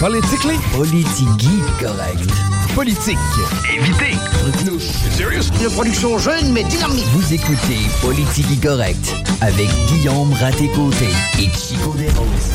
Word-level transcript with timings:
Politically? 0.00 0.56
Politigui 0.72 1.60
correct. 1.78 2.30
Politique. 2.74 3.18
Évitez. 3.70 4.16
Serious? 5.10 5.50
Une 5.62 5.70
production 5.70 6.18
jeune 6.18 6.52
mais 6.52 6.64
dynamique. 6.64 7.04
Vous 7.12 7.34
écoutez 7.34 7.76
Politigui 8.00 8.56
correct 8.56 9.14
avec 9.42 9.68
Guillaume 9.88 10.32
Raté-Côté 10.32 11.08
et 11.38 11.50
Chico 11.50 11.94
Desroses. 11.98 12.54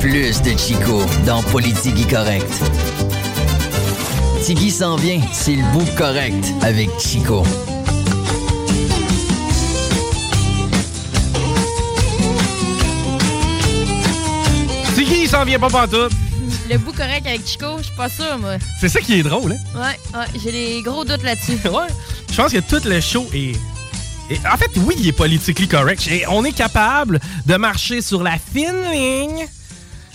Plus 0.00 0.40
de 0.42 0.56
Chico 0.56 1.02
dans 1.26 1.42
Politigui 1.42 2.06
correct. 2.06 2.62
Tigui 4.44 4.70
s'en 4.70 4.94
vient, 4.94 5.20
c'est 5.32 5.56
le 5.56 5.64
bout 5.72 5.96
correct 5.96 6.44
avec 6.62 6.90
Chico. 7.00 7.42
Il 15.28 15.30
s'en 15.32 15.44
vient 15.44 15.58
pas 15.58 15.68
pantoute? 15.68 16.12
Le 16.70 16.78
bout 16.78 16.92
correct 16.92 17.26
avec 17.26 17.46
Chico, 17.46 17.76
je 17.76 17.82
suis 17.82 17.94
pas 17.94 18.08
sûre, 18.08 18.38
moi. 18.40 18.54
C'est 18.80 18.88
ça 18.88 18.98
qui 19.00 19.20
est 19.20 19.22
drôle, 19.22 19.52
hein? 19.52 19.58
Ouais, 19.78 20.18
ouais, 20.18 20.26
j'ai 20.42 20.50
des 20.52 20.80
gros 20.82 21.04
doutes 21.04 21.22
là-dessus. 21.22 21.52
ouais. 21.66 21.86
Je 22.30 22.34
pense 22.34 22.50
que 22.50 22.60
tout 22.60 22.80
le 22.88 22.98
show 23.02 23.28
est. 23.34 23.52
est- 24.30 24.46
En 24.50 24.56
fait, 24.56 24.70
oui, 24.78 24.94
il 24.98 25.06
est 25.06 25.12
politically 25.12 25.68
correct. 25.68 26.08
Et 26.10 26.24
on 26.28 26.46
est 26.46 26.52
capable 26.52 27.20
de 27.44 27.56
marcher 27.56 28.00
sur 28.00 28.22
la 28.22 28.36
fine 28.38 28.90
ligne 28.90 29.46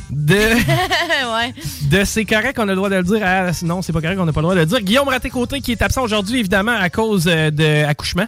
de. 0.09 0.33
ouais. 1.35 1.53
de 1.91 2.03
c'est 2.05 2.25
correct 2.25 2.55
qu'on 2.55 2.63
a 2.63 2.65
le 2.71 2.75
droit 2.75 2.89
de 2.89 2.95
le 2.95 3.03
dire 3.03 3.21
à. 3.23 3.51
Non, 3.61 3.83
c'est 3.83 3.93
pas 3.93 4.01
correct 4.01 4.17
qu'on 4.17 4.25
n'a 4.25 4.33
pas 4.33 4.41
le 4.41 4.45
droit 4.45 4.55
de 4.55 4.61
le 4.61 4.65
dire. 4.65 4.81
Guillaume 4.81 5.09
Raté-Côté 5.09 5.61
qui 5.61 5.73
est 5.73 5.81
absent 5.83 6.01
aujourd'hui, 6.01 6.39
évidemment, 6.39 6.75
à 6.75 6.89
cause 6.89 7.25
euh, 7.27 7.51
de 7.51 7.85
accouchement. 7.85 8.25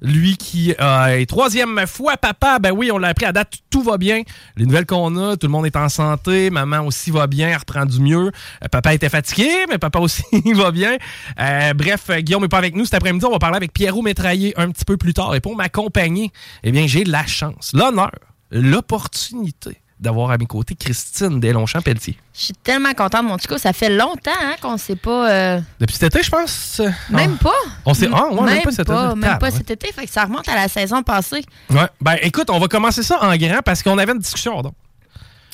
Lui 0.00 0.36
qui 0.36 0.74
euh, 0.80 1.06
est 1.06 1.26
troisième 1.26 1.86
fois 1.86 2.16
papa, 2.16 2.58
ben 2.58 2.72
oui, 2.72 2.90
on 2.90 2.98
l'a 2.98 3.08
appris 3.08 3.26
à 3.26 3.32
date, 3.32 3.54
tout 3.70 3.82
va 3.82 3.98
bien. 3.98 4.22
Les 4.56 4.66
nouvelles 4.66 4.86
qu'on 4.86 5.16
a, 5.16 5.36
tout 5.36 5.46
le 5.46 5.52
monde 5.52 5.66
est 5.66 5.76
en 5.76 5.88
santé, 5.88 6.50
maman 6.50 6.80
aussi 6.80 7.10
va 7.10 7.26
bien, 7.26 7.48
elle 7.48 7.56
reprend 7.56 7.86
du 7.86 8.00
mieux. 8.00 8.30
Euh, 8.62 8.68
papa 8.70 8.94
était 8.94 9.08
fatigué, 9.08 9.50
mais 9.68 9.78
papa 9.78 9.98
aussi 9.98 10.24
va 10.54 10.70
bien. 10.70 10.96
Euh, 11.40 11.74
bref, 11.74 12.10
Guillaume 12.18 12.42
n'est 12.42 12.48
pas 12.48 12.58
avec 12.58 12.74
nous 12.74 12.84
cet 12.84 12.94
après-midi. 12.94 13.24
On 13.24 13.32
va 13.32 13.38
parler 13.38 13.56
avec 13.56 13.72
Pierrot 13.72 14.02
Métraillé 14.02 14.58
un 14.58 14.70
petit 14.70 14.84
peu 14.84 14.96
plus 14.96 15.14
tard. 15.14 15.34
Et 15.34 15.40
pour 15.40 15.56
m'accompagner, 15.56 16.32
eh 16.62 16.72
bien, 16.72 16.86
j'ai 16.86 17.04
la 17.04 17.26
chance, 17.26 17.72
l'honneur, 17.74 18.10
l'opportunité 18.50 19.83
d'avoir 20.00 20.30
à 20.30 20.38
mes 20.38 20.46
côtés 20.46 20.74
Christine 20.74 21.40
Deslongchamp-Pelletier. 21.40 22.18
Je 22.34 22.40
suis 22.46 22.52
tellement 22.54 22.92
contente, 22.94 23.24
mon 23.24 23.38
Chico. 23.38 23.56
Ça 23.58 23.72
fait 23.72 23.90
longtemps 23.90 24.30
hein, 24.42 24.54
qu'on 24.60 24.76
sait 24.76 24.96
pas. 24.96 25.30
euh, 25.30 25.60
Depuis 25.80 25.94
cet 25.94 26.14
été, 26.14 26.22
je 26.24 26.30
pense. 26.30 26.80
Même 27.10 27.36
ah. 27.40 27.44
pas. 27.44 27.70
On 27.86 27.94
sait, 27.94 28.08
ah, 28.12 28.26
ouais, 28.28 28.34
même, 28.34 28.44
même 28.46 28.62
pas 28.62 28.70
cet 28.72 28.86
pas, 28.86 29.06
été. 29.10 29.14
même 29.20 29.38
pas 29.38 29.38
Ah, 29.40 29.44
ouais. 29.44 29.50
cet 29.50 29.70
été. 29.70 29.92
Fait 29.92 30.06
que 30.06 30.12
ça 30.12 30.24
remonte 30.24 30.48
à 30.48 30.54
la 30.56 30.68
saison 30.68 31.02
passée. 31.02 31.44
Ouais. 31.70 31.86
Ben, 32.00 32.16
écoute, 32.22 32.50
on 32.50 32.58
va 32.58 32.66
commencer 32.68 33.02
ça 33.02 33.22
en 33.22 33.36
grand 33.36 33.60
parce 33.64 33.82
qu'on 33.82 33.96
avait 33.98 34.12
une 34.12 34.18
discussion, 34.18 34.60
donc. 34.62 34.74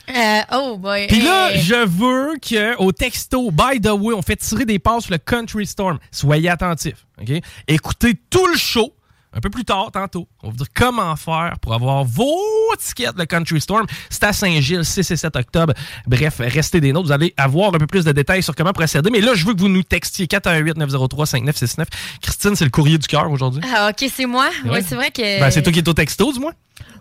Euh, 0.08 0.40
oh 0.52 0.76
boy. 0.78 1.06
Puis 1.06 1.20
là, 1.22 1.52
Hey. 1.52 1.60
je 1.60 1.86
veux 1.86 2.34
qu'au 2.76 2.90
texto, 2.90 3.50
by 3.52 3.80
the 3.80 3.90
way, 3.90 4.12
on 4.14 4.22
fait 4.22 4.34
tirer 4.36 4.64
des 4.64 4.80
passes 4.80 5.04
sur 5.04 5.12
le 5.12 5.18
Country 5.18 5.66
Storm. 5.66 5.98
Soyez 6.10 6.48
attentifs. 6.48 7.06
OK? 7.20 7.30
Écoutez 7.68 8.14
tout 8.28 8.46
le 8.48 8.56
show. 8.56 8.92
Un 9.32 9.40
peu 9.40 9.48
plus 9.48 9.64
tard, 9.64 9.90
tantôt, 9.92 10.26
on 10.42 10.48
va 10.48 10.50
vous 10.50 10.56
dire 10.56 10.66
comment 10.74 11.14
faire 11.14 11.54
pour 11.62 11.72
avoir 11.72 12.04
vos 12.04 12.36
tickets 12.78 13.14
de 13.14 13.24
Country 13.24 13.60
Storm. 13.60 13.86
C'est 14.08 14.24
à 14.24 14.32
Saint-Gilles, 14.32 14.84
6 14.84 15.08
et 15.10 15.16
7 15.16 15.36
octobre. 15.36 15.72
Bref, 16.06 16.40
restez 16.40 16.80
des 16.80 16.92
nôtres. 16.92 17.06
Vous 17.06 17.12
allez 17.12 17.32
avoir 17.36 17.72
un 17.72 17.78
peu 17.78 17.86
plus 17.86 18.04
de 18.04 18.10
détails 18.10 18.42
sur 18.42 18.56
comment 18.56 18.72
procéder. 18.72 19.08
Mais 19.08 19.20
là, 19.20 19.34
je 19.34 19.46
veux 19.46 19.54
que 19.54 19.60
vous 19.60 19.68
nous 19.68 19.84
textiez 19.84 20.26
418-903-5969. 20.26 21.86
Christine, 22.20 22.56
c'est 22.56 22.64
le 22.64 22.70
courrier 22.70 22.98
du 22.98 23.06
cœur 23.06 23.30
aujourd'hui. 23.30 23.62
Ah, 23.72 23.90
ok, 23.90 24.10
c'est 24.12 24.26
moi. 24.26 24.48
Ouais. 24.64 24.70
Ouais, 24.70 24.82
c'est 24.82 24.96
vrai 24.96 25.10
que. 25.12 25.40
Ben, 25.40 25.50
c'est 25.50 25.62
toi 25.62 25.72
qui 25.72 25.78
es 25.78 25.88
au 25.88 25.94
texto, 25.94 26.32
du 26.32 26.40
moins. 26.40 26.52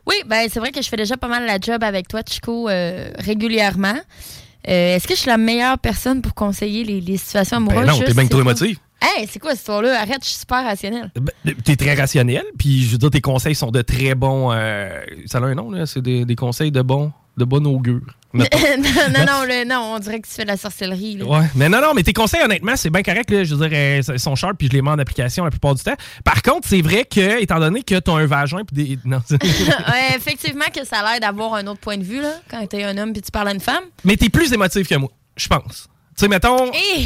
Oui, 0.05 0.15
ben 0.25 0.47
c'est 0.51 0.59
vrai 0.59 0.71
que 0.71 0.81
je 0.81 0.87
fais 0.87 0.97
déjà 0.97 1.17
pas 1.17 1.27
mal 1.27 1.45
la 1.45 1.59
job 1.59 1.83
avec 1.83 2.07
toi, 2.07 2.21
Chico, 2.27 2.69
euh, 2.69 3.11
régulièrement. 3.17 3.97
Euh, 4.67 4.95
Est-ce 4.95 5.07
que 5.07 5.15
je 5.15 5.19
suis 5.19 5.29
la 5.29 5.37
meilleure 5.37 5.77
personne 5.79 6.21
pour 6.21 6.33
conseiller 6.33 6.83
les, 6.83 6.99
les 7.01 7.17
situations 7.17 7.57
amoureuses? 7.57 7.85
Ben 7.85 7.93
non, 7.93 7.99
t'es 7.99 8.13
bien 8.13 8.27
trop 8.27 8.43
pas. 8.43 8.53
Hey, 9.01 9.27
c'est 9.31 9.39
quoi 9.39 9.51
cette 9.51 9.59
histoire-là? 9.59 10.01
Arrête, 10.01 10.19
je 10.23 10.29
suis 10.29 10.39
super 10.39 10.63
rationnelle. 10.63 11.11
Ben, 11.15 11.55
T'es 11.63 11.75
très 11.75 11.93
rationnel, 11.95 12.43
puis 12.57 12.83
je 12.83 12.91
veux 12.91 12.97
dire, 12.97 13.09
tes 13.11 13.21
conseils 13.21 13.55
sont 13.55 13.71
de 13.71 13.81
très 13.81 14.13
bons. 14.15 14.51
euh, 14.51 14.89
ça 15.25 15.37
a 15.37 15.41
un 15.41 15.55
nom, 15.55 15.71
là. 15.71 15.85
C'est 15.85 16.01
des, 16.01 16.25
des 16.25 16.35
conseils 16.35 16.71
de 16.71 16.81
bon, 16.81 17.11
de 17.37 17.45
bon 17.45 17.65
augure. 17.65 18.01
non, 18.33 18.43
non, 18.45 19.25
non, 19.25 19.43
le- 19.47 19.65
non, 19.67 19.93
on 19.95 19.99
dirait 19.99 20.19
que 20.19 20.27
tu 20.27 20.33
fais 20.35 20.43
de 20.43 20.49
la 20.49 20.57
sorcellerie. 20.57 21.15
là. 21.17 21.25
Ouais. 21.25 21.45
Mais 21.55 21.67
non, 21.67 21.81
non, 21.81 21.93
mais 21.95 22.03
tes 22.03 22.13
conseils, 22.13 22.41
honnêtement, 22.43 22.75
c'est 22.75 22.91
bien 22.91 23.01
correct. 23.01 23.31
Là, 23.31 23.43
je 23.43 23.55
veux 23.55 23.67
dire, 23.67 23.75
euh, 23.75 24.01
ils 24.13 24.19
sont 24.19 24.35
sharp, 24.35 24.55
puis 24.57 24.67
je 24.67 24.73
les 24.73 24.81
mets 24.83 24.91
en 24.91 24.99
application 24.99 25.43
la 25.45 25.49
plupart 25.49 25.73
du 25.73 25.81
temps. 25.81 25.95
Par 26.23 26.43
contre, 26.43 26.67
c'est 26.67 26.81
vrai 26.81 27.05
que, 27.05 27.41
étant 27.41 27.59
donné 27.59 27.81
que 27.81 27.97
t'as 27.97 28.11
un 28.13 28.25
vagin, 28.27 28.59
puis 28.65 28.83
des. 28.85 28.99
Non, 29.05 29.19
Ouais, 29.31 30.15
effectivement 30.15 30.65
que 30.75 30.85
ça 30.85 30.97
a 30.99 31.11
l'air 31.13 31.19
d'avoir 31.21 31.55
un 31.55 31.65
autre 31.67 31.79
point 31.79 31.97
de 31.97 32.03
vue 32.03 32.21
là, 32.21 32.33
quand 32.51 32.67
t'es 32.67 32.83
un 32.83 32.95
homme 32.99 33.13
puis 33.13 33.21
tu 33.23 33.31
parles 33.31 33.47
à 33.47 33.53
une 33.53 33.59
femme. 33.61 33.83
mais 34.03 34.15
t'es 34.17 34.29
plus 34.29 34.51
émotif 34.53 34.87
que 34.87 34.95
moi, 34.95 35.09
je 35.35 35.47
pense. 35.47 35.87
Tu 36.15 36.25
sais, 36.25 36.27
mettons. 36.27 36.71
Et... 36.73 37.05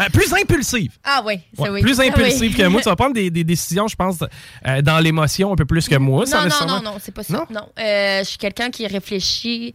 euh, 0.00 0.04
plus 0.12 0.32
impulsive. 0.34 0.92
Ah 1.04 1.22
oui, 1.24 1.40
c'est 1.54 1.60
Ouais, 1.62 1.68
oui. 1.70 1.82
Plus 1.82 2.00
Ah 2.00 2.04
impulsive 2.04 2.52
oui. 2.52 2.54
que 2.54 2.66
moi. 2.66 2.80
Tu 2.82 2.88
vas 2.88 2.96
prendre 2.96 3.14
des, 3.14 3.30
des 3.30 3.44
décisions, 3.44 3.86
je 3.88 3.96
pense, 3.96 4.18
euh, 4.66 4.82
dans 4.82 4.98
l'émotion 4.98 5.52
un 5.52 5.56
peu 5.56 5.64
plus 5.64 5.88
que 5.88 5.96
moi. 5.96 6.24
Non, 6.26 6.36
non, 6.38 6.44
nécessairement- 6.44 6.76
non, 6.82 6.92
non, 6.92 6.96
c'est 7.00 7.12
pas 7.14 7.22
ça. 7.22 7.46
Non? 7.50 7.68
Euh, 7.78 8.18
je 8.20 8.24
suis 8.24 8.38
quelqu'un 8.38 8.70
qui 8.70 8.86
réfléchit 8.86 9.74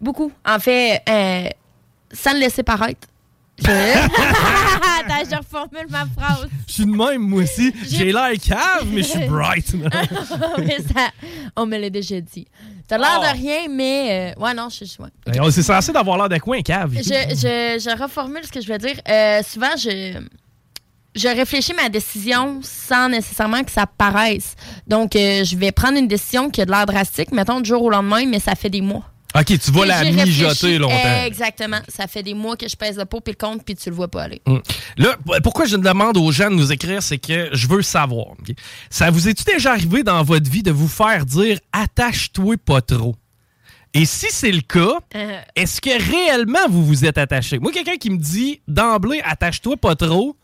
beaucoup. 0.00 0.30
En 0.46 0.58
fait, 0.58 1.00
sans 2.12 2.32
le 2.34 2.40
laisser 2.40 2.62
paraître. 2.62 3.08
Je... 3.58 3.70
Attends, 3.70 5.30
je 5.30 5.36
reformule 5.36 5.86
ma 5.90 6.04
phrase. 6.06 6.48
Je 6.66 6.72
suis 6.72 6.84
de 6.86 6.90
même, 6.90 7.22
moi 7.22 7.42
aussi. 7.42 7.72
J'ai 7.90 8.12
l'air 8.12 8.30
cave, 8.42 8.86
mais 8.92 9.02
je 9.02 9.08
suis 9.08 9.24
bright. 9.26 9.72
mais 10.58 10.76
ça, 10.94 11.08
on 11.56 11.66
me 11.66 11.76
l'a 11.78 11.90
déjà 11.90 12.20
dit. 12.20 12.46
T'as 12.88 12.98
l'air 12.98 13.18
Oh. 13.20 13.22
de 13.22 13.38
rien, 13.40 13.68
mais. 13.70 14.34
euh, 14.38 14.40
ouais, 14.42 14.54
non, 14.54 14.68
je 14.68 14.84
suis. 14.84 14.98
ouais. 15.02 15.40
On- 15.40 15.50
C'est 15.50 15.62
censé 15.62 15.92
d'avoir 15.92 16.16
l'air 16.18 16.28
de 16.28 16.38
quoi, 16.38 16.56
un 16.56 16.62
cave? 16.62 16.92
Je, 16.96 17.02
je, 17.02 17.80
je 17.82 18.00
reformule 18.02 18.44
ce 18.44 18.52
que 18.52 18.60
je 18.60 18.68
veux 18.70 18.78
dire. 18.78 18.96
Euh, 19.08 19.42
souvent, 19.42 19.74
je, 19.76 20.20
je 21.14 21.28
réfléchis 21.28 21.72
ma 21.74 21.88
décision 21.88 22.60
sans 22.62 23.08
nécessairement 23.08 23.64
que 23.64 23.72
ça 23.72 23.86
paraisse. 23.86 24.54
Donc, 24.86 25.16
euh, 25.16 25.42
je 25.44 25.56
vais 25.56 25.72
prendre 25.72 25.98
une 25.98 26.08
décision 26.08 26.50
qui 26.50 26.60
a 26.60 26.64
de 26.66 26.70
l'air 26.70 26.86
drastique, 26.86 27.32
mettons, 27.32 27.60
du 27.60 27.68
jour 27.68 27.82
au 27.82 27.90
lendemain, 27.90 28.24
mais 28.26 28.38
ça 28.38 28.54
fait 28.54 28.70
des 28.70 28.82
mois. 28.82 29.02
Ok, 29.38 29.58
tu 29.58 29.70
vas 29.70 29.84
Et 29.84 29.88
la 29.88 30.04
mijoter 30.04 30.78
longtemps. 30.78 31.24
Exactement. 31.24 31.80
Ça 31.88 32.06
fait 32.06 32.22
des 32.22 32.34
mois 32.34 32.56
que 32.56 32.68
je 32.68 32.76
pèse 32.76 32.96
le 32.96 33.04
pot 33.04 33.20
puis 33.20 33.34
le 33.38 33.46
compte, 33.46 33.64
puis 33.64 33.74
tu 33.74 33.90
le 33.90 33.94
vois 33.94 34.08
pas 34.08 34.22
aller. 34.22 34.40
Mm. 34.46 34.56
Là, 34.96 35.16
pourquoi 35.42 35.66
je 35.66 35.76
demande 35.76 36.16
aux 36.16 36.32
gens 36.32 36.50
de 36.50 36.56
nous 36.56 36.72
écrire, 36.72 37.02
c'est 37.02 37.18
que 37.18 37.50
je 37.52 37.66
veux 37.66 37.82
savoir. 37.82 38.28
Ça 38.88 39.10
vous 39.10 39.28
est-tu 39.28 39.44
déjà 39.44 39.72
arrivé 39.72 40.02
dans 40.02 40.22
votre 40.22 40.50
vie 40.50 40.62
de 40.62 40.70
vous 40.70 40.88
faire 40.88 41.26
dire 41.26 41.58
attache-toi 41.72 42.56
pas 42.64 42.80
trop? 42.80 43.14
Et 43.94 44.04
si 44.04 44.26
c'est 44.30 44.52
le 44.52 44.60
cas, 44.60 44.98
Euh, 45.14 45.40
est-ce 45.54 45.80
que 45.80 45.90
réellement 45.90 46.68
vous 46.68 46.84
vous 46.84 47.04
êtes 47.04 47.16
attaché? 47.18 47.58
Moi, 47.58 47.72
quelqu'un 47.72 47.96
qui 47.96 48.10
me 48.10 48.18
dit 48.18 48.60
d'emblée 48.68 49.22
attache-toi 49.24 49.76
pas 49.76 49.96
trop, 49.96 50.36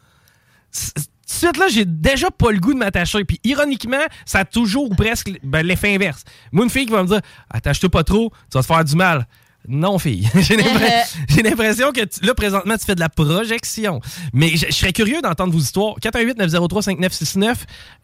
de 1.33 1.47
suite 1.47 1.57
là, 1.59 1.67
j'ai 1.69 1.85
déjà 1.85 2.31
pas 2.31 2.51
le 2.53 2.59
goût 2.61 2.73
de 2.75 2.79
m'attacher. 2.79 3.25
Puis 3.25 3.41
ironiquement, 3.45 4.05
ça 4.27 4.41
a 4.41 4.45
toujours 4.45 4.91
ou 4.91 4.95
presque 4.95 5.31
ben, 5.43 5.63
l'effet 5.67 5.95
inverse. 5.95 6.25
Moi, 6.53 6.65
une 6.65 6.71
fille 6.71 6.87
qui 6.87 6.93
va 6.93 7.03
me 7.03 7.09
dire 7.09 7.21
attache-toi 7.51 7.91
pas 7.91 8.05
trop, 8.05 8.31
tu 8.51 8.57
vas 8.59 8.63
te 8.63 8.67
faire 8.67 8.85
du 8.85 8.95
mal. 8.97 9.27
Non, 9.69 9.97
fille. 10.01 10.29
J'ai 10.41 10.57
l'impre- 10.57 11.07
j'ai 11.29 11.41
l'impression 11.43 11.93
que 11.93 12.01
tu- 12.05 12.25
là, 12.27 12.35
présentement, 12.35 12.77
tu 12.77 12.85
fais 12.85 12.97
de 12.97 13.01
la 13.01 13.09
projection. 13.09 14.01
Mais 14.33 14.49
je 14.57 14.67
je 14.67 14.73
serais 14.73 14.93
curieux 14.93 15.23
d'entendre 15.23 15.53
vos 15.53 15.61
histoires. 15.61 15.95
418-903-5969. 16.01 17.55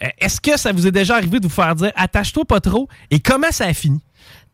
euh, 0.04 0.06
Est-ce 0.18 0.40
que 0.40 0.56
ça 0.56 0.70
vous 0.72 0.86
est 0.86 0.92
déjà 0.92 1.16
arrivé 1.16 1.40
de 1.40 1.46
vous 1.48 1.52
faire 1.54 1.74
dire 1.74 1.90
attache-toi 1.96 2.44
pas 2.44 2.60
trop 2.60 2.88
et 3.10 3.18
comment 3.20 3.50
ça 3.50 3.64
a 3.66 3.72
fini? 3.74 4.00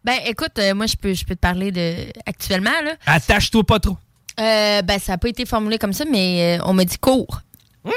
Ben, 0.03 0.17
écoute, 0.27 0.59
euh, 0.59 0.75
moi, 0.75 0.87
je 0.87 0.97
peux, 0.97 1.13
je 1.15 1.25
peux 1.25 1.35
te 1.35 1.41
parler 1.41 1.73
de 1.73 1.95
actuellement, 2.27 2.71
là. 2.85 2.93
Attache-toi 3.07 3.65
pas 3.65 3.81
trop. 3.81 3.97
Euh, 4.41 4.83
ben, 4.83 4.99
ça 4.99 5.13
n'a 5.13 5.19
pas 5.19 5.29
été 5.29 5.45
formulé 5.47 5.79
comme 5.79 5.93
ça, 5.93 6.05
mais 6.11 6.59
euh, 6.59 6.65
on 6.67 6.73
m'a 6.73 6.85
dit 6.87 6.99
cours. 6.99 7.41
Hmm. 7.85 7.91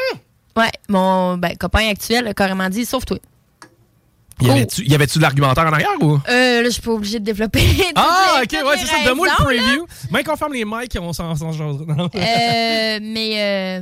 Ouais, 0.57 0.71
mon 0.89 1.37
ben, 1.37 1.55
copain 1.55 1.87
actuel 1.89 2.27
a 2.27 2.33
carrément 2.33 2.67
dit 2.69 2.85
sauve-toi. 2.85 3.19
Y 4.39 4.49
avait-tu 4.51 4.83
y 4.85 4.93
avait-tu 4.93 5.17
de 5.17 5.23
l'argumentaire 5.23 5.65
en 5.65 5.71
arrière 5.73 5.89
ou? 6.01 6.13
Euh, 6.29 6.61
là, 6.61 6.63
je 6.63 6.69
suis 6.69 6.81
pas 6.81 6.91
obligée 6.91 7.19
de 7.19 7.25
développer. 7.25 7.61
Ah, 7.95 8.41
ok, 8.43 8.51
ouais, 8.51 8.77
c'est 8.77 8.85
ça. 8.85 9.03
Donne-moi 9.05 9.27
le 9.39 9.43
preview. 9.43 9.87
Même 10.11 10.23
qu'on 10.23 10.35
ferme 10.35 10.53
les 10.53 10.65
mics, 10.65 10.95
on 11.01 11.13
s'en. 11.13 11.33
Non? 11.33 12.09
Euh, 12.13 12.99
mais, 13.01 13.79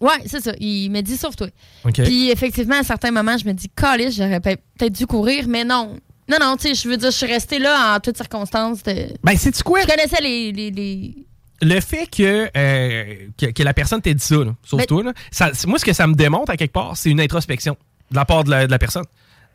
ouais, 0.00 0.18
c'est 0.26 0.42
ça. 0.42 0.52
Il 0.58 0.90
m'a 0.90 1.02
dit 1.02 1.16
sauve-toi. 1.16 1.48
Puis, 1.92 2.30
effectivement, 2.30 2.76
à 2.80 2.82
certains 2.82 3.12
moments, 3.12 3.38
je 3.38 3.44
me 3.46 3.52
dis, 3.52 3.68
calice, 3.68 4.16
j'aurais 4.16 4.40
peut- 4.40 4.56
peut-être 4.78 4.94
dû 4.94 5.06
courir, 5.06 5.44
mais 5.46 5.64
non. 5.64 5.96
Non, 6.28 6.38
non, 6.40 6.56
tu 6.56 6.68
sais, 6.68 6.74
je 6.74 6.88
veux 6.88 6.96
dire, 6.96 7.10
je 7.12 7.16
suis 7.16 7.26
restée 7.26 7.58
là 7.60 7.94
en 7.96 8.00
toutes 8.00 8.16
circonstances. 8.16 8.82
De... 8.82 9.06
Ben, 9.22 9.36
c'est-tu 9.36 9.62
quoi? 9.62 9.80
Je 9.82 9.86
connaissais 9.86 10.20
les. 10.20 10.50
les, 10.52 10.70
les- 10.72 11.27
le 11.60 11.80
fait 11.80 12.06
que, 12.06 12.48
euh, 12.56 13.14
que, 13.36 13.46
que 13.46 13.62
la 13.62 13.74
personne 13.74 14.00
t'ait 14.00 14.14
dit 14.14 14.24
ça, 14.24 14.36
là, 14.36 14.54
sauf 14.62 14.78
Mais- 14.80 14.86
toi, 14.86 15.02
là, 15.02 15.12
ça- 15.30 15.50
c'est- 15.54 15.66
moi, 15.66 15.78
ce 15.78 15.84
que 15.84 15.92
ça 15.92 16.06
me 16.06 16.14
démontre 16.14 16.50
à 16.52 16.56
quelque 16.56 16.72
part, 16.72 16.96
c'est 16.96 17.10
une 17.10 17.20
introspection 17.20 17.76
de 18.10 18.16
la 18.16 18.24
part 18.24 18.44
de 18.44 18.50
la, 18.50 18.66
de 18.66 18.70
la 18.70 18.78
personne. 18.78 19.04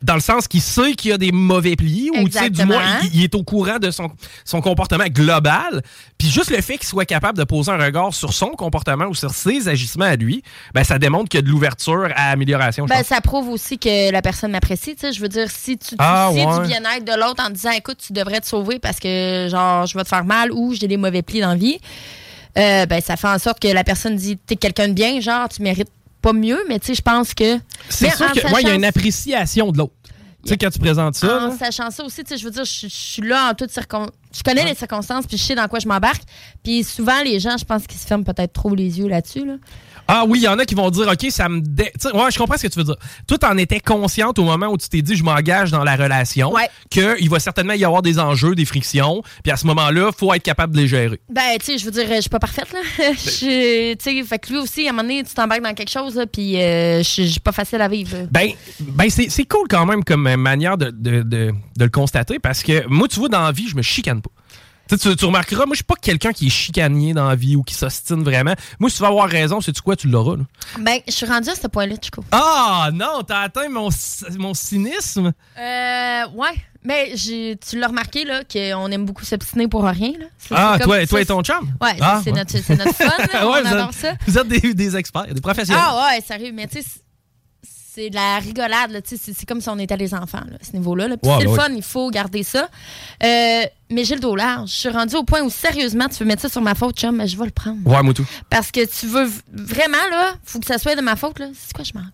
Dans 0.04 0.14
le 0.14 0.20
sens 0.20 0.46
qu'il 0.48 0.60
sait 0.60 0.92
qu'il 0.92 1.10
y 1.10 1.14
a 1.14 1.18
des 1.18 1.32
mauvais 1.32 1.76
plis, 1.76 2.10
ou 2.14 2.28
tu 2.28 2.38
sais, 2.38 2.50
du 2.50 2.64
moins, 2.64 2.82
il, 3.04 3.14
il 3.14 3.24
est 3.24 3.34
au 3.34 3.42
courant 3.42 3.78
de 3.78 3.90
son, 3.90 4.10
son 4.44 4.60
comportement 4.60 5.06
global. 5.06 5.82
Puis 6.18 6.28
juste 6.28 6.50
le 6.50 6.60
fait 6.60 6.76
qu'il 6.76 6.86
soit 6.86 7.06
capable 7.06 7.38
de 7.38 7.44
poser 7.44 7.72
un 7.72 7.78
regard 7.78 8.12
sur 8.12 8.32
son 8.34 8.50
comportement 8.50 9.06
ou 9.06 9.14
sur 9.14 9.30
ses 9.30 9.66
agissements 9.68 10.04
à 10.04 10.16
lui, 10.16 10.42
ben, 10.74 10.84
ça 10.84 10.98
démontre 10.98 11.30
qu'il 11.30 11.38
y 11.38 11.42
a 11.42 11.46
de 11.46 11.48
l'ouverture 11.48 12.08
à 12.16 12.30
amélioration. 12.30 12.84
Ben, 12.84 13.02
ça 13.02 13.20
prouve 13.22 13.48
aussi 13.48 13.78
que 13.78 14.10
la 14.10 14.20
personne 14.20 14.50
m'apprécie. 14.50 14.94
tu 14.94 15.00
sais. 15.00 15.12
Je 15.12 15.20
veux 15.20 15.28
dire, 15.28 15.50
si 15.50 15.78
tu 15.78 15.94
Ah, 15.98 16.30
ouais. 16.30 16.44
du 16.44 16.66
bien-être 16.68 17.04
de 17.04 17.18
l'autre 17.18 17.42
en 17.42 17.48
disant, 17.50 17.70
écoute, 17.70 17.98
tu 18.06 18.12
devrais 18.12 18.40
te 18.40 18.46
sauver 18.46 18.78
parce 18.78 19.00
que, 19.00 19.48
genre, 19.50 19.86
je 19.86 19.96
vais 19.96 20.04
te 20.04 20.08
faire 20.08 20.24
mal 20.24 20.52
ou 20.52 20.74
j'ai 20.74 20.86
des 20.86 20.98
mauvais 20.98 21.22
plis 21.22 21.40
dans 21.40 21.48
la 21.48 21.54
vie, 21.56 21.78
euh, 22.58 22.84
ben, 22.86 23.00
ça 23.00 23.16
fait 23.16 23.28
en 23.28 23.38
sorte 23.38 23.58
que 23.58 23.68
la 23.68 23.84
personne 23.84 24.16
dit, 24.16 24.36
t'es 24.36 24.56
quelqu'un 24.56 24.88
de 24.88 24.92
bien, 24.92 25.20
genre, 25.20 25.48
tu 25.48 25.62
mérites 25.62 25.88
pas 26.24 26.32
mieux, 26.32 26.58
mais 26.68 26.78
tu 26.78 26.86
sais, 26.86 26.94
je 26.94 27.02
pense 27.02 27.34
que. 27.34 27.58
C'est 27.90 28.10
sûr 28.16 28.32
que, 28.32 28.52
ouais, 28.52 28.62
il 28.62 28.68
y 28.68 28.70
a 28.70 28.74
une 28.74 28.84
appréciation 28.84 29.70
de 29.70 29.78
l'autre. 29.78 29.92
Tu 30.42 30.50
sais, 30.50 30.56
quand 30.56 30.70
tu 30.70 30.78
présentes 30.78 31.14
ça, 31.14 31.38
En 31.38 31.48
là, 31.48 31.56
sachant 31.58 31.90
ça 31.90 32.04
aussi, 32.04 32.22
tu 32.22 32.30
sais, 32.30 32.38
je 32.38 32.44
veux 32.44 32.50
dire, 32.50 32.64
je, 32.64 32.86
je 32.86 32.94
suis 32.94 33.22
là 33.22 33.50
en 33.50 33.54
toutes 33.54 33.70
circonstances. 33.70 34.14
Je 34.34 34.42
connais 34.42 34.64
les 34.64 34.74
circonstances, 34.74 35.26
puis 35.26 35.36
je 35.36 35.42
sais 35.42 35.54
dans 35.54 35.68
quoi 35.68 35.78
je 35.78 35.88
m'embarque. 35.88 36.22
Puis 36.62 36.82
souvent, 36.82 37.22
les 37.22 37.38
gens, 37.40 37.56
je 37.56 37.64
pense 37.64 37.86
qu'ils 37.86 37.98
se 37.98 38.06
ferment 38.06 38.24
peut-être 38.24 38.52
trop 38.52 38.74
les 38.74 38.98
yeux 38.98 39.08
là-dessus. 39.08 39.46
Là. 39.46 39.54
Ah 40.06 40.24
oui, 40.28 40.40
il 40.40 40.42
y 40.44 40.48
en 40.48 40.58
a 40.58 40.64
qui 40.64 40.74
vont 40.74 40.90
dire, 40.90 41.08
OK, 41.08 41.26
ça 41.30 41.48
me... 41.48 41.60
dé- 41.60 41.90
Ouais, 42.12 42.30
je 42.30 42.38
comprends 42.38 42.56
ce 42.58 42.62
que 42.64 42.68
tu 42.72 42.78
veux 42.78 42.84
dire. 42.84 42.96
Toi, 43.26 43.38
t'en 43.38 43.56
étais 43.56 43.80
consciente 43.80 44.38
au 44.38 44.44
moment 44.44 44.66
où 44.68 44.76
tu 44.76 44.88
t'es 44.88 45.00
dit, 45.02 45.16
je 45.16 45.24
m'engage 45.24 45.70
dans 45.70 45.82
la 45.82 45.96
relation, 45.96 46.52
Ouais. 46.52 46.68
qu'il 46.90 47.30
va 47.30 47.38
certainement 47.40 47.72
y 47.72 47.84
avoir 47.84 48.02
des 48.02 48.18
enjeux, 48.18 48.54
des 48.54 48.64
frictions, 48.66 49.22
puis 49.42 49.50
à 49.52 49.56
ce 49.56 49.66
moment-là, 49.66 50.10
faut 50.16 50.32
être 50.34 50.42
capable 50.42 50.74
de 50.74 50.80
les 50.82 50.88
gérer. 50.88 51.20
Ben, 51.30 51.42
tu 51.58 51.66
sais, 51.66 51.78
je 51.78 51.84
veux 51.86 51.90
dire, 51.90 52.04
je 52.14 52.20
suis 52.20 52.30
pas 52.30 52.38
parfaite, 52.38 52.72
là. 52.72 52.80
Je 53.14 53.94
sais, 53.98 54.22
fait 54.24 54.38
que 54.38 54.50
lui 54.52 54.58
aussi, 54.58 54.86
à 54.86 54.90
un 54.90 54.92
moment 54.92 55.02
donné, 55.08 55.22
tu 55.24 55.32
t'embarques 55.34 55.62
dans 55.62 55.74
quelque 55.74 55.90
chose, 55.90 56.20
puis 56.32 56.60
euh, 56.60 56.98
je 57.02 57.22
suis 57.22 57.40
pas 57.40 57.52
facile 57.52 57.80
à 57.80 57.88
vivre. 57.88 58.16
Ben, 58.30 58.50
ben 58.80 59.08
c'est 59.10 59.44
cool 59.46 59.66
quand 59.68 59.86
même 59.86 60.04
comme 60.04 60.34
manière 60.36 60.76
de, 60.76 60.90
de- 60.90 61.22
de- 61.22 61.52
de 61.76 61.84
le 61.84 61.90
constater, 61.90 62.38
parce 62.38 62.62
que 62.62 62.86
moi, 62.88 63.08
tu 63.08 63.18
vois, 63.20 63.28
dans 63.28 63.42
la 63.42 63.52
vie, 63.52 63.68
je 63.68 63.76
me 63.76 63.82
chicane 63.82 64.20
pas. 64.20 64.30
Tu, 64.88 64.96
sais, 64.98 65.10
tu, 65.10 65.16
tu 65.16 65.24
remarqueras, 65.24 65.64
moi, 65.66 65.72
je 65.74 65.76
suis 65.78 65.84
pas 65.84 65.94
quelqu'un 66.00 66.32
qui 66.32 66.46
est 66.46 66.50
chicanier 66.50 67.14
dans 67.14 67.26
la 67.28 67.34
vie 67.36 67.56
ou 67.56 67.62
qui 67.62 67.74
s'ostine 67.74 68.22
vraiment. 68.22 68.54
Moi, 68.78 68.90
si 68.90 68.96
tu 68.96 69.02
vas 69.02 69.08
avoir 69.08 69.28
raison, 69.28 69.60
sais-tu 69.60 69.80
quoi, 69.80 69.96
tu 69.96 70.08
l'auras. 70.08 70.36
Ben, 70.78 70.98
je 71.06 71.12
suis 71.12 71.26
rendue 71.26 71.48
à 71.48 71.54
ce 71.54 71.66
point-là, 71.66 71.94
Chico. 72.02 72.24
Ah 72.32 72.90
non, 72.92 73.22
t'as 73.26 73.40
atteint 73.40 73.68
mon, 73.68 73.88
mon 74.38 74.52
cynisme. 74.54 75.32
Euh, 75.58 76.22
ouais. 76.34 76.54
Mais 76.86 77.14
tu 77.16 77.78
l'as 77.78 77.86
remarqué, 77.88 78.24
là, 78.26 78.42
qu'on 78.44 78.90
aime 78.90 79.06
beaucoup 79.06 79.24
s'obstiner 79.24 79.68
pour 79.68 79.84
rien, 79.84 80.12
là. 80.18 80.26
Ah, 80.50 80.74
c'est 80.76 80.84
toi, 80.84 81.06
toi 81.06 81.20
et 81.22 81.24
ton 81.26 81.42
chum? 81.42 81.70
Ouais, 81.80 81.96
Ah, 82.02 82.20
c'est 82.22 82.30
ouais. 82.30 82.36
notre, 82.36 82.50
c'est 82.50 82.76
notre 82.76 82.94
fun, 82.94 83.04
là. 83.32 83.48
Ouais, 83.48 83.60
on 83.60 83.62
vous 83.62 83.74
adore 83.74 83.88
êtes- 83.88 83.94
ça. 83.94 84.12
Vous 84.26 84.36
êtes 84.38 84.48
des, 84.48 84.74
des 84.74 84.94
experts, 84.96 85.28
des 85.32 85.40
professionnels. 85.40 85.82
Ah 85.82 86.08
ouais, 86.12 86.20
sérieux, 86.20 86.52
mais 86.52 86.66
tu 86.66 86.82
sais, 86.82 86.88
c'est- 87.94 88.10
de 88.10 88.14
la 88.14 88.38
rigolade, 88.38 88.90
là, 88.90 89.00
c'est 89.04 89.16
c'est 89.16 89.46
comme 89.46 89.60
si 89.60 89.68
on 89.68 89.78
était 89.78 89.96
les 89.96 90.14
enfants, 90.14 90.42
là, 90.50 90.56
à 90.60 90.64
ce 90.64 90.72
niveau-là. 90.72 91.08
là. 91.08 91.16
Puis 91.16 91.30
c'est 91.38 91.44
le 91.44 91.50
fun, 91.56 91.68
il 91.74 91.82
faut 91.82 92.10
garder 92.10 92.42
ça. 92.42 92.68
Euh, 93.22 93.62
mais 93.90 94.04
j'ai 94.04 94.14
le 94.14 94.20
dos 94.20 94.34
large. 94.36 94.70
Je 94.70 94.74
suis 94.76 94.88
rendue 94.88 95.16
au 95.16 95.24
point 95.24 95.40
où, 95.42 95.50
sérieusement, 95.50 96.08
tu 96.08 96.16
veux 96.18 96.24
mettre 96.26 96.42
ça 96.42 96.48
sur 96.48 96.60
ma 96.62 96.74
faute, 96.74 96.96
chum, 96.98 97.16
mais 97.16 97.28
je 97.28 97.36
vais 97.38 97.44
le 97.46 97.50
prendre. 97.50 97.78
Ouais, 97.86 98.02
moi 98.02 98.12
tout. 98.14 98.26
Parce 98.50 98.70
que 98.70 98.84
tu 98.86 99.06
veux 99.06 99.30
vraiment, 99.52 99.96
là, 100.10 100.34
faut 100.44 100.58
que 100.58 100.66
ça 100.66 100.78
soit 100.78 100.96
de 100.96 101.00
ma 101.02 101.16
faute, 101.16 101.38
là. 101.38 101.46
C'est 101.54 101.72
quoi, 101.74 101.84
je 101.84 101.92
m'en 101.94 102.04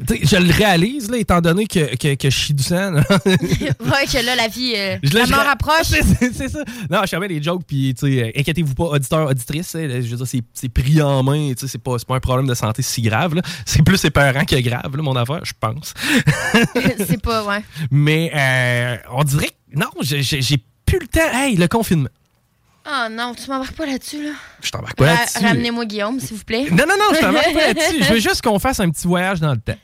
je 0.00 0.36
le 0.36 0.52
réalise, 0.52 1.10
là, 1.10 1.18
étant 1.18 1.40
donné 1.40 1.66
que, 1.66 1.94
que, 1.96 2.14
que 2.14 2.30
je 2.30 2.36
chie 2.36 2.54
du 2.54 2.62
sang. 2.62 2.94
ouais, 2.94 3.02
que 4.06 4.24
là, 4.24 4.34
la 4.36 4.48
vie, 4.48 4.74
euh, 4.76 4.96
Je- 5.02 5.14
la 5.14 5.24
je- 5.24 5.30
mort 5.30 5.46
approche. 5.48 5.86
C'est 6.32 6.48
ça. 6.48 6.58
Non, 6.90 7.00
je 7.02 7.08
savais 7.08 7.28
les 7.28 7.42
jokes, 7.42 7.62
puis, 7.66 7.94
tu 7.94 8.06
sais, 8.12 8.22
euh, 8.24 8.30
inquiétez-vous 8.40 8.74
pas, 8.74 8.84
auditeurs, 8.84 9.28
auditrices, 9.28 9.74
hein, 9.74 9.88
je 9.88 10.08
veux 10.08 10.16
dire, 10.16 10.26
c'est- 10.26 10.68
pris 10.68 11.00
en 11.02 11.22
main, 11.22 11.52
tu 11.54 11.60
sais, 11.60 11.68
c'est 11.68 11.78
pas, 11.82 11.96
pas 12.06 12.16
un 12.16 12.20
problème 12.20 12.46
de 12.46 12.54
santé 12.54 12.82
si 12.82 13.02
grave. 13.02 13.34
C'est 13.64 13.82
plus 13.82 14.04
épeurant 14.04 14.44
que 14.44 14.56
grave, 14.60 14.96
là, 14.96 15.02
mon 15.02 15.16
affaire, 15.16 15.40
je 15.44 15.52
pense. 15.58 15.94
c'est 17.06 17.20
pas, 17.22 17.44
ouais. 17.44 17.62
Mais, 17.90 18.30
euh, 18.34 18.96
on 19.12 19.22
dirait 19.24 19.48
que, 19.48 19.78
non, 19.78 19.86
j'ai 20.00 20.56
plus 20.86 20.98
le 21.00 21.06
temps. 21.06 21.32
Hey, 21.32 21.56
le 21.56 21.68
confinement. 21.68 22.08
Oh 22.86 23.08
non, 23.10 23.34
tu 23.34 23.48
m'embarques 23.50 23.76
pas 23.76 23.86
là-dessus, 23.86 24.22
là. 24.24 24.32
Je 24.62 24.70
t'embarque 24.70 24.96
pas 24.96 25.06
là-dessus. 25.06 25.44
Ramenez-moi 25.44 25.86
Guillaume, 25.86 26.20
s'il 26.20 26.36
vous 26.36 26.44
plaît. 26.44 26.66
Non, 26.70 26.84
non, 26.86 26.94
non, 26.98 27.14
je 27.14 27.20
t'embarque 27.20 27.52
pas 27.52 27.68
là-dessus. 27.68 28.02
Je 28.02 28.12
veux 28.12 28.20
juste 28.20 28.42
qu'on 28.42 28.58
fasse 28.58 28.80
un 28.80 28.90
petit 28.90 29.06
voyage 29.06 29.40
dans 29.40 29.52
le 29.52 29.60
temps. 29.60 29.78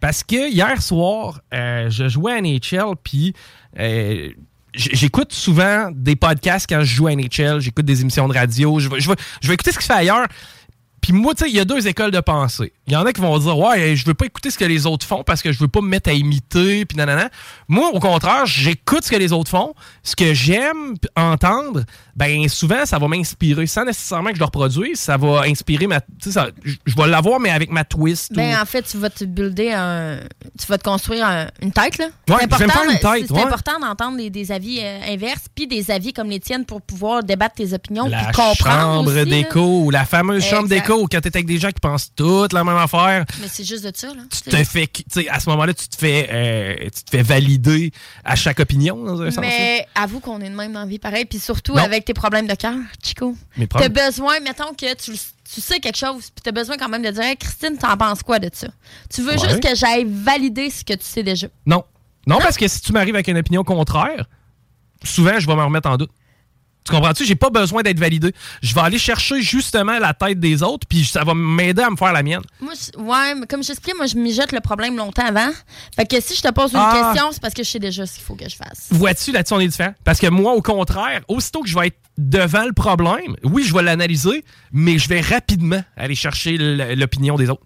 Parce 0.00 0.24
que 0.24 0.50
hier 0.50 0.80
soir, 0.82 1.40
euh, 1.52 1.90
je 1.90 2.08
jouais 2.08 2.32
à 2.32 2.40
NHL, 2.40 2.94
puis 3.04 3.34
euh, 3.78 4.30
j'écoute 4.74 5.32
souvent 5.32 5.90
des 5.94 6.16
podcasts 6.16 6.66
quand 6.68 6.80
je 6.80 6.94
joue 6.94 7.06
à 7.06 7.14
NHL, 7.14 7.60
j'écoute 7.60 7.84
des 7.84 8.00
émissions 8.00 8.26
de 8.26 8.32
radio, 8.32 8.78
je 8.80 8.88
vais, 8.88 8.98
je 8.98 9.10
vais, 9.10 9.16
je 9.42 9.48
vais 9.48 9.54
écouter 9.54 9.72
ce 9.72 9.78
qui 9.78 9.84
se 9.84 9.92
fait 9.92 9.98
ailleurs. 9.98 10.26
Puis 11.00 11.12
moi, 11.12 11.34
tu 11.34 11.44
sais, 11.44 11.50
il 11.50 11.56
y 11.56 11.60
a 11.60 11.64
deux 11.64 11.86
écoles 11.88 12.10
de 12.10 12.20
pensée. 12.20 12.72
Il 12.86 12.92
y 12.92 12.96
en 12.96 13.06
a 13.06 13.12
qui 13.12 13.20
vont 13.20 13.38
dire 13.38 13.56
Ouais, 13.58 13.96
je 13.96 14.04
veux 14.04 14.14
pas 14.14 14.26
écouter 14.26 14.50
ce 14.50 14.58
que 14.58 14.64
les 14.64 14.86
autres 14.86 15.06
font 15.06 15.22
parce 15.24 15.42
que 15.42 15.52
je 15.52 15.58
veux 15.58 15.68
pas 15.68 15.80
me 15.80 15.88
mettre 15.88 16.10
à 16.10 16.12
imiter, 16.12 16.84
puis 16.84 16.96
nanana. 16.96 17.30
Moi, 17.68 17.88
au 17.92 18.00
contraire, 18.00 18.44
j'écoute 18.46 19.04
ce 19.04 19.10
que 19.10 19.16
les 19.16 19.32
autres 19.32 19.50
font. 19.50 19.74
Ce 20.02 20.14
que 20.16 20.34
j'aime 20.34 20.94
entendre, 21.16 21.84
ben 22.16 22.48
souvent, 22.48 22.84
ça 22.84 22.98
va 22.98 23.08
m'inspirer. 23.08 23.66
Sans 23.66 23.84
nécessairement 23.84 24.30
que 24.30 24.34
je 24.36 24.40
le 24.40 24.44
reproduise, 24.46 24.98
ça 24.98 25.16
va 25.16 25.42
inspirer 25.46 25.86
ma. 25.86 26.00
Tu 26.00 26.32
sais, 26.32 26.40
je 26.84 26.94
vais 26.96 27.06
l'avoir, 27.08 27.40
mais 27.40 27.50
avec 27.50 27.70
ma 27.70 27.84
twist. 27.84 28.32
Ben, 28.34 28.54
ou- 28.56 28.62
en 28.62 28.66
fait, 28.66 28.82
tu 28.82 28.96
vas 28.98 29.10
te 29.10 29.24
builder 29.24 29.72
un. 29.72 30.18
Tu 30.58 30.66
vas 30.66 30.78
te 30.78 30.84
construire 30.84 31.24
un- 31.26 31.46
une 31.62 31.72
tête, 31.72 31.98
là. 31.98 32.06
Ouais, 32.28 32.34
c'est 32.40 32.64
une 32.64 32.70
c'est- 32.70 32.98
tête, 33.00 33.24
C'est 33.28 33.32
ouais. 33.32 33.42
important 33.42 33.78
d'entendre 33.80 34.16
des, 34.18 34.30
des 34.30 34.52
avis 34.52 34.80
euh, 34.82 35.00
inverses, 35.08 35.46
puis 35.54 35.66
des 35.66 35.90
avis 35.90 36.12
comme 36.12 36.28
les 36.28 36.40
tiennes 36.40 36.64
pour 36.64 36.82
pouvoir 36.82 37.22
débattre 37.22 37.54
tes 37.54 37.72
opinions, 37.72 38.06
la 38.06 38.24
puis 38.24 38.32
comprendre. 38.32 38.56
chambre 38.96 39.06
aussi, 39.08 39.16
là. 39.16 39.24
d'écho, 39.24 39.90
la 39.90 40.04
fameuse 40.04 40.44
chambre 40.44 40.64
Exact. 40.64 40.86
Quand 40.98 41.20
t'es 41.20 41.28
avec 41.28 41.46
des 41.46 41.58
gens 41.58 41.68
qui 41.68 41.80
pensent 41.80 42.10
toutes 42.14 42.52
la 42.52 42.64
même 42.64 42.76
affaire. 42.76 43.24
Mais 43.40 43.48
c'est 43.48 43.64
juste 43.64 43.84
de 43.84 43.92
ça, 43.94 44.08
là. 44.08 44.22
Tu 44.30 44.50
te 44.50 44.64
fais, 44.64 44.86
tu 44.86 45.02
sais, 45.10 45.28
à 45.28 45.40
ce 45.40 45.48
moment-là, 45.50 45.74
tu 45.74 45.88
te 45.88 45.96
fais, 45.96 46.28
euh, 46.32 46.74
tu 46.94 47.02
te 47.04 47.10
fais 47.10 47.22
valider 47.22 47.92
à 48.24 48.36
chaque 48.36 48.60
opinion, 48.60 48.96
dans 49.04 49.20
un 49.22 49.30
sens. 49.30 49.36
là. 49.36 49.48
Mais 49.48 49.86
avoue 49.94 50.20
qu'on 50.20 50.40
est 50.40 50.50
de 50.50 50.54
même 50.54 50.72
dans 50.72 50.80
la 50.80 50.86
vie 50.86 50.98
pareil, 50.98 51.24
puis 51.24 51.38
surtout 51.38 51.74
Non. 51.74 51.82
avec 51.82 52.04
tes 52.04 52.14
problèmes 52.14 52.46
de 52.46 52.54
cœur, 52.54 52.74
Chico. 53.02 53.36
Mes 53.56 53.66
T'as 53.66 53.88
besoin, 53.88 54.40
mettons 54.40 54.72
que 54.74 54.94
tu, 54.94 55.12
le- 55.12 55.18
tu 55.54 55.60
sais 55.60 55.80
quelque 55.80 55.98
chose, 55.98 56.30
puis 56.34 56.42
t'as 56.42 56.52
besoin 56.52 56.76
quand 56.76 56.88
même 56.88 57.02
de 57.02 57.10
dire 57.10 57.22
Hey, 57.22 57.36
Christine, 57.36 57.76
t'en 57.78 57.96
penses 57.96 58.22
quoi 58.22 58.38
de 58.38 58.50
ça? 58.52 58.68
Tu 59.12 59.22
veux 59.22 59.32
Ouais. 59.32 59.38
juste 59.38 59.60
que 59.60 59.74
j'aille 59.74 60.06
valider 60.08 60.70
ce 60.70 60.84
que 60.84 60.94
tu 60.94 61.04
sais 61.04 61.22
déjà. 61.22 61.46
Non. 61.66 61.84
non. 62.26 62.38
parce 62.38 62.56
que 62.56 62.68
si 62.68 62.80
tu 62.80 62.92
m'arrives 62.92 63.14
avec 63.14 63.28
une 63.28 63.38
opinion 63.38 63.64
contraire, 63.64 64.26
souvent, 65.04 65.38
je 65.38 65.46
vais 65.46 65.54
me 65.56 65.62
remettre 65.62 65.88
en 65.88 65.96
doute. 65.96 66.10
Tu 66.84 66.92
comprends-tu? 66.92 67.24
J'ai 67.26 67.34
pas 67.34 67.50
besoin 67.50 67.82
d'être 67.82 67.98
validé. 67.98 68.32
Je 68.62 68.74
vais 68.74 68.80
aller 68.80 68.98
chercher 68.98 69.42
justement 69.42 69.98
la 69.98 70.14
tête 70.14 70.40
des 70.40 70.62
autres, 70.62 70.86
puis 70.88 71.04
ça 71.04 71.24
va 71.24 71.34
m'aider 71.34 71.82
à 71.82 71.90
me 71.90 71.96
faire 71.96 72.12
la 72.12 72.22
mienne. 72.22 72.40
Moi, 72.60 72.72
je- 72.74 72.98
ouais, 72.98 73.34
mais 73.34 73.46
comme 73.46 73.62
j'expliquais, 73.62 73.96
moi, 73.96 74.06
je 74.06 74.16
mijote 74.16 74.52
le 74.52 74.60
problème 74.60 74.96
longtemps 74.96 75.26
avant. 75.26 75.50
Fait 75.94 76.06
que 76.06 76.20
si 76.20 76.34
je 76.34 76.40
te 76.42 76.50
pose 76.52 76.72
une 76.72 76.78
Ah. 76.80 77.10
question, 77.12 77.30
c'est 77.32 77.40
parce 77.42 77.52
que 77.54 77.62
je 77.62 77.68
sais 77.70 77.78
déjà 77.78 78.06
ce 78.06 78.14
qu'il 78.14 78.22
faut 78.24 78.34
que 78.34 78.48
je 78.48 78.56
fasse. 78.56 78.88
Vois-tu, 78.90 79.30
là-dessus, 79.30 79.54
on 79.54 79.60
est 79.60 79.68
différent. 79.68 79.94
Parce 80.04 80.18
que 80.18 80.26
moi, 80.28 80.52
au 80.54 80.62
contraire, 80.62 81.20
aussitôt 81.28 81.60
que 81.62 81.68
je 81.68 81.78
vais 81.78 81.88
être 81.88 81.98
devant 82.16 82.64
le 82.64 82.72
problème, 82.72 83.36
oui, 83.44 83.62
je 83.62 83.74
vais 83.74 83.82
l'analyser, 83.82 84.44
mais 84.72 84.98
je 84.98 85.08
vais 85.08 85.20
rapidement 85.20 85.82
aller 85.96 86.14
chercher 86.14 86.56
l'opinion 86.58 87.36
des 87.36 87.48
autres. 87.50 87.62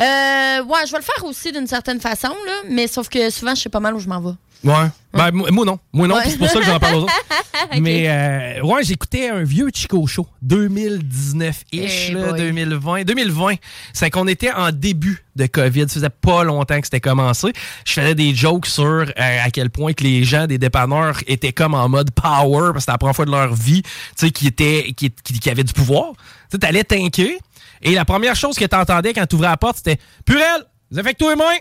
Euh, 0.00 0.62
ouais, 0.64 0.86
je 0.86 0.92
vais 0.92 0.98
le 0.98 1.04
faire 1.04 1.24
aussi 1.24 1.50
d'une 1.52 1.66
certaine 1.66 2.00
façon, 2.00 2.28
là, 2.28 2.52
mais 2.68 2.86
sauf 2.86 3.08
que 3.08 3.30
souvent, 3.30 3.54
je 3.54 3.62
sais 3.62 3.68
pas 3.68 3.80
mal 3.80 3.94
où 3.94 3.98
je 3.98 4.08
m'en 4.08 4.20
vais. 4.20 4.34
Ouais. 4.64 4.74
Ben, 5.12 5.30
moi 5.32 5.64
non. 5.64 5.78
Moi 5.92 6.08
non, 6.08 6.16
Ouais. 6.16 6.22
c'est 6.26 6.36
pour 6.36 6.48
ça 6.48 6.58
que 6.58 6.64
j'en 6.66 6.80
parle 6.80 6.96
aux 6.96 7.02
autres. 7.02 7.12
Mais 7.80 8.08
euh, 8.08 8.60
ouais, 8.62 8.82
j'écoutais 8.82 9.28
un 9.28 9.42
vieux 9.44 9.68
Chico 9.72 10.04
Show, 10.06 10.26
2019-ish, 10.44 12.08
Hey 12.08 12.12
là, 12.12 12.32
boy. 12.32 12.38
2020. 12.40 13.04
2020, 13.04 13.54
c'est 13.92 14.10
qu'on 14.10 14.26
était 14.26 14.52
en 14.52 14.70
début 14.72 15.24
de 15.36 15.46
COVID. 15.46 15.82
Ça 15.88 15.94
faisait 15.94 16.10
pas 16.10 16.44
longtemps 16.44 16.80
que 16.80 16.86
c'était 16.86 17.00
commencé. 17.00 17.52
Je 17.86 17.92
faisais 17.92 18.14
des 18.16 18.34
jokes 18.34 18.66
sur 18.66 18.84
euh, 18.84 19.04
à 19.16 19.50
quel 19.50 19.70
point 19.70 19.92
que 19.92 20.02
les 20.02 20.24
gens 20.24 20.46
des 20.46 20.58
dépanneurs 20.58 21.18
étaient 21.26 21.52
comme 21.52 21.74
en 21.74 21.88
mode 21.88 22.10
power, 22.10 22.72
parce 22.72 22.74
que 22.74 22.80
c'était 22.80 22.92
la 22.92 22.98
première 22.98 23.16
fois 23.16 23.26
de 23.26 23.30
leur 23.30 23.54
vie, 23.54 23.82
tu 23.82 23.90
sais, 24.16 24.30
qui, 24.30 24.46
étaient, 24.48 24.92
qui, 24.96 25.10
qui, 25.10 25.38
qui 25.38 25.50
avaient 25.50 25.64
du 25.64 25.72
pouvoir. 25.72 26.12
Tu 26.14 26.18
sais, 26.52 26.58
t'allais 26.58 26.84
t'inquiéter. 26.84 27.38
Et 27.82 27.94
la 27.94 28.04
première 28.04 28.36
chose 28.36 28.56
que 28.56 28.64
t'entendais 28.64 29.12
quand 29.12 29.26
t'ouvrais 29.26 29.48
la 29.48 29.56
porte, 29.56 29.78
c'était 29.78 29.98
«Purel, 30.26 30.64
désinfecte-toi 30.90 31.30
les 31.30 31.36
mains! 31.36 31.58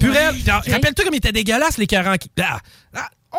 Purel! 0.00 0.34
Rappelle-toi 0.46 1.04
comme 1.04 1.14
il 1.14 1.18
était 1.18 1.32
dégueulasse, 1.32 1.78
les 1.78 1.86
40... 1.86 2.20
Ah, 2.40 2.60
ah, 3.32 3.38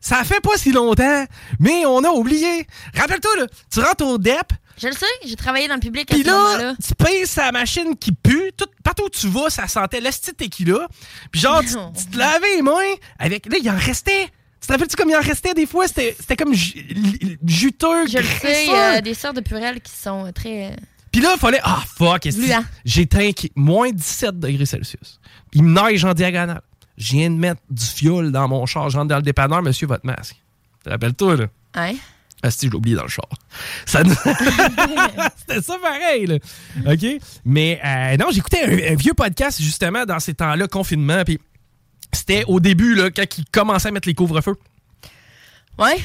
ça 0.00 0.24
fait 0.24 0.40
pas 0.40 0.56
si 0.56 0.72
longtemps, 0.72 1.24
mais 1.58 1.84
on 1.86 2.02
a 2.04 2.08
oublié. 2.10 2.66
Rappelle-toi, 2.94 3.30
là, 3.40 3.46
tu 3.72 3.80
rentres 3.80 4.04
au 4.06 4.16
DEP, 4.18 4.52
Je 4.80 4.86
le 4.86 4.92
sais, 4.94 5.04
j'ai 5.26 5.36
travaillé 5.36 5.68
dans 5.68 5.74
le 5.74 5.80
public 5.80 6.10
à 6.10 6.14
puis 6.14 6.22
ce 6.22 6.28
là, 6.28 6.32
moment-là. 6.36 6.74
tu 6.86 6.94
payes 6.94 7.26
sa 7.26 7.50
machine 7.52 7.96
qui 7.98 8.12
pue. 8.12 8.52
Tout, 8.56 8.66
partout 8.84 9.04
où 9.04 9.10
tu 9.10 9.28
vas, 9.28 9.50
ça 9.50 9.66
sentait 9.68 10.00
l'esti 10.00 10.32
tequila. 10.32 10.86
Puis 11.32 11.40
genre, 11.40 11.60
tu, 11.62 11.74
te 12.06 12.16
lavais 12.16 12.56
les 12.56 12.62
mains 12.62 12.94
avec... 13.18 13.46
Là, 13.46 13.58
il 13.60 13.68
en 13.70 13.76
restait. 13.76 14.28
Tu 14.60 14.68
te 14.68 14.72
rappelles-tu 14.72 14.96
comme 14.96 15.10
il 15.10 15.16
en 15.16 15.20
restait 15.20 15.54
des 15.54 15.66
fois? 15.66 15.86
C'était 15.88 16.16
c'était 16.18 16.36
comme 16.36 16.54
ju- 16.54 17.38
juteux, 17.46 18.06
Je 18.08 18.18
le 18.18 18.24
sais, 18.24 18.64
il 18.66 18.70
y 18.72 18.74
a 18.74 19.00
des 19.02 19.14
sortes 19.14 19.36
de 19.36 19.40
purelles 19.42 19.80
qui 19.80 19.92
sont 19.92 20.26
euh, 20.26 20.32
très. 20.32 20.74
Puis 21.16 21.24
là, 21.24 21.32
il 21.34 21.40
fallait. 21.40 21.60
Ah, 21.62 21.82
fuck. 21.86 22.28
J'éteins 22.84 23.30
moins 23.54 23.90
17 23.90 24.38
degrés 24.38 24.66
Celsius. 24.66 25.18
Il 25.54 25.62
me 25.62 25.72
neige 25.72 26.04
en 26.04 26.12
diagonale. 26.12 26.60
Je 26.98 27.12
viens 27.12 27.30
de 27.30 27.36
mettre 27.36 27.62
du 27.70 27.86
fioul 27.86 28.30
dans 28.32 28.46
mon 28.48 28.66
char. 28.66 28.90
Je 28.90 28.98
rentre 28.98 29.08
dans 29.08 29.16
le 29.16 29.22
dépanneur, 29.22 29.62
monsieur, 29.62 29.86
votre 29.86 30.04
masque. 30.04 30.36
Te 30.84 30.90
rappelles-toi, 30.90 31.36
là? 31.36 31.46
Hein? 31.72 31.94
Ah, 32.42 32.50
si, 32.50 32.66
je 32.66 32.70
l'ai 32.70 32.76
oublié 32.76 32.96
dans 32.96 33.04
le 33.04 33.08
char. 33.08 33.26
Ça 33.86 34.02
C'était 35.38 35.62
ça 35.62 35.78
pareil, 35.78 36.26
là. 36.26 36.36
OK? 36.86 37.22
Mais 37.46 37.80
euh, 37.82 38.18
non, 38.18 38.26
j'écoutais 38.30 38.64
un, 38.64 38.92
un 38.92 38.94
vieux 38.94 39.14
podcast, 39.14 39.62
justement, 39.62 40.04
dans 40.04 40.20
ces 40.20 40.34
temps-là, 40.34 40.68
confinement. 40.68 41.24
Puis 41.24 41.38
c'était 42.12 42.44
au 42.46 42.60
début, 42.60 42.94
là, 42.94 43.10
quand 43.10 43.24
ils 43.38 43.44
commençaient 43.46 43.88
à 43.88 43.92
mettre 43.92 44.06
les 44.08 44.14
couvre-feux. 44.14 44.56
Ouais. 45.78 45.96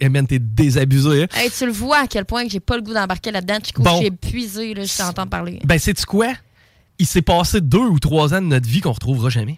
Hey, 0.00 0.08
man, 0.08 0.26
t'es 0.26 0.38
désabusé, 0.38 1.24
hein? 1.24 1.26
Hey, 1.34 1.50
tu 1.50 1.66
le 1.66 1.72
vois 1.72 1.98
à 2.00 2.06
quel 2.06 2.24
point 2.24 2.44
que 2.44 2.50
j'ai 2.50 2.60
pas 2.60 2.76
le 2.76 2.82
goût 2.82 2.94
d'embarquer 2.94 3.30
là-dedans. 3.32 3.58
Chico, 3.64 3.82
Bon. 3.82 4.00
j'ai 4.00 4.06
épuisé, 4.06 4.74
là, 4.74 4.84
je 4.84 4.96
t'entends 4.96 5.26
parler. 5.26 5.58
Ben, 5.64 5.78
sais-tu 5.78 6.04
quoi? 6.04 6.32
Il 6.98 7.06
s'est 7.06 7.22
passé 7.22 7.60
deux 7.60 7.78
ou 7.78 7.98
trois 7.98 8.34
ans 8.34 8.40
de 8.40 8.46
notre 8.46 8.68
vie 8.68 8.80
qu'on 8.80 8.92
retrouvera 8.92 9.30
jamais. 9.30 9.56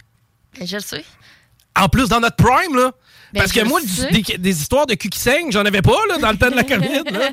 Ben, 0.59 0.67
je 0.67 0.77
le 0.77 0.83
sais. 0.83 1.05
En 1.79 1.89
plus, 1.89 2.09
dans 2.09 2.21
notre 2.21 2.37
prime, 2.37 2.75
là. 2.77 2.93
Ben, 3.33 3.41
Parce 3.41 3.53
que 3.53 3.61
moi, 3.65 3.81
du- 3.81 4.23
des, 4.23 4.39
des 4.39 4.61
histoires 4.61 4.87
de 4.87 4.95
cul 4.95 5.09
qui 5.09 5.19
saignent, 5.21 5.53
j'en 5.53 5.65
avais 5.65 5.83
pas, 5.83 5.97
là, 6.09 6.19
dans 6.19 6.33
le 6.33 6.37
temps 6.37 6.51
de 6.51 6.57
la 6.57 6.65
COVID, 6.65 7.05
là. 7.13 7.31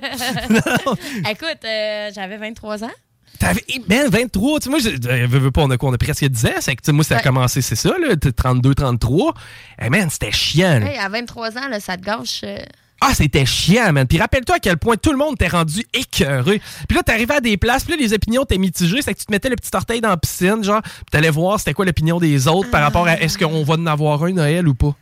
Écoute, 1.31 1.65
euh, 1.65 2.11
j'avais 2.13 2.37
23 2.37 2.83
ans. 2.83 2.91
T'avais, 3.39 3.63
eh, 3.69 3.79
ben, 3.87 4.09
23, 4.09 4.59
tu 4.59 4.63
sais, 4.65 4.69
moi, 4.69 4.79
je, 4.79 4.89
euh, 5.09 5.27
veux, 5.27 5.39
veux 5.39 5.51
pas, 5.51 5.61
on 5.63 5.69
a 5.71 5.77
quoi, 5.77 5.89
on 5.89 5.93
a 5.93 5.97
presque 5.97 6.25
10 6.25 6.45
ans, 6.45 6.49
c'est 6.59 6.75
que, 6.75 6.81
tu 6.81 6.85
sais, 6.87 6.91
moi, 6.91 7.03
ça 7.03 7.15
a 7.15 7.17
Ouais. 7.17 7.23
commencé, 7.23 7.61
c'est 7.61 7.75
ça, 7.75 7.93
là, 7.99 8.15
t'es 8.15 8.31
32, 8.31 8.73
33. 8.75 9.33
Eh, 9.81 9.89
man, 9.89 10.09
c'était 10.09 10.31
chiant, 10.31 10.79
là. 10.79 10.91
Hey, 10.91 10.97
à 10.97 11.09
23 11.09 11.57
ans, 11.57 11.67
là, 11.69 11.79
ça 11.79 11.97
te 11.97 12.03
gâche. 12.03 12.41
euh, 12.43 12.57
Ah, 12.99 13.13
c'était 13.13 13.45
chiant, 13.45 13.93
man. 13.93 14.07
Puis 14.07 14.17
rappelle-toi 14.17 14.55
à 14.55 14.59
quel 14.59 14.77
point 14.77 14.95
tout 14.97 15.11
le 15.11 15.17
monde 15.19 15.37
t'est 15.37 15.49
rendu 15.49 15.85
écœuré. 15.93 16.59
Puis 16.87 16.95
là, 16.97 17.03
t'arrivais 17.03 17.35
à 17.35 17.41
des 17.41 17.55
places, 17.55 17.83
puis 17.83 17.93
là, 17.95 18.01
les 18.01 18.11
opinions 18.13 18.41
étaient 18.43 18.57
mitigées. 18.57 19.03
C'est 19.03 19.13
que 19.13 19.19
tu 19.19 19.25
te 19.27 19.31
mettais 19.31 19.49
le 19.49 19.55
petit 19.55 19.69
orteil 19.75 20.01
dans 20.01 20.09
la 20.09 20.17
piscine, 20.17 20.63
genre, 20.63 20.81
puis 20.81 21.05
t'allais 21.11 21.29
voir 21.29 21.59
c'était 21.59 21.75
quoi 21.75 21.85
l'opinion 21.85 22.19
des 22.19 22.47
autres 22.47 22.71
par 22.71 22.81
rapport 22.81 23.05
à 23.07 23.19
est-ce 23.21 23.37
qu'on 23.37 23.63
va 23.63 23.75
en 23.75 23.85
avoir 23.85 24.23
un 24.23 24.31
Noël 24.31 24.67
ou 24.67 24.73
pas. 24.73 24.95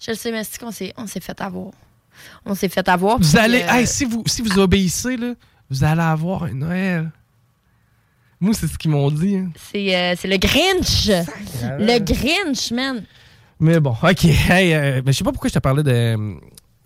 Je 0.00 0.12
le 0.12 0.16
sais, 0.16 0.30
mais 0.30 0.44
c'est 0.44 0.60
qu'on 0.60 0.70
s'est, 0.70 0.92
on 0.96 1.08
s'est 1.08 1.18
fait 1.20 1.40
avoir. 1.40 1.72
On 2.46 2.54
s'est 2.54 2.68
fait 2.68 2.88
avoir. 2.88 3.18
Vous 3.18 3.36
allez, 3.36 3.62
euh, 3.62 3.72
hey, 3.74 3.86
si 3.88 4.04
vous, 4.04 4.22
si 4.26 4.40
vous 4.42 4.56
obéissez, 4.60 5.16
là, 5.16 5.32
vous 5.70 5.82
allez 5.82 6.00
avoir 6.00 6.44
un 6.44 6.52
Noël. 6.54 7.10
Moi, 8.44 8.52
c'est 8.52 8.66
ce 8.66 8.76
qu'ils 8.76 8.90
m'ont 8.90 9.10
dit. 9.10 9.36
hein. 9.36 9.48
c'est, 9.72 9.96
euh, 9.96 10.14
c'est 10.20 10.28
le 10.28 10.36
Grinch. 10.36 11.08
Le 11.78 11.98
Grinch, 11.98 12.70
man. 12.72 13.02
Mais 13.58 13.80
bon, 13.80 13.96
ok. 14.02 14.24
Hey, 14.50 14.74
euh, 14.74 15.00
mais 15.04 15.12
je 15.12 15.18
sais 15.18 15.24
pas 15.24 15.32
pourquoi 15.32 15.48
je 15.48 15.54
te 15.54 15.58
parlais 15.60 15.82
de. 15.82 16.16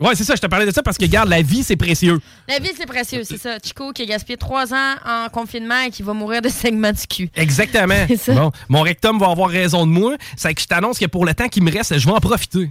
Ouais, 0.00 0.14
c'est 0.14 0.22
ça, 0.22 0.36
je 0.36 0.40
te 0.40 0.46
parlais 0.46 0.66
de 0.66 0.70
ça 0.70 0.80
parce 0.84 0.96
que, 0.96 1.02
regarde, 1.04 1.28
la 1.28 1.42
vie, 1.42 1.64
c'est 1.64 1.74
précieux. 1.74 2.20
La 2.48 2.60
vie, 2.60 2.70
c'est 2.76 2.86
précieux, 2.86 3.24
c'est 3.24 3.38
ça. 3.38 3.56
Chico 3.60 3.92
qui 3.92 4.02
a 4.02 4.06
gaspillé 4.06 4.36
trois 4.36 4.72
ans 4.72 4.94
en 5.04 5.28
confinement 5.32 5.80
et 5.80 5.90
qui 5.90 6.04
va 6.04 6.12
mourir 6.12 6.40
de 6.40 6.48
segment 6.48 6.92
du 6.92 7.04
cul. 7.08 7.28
Exactement. 7.34 7.94
C'est 8.06 8.16
ça. 8.16 8.32
Bon, 8.34 8.52
mon 8.68 8.82
rectum 8.82 9.18
va 9.18 9.26
avoir 9.30 9.50
raison 9.50 9.84
de 9.84 9.90
moi. 9.90 10.14
C'est 10.36 10.54
que 10.54 10.60
je 10.62 10.68
t'annonce 10.68 11.00
que 11.00 11.06
pour 11.06 11.26
le 11.26 11.34
temps 11.34 11.48
qui 11.48 11.60
me 11.60 11.72
reste, 11.72 11.98
je 11.98 12.06
vais 12.06 12.12
en 12.12 12.20
profiter. 12.20 12.70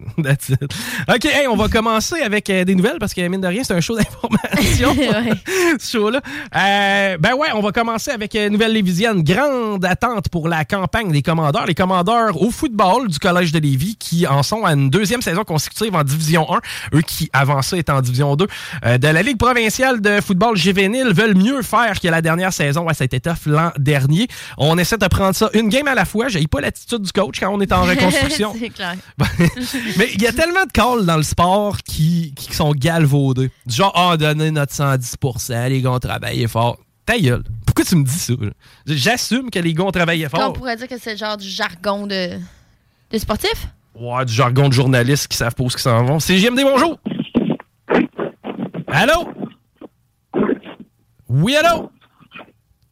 That's 0.22 0.48
it. 0.48 0.72
OK, 1.08 1.24
hey, 1.24 1.46
on 1.48 1.56
va 1.56 1.68
commencer 1.68 2.20
avec 2.22 2.48
euh, 2.50 2.64
des 2.64 2.74
nouvelles 2.74 2.98
parce 2.98 3.14
que, 3.14 3.26
mine 3.28 3.40
de 3.40 3.46
rien, 3.46 3.62
c'est 3.62 3.74
un 3.74 3.80
show 3.80 3.96
d'information. 3.96 4.94
Ce 5.78 5.90
show-là. 5.90 6.20
Euh, 6.56 7.18
ben 7.18 7.34
ouais, 7.34 7.48
on 7.54 7.60
va 7.60 7.72
commencer 7.72 8.10
avec 8.10 8.34
euh, 8.34 8.48
Nouvelle 8.48 8.72
Lévisienne. 8.72 9.22
Grande 9.22 9.84
attente 9.84 10.28
pour 10.28 10.48
la 10.48 10.64
campagne 10.64 11.12
des 11.12 11.22
commandeurs. 11.22 11.66
Les 11.66 11.74
commandeurs 11.74 12.40
au 12.40 12.50
football 12.50 13.08
du 13.08 13.18
Collège 13.18 13.52
de 13.52 13.58
Lévis 13.58 13.96
qui 13.96 14.26
en 14.26 14.42
sont 14.42 14.64
à 14.64 14.72
une 14.72 14.90
deuxième 14.90 15.22
saison 15.22 15.44
consécutive 15.44 15.94
en 15.94 16.04
Division 16.04 16.46
1. 16.52 16.60
Eux 16.96 17.02
qui, 17.02 17.30
avant 17.32 17.62
ça, 17.62 17.76
étaient 17.76 17.92
en 17.92 18.00
Division 18.00 18.36
2. 18.36 18.46
Euh, 18.84 18.98
de 18.98 19.08
la 19.08 19.22
Ligue 19.22 19.38
provinciale 19.38 20.00
de 20.00 20.20
football 20.20 20.56
juvénile 20.56 21.12
veulent 21.12 21.36
mieux 21.36 21.62
faire 21.62 22.00
que 22.00 22.08
la 22.08 22.22
dernière 22.22 22.52
saison. 22.52 22.86
Ouais, 22.86 22.94
ça 22.94 23.04
a 23.04 23.06
été 23.06 23.20
tough 23.20 23.46
l'an 23.46 23.72
dernier. 23.78 24.28
On 24.56 24.78
essaie 24.78 24.98
de 24.98 25.06
prendre 25.06 25.34
ça 25.34 25.50
une 25.52 25.68
game 25.68 25.86
à 25.86 25.94
la 25.94 26.04
fois. 26.04 26.28
J'ai 26.28 26.46
pas 26.46 26.60
l'attitude 26.60 27.02
du 27.02 27.12
coach 27.12 27.40
quand 27.40 27.50
on 27.52 27.60
est 27.60 27.72
en 27.72 27.82
reconstruction. 27.82 28.54
c'est 28.58 28.70
clair. 28.70 28.96
Mais 29.98 30.10
il 30.14 30.22
y 30.22 30.26
a 30.26 30.32
tellement 30.32 30.64
de 30.64 30.72
calls 30.72 31.04
dans 31.06 31.16
le 31.16 31.22
sport 31.22 31.78
qui, 31.78 32.32
qui 32.34 32.54
sont 32.54 32.72
galvaudés. 32.72 33.50
Du 33.66 33.74
genre, 33.74 33.92
ah, 33.94 34.16
donner 34.16 34.50
notre 34.50 34.72
110% 34.72 35.68
les 35.68 35.80
gars 35.82 35.90
ont 35.92 35.98
travaillé 35.98 36.46
fort. 36.48 36.78
Ta 37.04 37.18
gueule. 37.18 37.42
Pourquoi 37.66 37.84
tu 37.84 37.96
me 37.96 38.04
dis 38.04 38.10
ça? 38.10 38.32
J'assume 38.86 39.50
que 39.50 39.58
les 39.58 39.74
gars 39.74 39.84
ont 39.84 39.90
travaillé 39.90 40.26
On 40.26 40.30
fort. 40.30 40.52
pourrait 40.52 40.76
dire 40.76 40.88
que 40.88 40.98
c'est 40.98 41.12
le 41.12 41.16
genre 41.18 41.36
du 41.36 41.48
jargon 41.48 42.06
de, 42.06 42.38
de 43.10 43.18
sportif? 43.18 43.66
Ouais, 43.94 44.24
du 44.24 44.32
jargon 44.32 44.68
de 44.68 44.72
journalistes 44.72 45.28
qui 45.28 45.36
savent 45.36 45.54
pas 45.54 45.64
où 45.64 45.68
ils 45.68 45.78
s'en 45.78 46.04
vont. 46.04 46.20
C'est 46.20 46.38
JMD, 46.38 46.60
bonjour! 46.62 46.98
Allô? 48.86 49.28
Oui, 51.28 51.56
allô? 51.56 51.90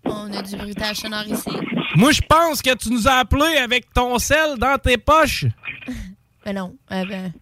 On 0.04 0.32
a 0.32 0.42
du 0.42 0.56
bruitage 0.56 0.96
sonore 0.96 1.24
ici. 1.26 1.50
Moi, 1.96 2.10
je 2.12 2.20
pense 2.28 2.62
que 2.62 2.74
tu 2.74 2.90
nous 2.90 3.06
as 3.06 3.14
appelé 3.18 3.56
avec 3.62 3.92
ton 3.92 4.18
sel 4.18 4.56
dans 4.58 4.76
tes 4.78 4.96
poches. 4.98 5.46
Ben 6.44 6.54
non. 6.54 6.74
Euh, 6.92 7.04
ben, 7.08 7.32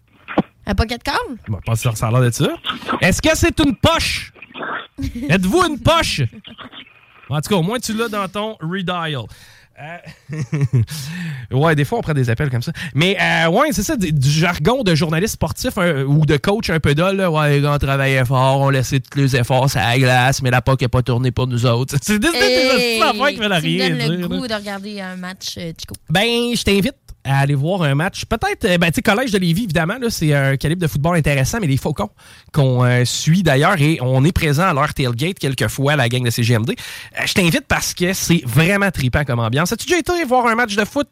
un 0.65 0.75
pocket 0.75 1.01
call? 1.01 1.15
Je 1.47 1.53
pas 1.65 1.75
si 1.75 1.87
ça 1.95 2.07
a 2.07 2.11
l'air 2.11 2.21
de 2.21 2.31
ça. 2.31 2.49
Est-ce 3.01 3.21
que 3.21 3.35
c'est 3.35 3.57
une 3.59 3.75
poche? 3.75 4.33
Êtes-vous 5.29 5.63
une 5.65 5.79
poche? 5.79 6.21
En 7.29 7.39
tout 7.41 7.49
cas, 7.49 7.55
au 7.55 7.63
moins 7.63 7.79
tu 7.79 7.93
l'as 7.93 8.09
dans 8.09 8.27
ton 8.27 8.55
redial. 8.61 9.23
Euh, 9.81 9.97
ouais, 11.51 11.73
des 11.73 11.85
fois 11.85 11.99
on 11.99 12.01
prend 12.01 12.13
des 12.13 12.29
appels 12.29 12.49
comme 12.49 12.61
ça. 12.61 12.73
Mais 12.93 13.15
euh, 13.21 13.47
ouais, 13.49 13.69
c'est 13.71 13.83
ça, 13.83 13.95
du, 13.95 14.11
du 14.11 14.29
jargon 14.29 14.83
de 14.83 14.93
journaliste 14.93 15.35
sportif 15.35 15.77
ou 15.77 16.25
de 16.25 16.35
coach 16.35 16.69
un 16.69 16.81
peu 16.81 16.93
dol. 16.93 17.15
là. 17.15 17.31
Ouais, 17.31 17.49
les 17.51 17.61
gars, 17.61 17.73
on 17.75 17.77
travaillait 17.77 18.25
fort, 18.25 18.59
on 18.59 18.69
laissait 18.69 18.99
tous 18.99 19.17
les 19.19 19.35
efforts 19.37 19.69
à 19.77 19.91
la 19.91 19.97
glace, 19.99 20.41
mais 20.41 20.51
la 20.51 20.61
POC 20.61 20.81
n'a 20.81 20.89
pas 20.89 21.01
tourné 21.01 21.31
pour 21.31 21.47
nous 21.47 21.65
autres. 21.65 21.95
C'est 22.01 22.19
des, 22.19 22.29
des, 22.29 22.39
des 22.39 23.01
affaires 23.01 23.29
qui 23.29 23.37
veulent 23.37 23.49
me 23.49 23.55
rien 23.61 23.89
donnes 23.89 23.97
le 23.97 24.17
dire, 24.17 24.29
là. 24.29 24.37
goût 24.37 24.47
de 24.47 24.53
regarder 24.53 24.99
un 25.01 25.15
match, 25.15 25.55
euh, 25.57 25.71
Chico. 25.79 25.95
Ben, 26.09 26.53
je 26.55 26.63
t'invite 26.63 26.95
à 27.23 27.39
aller 27.39 27.55
voir 27.55 27.83
un 27.83 27.95
match. 27.95 28.25
Peut-être, 28.25 28.65
euh, 28.65 28.77
ben, 28.77 28.87
tu 28.87 28.95
sais, 28.95 29.01
Collège 29.01 29.31
de 29.31 29.37
Lévis, 29.37 29.63
évidemment, 29.65 29.97
là, 29.99 30.09
c'est 30.09 30.33
un 30.33 30.57
calibre 30.57 30.81
de 30.81 30.87
football 30.87 31.17
intéressant, 31.17 31.59
mais 31.59 31.67
les 31.67 31.77
Faucons 31.77 32.09
qu'on 32.53 32.83
euh, 32.83 33.05
suit 33.05 33.43
d'ailleurs 33.43 33.79
et 33.81 33.99
on 34.01 34.23
est 34.23 34.31
présent 34.31 34.63
à 34.63 34.73
leur 34.73 34.93
tailgate 34.93 35.37
quelquefois, 35.39 35.95
la 35.95 36.09
gang 36.09 36.23
de 36.23 36.29
CGMD. 36.29 36.71
Euh, 36.71 37.25
je 37.25 37.33
t'invite 37.33 37.65
parce 37.67 37.93
que 37.93 38.13
c'est 38.13 38.41
vraiment 38.45 38.89
trippant 38.91 39.25
comme 39.25 39.39
ambiance. 39.39 39.71
As-tu 39.71 39.85
déjà 39.85 39.99
été 39.99 40.23
voir 40.25 40.47
un 40.47 40.55
match 40.55 40.75
de 40.75 40.85
foot? 40.85 41.07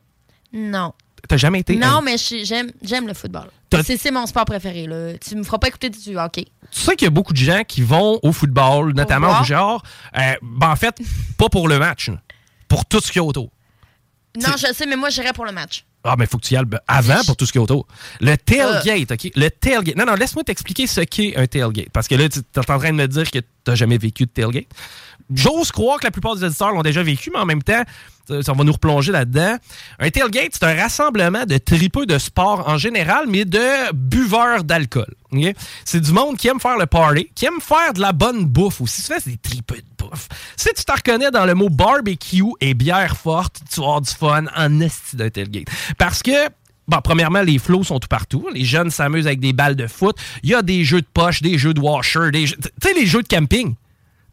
Non. 0.54 0.94
T'as 1.28 1.38
jamais 1.38 1.60
été? 1.60 1.76
Non, 1.76 2.02
mais 2.02 2.16
j'aime, 2.18 2.72
le 3.08 3.14
football. 3.14 3.50
C'est, 3.84 3.98
c'est 3.98 4.12
mon 4.12 4.26
sport 4.26 4.46
préféré. 4.46 4.88
Là. 4.88 5.18
Tu 5.18 5.36
me 5.36 5.44
feras 5.44 5.58
pas 5.58 5.68
écouter 5.68 5.90
du 5.90 6.18
hockey. 6.18 6.46
Tu 6.72 6.82
sais 6.82 6.96
qu'il 6.96 7.06
y 7.06 7.08
a 7.08 7.12
beaucoup 7.12 7.34
de 7.34 7.38
gens 7.38 7.64
qui 7.68 7.82
vont 7.82 8.20
au 8.24 8.32
football, 8.32 8.94
notamment 8.94 9.42
au 9.42 9.44
genre. 9.44 9.84
euh, 10.18 10.22
ben, 10.42 10.70
en 10.70 10.76
fait, 10.76 10.96
pas 11.38 11.50
pour 11.50 11.68
le 11.68 11.80
match, 11.80 12.10
pour 12.68 12.86
tout 12.86 13.00
ce 13.02 13.12
qu'il 13.12 13.18
y 13.22 13.26
a 13.26 13.28
autour. 13.28 13.50
Non, 14.38 14.54
je 14.58 14.74
sais, 14.74 14.86
mais 14.86 14.96
moi, 14.96 15.10
j'irais 15.10 15.34
pour 15.34 15.46
le 15.46 15.52
match. 15.52 15.86
Ah, 16.08 16.16
mais 16.18 16.26
il 16.26 16.28
faut 16.28 16.38
que 16.38 16.46
tu 16.46 16.54
y 16.54 16.58
ailles 16.58 16.64
avant 16.88 17.22
pour 17.26 17.36
tout 17.36 17.46
ce 17.46 17.52
qui 17.52 17.58
est 17.58 17.62
autour. 17.62 17.86
Le 18.22 18.36
tailgate, 18.36 19.12
OK? 19.12 19.32
Le 19.36 19.50
tailgate. 19.50 19.98
Non, 19.98 20.06
non, 20.06 20.16
laisse-moi 20.16 20.44
t'expliquer 20.44 20.88
ce 20.88 21.02
qu'est 21.02 21.36
un 21.36 21.48
tailgate. 21.48 21.90
Parce 21.92 22.08
que 22.08 22.16
là, 22.16 22.30
tu 22.30 22.40
es 22.40 22.60
en 22.60 22.64
train 22.80 22.92
de 22.92 22.98
me 22.98 23.08
dire 23.08 23.30
que 23.30 23.40
t'as 23.64 23.76
jamais 23.76 23.98
vécu 23.98 24.26
de 24.26 24.30
tailgate. 24.30 24.68
J'ose 25.34 25.72
croire 25.72 26.00
que 26.00 26.06
la 26.06 26.12
plupart 26.12 26.36
des 26.36 26.44
auditeurs 26.44 26.72
l'ont 26.72 26.82
déjà 26.82 27.04
vécu, 27.04 27.30
mais 27.32 27.40
en 27.40 27.46
même 27.46 27.64
temps, 27.64 27.84
ça 28.28 28.54
va 28.54 28.64
nous 28.64 28.72
replonger 28.72 29.12
là-dedans. 29.12 29.58
Un 30.00 30.10
tailgate, 30.10 30.52
c'est 30.54 30.64
un 30.64 30.76
rassemblement 30.76 31.46
de 31.46 31.58
tripeux 31.58 32.06
de 32.06 32.18
sport 32.18 32.68
en 32.68 32.78
général, 32.78 33.26
mais 33.28 33.46
de 33.46 33.92
buveurs 33.94 34.64
d'alcool. 34.64 35.14
C'est 35.86 36.02
du 36.02 36.12
monde 36.12 36.38
qui 36.38 36.48
aime 36.48 36.60
faire 36.60 36.78
le 36.78 36.86
party, 36.86 37.30
qui 37.36 37.46
aime 37.46 37.62
faire 37.62 37.94
de 37.94 38.02
la 38.02 38.12
bonne 38.12 38.46
bouffe 38.46 38.82
aussi. 38.82 39.02
Souvent, 39.02 39.20
c'est 39.22 39.32
des 39.32 39.38
tripeux 39.38 39.78
de 39.78 40.04
bouffe. 40.06 40.28
Si 40.56 40.70
tu 40.76 40.84
te 40.84 40.92
reconnais 40.92 41.32
dans 41.32 41.46
le 41.46 41.54
mot 41.54 41.70
barbecue 41.70 42.44
et 42.62 42.74
bière 42.74 43.18
forte, 43.18 43.62
tu 43.70 43.80
vas 43.80 43.86
avoir 43.88 44.02
du 44.02 44.12
fun 44.12 44.46
en 44.56 44.80
esti 44.80 45.16
d'un 45.16 45.30
tailgate. 45.30 45.68
Parce 45.98 46.22
que 46.24 46.50
Bon, 46.90 47.00
premièrement, 47.04 47.42
les 47.42 47.60
flots 47.60 47.84
sont 47.84 48.00
tout 48.00 48.08
partout. 48.08 48.48
Les 48.54 48.64
jeunes 48.64 48.92
s'amusent 48.92 49.28
avec 49.28 49.42
des 49.42 49.52
balles 49.52 49.76
de 49.76 49.88
foot. 49.88 50.16
Il 50.42 50.50
y 50.50 50.56
a 50.56 50.62
des 50.62 50.86
jeux 50.86 51.02
de 51.02 51.08
poche, 51.14 51.42
des 51.42 51.58
jeux 51.58 51.74
de 51.74 51.82
washer, 51.82 52.32
des 52.32 52.46
Tu 52.46 52.56
sais, 52.82 52.94
les 52.94 53.06
jeux 53.06 53.22
de 53.22 53.28
camping. 53.28 53.76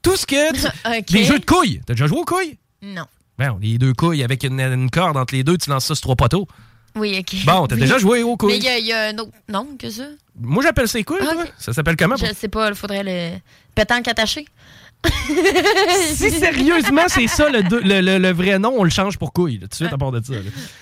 Tout 0.04 0.16
ce 0.16 0.26
que... 0.26 1.12
Les 1.12 1.24
jeux 1.24 1.38
de 1.38 1.44
couilles. 1.44 1.80
T'as 1.86 1.94
déjà 1.94 2.06
joué 2.06 2.18
aux 2.18 2.24
couilles? 2.24 2.58
Non. 2.82 3.06
Ben, 3.38 3.58
les 3.60 3.78
deux 3.78 3.92
couilles 3.92 4.22
avec 4.22 4.44
une, 4.44 4.90
corde 4.90 5.16
entre 5.16 5.34
les 5.34 5.42
deux, 5.42 5.58
tu 5.58 5.70
lances 5.70 5.86
ça 5.86 5.94
sur 5.94 6.02
trois 6.02 6.16
poteaux. 6.16 6.46
Oui, 6.94 7.18
OK. 7.18 7.44
Bon, 7.44 7.66
t'as 7.66 7.74
déjà 7.74 7.98
joué 7.98 8.22
aux 8.22 8.36
couilles. 8.36 8.60
Mais 8.60 8.78
il 8.78 8.86
y, 8.86 8.92
a 8.92 9.08
un 9.08 9.18
autre 9.18 9.32
nom 9.48 9.66
que 9.76 9.90
ça? 9.90 10.04
Moi, 10.38 10.62
j'appelle 10.62 10.86
ça 10.86 10.98
les 10.98 11.04
couilles, 11.04 11.18
ah, 11.22 11.44
Ça 11.58 11.72
s'appelle 11.72 11.96
comment? 11.96 12.14
Je 12.16 12.32
sais 12.32 12.48
pas, 12.48 12.68
il 12.68 12.76
faudrait 12.76 13.02
le 13.02 13.38
pétanque 13.74 14.06
attaché. 14.06 14.46
si 16.14 16.30
sérieusement 16.30 17.02
c'est 17.08 17.26
ça 17.26 17.48
le, 17.48 18.32
vrai 18.32 18.58
nom, 18.58 18.74
on 18.76 18.84
le 18.84 18.90
change 18.90 19.18
pour 19.18 19.32
couille, 19.32 19.58
tout 19.60 19.68
de 19.68 19.74
suite 19.74 19.92
à 19.92 19.98
part 19.98 20.12
de 20.12 20.22
ça. 20.24 20.34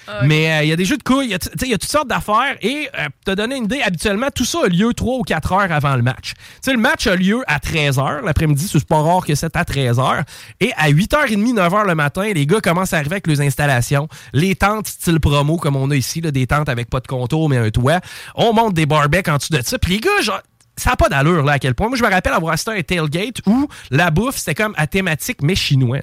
Ah, 0.08 0.20
Mais 0.24 0.52
euh, 0.52 0.62
il 0.64 0.68
y 0.68 0.72
a 0.72 0.76
des 0.76 0.84
jeux 0.84 0.96
de 0.96 1.02
couilles, 1.02 1.26
il 1.26 1.68
y, 1.68 1.74
a 1.74 1.78
toutes 1.78 1.90
sortes 1.90 2.08
d'affaires 2.08 2.56
et 2.60 2.88
euh, 2.98 3.08
te 3.24 3.32
donner 3.32 3.56
une 3.56 3.64
idée, 3.64 3.80
habituellement, 3.82 4.28
tout 4.34 4.44
ça 4.44 4.60
a 4.64 4.68
lieu 4.68 4.92
3 4.94 5.18
ou 5.18 5.22
4 5.22 5.52
heures 5.52 5.72
avant 5.72 5.96
le 5.96 6.02
match. 6.02 6.34
sais 6.60 6.72
le 6.72 6.78
match 6.78 7.06
a 7.06 7.16
lieu 7.16 7.42
à 7.46 7.60
13 7.60 7.98
h 7.98 8.24
l'après-midi, 8.24 8.68
c'est 8.70 8.84
pas 8.84 9.00
rare 9.00 9.24
que 9.24 9.34
c'est 9.34 9.56
à 9.56 9.64
13 9.64 9.98
h 9.98 10.22
Et 10.60 10.72
à 10.76 10.90
8h30, 10.90 11.54
9 11.54 11.72
h 11.72 11.86
le 11.86 11.94
matin, 11.94 12.32
les 12.32 12.46
gars 12.46 12.60
commencent 12.60 12.92
à 12.92 12.98
arriver 12.98 13.14
avec 13.14 13.26
les 13.26 13.40
installations. 13.40 14.08
Les 14.32 14.54
tentes 14.54 14.86
style 14.86 15.20
promo, 15.20 15.56
comme 15.56 15.76
on 15.76 15.90
a 15.90 15.96
ici, 15.96 16.20
des 16.20 16.46
tentes 16.46 16.68
avec 16.68 16.88
pas 16.90 17.00
de 17.00 17.06
contour 17.06 17.48
mais 17.48 17.58
un 17.58 17.70
toit. 17.70 18.00
On 18.34 18.52
monte 18.52 18.74
des 18.74 18.86
barbecs 18.86 19.28
en 19.28 19.36
dessous 19.36 19.52
de 19.52 19.62
ça. 19.62 19.78
Puis 19.78 19.94
les 19.94 20.00
gars, 20.00 20.20
genre, 20.22 20.40
ça 20.76 20.90
n'a 20.90 20.96
pas 20.96 21.08
d'allure 21.08 21.44
là 21.44 21.52
à 21.52 21.58
quel 21.58 21.74
point. 21.74 21.88
Moi, 21.88 21.98
je 21.98 22.02
me 22.02 22.10
rappelle 22.10 22.32
avoir 22.32 22.54
assisté 22.54 22.70
à 22.70 22.74
un 22.74 22.82
tailgate 22.82 23.40
où 23.46 23.68
la 23.90 24.10
bouffe, 24.10 24.36
c'était 24.36 24.54
comme 24.54 24.74
à 24.76 24.86
thématique 24.86 25.38
mais 25.42 25.54
chinois. 25.54 26.00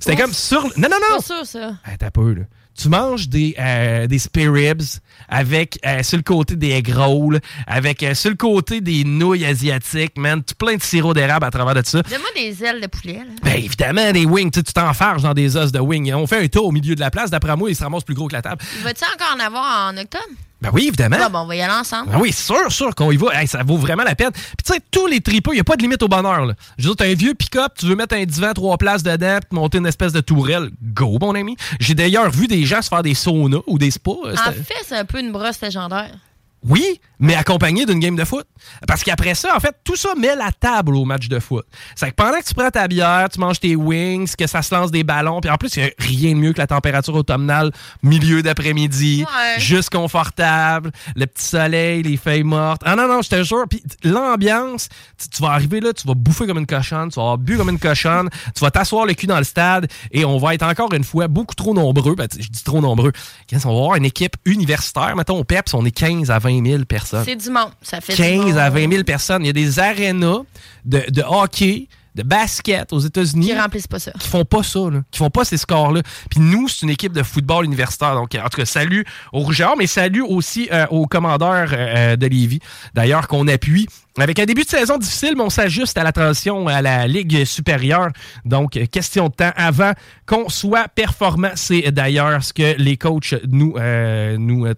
C'était 0.00 0.16
comme 0.16 0.32
sur. 0.32 0.62
Non, 0.76 0.88
non, 0.90 0.96
non! 1.10 1.18
C'est 1.20 1.26
sûr, 1.34 1.46
ça. 1.46 1.72
t'as 1.98 2.10
peu, 2.10 2.34
là. 2.34 2.42
Tu 2.80 2.88
manges 2.88 3.28
des, 3.28 3.56
euh, 3.58 4.06
des 4.06 4.20
spare 4.20 4.52
ribs 4.52 4.82
avec 5.28 5.80
euh, 5.84 6.04
sur 6.04 6.16
le 6.16 6.22
côté 6.22 6.54
des 6.54 6.70
egg 6.70 6.92
rolls, 6.94 7.40
avec 7.66 8.04
euh, 8.04 8.14
sur 8.14 8.30
le 8.30 8.36
côté 8.36 8.80
des 8.80 9.02
nouilles 9.02 9.44
asiatiques, 9.44 10.16
man, 10.16 10.44
plein 10.56 10.76
de 10.76 10.82
sirop 10.82 11.12
d'érable 11.12 11.44
à 11.44 11.50
travers 11.50 11.74
de 11.74 11.84
ça. 11.84 12.02
Donne-moi 12.02 12.28
des 12.36 12.64
ailes 12.64 12.80
de 12.80 12.86
poulet. 12.86 13.14
Là. 13.14 13.34
Ben 13.42 13.56
évidemment, 13.56 14.12
des 14.12 14.26
wings. 14.26 14.52
Tu 14.52 14.62
t'enfarges 14.62 15.22
dans 15.22 15.34
des 15.34 15.56
os 15.56 15.72
de 15.72 15.80
wings. 15.80 16.12
On 16.14 16.28
fait 16.28 16.44
un 16.44 16.46
tour 16.46 16.66
au 16.66 16.70
milieu 16.70 16.94
de 16.94 17.00
la 17.00 17.10
place. 17.10 17.30
D'après 17.30 17.56
moi, 17.56 17.68
ils 17.68 17.74
se 17.74 17.82
ramassent 17.82 18.04
plus 18.04 18.14
gros 18.14 18.28
que 18.28 18.34
la 18.34 18.42
table. 18.42 18.62
Va-tu 18.84 19.02
encore 19.12 19.34
en 19.36 19.40
avoir 19.40 19.88
en 19.88 19.96
octobre? 19.96 20.24
Ben 20.60 20.70
oui, 20.72 20.88
évidemment. 20.88 21.16
Ah, 21.20 21.28
bon, 21.28 21.40
on 21.40 21.46
va 21.46 21.56
y 21.56 21.60
aller 21.60 21.72
ensemble. 21.72 22.10
Ben 22.10 22.18
oui, 22.18 22.32
sûr, 22.32 22.70
sûr 22.72 22.94
qu'on 22.94 23.12
y 23.12 23.16
va. 23.16 23.46
ça 23.46 23.62
vaut 23.62 23.76
vraiment 23.76 24.02
la 24.02 24.16
peine. 24.16 24.32
Puis 24.32 24.64
tu 24.66 24.72
sais, 24.72 24.80
tous 24.90 25.06
les 25.06 25.20
tripeux, 25.20 25.52
il 25.52 25.56
n'y 25.56 25.60
a 25.60 25.64
pas 25.64 25.76
de 25.76 25.82
limite 25.82 26.02
au 26.02 26.08
bonheur. 26.08 26.46
Là. 26.46 26.54
Je 26.78 26.88
veux 26.88 26.94
dire, 26.94 27.06
as 27.06 27.10
un 27.10 27.14
vieux 27.14 27.34
pick-up, 27.34 27.74
tu 27.78 27.86
veux 27.86 27.94
mettre 27.94 28.16
un 28.16 28.24
divan 28.24 28.52
trois 28.54 28.76
places 28.76 29.04
dedans, 29.04 29.38
puis 29.38 29.58
monter 29.58 29.78
une 29.78 29.86
espèce 29.86 30.12
de 30.12 30.20
tourelle. 30.20 30.70
Go, 30.82 31.18
mon 31.20 31.34
ami. 31.34 31.56
J'ai 31.78 31.94
d'ailleurs 31.94 32.30
vu 32.30 32.48
des 32.48 32.64
gens 32.64 32.82
se 32.82 32.88
faire 32.88 33.02
des 33.02 33.14
saunas 33.14 33.60
ou 33.66 33.78
des 33.78 33.92
spas. 33.92 34.16
Euh, 34.24 34.32
en 34.32 34.52
fait, 34.52 34.84
c'est 34.84 34.96
un 34.96 35.04
peu 35.04 35.20
une 35.20 35.30
brosse 35.30 35.60
légendaire. 35.60 36.10
Oui, 36.66 37.00
mais 37.20 37.34
accompagné 37.34 37.86
d'une 37.86 38.00
game 38.00 38.16
de 38.16 38.24
foot. 38.24 38.46
Parce 38.86 39.04
qu'après 39.04 39.34
ça, 39.34 39.54
en 39.56 39.60
fait, 39.60 39.76
tout 39.84 39.96
ça 39.96 40.14
met 40.16 40.34
la 40.34 40.50
table 40.52 40.96
au 40.96 41.04
match 41.04 41.28
de 41.28 41.38
foot. 41.38 41.64
C'est 41.94 42.10
que 42.10 42.14
pendant 42.14 42.38
que 42.38 42.44
tu 42.44 42.54
prends 42.54 42.70
ta 42.70 42.88
bière, 42.88 43.28
tu 43.32 43.38
manges 43.38 43.60
tes 43.60 43.76
wings, 43.76 44.34
que 44.36 44.46
ça 44.46 44.62
se 44.62 44.74
lance 44.74 44.90
des 44.90 45.04
ballons, 45.04 45.40
puis 45.40 45.50
en 45.50 45.56
plus, 45.56 45.76
il 45.76 45.84
n'y 45.84 45.88
a 45.88 45.92
rien 45.98 46.34
de 46.34 46.38
mieux 46.38 46.52
que 46.52 46.58
la 46.58 46.66
température 46.66 47.14
automnale, 47.14 47.70
milieu 48.02 48.42
d'après-midi, 48.42 49.24
juste 49.58 49.90
confortable, 49.90 50.90
le 51.14 51.26
petit 51.26 51.44
soleil, 51.44 52.02
les 52.02 52.16
feuilles 52.16 52.42
mortes. 52.42 52.82
Ah 52.84 52.96
non, 52.96 53.06
non, 53.06 53.22
je 53.22 53.28
te 53.28 53.42
jure. 53.42 53.64
Puis 53.68 53.82
l'ambiance, 54.02 54.88
tu, 55.32 55.42
vas 55.42 55.50
arriver 55.50 55.80
là, 55.80 55.92
tu 55.92 56.06
vas 56.06 56.14
bouffer 56.14 56.46
comme 56.46 56.58
une 56.58 56.66
cochonne, 56.66 57.10
tu 57.10 57.16
vas 57.16 57.22
avoir 57.22 57.38
bu 57.38 57.56
comme 57.56 57.68
une 57.68 57.78
cochonne, 57.78 58.28
tu 58.54 58.60
vas 58.60 58.70
t'asseoir 58.70 59.06
le 59.06 59.14
cul 59.14 59.26
dans 59.26 59.38
le 59.38 59.44
stade, 59.44 59.88
et 60.10 60.24
on 60.24 60.38
va 60.38 60.54
être 60.54 60.64
encore 60.64 60.92
une 60.92 61.04
fois 61.04 61.28
beaucoup 61.28 61.54
trop 61.54 61.72
nombreux. 61.72 62.16
Ben, 62.16 62.28
je 62.32 62.48
dis 62.48 62.64
trop 62.64 62.80
nombreux. 62.80 63.12
On 63.52 63.56
va 63.56 63.68
avoir? 63.68 63.96
Une 63.96 64.04
équipe 64.04 64.36
universitaire. 64.44 65.14
Mettons, 65.16 65.38
au 65.38 65.44
PEPS, 65.44 65.74
on 65.74 65.84
est 65.84 65.90
15 65.90 66.30
à 66.30 66.38
20 66.38 66.47
20 66.48 66.66
000 66.66 66.84
personnes. 66.84 67.24
C'est 67.24 67.36
du 67.36 67.50
monde. 67.50 67.70
Ça 67.82 68.00
fait 68.00 68.14
15 68.14 68.56
à 68.56 68.70
20 68.70 68.90
000 68.90 69.04
personnes. 69.04 69.44
Il 69.44 69.46
y 69.46 69.50
a 69.50 69.52
des 69.52 69.78
arénas 69.78 70.42
de, 70.84 71.02
de 71.08 71.22
hockey 71.22 71.88
de 72.14 72.24
basket 72.24 72.92
aux 72.92 72.98
États-Unis. 72.98 73.46
Qui 73.46 73.58
remplissent 73.58 73.86
pas 73.86 74.00
ça. 74.00 74.10
Qui 74.18 74.28
font 74.28 74.44
pas 74.44 74.62
ça, 74.62 74.80
là. 74.90 75.02
Qui 75.10 75.18
font 75.18 75.30
pas 75.30 75.44
ces 75.44 75.56
scores-là. 75.56 76.02
Puis 76.28 76.40
nous, 76.40 76.68
c'est 76.68 76.82
une 76.82 76.90
équipe 76.90 77.12
de 77.12 77.22
football 77.22 77.64
universitaire. 77.64 78.14
Donc, 78.14 78.34
en 78.34 78.48
tout 78.48 78.58
cas, 78.58 78.64
salut 78.64 79.04
aux 79.32 79.40
Rougeurs, 79.40 79.76
mais 79.78 79.86
salut 79.86 80.22
aussi 80.22 80.68
euh, 80.72 80.86
aux 80.90 81.06
commandeurs 81.06 81.68
euh, 81.72 82.16
de 82.16 82.26
Lévis. 82.26 82.58
D'ailleurs, 82.94 83.28
qu'on 83.28 83.46
appuie 83.46 83.88
avec 84.22 84.38
un 84.38 84.44
début 84.44 84.64
de 84.64 84.68
saison 84.68 84.98
difficile, 84.98 85.34
mais 85.36 85.42
on 85.42 85.50
s'ajuste 85.50 85.96
à 85.98 86.04
la 86.04 86.12
transition 86.12 86.66
à 86.68 86.82
la 86.82 87.06
Ligue 87.06 87.44
supérieure. 87.44 88.08
Donc, 88.44 88.78
question 88.90 89.28
de 89.28 89.34
temps 89.34 89.52
avant 89.56 89.92
qu'on 90.26 90.48
soit 90.48 90.88
performant. 90.88 91.50
C'est 91.54 91.90
d'ailleurs 91.90 92.42
ce 92.42 92.52
que 92.52 92.76
les 92.78 92.96
coachs 92.96 93.34
nous, 93.48 93.74
euh, 93.76 94.36
nous, 94.38 94.66
euh, 94.66 94.74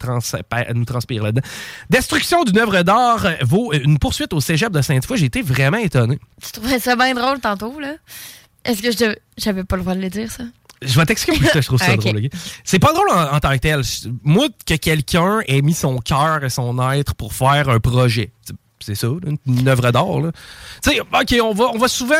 nous 0.74 0.84
transpirent 0.84 1.22
là-dedans. 1.22 1.46
Destruction 1.88 2.44
d'une 2.44 2.58
œuvre 2.58 2.82
d'art 2.82 3.26
vaut 3.42 3.72
une 3.72 3.98
poursuite 3.98 4.32
au 4.32 4.40
cégep 4.40 4.72
de 4.72 4.82
Sainte-Foy. 4.82 5.18
J'ai 5.18 5.26
été 5.26 5.42
vraiment 5.42 5.78
étonné. 5.78 6.18
Tu 6.42 6.52
trouvais 6.52 6.78
ça 6.78 6.96
bien 6.96 7.14
drôle 7.14 7.40
tantôt, 7.40 7.78
là? 7.80 7.94
Est-ce 8.64 8.82
que 8.82 8.90
je 8.90 9.14
j'avais 9.38 9.64
pas 9.64 9.76
le 9.76 9.82
droit 9.82 9.94
de 9.94 10.00
le 10.00 10.10
dire, 10.10 10.30
ça? 10.30 10.44
Je 10.82 10.98
vais 10.98 11.04
t'expliquer 11.04 11.40
pourquoi 11.40 11.60
je 11.60 11.66
trouve 11.66 11.78
ça 11.78 11.96
drôle. 11.96 12.28
C'est 12.64 12.78
pas 12.78 12.92
drôle 12.92 13.10
en, 13.10 13.38
tant 13.38 13.52
que 13.52 13.58
tel. 13.58 13.82
Moi, 14.24 14.48
que 14.66 14.74
quelqu'un 14.74 15.40
ait 15.46 15.62
mis 15.62 15.74
son 15.74 15.98
cœur 15.98 16.42
et 16.44 16.50
son 16.50 16.90
être 16.92 17.14
pour 17.14 17.34
faire 17.34 17.68
un 17.68 17.80
projet 17.80 18.32
c'est 18.80 18.94
ça, 18.94 19.08
une, 19.46 19.68
œuvre 19.68 19.90
d'art. 19.90 20.32
Tu 20.82 20.90
sais, 20.90 21.00
OK, 21.00 21.36
on 21.42 21.54
va, 21.54 21.70
on 21.74 21.78
va 21.78 21.88
souvent. 21.88 22.14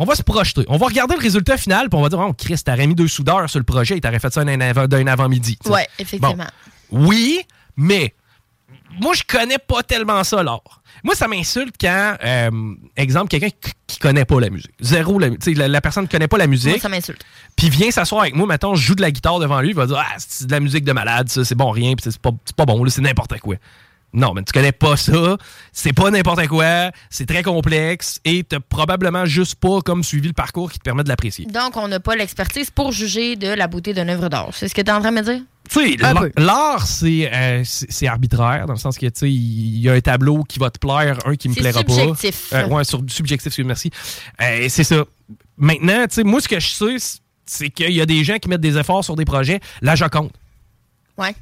On 0.00 0.04
va 0.04 0.14
se 0.14 0.22
projeter. 0.22 0.64
On 0.68 0.76
va 0.76 0.86
regarder 0.86 1.16
le 1.16 1.20
résultat 1.20 1.56
final, 1.56 1.88
puis 1.88 1.98
on 1.98 2.02
va 2.02 2.08
dire, 2.08 2.20
oh, 2.20 2.32
Chris, 2.32 2.60
t'aurais 2.64 2.86
mis 2.86 2.94
deux 2.94 3.08
soudeurs 3.08 3.50
sur 3.50 3.58
le 3.58 3.64
projet 3.64 3.96
et 3.96 4.00
t'aurais 4.00 4.20
fait 4.20 4.32
ça 4.32 4.44
d'un 4.44 5.06
avant-midi. 5.08 5.58
Oui, 5.66 5.80
effectivement. 5.98 6.46
Oui, 6.92 7.40
mais 7.76 8.14
moi, 9.00 9.14
je 9.14 9.24
connais 9.24 9.58
pas 9.58 9.82
tellement 9.82 10.22
ça, 10.22 10.42
l'art. 10.42 10.82
Moi, 11.04 11.14
ça 11.14 11.28
m'insulte 11.28 11.76
quand, 11.80 12.16
euh, 12.24 12.74
exemple, 12.96 13.28
quelqu'un 13.28 13.50
qui 13.86 13.98
connaît 13.98 14.24
pas 14.24 14.40
la 14.40 14.50
musique. 14.50 14.72
Zéro, 14.80 15.18
la, 15.18 15.28
la, 15.28 15.68
la 15.68 15.80
personne 15.80 16.04
ne 16.04 16.08
connaît 16.08 16.28
pas 16.28 16.38
la 16.38 16.46
musique. 16.46 16.70
Moi, 16.70 16.78
ça 16.80 16.88
m'insulte. 16.88 17.24
Puis 17.56 17.70
vient 17.70 17.90
s'asseoir 17.90 18.22
avec 18.22 18.34
moi, 18.34 18.46
maintenant, 18.46 18.74
je 18.74 18.84
joue 18.84 18.94
de 18.94 19.02
la 19.02 19.10
guitare 19.10 19.38
devant 19.38 19.60
lui, 19.60 19.70
il 19.70 19.74
va 19.74 19.86
dire, 19.86 19.98
ah, 19.98 20.16
c'est 20.18 20.46
de 20.46 20.52
la 20.52 20.60
musique 20.60 20.84
de 20.84 20.92
malade, 20.92 21.28
ça, 21.28 21.44
c'est 21.44 21.54
bon, 21.54 21.70
rien, 21.70 21.94
puis 21.94 22.10
c'est 22.10 22.20
pas, 22.20 22.30
pas 22.56 22.66
bon, 22.66 22.84
c'est 22.88 23.00
n'importe 23.00 23.38
quoi. 23.38 23.56
Non, 24.12 24.32
mais 24.32 24.42
tu 24.42 24.52
connais 24.52 24.72
pas 24.72 24.96
ça. 24.96 25.36
C'est 25.72 25.92
pas 25.92 26.10
n'importe 26.10 26.46
quoi. 26.46 26.90
C'est 27.10 27.26
très 27.26 27.42
complexe 27.42 28.20
et 28.24 28.42
t'as 28.42 28.60
probablement 28.60 29.26
juste 29.26 29.56
pas 29.56 29.80
comme 29.82 30.02
suivi 30.02 30.28
le 30.28 30.34
parcours 30.34 30.72
qui 30.72 30.78
te 30.78 30.84
permet 30.84 31.04
de 31.04 31.08
l'apprécier. 31.08 31.44
Donc, 31.46 31.76
on 31.76 31.88
n'a 31.88 32.00
pas 32.00 32.16
l'expertise 32.16 32.70
pour 32.70 32.90
juger 32.90 33.36
de 33.36 33.48
la 33.48 33.66
beauté 33.68 33.92
d'une 33.92 34.08
œuvre 34.08 34.28
d'art. 34.28 34.48
C'est 34.52 34.68
ce 34.68 34.74
que 34.74 34.80
tu 34.80 34.88
es 34.88 34.92
en 34.92 35.00
train 35.00 35.10
de 35.12 35.16
me 35.16 35.22
dire? 35.22 35.42
Tu 35.68 35.90
sais, 35.90 35.96
l'art, 36.38 36.86
euh, 37.02 37.62
c'est 37.64 38.06
arbitraire, 38.06 38.64
dans 38.64 38.72
le 38.72 38.78
sens 38.78 38.96
que, 38.96 39.04
tu 39.04 39.12
sais, 39.14 39.30
il 39.30 39.80
y 39.80 39.90
a 39.90 39.92
un 39.92 40.00
tableau 40.00 40.42
qui 40.42 40.58
va 40.58 40.70
te 40.70 40.78
plaire, 40.78 41.18
un 41.26 41.36
qui 41.36 41.50
me 41.50 41.54
plaira 41.54 41.84
pas. 41.84 41.92
subjectif. 41.92 42.52
Euh, 42.54 42.66
ouais, 42.68 42.84
sur, 42.84 43.02
subjectif, 43.08 43.58
merci. 43.58 43.90
Euh, 44.40 44.66
c'est 44.70 44.84
ça. 44.84 45.04
Maintenant, 45.58 46.06
tu 46.08 46.14
sais, 46.14 46.24
moi, 46.24 46.40
ce 46.40 46.48
que 46.48 46.58
je 46.58 46.68
sais, 46.68 47.20
c'est 47.44 47.68
qu'il 47.68 47.92
y 47.92 48.00
a 48.00 48.06
des 48.06 48.24
gens 48.24 48.38
qui 48.38 48.48
mettent 48.48 48.62
des 48.62 48.78
efforts 48.78 49.04
sur 49.04 49.16
des 49.16 49.26
projets. 49.26 49.60
La 49.82 49.94
Joconde. 49.94 50.30
Ouais. 51.18 51.34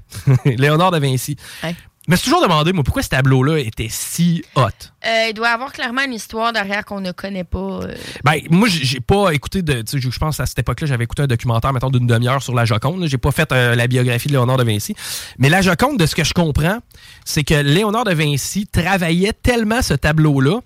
Léonard 0.44 0.90
de 0.90 0.98
Vinci. 0.98 1.36
Ouais. 1.62 1.76
Mais 2.06 2.16
c'est 2.16 2.24
toujours 2.24 2.42
demandé, 2.42 2.72
moi, 2.72 2.84
pourquoi 2.84 3.02
ce 3.02 3.08
tableau-là 3.08 3.58
était 3.58 3.88
si 3.90 4.44
hot? 4.54 4.62
Euh, 5.04 5.26
il 5.28 5.34
doit 5.34 5.48
avoir 5.48 5.72
clairement 5.72 6.02
une 6.02 6.12
histoire 6.12 6.52
derrière 6.52 6.84
qu'on 6.84 7.00
ne 7.00 7.12
connaît 7.12 7.44
pas. 7.44 7.80
Euh. 7.82 7.94
Ben, 8.24 8.40
moi, 8.50 8.68
j'ai 8.68 9.00
pas 9.00 9.30
écouté 9.30 9.62
de. 9.62 9.82
Je 9.86 10.18
pense 10.18 10.38
à 10.38 10.46
cette 10.46 10.58
époque-là, 10.58 10.86
j'avais 10.86 11.04
écouté 11.04 11.22
un 11.22 11.26
documentaire, 11.26 11.72
mettons, 11.72 11.90
d'une 11.90 12.06
demi-heure 12.06 12.42
sur 12.42 12.54
la 12.54 12.64
Joconde. 12.64 13.06
J'ai 13.06 13.18
pas 13.18 13.32
fait 13.32 13.50
euh, 13.52 13.74
la 13.74 13.86
biographie 13.86 14.28
de 14.28 14.34
Léonard 14.34 14.56
de 14.56 14.64
Vinci. 14.64 14.94
Mais 15.38 15.48
la 15.48 15.62
Joconde, 15.62 15.98
de 15.98 16.06
ce 16.06 16.14
que 16.14 16.24
je 16.24 16.32
comprends, 16.32 16.78
c'est 17.24 17.44
que 17.44 17.54
Léonard 17.54 18.04
de 18.04 18.14
Vinci 18.14 18.66
travaillait 18.66 19.32
tellement 19.32 19.82
ce 19.82 19.94
tableau-là 19.94 20.60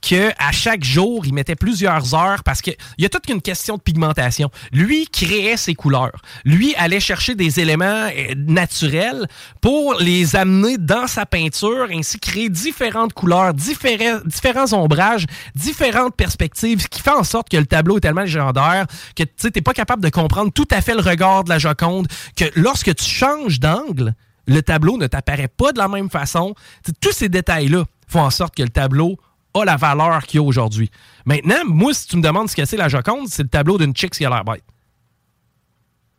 qu'à 0.00 0.52
chaque 0.52 0.84
jour, 0.84 1.26
il 1.26 1.34
mettait 1.34 1.56
plusieurs 1.56 2.14
heures 2.14 2.42
parce 2.42 2.62
qu'il 2.62 2.76
y 2.98 3.04
a 3.04 3.08
toute 3.08 3.28
une 3.28 3.42
question 3.42 3.76
de 3.76 3.82
pigmentation. 3.82 4.50
Lui 4.72 5.06
créait 5.06 5.56
ses 5.56 5.74
couleurs. 5.74 6.20
Lui 6.44 6.74
allait 6.76 7.00
chercher 7.00 7.34
des 7.34 7.60
éléments 7.60 7.84
euh, 7.84 8.34
naturels 8.36 9.26
pour 9.60 9.94
les 9.94 10.36
amener 10.36 10.78
dans 10.78 11.06
sa 11.06 11.26
peinture, 11.26 11.88
ainsi 11.92 12.18
créer 12.18 12.48
différentes 12.48 13.12
couleurs, 13.12 13.54
différents, 13.54 14.20
différents 14.24 14.72
ombrages, 14.72 15.26
différentes 15.54 16.16
perspectives, 16.16 16.80
ce 16.80 16.88
qui 16.88 17.00
fait 17.00 17.10
en 17.10 17.24
sorte 17.24 17.48
que 17.48 17.56
le 17.56 17.66
tableau 17.66 17.98
est 17.98 18.00
tellement 18.00 18.22
légendaire 18.22 18.86
que 19.16 19.24
tu 19.24 19.48
n'es 19.54 19.62
pas 19.62 19.72
capable 19.72 20.02
de 20.02 20.08
comprendre 20.08 20.52
tout 20.52 20.68
à 20.70 20.80
fait 20.80 20.94
le 20.94 21.00
regard 21.00 21.44
de 21.44 21.50
la 21.50 21.58
Joconde, 21.58 22.08
que 22.36 22.44
lorsque 22.54 22.94
tu 22.94 23.04
changes 23.04 23.60
d'angle, 23.60 24.14
le 24.46 24.62
tableau 24.62 24.96
ne 24.96 25.06
t'apparaît 25.06 25.48
pas 25.48 25.72
de 25.72 25.78
la 25.78 25.88
même 25.88 26.10
façon. 26.10 26.54
tous 27.00 27.12
ces 27.12 27.28
détails-là 27.28 27.84
font 28.08 28.20
en 28.20 28.30
sorte 28.30 28.54
que 28.56 28.62
le 28.62 28.68
tableau 28.68 29.16
a 29.54 29.64
la 29.64 29.76
valeur 29.76 30.22
qu'il 30.24 30.40
a 30.40 30.42
aujourd'hui. 30.42 30.90
Maintenant, 31.24 31.64
moi, 31.66 31.92
si 31.94 32.06
tu 32.06 32.16
me 32.16 32.22
demandes 32.22 32.48
ce 32.48 32.56
que 32.56 32.64
c'est 32.64 32.76
la 32.76 32.88
Joconde, 32.88 33.28
c'est 33.28 33.42
le 33.42 33.48
tableau 33.48 33.78
d'une 33.78 33.94
chick 33.96 34.12
qui 34.12 34.24
a 34.24 34.30
l'air 34.30 34.44
bête. 34.44 34.62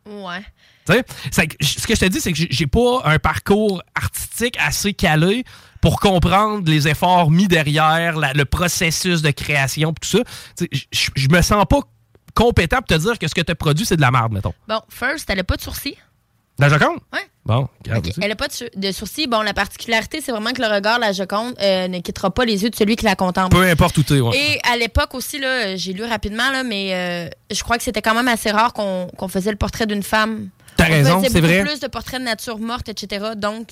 Ouais. 0.06 0.42
Tu 0.86 0.92
sais, 0.92 1.04
c'est 1.30 1.46
que- 1.46 1.64
ce 1.64 1.86
que 1.86 1.94
je 1.94 2.00
te 2.00 2.04
dis, 2.06 2.20
c'est 2.20 2.32
que 2.32 2.38
j'ai- 2.50 2.66
pas 2.66 3.02
un 3.04 3.18
parcours 3.18 3.82
artistique 3.94 4.56
assez 4.58 4.92
calé 4.94 5.44
pour 5.80 6.00
comprendre 6.00 6.68
les 6.68 6.88
efforts 6.88 7.30
mis 7.30 7.46
derrière, 7.46 8.16
la- 8.18 8.32
le 8.32 8.44
processus 8.44 9.22
de 9.22 9.30
création, 9.30 9.92
tout 9.94 10.08
ça. 10.08 10.18
Je 10.90 11.28
me 11.28 11.40
sens 11.40 11.64
pas 11.68 11.80
compétent 12.34 12.78
pour 12.78 12.86
te 12.88 12.94
dire 12.94 13.18
que 13.18 13.28
ce 13.28 13.34
que 13.34 13.42
tu 13.42 13.52
as 13.52 13.54
produit, 13.54 13.86
c'est 13.86 13.96
de 13.96 14.00
la 14.00 14.10
merde, 14.10 14.32
mettons. 14.32 14.54
Bon, 14.68 14.80
first, 14.88 15.30
elle 15.30 15.38
a 15.38 15.44
pas 15.44 15.56
de 15.56 15.62
sourcils? 15.62 15.96
La 16.62 16.68
Joconde? 16.68 16.98
Ouais. 17.12 17.20
Bon, 17.44 17.68
regarde. 17.84 18.08
Elle 18.22 18.28
n'a 18.28 18.36
pas 18.36 18.46
de, 18.46 18.70
de 18.76 18.92
sourcils. 18.92 19.26
Bon, 19.26 19.42
la 19.42 19.52
particularité, 19.52 20.20
c'est 20.20 20.30
vraiment 20.30 20.52
que 20.52 20.62
le 20.62 20.68
regard 20.68 20.96
de 20.96 21.00
la 21.00 21.12
Joconde 21.12 21.54
euh, 21.60 21.88
ne 21.88 21.98
quittera 21.98 22.30
pas 22.30 22.44
les 22.44 22.62
yeux 22.62 22.70
de 22.70 22.76
celui 22.76 22.94
qui 22.94 23.04
la 23.04 23.16
contemple. 23.16 23.56
Peu 23.56 23.62
importe 23.64 23.98
où 23.98 24.04
t'es, 24.04 24.20
ouais. 24.20 24.36
Et 24.36 24.60
à 24.70 24.76
l'époque 24.76 25.12
aussi, 25.14 25.40
là, 25.40 25.74
j'ai 25.74 25.92
lu 25.92 26.04
rapidement, 26.04 26.50
là, 26.52 26.62
mais 26.62 26.94
euh, 26.94 27.28
je 27.50 27.62
crois 27.64 27.78
que 27.78 27.82
c'était 27.82 28.00
quand 28.00 28.14
même 28.14 28.28
assez 28.28 28.50
rare 28.52 28.72
qu'on 28.72 29.08
qu'on 29.16 29.26
faisait 29.28 29.50
le 29.50 29.56
portrait 29.56 29.86
d'une 29.86 30.04
femme. 30.04 30.50
T'as 30.76 30.86
On 30.86 30.90
raison, 30.92 31.20
c'est 31.22 31.32
beaucoup 31.40 31.46
vrai. 31.52 31.64
plus 31.64 31.80
de 31.80 31.88
portraits 31.88 32.20
de 32.20 32.24
nature 32.24 32.58
morte, 32.60 32.88
etc. 32.88 33.30
Donc, 33.36 33.70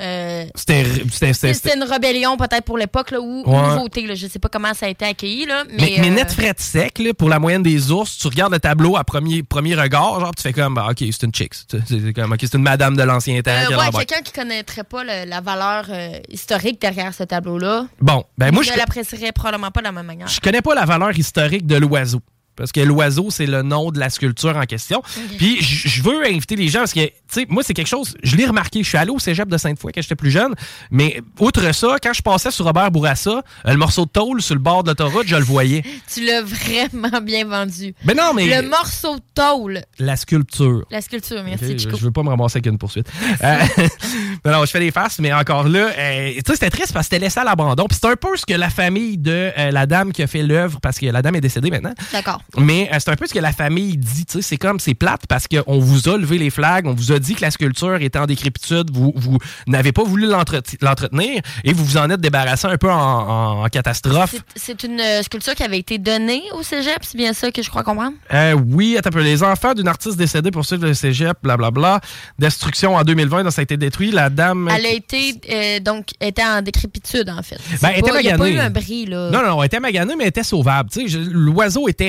euh, 0.00 0.44
C'était. 0.54 1.74
une 1.76 1.82
rébellion 1.84 2.36
peut-être 2.36 2.64
pour 2.64 2.78
l'époque, 2.78 3.12
ou 3.20 3.42
Ouais. 3.46 3.56
une 3.58 3.74
nouveauté. 3.74 4.06
Là. 4.06 4.14
Je 4.14 4.26
sais 4.26 4.38
pas 4.38 4.48
comment 4.48 4.72
ça 4.74 4.86
a 4.86 4.88
été 4.88 5.04
accueilli, 5.04 5.46
là, 5.46 5.64
mais... 5.70 5.76
Mais, 5.78 5.96
mais 6.00 6.08
euh, 6.10 6.14
net 6.14 6.32
fret 6.32 6.54
sec, 6.56 6.98
là, 6.98 7.12
pour 7.14 7.28
la 7.28 7.38
moyenne 7.38 7.62
des 7.62 7.90
ours, 7.92 8.16
tu 8.18 8.26
regardes 8.28 8.52
le 8.52 8.58
tableau 8.60 8.96
à 8.96 9.04
premier, 9.04 9.42
premier 9.42 9.74
regard, 9.74 10.18
genre, 10.20 10.34
tu 10.34 10.42
fais 10.42 10.52
comme, 10.52 10.74
bah, 10.74 10.86
OK, 10.90 10.98
c'est 10.98 11.22
une 11.22 11.34
chick. 11.34 11.52
C'est 11.54 12.12
comme, 12.14 12.32
OK, 12.32 12.38
c'est 12.40 12.54
une 12.54 12.62
madame 12.62 12.96
de 12.96 13.02
l'ancien 13.02 13.40
temps. 13.42 13.50
euh, 13.50 13.76
ouais, 13.76 13.90
quelqu'un 14.06 14.22
qui 14.22 14.32
connaîtrait 14.32 14.84
pas 14.84 15.04
le- 15.04 15.28
la 15.28 15.40
valeur 15.40 15.86
euh, 15.90 16.18
historique 16.28 16.80
derrière 16.80 17.12
ce 17.14 17.22
tableau-là, 17.24 17.86
Bon, 18.00 18.24
ben 18.38 18.52
moi, 18.52 18.62
ne 18.64 18.68
je, 18.72 18.76
l'apprécierait 18.76 19.32
probablement 19.32 19.70
pas 19.70 19.80
de 19.80 19.84
la 19.86 19.92
même 19.92 20.06
manière. 20.06 20.26
je 20.28 20.40
connais 20.40 20.62
pas 20.62 20.74
la 20.74 20.84
valeur 20.84 21.16
historique 21.16 21.66
de 21.66 21.76
l'oiseau. 21.76 22.20
Parce 22.56 22.72
que 22.72 22.80
l'oiseau, 22.80 23.30
c'est 23.30 23.46
le 23.46 23.62
nom 23.62 23.90
de 23.90 23.98
la 23.98 24.10
sculpture 24.10 24.56
en 24.56 24.64
question. 24.64 25.02
Puis 25.38 25.62
je 25.62 26.02
veux 26.02 26.26
inviter 26.26 26.56
les 26.56 26.68
gens 26.68 26.80
parce 26.80 26.92
que, 26.92 27.06
tu 27.06 27.12
sais, 27.28 27.46
moi, 27.48 27.62
c'est 27.62 27.74
quelque 27.74 27.86
chose, 27.88 28.14
je 28.22 28.36
l'ai 28.36 28.46
remarqué. 28.46 28.82
Je 28.82 28.88
suis 28.88 28.98
allé 28.98 29.10
au 29.10 29.18
cégep 29.18 29.48
de 29.48 29.56
Sainte-Foy 29.56 29.92
quand 29.92 30.02
j'étais 30.02 30.14
plus 30.14 30.30
jeune. 30.30 30.54
Mais 30.90 31.20
outre 31.40 31.72
ça, 31.74 31.96
quand 32.02 32.12
je 32.12 32.22
passais 32.22 32.50
sur 32.50 32.64
Robert 32.64 32.90
Bourassa, 32.90 33.30
euh, 33.30 33.42
le 33.70 33.76
morceau 33.76 34.04
de 34.04 34.10
tôle 34.10 34.42
sur 34.42 34.54
le 34.54 34.60
bord 34.60 34.82
de 34.84 34.90
l'autoroute, 34.90 35.26
je 35.26 35.36
le 35.36 35.42
voyais. 35.44 35.82
Tu 36.12 36.24
l'as 36.26 36.42
vraiment 36.42 37.20
bien 37.22 37.46
vendu. 37.46 37.94
Mais 38.04 38.14
non, 38.14 38.32
mais 38.34 38.46
Le 38.46 38.68
morceau 38.68 39.16
de 39.16 39.22
tôle, 39.34 39.82
la 39.98 40.16
sculpture. 40.16 40.84
la 40.90 41.00
sculpture, 41.00 41.42
merci 41.44 41.64
Ok, 41.64 41.70
je, 41.72 41.78
Chico. 41.78 41.96
je 41.96 42.04
veux 42.04 42.10
pas 42.10 42.22
me 42.22 42.28
ramasser 42.28 42.58
avec 42.58 42.66
une 42.66 42.76
poursuite. 42.78 43.06
Euh, 43.42 43.58
non, 44.44 44.64
je 44.64 44.70
fais 44.70 44.80
des 44.80 44.90
farces, 44.90 45.18
mais 45.20 45.32
encore 45.32 45.68
là, 45.68 45.88
euh, 45.96 46.30
tu 46.34 46.42
sais, 46.46 46.52
c'était 46.54 46.70
triste 46.70 46.92
parce 46.92 47.06
que 47.08 47.14
c'était 47.14 47.24
laissé 47.24 47.40
à 47.40 47.44
l'abandon. 47.44 47.86
Puis 47.88 47.98
c'est 48.00 48.08
un 48.08 48.16
peu 48.16 48.36
ce 48.36 48.44
que 48.44 48.54
la 48.54 48.68
famille 48.70 49.16
de 49.16 49.52
euh, 49.56 49.70
la 49.70 49.86
dame 49.86 50.12
qui 50.12 50.22
a 50.22 50.26
fait 50.26 50.42
l'œuvre, 50.42 50.80
parce 50.80 50.98
que 50.98 51.06
la 51.06 51.22
dame 51.22 51.36
est 51.36 51.40
décédée 51.40 51.70
maintenant. 51.70 51.94
D'accord. 52.12 52.41
Mais 52.58 52.90
euh, 52.92 52.96
c'est 52.98 53.10
un 53.10 53.16
peu 53.16 53.26
ce 53.26 53.32
que 53.34 53.38
la 53.38 53.52
famille 53.52 53.96
dit. 53.96 54.24
C'est 54.40 54.56
comme, 54.56 54.78
c'est 54.80 54.94
plate 54.94 55.22
parce 55.28 55.46
qu'on 55.48 55.78
vous 55.78 56.08
a 56.08 56.16
levé 56.18 56.38
les 56.38 56.50
flags, 56.50 56.86
on 56.86 56.94
vous 56.94 57.12
a 57.12 57.18
dit 57.18 57.34
que 57.34 57.40
la 57.42 57.50
sculpture 57.50 57.96
était 58.02 58.18
en 58.18 58.26
décrépitude, 58.26 58.90
vous, 58.92 59.12
vous 59.16 59.38
n'avez 59.66 59.92
pas 59.92 60.02
voulu 60.04 60.26
l'entret- 60.26 60.62
l'entretenir 60.80 61.40
et 61.64 61.72
vous 61.72 61.84
vous 61.84 61.96
en 61.96 62.10
êtes 62.10 62.20
débarrassé 62.20 62.66
un 62.66 62.76
peu 62.76 62.90
en, 62.90 62.94
en- 62.96 63.64
en 63.64 63.68
catastrophe. 63.68 64.34
C'est- 64.54 64.82
une 64.84 65.00
euh, 65.00 65.22
sculpture 65.22 65.54
qui 65.54 65.62
avait 65.62 65.78
été 65.78 65.98
donnée 65.98 66.42
au 66.54 66.62
cégep, 66.62 66.98
c'est 67.02 67.16
bien 67.16 67.32
ça 67.32 67.50
que 67.50 67.62
je 67.62 67.70
crois 67.70 67.84
comprendre? 67.84 68.12
Euh, 68.32 68.52
oui, 68.54 68.96
attends 68.98 69.08
un 69.10 69.12
peu. 69.12 69.22
Les 69.22 69.42
enfants 69.42 69.74
d'une 69.74 69.86
artiste 69.88 70.16
décédée 70.16 70.50
poursuivent 70.50 70.82
le 70.84 70.94
cégep, 70.94 71.36
blablabla. 71.42 72.00
Destruction 72.38 72.96
en 72.96 73.02
2020, 73.04 73.44
donc 73.44 73.52
ça 73.52 73.60
a 73.60 73.64
été 73.64 73.76
détruit. 73.76 74.10
La 74.10 74.28
dame. 74.30 74.68
Elle 74.74 74.86
a 74.86 74.90
été, 74.90 75.40
euh, 75.50 75.80
donc, 75.80 76.06
était 76.20 76.42
en 76.42 76.62
décrépitude, 76.62 77.28
en 77.30 77.42
fait. 77.42 77.58
Ben, 77.80 77.90
elle 77.94 77.98
était 78.00 78.10
Il 78.20 78.26
n'y 78.26 78.32
a 78.32 78.38
pas 78.38 78.48
eu 78.50 78.58
un 78.58 78.70
bris, 78.70 79.06
là. 79.06 79.30
Non, 79.30 79.42
non, 79.46 79.62
elle 79.62 79.66
était 79.66 79.80
maganée, 79.80 80.14
mais 80.16 80.24
elle 80.24 80.28
était 80.30 80.42
sauvable. 80.42 80.90
L'oiseau 81.30 81.88
était 81.88 82.08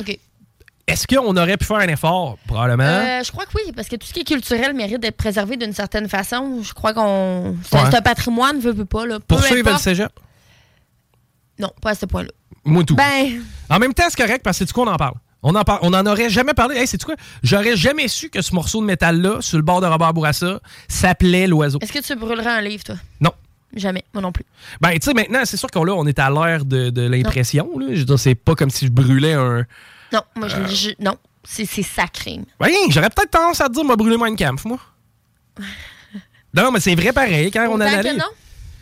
OK. 0.00 0.18
Est-ce 0.86 1.06
qu'on 1.06 1.36
aurait 1.36 1.56
pu 1.56 1.64
faire 1.64 1.76
un 1.76 1.88
effort? 1.88 2.36
Probablement. 2.46 2.82
Euh, 2.82 3.22
je 3.24 3.30
crois 3.30 3.46
que 3.46 3.52
oui, 3.54 3.72
parce 3.74 3.88
que 3.88 3.96
tout 3.96 4.06
ce 4.06 4.12
qui 4.12 4.20
est 4.20 4.24
culturel 4.24 4.74
mérite 4.74 4.98
d'être 5.00 5.16
préservé 5.16 5.56
d'une 5.56 5.72
certaine 5.72 6.08
façon. 6.08 6.60
Je 6.62 6.72
crois 6.74 6.92
qu'on. 6.92 7.56
C'est 7.62 7.76
un- 7.76 7.84
Ouais. 7.84 7.90
c'est 7.90 7.96
un 7.98 8.02
patrimoine, 8.02 8.58
veut, 8.58 8.72
veut 8.72 8.84
pas. 8.84 9.06
Là. 9.06 9.20
Peu 9.20 9.36
Poursuivre 9.36 9.70
le 9.70 9.78
cégep? 9.78 10.10
Non, 11.58 11.70
pas 11.80 11.90
à 11.90 11.94
ce 11.94 12.06
point-là. 12.06 12.30
Moi, 12.64 12.84
tout. 12.84 12.96
Ben, 12.96 13.42
En 13.70 13.78
même 13.78 13.94
temps, 13.94 14.04
c'est 14.08 14.16
correct 14.20 14.42
parce 14.42 14.56
que 14.56 14.58
c'est 14.60 14.66
du 14.66 14.72
quoi 14.72 14.84
on 14.84 14.92
en 14.92 14.96
parle. 14.96 15.14
On 15.44 15.54
en, 15.56 15.64
par- 15.64 15.80
on 15.82 15.92
en 15.92 16.06
aurait 16.06 16.30
jamais 16.30 16.54
parlé. 16.54 16.76
Hey, 16.76 16.86
c'est 16.86 17.02
quoi? 17.02 17.16
J'aurais 17.42 17.76
jamais 17.76 18.06
su 18.08 18.30
que 18.30 18.42
ce 18.42 18.54
morceau 18.54 18.80
de 18.80 18.86
métal-là, 18.86 19.40
sur 19.40 19.58
le 19.58 19.64
bord 19.64 19.80
de 19.80 19.86
Robert 19.86 20.12
Bourassa, 20.14 20.60
s'appelait 20.88 21.46
l'oiseau. 21.48 21.78
est-ce 21.80 21.92
que 21.92 21.98
tu 22.00 22.14
brûlerais 22.16 22.50
un 22.50 22.60
livre, 22.60 22.84
toi? 22.84 22.94
Non. 23.20 23.32
Jamais, 23.74 24.04
moi 24.12 24.22
non 24.22 24.32
plus. 24.32 24.44
Ben, 24.80 24.92
tu 24.92 25.00
sais, 25.02 25.14
maintenant, 25.14 25.40
c'est 25.44 25.56
sûr 25.56 25.70
qu'on 25.70 25.84
là, 25.84 25.94
on 25.94 26.06
est 26.06 26.18
à 26.18 26.28
l'ère 26.30 26.64
de, 26.64 26.90
de 26.90 27.02
l'impression. 27.02 27.78
là. 27.78 27.86
Je 27.92 28.00
veux 28.00 28.04
dire, 28.04 28.18
c'est 28.18 28.34
pas 28.34 28.54
comme 28.54 28.70
si 28.70 28.86
je 28.86 28.90
brûlais 28.90 29.32
un. 29.32 29.64
Non, 30.12 30.20
moi, 30.36 30.48
Euh. 30.52 30.66
je, 30.68 30.74
je- 30.74 30.90
non, 31.04 31.16
c'est 31.42 31.64
c'est 31.64 31.82
sacré. 31.82 32.38
Oui, 32.60 32.74
j'aurais 32.90 33.08
peut-être 33.10 33.30
tendance 33.30 33.60
à 33.62 33.68
te 33.68 33.72
dire, 33.72 33.84
m'a 33.84 33.96
brûlé 33.96 34.18
Mein 34.18 34.36
Kampf, 34.36 34.64
moi. 34.66 34.78
non, 36.54 36.70
mais 36.70 36.80
c'est 36.80 36.94
vrai 36.94 37.12
pareil, 37.12 37.50
quand 37.50 37.66
on 37.70 37.78
que 37.78 37.82
allait. 37.82 38.14
non? 38.14 38.24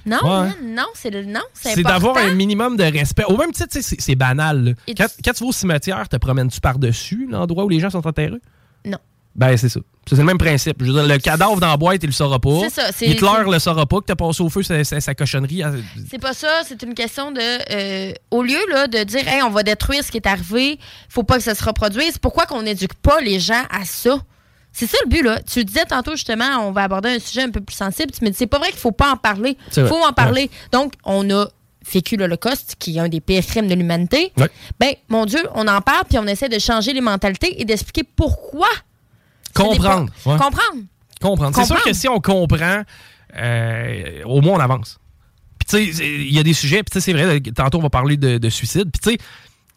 Non, 0.06 0.16
Ouais. 0.42 0.48
non, 0.64 0.86
c'est 0.94 1.10
le 1.10 1.24
non, 1.24 1.42
c'est 1.52 1.74
C'est 1.74 1.82
d'avoir 1.82 2.16
un 2.16 2.32
minimum 2.34 2.76
de 2.76 2.84
respect. 2.84 3.24
Au 3.24 3.36
même 3.36 3.52
titre, 3.52 3.68
tu 3.70 3.82
sais, 3.82 3.96
c'est 3.96 4.00
c'est 4.00 4.14
banal. 4.14 4.74
Quand, 4.96 5.06
tu- 5.06 5.22
quand 5.22 5.32
tu 5.32 5.44
vas 5.44 5.48
au 5.50 5.52
cimetière, 5.52 6.08
te 6.08 6.16
promènes-tu 6.16 6.58
par-dessus 6.60 7.28
l'endroit 7.30 7.64
où 7.64 7.68
les 7.68 7.80
gens 7.80 7.90
sont 7.90 8.06
enterrés? 8.06 8.40
Non. 8.86 8.98
Ben, 9.34 9.56
c'est 9.56 9.68
ça. 9.68 9.80
C'est 10.06 10.16
le 10.16 10.24
même 10.24 10.38
principe. 10.38 10.78
Je 10.80 10.90
veux 10.90 10.92
dire, 10.92 11.06
le 11.06 11.18
cadavre 11.18 11.60
dans 11.60 11.68
la 11.68 11.76
boîte, 11.76 12.02
il 12.02 12.06
le 12.06 12.12
saura 12.12 12.40
pas. 12.40 12.60
C'est 12.68 12.70
ça, 12.70 12.90
Hitler 13.00 13.50
le 13.50 13.58
saura 13.58 13.86
pas 13.86 14.00
que 14.00 14.06
t'as 14.06 14.16
passé 14.16 14.42
au 14.42 14.48
feu 14.48 14.62
sa, 14.62 15.14
cochonnerie. 15.14 15.62
C'est 16.10 16.18
pas 16.18 16.32
ça, 16.32 16.62
c'est 16.66 16.82
une 16.82 16.94
question 16.94 17.30
de. 17.30 17.40
euh, 17.40 18.12
au 18.30 18.42
lieu 18.42 18.58
là, 18.70 18.88
de 18.88 19.04
dire, 19.04 19.26
hey, 19.28 19.42
on 19.42 19.50
va 19.50 19.62
détruire 19.62 20.02
ce 20.02 20.10
qui 20.10 20.16
est 20.16 20.26
arrivé, 20.26 20.78
faut 21.08 21.22
pas 21.22 21.36
que 21.36 21.44
ça 21.44 21.54
se 21.54 21.64
reproduise, 21.64 22.18
pourquoi 22.18 22.46
qu'on 22.46 22.62
n'éduque 22.62 22.94
pas 22.94 23.20
les 23.20 23.38
gens 23.38 23.62
à 23.70 23.84
ça? 23.84 24.20
C'est 24.72 24.86
ça 24.86 24.98
le 25.04 25.10
but, 25.10 25.22
là. 25.22 25.40
Tu 25.42 25.64
disais 25.64 25.84
tantôt, 25.84 26.12
justement, 26.12 26.66
on 26.66 26.72
va 26.72 26.84
aborder 26.84 27.10
un 27.10 27.18
sujet 27.18 27.42
un 27.42 27.50
peu 27.50 27.60
plus 27.60 27.74
sensible. 27.74 28.12
Tu 28.12 28.24
me 28.24 28.30
dis, 28.30 28.36
c'est 28.36 28.46
pas 28.46 28.58
vrai 28.58 28.70
qu'il 28.70 28.78
faut 28.78 28.92
pas 28.92 29.10
en 29.10 29.16
parler. 29.16 29.56
Il 29.76 29.86
faut 29.86 30.02
en 30.02 30.12
parler. 30.12 30.50
Donc, 30.72 30.94
on 31.04 31.28
a 31.30 31.46
vécu 31.92 32.16
l'Holocauste, 32.16 32.76
qui 32.78 32.96
est 32.96 33.00
un 33.00 33.08
des 33.08 33.20
pires 33.20 33.44
crimes 33.44 33.66
de 33.66 33.74
l'humanité. 33.74 34.32
Ouais. 34.36 34.48
Ben, 34.78 34.94
mon 35.08 35.26
Dieu, 35.26 35.40
on 35.54 35.66
en 35.66 35.80
parle, 35.80 36.04
puis 36.08 36.18
on 36.18 36.26
essaie 36.26 36.48
de 36.48 36.58
changer 36.58 36.92
les 36.92 37.00
mentalités 37.00 37.60
et 37.60 37.64
d'expliquer 37.64 38.04
pourquoi. 38.04 38.68
Comprendre. 39.54 40.10
ouais. 40.26 40.36
Comprendre. 40.38 40.82
Comprendre. 41.20 41.56
C'est 41.56 41.64
sûr 41.66 41.82
que 41.82 41.92
si 41.92 42.08
on 42.08 42.20
comprend, 42.20 42.82
euh, 43.36 44.22
au 44.24 44.40
moins 44.40 44.56
on 44.56 44.60
avance. 44.60 44.98
Puis 45.58 45.66
tu 45.88 45.92
sais, 45.92 46.04
il 46.04 46.32
y 46.32 46.38
a 46.38 46.42
des 46.42 46.54
sujets, 46.54 46.82
puis 46.82 46.90
tu 46.90 47.00
sais, 47.00 47.00
c'est 47.00 47.12
vrai, 47.12 47.40
tantôt 47.40 47.78
on 47.78 47.82
va 47.82 47.90
parler 47.90 48.16
de, 48.16 48.38
de 48.38 48.48
suicide. 48.48 48.90
Puis 48.90 49.00
tu 49.02 49.10
sais, 49.10 49.18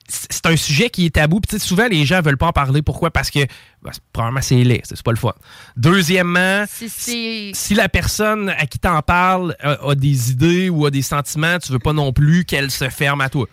c'est- 0.07 0.45
un 0.45 0.55
sujet 0.57 0.89
qui 0.89 1.05
est 1.05 1.09
tabou. 1.15 1.39
Puis 1.41 1.49
tu 1.49 1.59
sais, 1.59 1.65
souvent 1.67 1.87
les 1.87 2.05
gens 2.05 2.21
veulent 2.21 2.37
pas 2.37 2.47
en 2.47 2.51
parler. 2.53 2.81
Pourquoi? 2.81 3.11
Parce 3.11 3.29
que, 3.29 3.39
ben, 3.81 3.91
premièrement, 4.13 4.41
c'est 4.41 4.55
laid, 4.63 4.81
c'est 4.83 5.01
pas 5.03 5.11
le 5.11 5.17
fun. 5.17 5.33
Deuxièmement, 5.77 6.65
Si 6.69 6.87
c'est. 6.89 7.51
si 7.53 7.73
la 7.73 7.89
personne 7.89 8.49
à 8.49 8.65
qui 8.65 8.79
t'en 8.79 9.01
parles 9.01 9.55
a, 9.61 9.89
a 9.89 9.95
des 9.95 10.31
idées 10.31 10.69
ou 10.69 10.85
a 10.85 10.91
des 10.91 11.01
sentiments, 11.01 11.57
tu 11.59 11.71
veux 11.71 11.79
pas 11.79 11.93
non 11.93 12.13
plus 12.13 12.45
qu'elle 12.45 12.71
se 12.71 12.89
ferme 12.89 13.21
à 13.21 13.29
toi. 13.29 13.47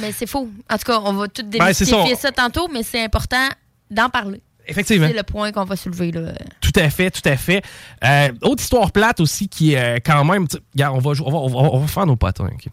Mais 0.00 0.12
c'est 0.12 0.26
faux. 0.28 0.48
En 0.70 0.78
tout 0.78 0.84
cas, 0.84 1.00
on 1.04 1.12
va 1.14 1.26
tout 1.28 1.42
Ben, 1.42 1.58
démystifier 1.58 2.14
ça 2.16 2.30
tantôt, 2.30 2.68
mais 2.72 2.82
c'est 2.84 3.02
important 3.02 3.48
d'en 3.90 4.08
parler. 4.08 4.40
Effectivement. 4.66 5.06
C'est 5.08 5.16
le 5.16 5.22
point 5.22 5.52
qu'on 5.52 5.64
va 5.64 5.76
soulever. 5.76 6.10
Là. 6.12 6.32
Tout 6.60 6.72
à 6.76 6.88
fait, 6.90 7.10
tout 7.10 7.26
à 7.28 7.36
fait. 7.36 7.62
Euh, 8.04 8.28
autre 8.42 8.62
histoire 8.62 8.90
plate 8.92 9.20
aussi 9.20 9.48
qui 9.48 9.72
est 9.74 9.78
euh, 9.78 9.98
quand 10.04 10.24
même. 10.24 10.46
Regarde, 10.74 10.96
on 10.96 11.00
va, 11.00 11.10
on 11.24 11.30
va, 11.30 11.38
on 11.38 11.48
va- 11.48 11.68
on 11.72 11.78
va 11.78 11.86
faire 11.86 12.06
nos 12.06 12.16
potins. 12.16 12.44
ok? 12.52 12.66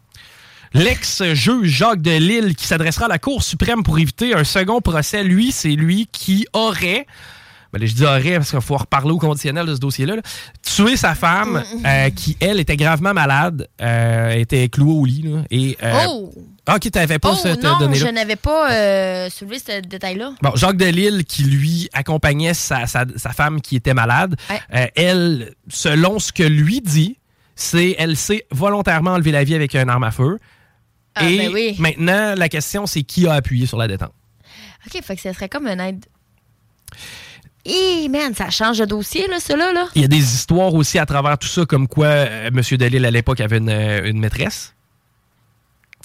L'ex-juge 0.74 1.68
Jacques 1.70 2.02
de 2.02 2.12
Lille 2.18 2.56
qui 2.56 2.66
s'adressera 2.66 3.06
à 3.06 3.10
la 3.10 3.20
Cour 3.20 3.44
suprême 3.44 3.84
pour 3.84 4.00
éviter 4.00 4.34
un 4.34 4.44
second 4.46 4.80
procès, 4.80 5.24
lui, 5.24 5.52
c'est 5.52 5.72
lui 5.74 6.08
qui 6.12 6.48
aurait. 6.54 7.06
Ben 7.74 7.80
là, 7.80 7.86
je 7.86 7.94
dis 7.94 8.04
aurait 8.06 8.36
parce 8.38 8.52
qu'il 8.52 8.62
faut 8.62 8.78
reparler 8.78 9.12
au 9.12 9.18
conditionnel 9.18 9.66
de 9.66 9.76
ce 9.76 9.80
dossier-là. 9.80 10.18
là, 10.18 10.22
tué 10.62 10.98
sa 10.98 11.16
femme 11.16 11.64
euh, 11.86 12.10
qui, 12.10 12.36
elle, 12.40 12.60
était 12.60 12.76
gravement 12.78 13.14
malade, 13.14 13.68
était 13.80 14.68
clouée 14.70 14.94
au 14.94 15.06
lit. 15.06 15.22
là, 15.24 15.44
et, 15.52 15.78
oh! 16.08 16.34
Ah, 16.68 16.76
ok, 16.76 16.92
t'avais 16.92 17.18
pas 17.20 17.32
Oh 17.34 17.40
cette 17.42 17.64
non, 17.64 17.80
donnée-là. 17.80 18.06
je 18.06 18.12
n'avais 18.12 18.36
pas 18.36 18.72
euh, 18.72 19.30
soulevé 19.32 19.58
ce 19.60 19.82
détail-là. 19.82 20.34
Bon, 20.44 20.52
Jacques 20.56 20.78
Delille, 20.78 21.26
qui 21.26 21.44
lui 21.44 21.90
accompagnait 21.92 22.54
sa, 22.54 22.86
sa- 22.86 23.06
sa 23.16 23.32
femme 23.32 23.62
qui 23.62 23.76
était 23.76 23.96
malade, 23.96 24.36
Ouais. 24.50 24.60
euh, 24.76 24.88
elle, 24.96 25.56
selon 25.70 26.20
ce 26.20 26.32
que 26.32 26.44
lui 26.44 26.80
dit, 26.82 27.18
c'est 27.56 27.96
elle 27.98 28.16
s'est 28.16 28.46
volontairement 28.52 29.12
enlevé 29.12 29.32
la 29.32 29.44
vie 29.44 29.56
avec 29.56 29.74
un 29.76 29.90
arme 29.90 30.04
à 30.04 30.12
feu. 30.12 30.38
Ah, 31.16 31.28
Et 31.30 31.38
ben 31.40 31.52
oui. 31.54 31.76
maintenant, 31.80 32.36
la 32.36 32.48
question, 32.48 32.86
c'est 32.86 33.04
qui 33.04 33.28
a 33.28 33.34
appuyé 33.34 33.66
sur 33.66 33.78
la 33.78 33.88
détente? 33.88 34.14
OK, 34.86 35.02
fait 35.04 35.16
que 35.16 35.22
ce 35.22 35.34
serait 35.34 35.50
comme 35.50 35.68
une 35.68 35.80
aide. 35.80 36.06
Hé, 37.66 38.08
man, 38.10 38.34
ça 38.34 38.50
change 38.50 38.80
de 38.80 38.86
dossier, 38.86 39.28
là, 39.28 39.40
cela, 39.40 39.72
là. 39.74 39.88
Il 39.96 40.02
y 40.02 40.06
a 40.06 40.08
des 40.08 40.18
histoires 40.34 40.74
aussi 40.74 40.98
à 40.98 41.06
travers 41.06 41.38
tout 41.38 41.48
ça, 41.48 41.66
comme 41.66 41.88
quoi 41.88 42.06
euh, 42.08 42.48
M. 42.48 42.62
Delille, 42.78 43.06
à 43.06 43.12
l'époque, 43.12 43.40
avait 43.40 43.58
une, 43.58 43.70
euh, 43.70 44.10
une 44.10 44.20
maîtresse. 44.20 44.74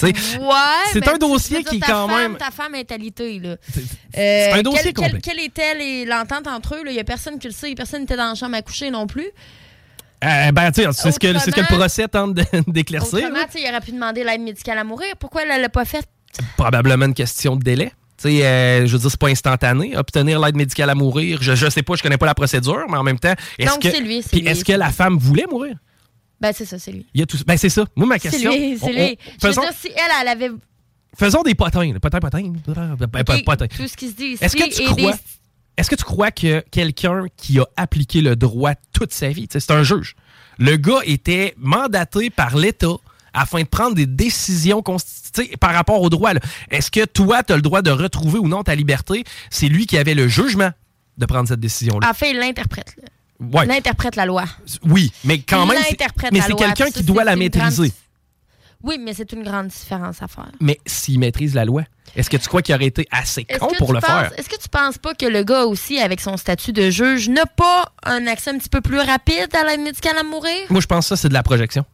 Ouais. 0.02 0.12
C'est 0.92 1.08
un 1.08 1.16
dossier 1.18 1.64
qui, 1.64 1.80
ta 1.80 1.86
quand 1.86 2.08
femme- 2.08 2.16
même- 2.32 2.36
Ta 2.36 2.50
femme 2.50 2.74
est 2.74 2.90
alitée, 2.92 3.38
là. 3.38 3.56
c'est 4.14 4.52
un 4.52 4.58
Euh, 4.58 4.62
dossier 4.62 4.92
quelle, 4.92 5.12
complexe. 5.12 5.28
quelle- 5.28 5.40
était 5.40 6.04
l'entente 6.04 6.46
entre 6.46 6.74
eux? 6.76 6.82
Il 6.86 6.92
n'y 6.92 6.98
a 6.98 7.04
personne 7.04 7.38
qui 7.38 7.46
le 7.46 7.52
sait. 7.52 7.74
Personne 7.74 8.00
n'était 8.00 8.16
dans 8.16 8.28
la 8.28 8.34
chambre 8.34 8.56
à 8.56 8.62
coucher 8.62 8.90
non 8.90 9.06
plus. 9.06 9.26
Euh, 10.24 10.50
ben, 10.52 10.70
tu 10.72 10.82
sais, 10.82 10.88
c'est 10.92 11.12
ce, 11.12 11.18
que- 11.18 11.38
ce 11.38 11.50
le 11.50 11.66
procès 11.66 12.08
tente 12.08 12.34
d'éclaircir. 12.66 13.18
Autrement, 13.18 13.44
il 13.54 13.68
aurait 13.68 13.80
pu 13.80 13.92
demander 13.92 14.24
l'aide 14.24 14.40
médicale 14.40 14.78
à 14.78 14.84
mourir. 14.84 15.14
Pourquoi 15.18 15.42
elle 15.42 15.60
l'a 15.60 15.68
pas 15.68 15.84
faite? 15.84 16.06
Probablement 16.56 17.04
une 17.06 17.14
question 17.14 17.56
de 17.56 17.62
délai. 17.62 17.92
Euh, 18.24 18.86
je 18.86 18.92
veux 18.92 18.98
dire, 18.98 19.10
c'est 19.10 19.20
pas 19.20 19.28
instantané. 19.28 19.94
Obtenir 19.96 20.40
l'aide 20.40 20.56
médicale 20.56 20.88
à 20.90 20.94
mourir, 20.94 21.38
je, 21.42 21.54
je 21.54 21.68
sais 21.68 21.82
pas, 21.82 21.94
je 21.96 22.02
connais 22.02 22.16
pas 22.16 22.24
la 22.26 22.34
procédure, 22.34 22.86
mais 22.88 22.96
en 22.96 23.02
même 23.02 23.18
temps, 23.18 23.34
est-ce 23.58 23.70
Donc, 23.70 23.82
que, 23.82 23.90
c'est 23.90 24.00
lui, 24.00 24.08
lui, 24.08 24.16
est-ce 24.48 24.60
c'est 24.60 24.64
que 24.64 24.72
la 24.72 24.90
femme 24.90 25.18
voulait 25.18 25.44
mourir? 25.50 25.76
Ben, 26.40 26.52
c'est 26.54 26.64
ça, 26.66 26.78
c'est 26.78 26.92
lui. 26.92 27.06
Il 27.14 27.20
y 27.20 27.22
a 27.22 27.26
tout, 27.26 27.38
ben 27.46 27.56
c'est 27.56 27.68
ça. 27.70 27.84
Moi, 27.96 28.06
ma 28.06 28.18
C'est 28.18 28.28
question. 28.30 28.50
lui, 28.52 28.78
c'est 28.78 28.92
lui. 28.92 29.00
on- 29.02 29.16
Je 29.42 29.46
veux 29.46 29.52
dire, 29.54 29.70
si 29.80 29.88
elle, 29.88 30.10
elle 30.22 30.28
avait. 30.28 30.50
faisons 31.18 31.42
des 31.42 31.54
potins. 31.54 31.92
Potins, 32.00 32.20
potins. 32.20 32.42
Ben, 32.42 33.22
Ok, 33.28 33.44
potins. 33.44 33.66
Tout 33.68 33.88
ce 33.88 33.96
qui 33.96 34.08
se 34.10 34.14
dit 34.14 34.24
ici. 34.26 34.44
Est-ce 34.44 34.56
que 34.56 34.68
tu 34.74 34.84
crois, 34.84 35.12
des- 35.12 35.18
est-ce 35.78 35.88
que 35.90 35.94
tu 35.96 36.04
crois 36.04 36.30
que 36.30 36.60
quelqu'un 36.70 37.24
qui 37.36 37.58
a 37.58 37.64
appliqué 37.76 38.20
le 38.20 38.36
droit 38.36 38.72
toute 38.92 39.12
sa 39.12 39.28
vie, 39.28 39.48
c'est 39.50 39.70
un 39.70 39.82
juge, 39.82 40.14
le 40.58 40.76
gars 40.76 41.00
était 41.04 41.54
mandaté 41.56 42.28
par 42.30 42.56
l'État 42.56 42.96
afin 43.32 43.60
de 43.62 43.66
prendre 43.66 43.94
des 43.94 44.06
décisions 44.06 44.82
par 45.60 45.72
rapport 45.74 46.00
au 46.02 46.08
droit. 46.10 46.32
Est-ce 46.70 46.90
que 46.90 47.04
toi, 47.06 47.42
tu 47.42 47.52
as 47.52 47.56
le 47.56 47.62
droit 47.62 47.80
de 47.82 47.90
retrouver 47.90 48.38
ou 48.38 48.48
non 48.48 48.62
ta 48.62 48.74
liberté? 48.74 49.24
C'est 49.50 49.68
lui 49.68 49.86
qui 49.86 49.96
avait 49.98 50.14
le 50.14 50.28
jugement 50.28 50.70
de 51.18 51.24
prendre 51.26 51.48
cette 51.48 51.60
décision-là. 51.60 52.10
En 52.10 52.14
fait, 52.14 52.30
il 52.32 52.38
l'interprète. 52.38 52.94
Ouais. 53.40 53.66
Il 53.66 53.70
interprète 53.72 54.16
la 54.16 54.24
loi. 54.26 54.44
Oui, 54.84 55.12
mais 55.24 55.40
quand 55.40 55.66
même, 55.66 55.78
mais 56.32 56.40
c'est 56.40 56.54
quelqu'un 56.54 56.90
qui 56.90 57.02
doit 57.02 57.24
la 57.24 57.36
maîtriser. 57.36 57.88
grande- 57.88 57.92
Oui, 58.82 58.98
mais 59.02 59.14
c'est 59.14 59.32
une 59.32 59.42
grande 59.42 59.68
différence 59.68 60.22
à 60.22 60.28
faire. 60.28 60.50
Mais 60.60 60.78
s'il 60.86 61.18
maîtrise 61.18 61.54
la 61.54 61.64
loi, 61.64 61.82
est-ce 62.14 62.30
que 62.30 62.36
tu 62.36 62.46
crois 62.48 62.62
qu'il 62.62 62.74
aurait 62.74 62.86
été 62.86 63.06
assez 63.10 63.44
con 63.44 63.68
pour 63.78 63.92
le 63.92 64.00
penses- 64.00 64.08
faire? 64.10 64.32
Est-ce 64.38 64.48
que 64.48 64.60
tu 64.60 64.68
penses 64.68 64.96
pas 64.98 65.14
que 65.14 65.26
le 65.26 65.42
gars 65.42 65.64
aussi, 65.64 65.98
avec 65.98 66.20
son 66.20 66.36
statut 66.36 66.72
de 66.72 66.88
juge, 66.90 67.28
n'a 67.28 67.46
pas 67.46 67.92
un 68.04 68.26
accès 68.26 68.50
un 68.50 68.58
petit 68.58 68.68
peu 68.68 68.80
plus 68.80 68.98
rapide 69.00 69.48
à 69.54 69.64
l'aide 69.64 69.80
médicale 69.80 70.16
à 70.18 70.22
mourir? 70.22 70.66
Moi, 70.70 70.80
je 70.80 70.86
pense 70.86 71.06
que 71.06 71.08
ça, 71.10 71.16
c'est 71.22 71.28
de 71.28 71.34
la 71.34 71.42
projection. 71.42 71.84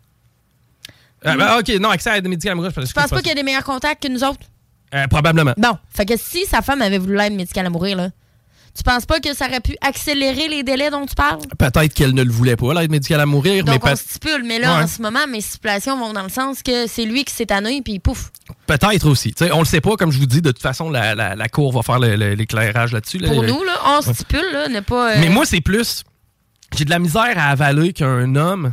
Ah, 1.24 1.36
ben, 1.36 1.58
OK, 1.58 1.68
non, 1.80 1.90
accès 1.90 2.10
à 2.10 2.14
l'aide 2.14 2.28
médicale 2.28 2.52
à 2.52 2.56
mourir, 2.56 2.70
je 2.70 2.74
pense 2.80 2.88
Tu 2.88 2.94
penses 2.94 3.10
pas 3.10 3.18
qu'il 3.18 3.28
y 3.28 3.32
a 3.32 3.34
des 3.36 3.42
meilleurs 3.44 3.64
contacts 3.64 4.02
que 4.02 4.08
nous 4.08 4.24
autres? 4.24 4.40
Euh, 4.94 5.06
probablement. 5.06 5.54
Bon, 5.56 5.78
fait 5.88 6.04
que 6.04 6.14
si 6.18 6.44
sa 6.46 6.60
femme 6.62 6.82
avait 6.82 6.98
voulu 6.98 7.16
l'aide 7.16 7.32
médicale 7.32 7.66
à 7.66 7.70
mourir, 7.70 7.96
là, 7.96 8.10
tu 8.74 8.82
penses 8.82 9.04
pas 9.04 9.20
que 9.20 9.34
ça 9.34 9.46
aurait 9.48 9.60
pu 9.60 9.76
accélérer 9.82 10.48
les 10.48 10.62
délais 10.62 10.90
dont 10.90 11.04
tu 11.04 11.14
parles? 11.14 11.40
Peut-être 11.58 11.92
qu'elle 11.92 12.14
ne 12.14 12.22
le 12.22 12.30
voulait 12.32 12.56
pas, 12.56 12.72
l'aide 12.72 12.90
médicale 12.90 13.20
à 13.20 13.26
mourir, 13.26 13.64
mais 13.66 13.72
Donc, 13.72 13.84
on 13.84 13.88
peut- 13.90 13.96
stipule, 13.96 14.42
mais 14.44 14.58
là, 14.58 14.76
Ouais. 14.78 14.84
en 14.84 14.86
ce 14.86 15.02
moment, 15.02 15.26
mes 15.28 15.40
stipulations 15.42 15.98
vont 15.98 16.12
dans 16.14 16.22
le 16.22 16.30
sens 16.30 16.62
que 16.62 16.86
c'est 16.86 17.04
lui 17.04 17.24
qui 17.24 17.34
s'est 17.34 17.46
tanné, 17.46 17.82
puis 17.82 17.98
pouf. 17.98 18.30
peut-être 18.66 19.06
aussi. 19.08 19.34
Tu 19.34 19.44
sais, 19.44 19.52
on 19.52 19.58
le 19.58 19.64
sait 19.66 19.80
pas, 19.82 19.96
comme 19.96 20.10
je 20.10 20.18
vous 20.18 20.26
dis, 20.26 20.40
de 20.40 20.50
toute 20.50 20.62
façon, 20.62 20.88
la, 20.90 21.14
la- 21.14 21.34
la 21.36 21.48
Cour 21.48 21.72
va 21.72 21.82
faire 21.82 21.98
l'éclairage 21.98 22.92
là-dessus. 22.92 23.18
là. 23.18 23.28
Pour 23.28 23.42
nous, 23.42 23.62
là, 23.64 23.72
on 23.86 24.00
stipule, 24.00 24.44
là, 24.52 24.68
ne 24.68 24.80
pas. 24.80 25.12
euh, 25.12 25.20
Mais 25.20 25.28
moi, 25.28 25.44
c'est 25.44 25.60
plus. 25.60 26.02
J'ai 26.76 26.84
de 26.86 26.90
la 26.90 26.98
misère 26.98 27.34
à 27.36 27.50
avaler 27.50 27.92
qu'un 27.92 28.34
homme 28.36 28.72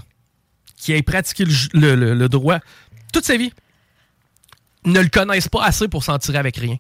qui 0.78 0.94
ait 0.94 1.02
pratiqué 1.02 1.44
le, 1.44 1.52
ju- 1.52 1.68
le- 1.74 1.96
le- 1.96 2.14
le 2.14 2.30
droit 2.30 2.60
toute 3.12 3.26
sa 3.26 3.36
vie 3.36 3.52
ne 4.86 5.02
le 5.02 5.10
connaisse 5.10 5.50
pas 5.50 5.64
assez 5.66 5.90
pour 5.90 6.06
s'en 6.06 6.18
tirer 6.20 6.38
avec 6.38 6.56
rien. 6.56 6.78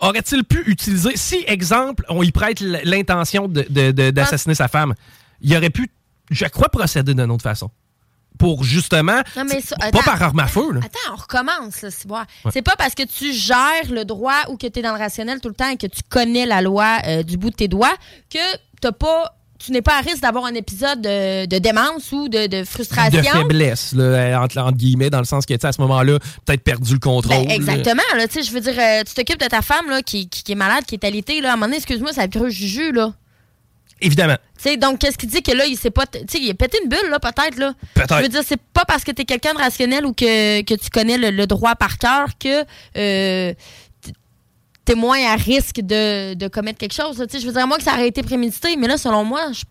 Aurait-il 0.00 0.44
pu 0.44 0.62
utiliser, 0.66 1.16
si, 1.16 1.44
exemple, 1.46 2.04
on 2.08 2.22
y 2.22 2.30
prête 2.32 2.60
l'intention 2.60 3.48
de- 3.48 3.66
de- 3.68 3.90
de- 3.90 4.10
d'assassiner 4.10 4.54
sa 4.54 4.68
femme, 4.68 4.94
il 5.40 5.56
aurait 5.56 5.70
pu, 5.70 5.90
je 6.30 6.46
crois, 6.46 6.68
procéder 6.68 7.14
d'une 7.14 7.30
autre 7.30 7.42
façon. 7.42 7.70
Pour 8.38 8.64
justement, 8.64 9.22
Non, 9.34 9.44
mais 9.48 9.62
ça- 9.62 9.76
pas 9.76 10.02
par 10.02 10.22
arme 10.22 10.40
à 10.40 10.46
feu. 10.46 10.70
là. 10.72 10.80
Attends, 10.84 11.14
on 11.14 11.16
recommence, 11.16 11.80
là, 11.80 11.90
c'est 11.90 12.06
voir. 12.06 12.26
Ouais. 12.44 12.50
C'est 12.52 12.60
pas 12.60 12.76
parce 12.76 12.94
que 12.94 13.02
tu 13.04 13.32
gères 13.32 13.90
le 13.90 14.04
droit 14.04 14.42
ou 14.50 14.58
que 14.58 14.66
tu 14.66 14.78
es 14.78 14.82
dans 14.82 14.92
le 14.92 14.98
rationnel 14.98 15.40
tout 15.40 15.48
le 15.48 15.54
temps 15.54 15.70
et 15.70 15.78
que 15.78 15.86
tu 15.86 16.02
connais 16.06 16.44
la 16.44 16.60
loi 16.60 16.98
euh, 17.06 17.22
du 17.22 17.38
bout 17.38 17.48
de 17.48 17.56
tes 17.56 17.68
doigts 17.68 17.94
que 18.30 18.38
t'as 18.82 18.92
pas. 18.92 19.32
Tu 19.58 19.72
n'es 19.72 19.82
pas 19.82 19.98
à 19.98 20.00
risque 20.00 20.20
d'avoir 20.20 20.44
un 20.44 20.54
épisode 20.54 21.00
de, 21.00 21.46
de 21.46 21.58
démence 21.58 22.12
ou 22.12 22.28
de, 22.28 22.46
de 22.46 22.64
frustration? 22.64 23.20
de 23.20 23.26
faiblesse, 23.26 23.92
là, 23.94 24.40
entre, 24.42 24.58
entre 24.58 24.76
guillemets, 24.76 25.10
dans 25.10 25.18
le 25.18 25.24
sens 25.24 25.46
que, 25.46 25.54
tu 25.54 25.66
à 25.66 25.72
ce 25.72 25.80
moment-là, 25.80 26.18
peut-être 26.44 26.62
perdu 26.62 26.92
le 26.94 26.98
contrôle. 26.98 27.46
Ben, 27.46 27.50
exactement, 27.50 28.02
là, 28.16 28.26
tu 28.28 28.34
sais, 28.34 28.42
je 28.42 28.52
veux 28.52 28.60
dire, 28.60 28.74
euh, 28.78 29.02
tu 29.06 29.14
t'occupes 29.14 29.40
de 29.40 29.46
ta 29.46 29.62
femme 29.62 29.88
là, 29.88 30.02
qui, 30.02 30.28
qui- 30.28 30.42
qui 30.42 30.52
est 30.52 30.56
malade, 30.56 30.84
qui 30.86 30.94
est 30.96 31.04
alitée, 31.04 31.40
là, 31.40 31.50
à 31.50 31.52
un 31.52 31.56
moment 31.56 31.66
donné, 31.66 31.76
excuse-moi, 31.78 32.12
ça 32.12 32.22
a 32.22 32.48
Juju, 32.48 32.92
là. 32.92 33.12
Évidemment. 34.00 34.36
Tu 34.62 34.76
donc, 34.76 34.98
qu'est-ce 34.98 35.16
qui 35.16 35.26
dit 35.26 35.42
que 35.42 35.52
là, 35.52 35.64
il 35.64 35.76
s'est 35.76 35.90
pas. 35.90 36.04
Tu 36.06 36.18
sais, 36.28 36.38
il 36.38 36.50
a 36.50 36.54
pété 36.54 36.78
une 36.82 36.88
bulle, 36.90 37.08
là, 37.10 37.18
peut-être, 37.18 37.56
là. 37.58 37.72
Peut-être. 37.94 38.18
Je 38.18 38.22
veux 38.24 38.28
dire, 38.28 38.42
c'est 38.46 38.60
pas 38.74 38.84
parce 38.86 39.04
que 39.04 39.10
t'es 39.10 39.24
quelqu'un 39.24 39.54
de 39.54 39.58
rationnel 39.58 40.04
ou 40.04 40.12
que, 40.12 40.60
que 40.62 40.74
tu 40.74 40.90
connais 40.90 41.16
le, 41.16 41.30
le 41.30 41.46
droit 41.46 41.74
par 41.76 41.96
cœur 41.96 42.26
que. 42.38 42.64
euh, 42.98 43.54
T'es 44.86 44.94
moins 44.94 45.18
à 45.26 45.34
risque 45.36 45.80
de, 45.82 46.48
commettre 46.48 46.78
quelque 46.78 46.94
chose. 46.94 47.16
Je 47.18 47.44
veux 47.46 47.52
dire, 47.52 47.66
moi 47.66 47.76
que 47.76 47.82
ça 47.82 47.92
aurait 47.92 48.08
été 48.08 48.22
prémédité, 48.22 48.76
mais 48.76 48.86
là, 48.86 48.96
selon 48.96 49.24
moi, 49.24 49.52
je- 49.52 49.64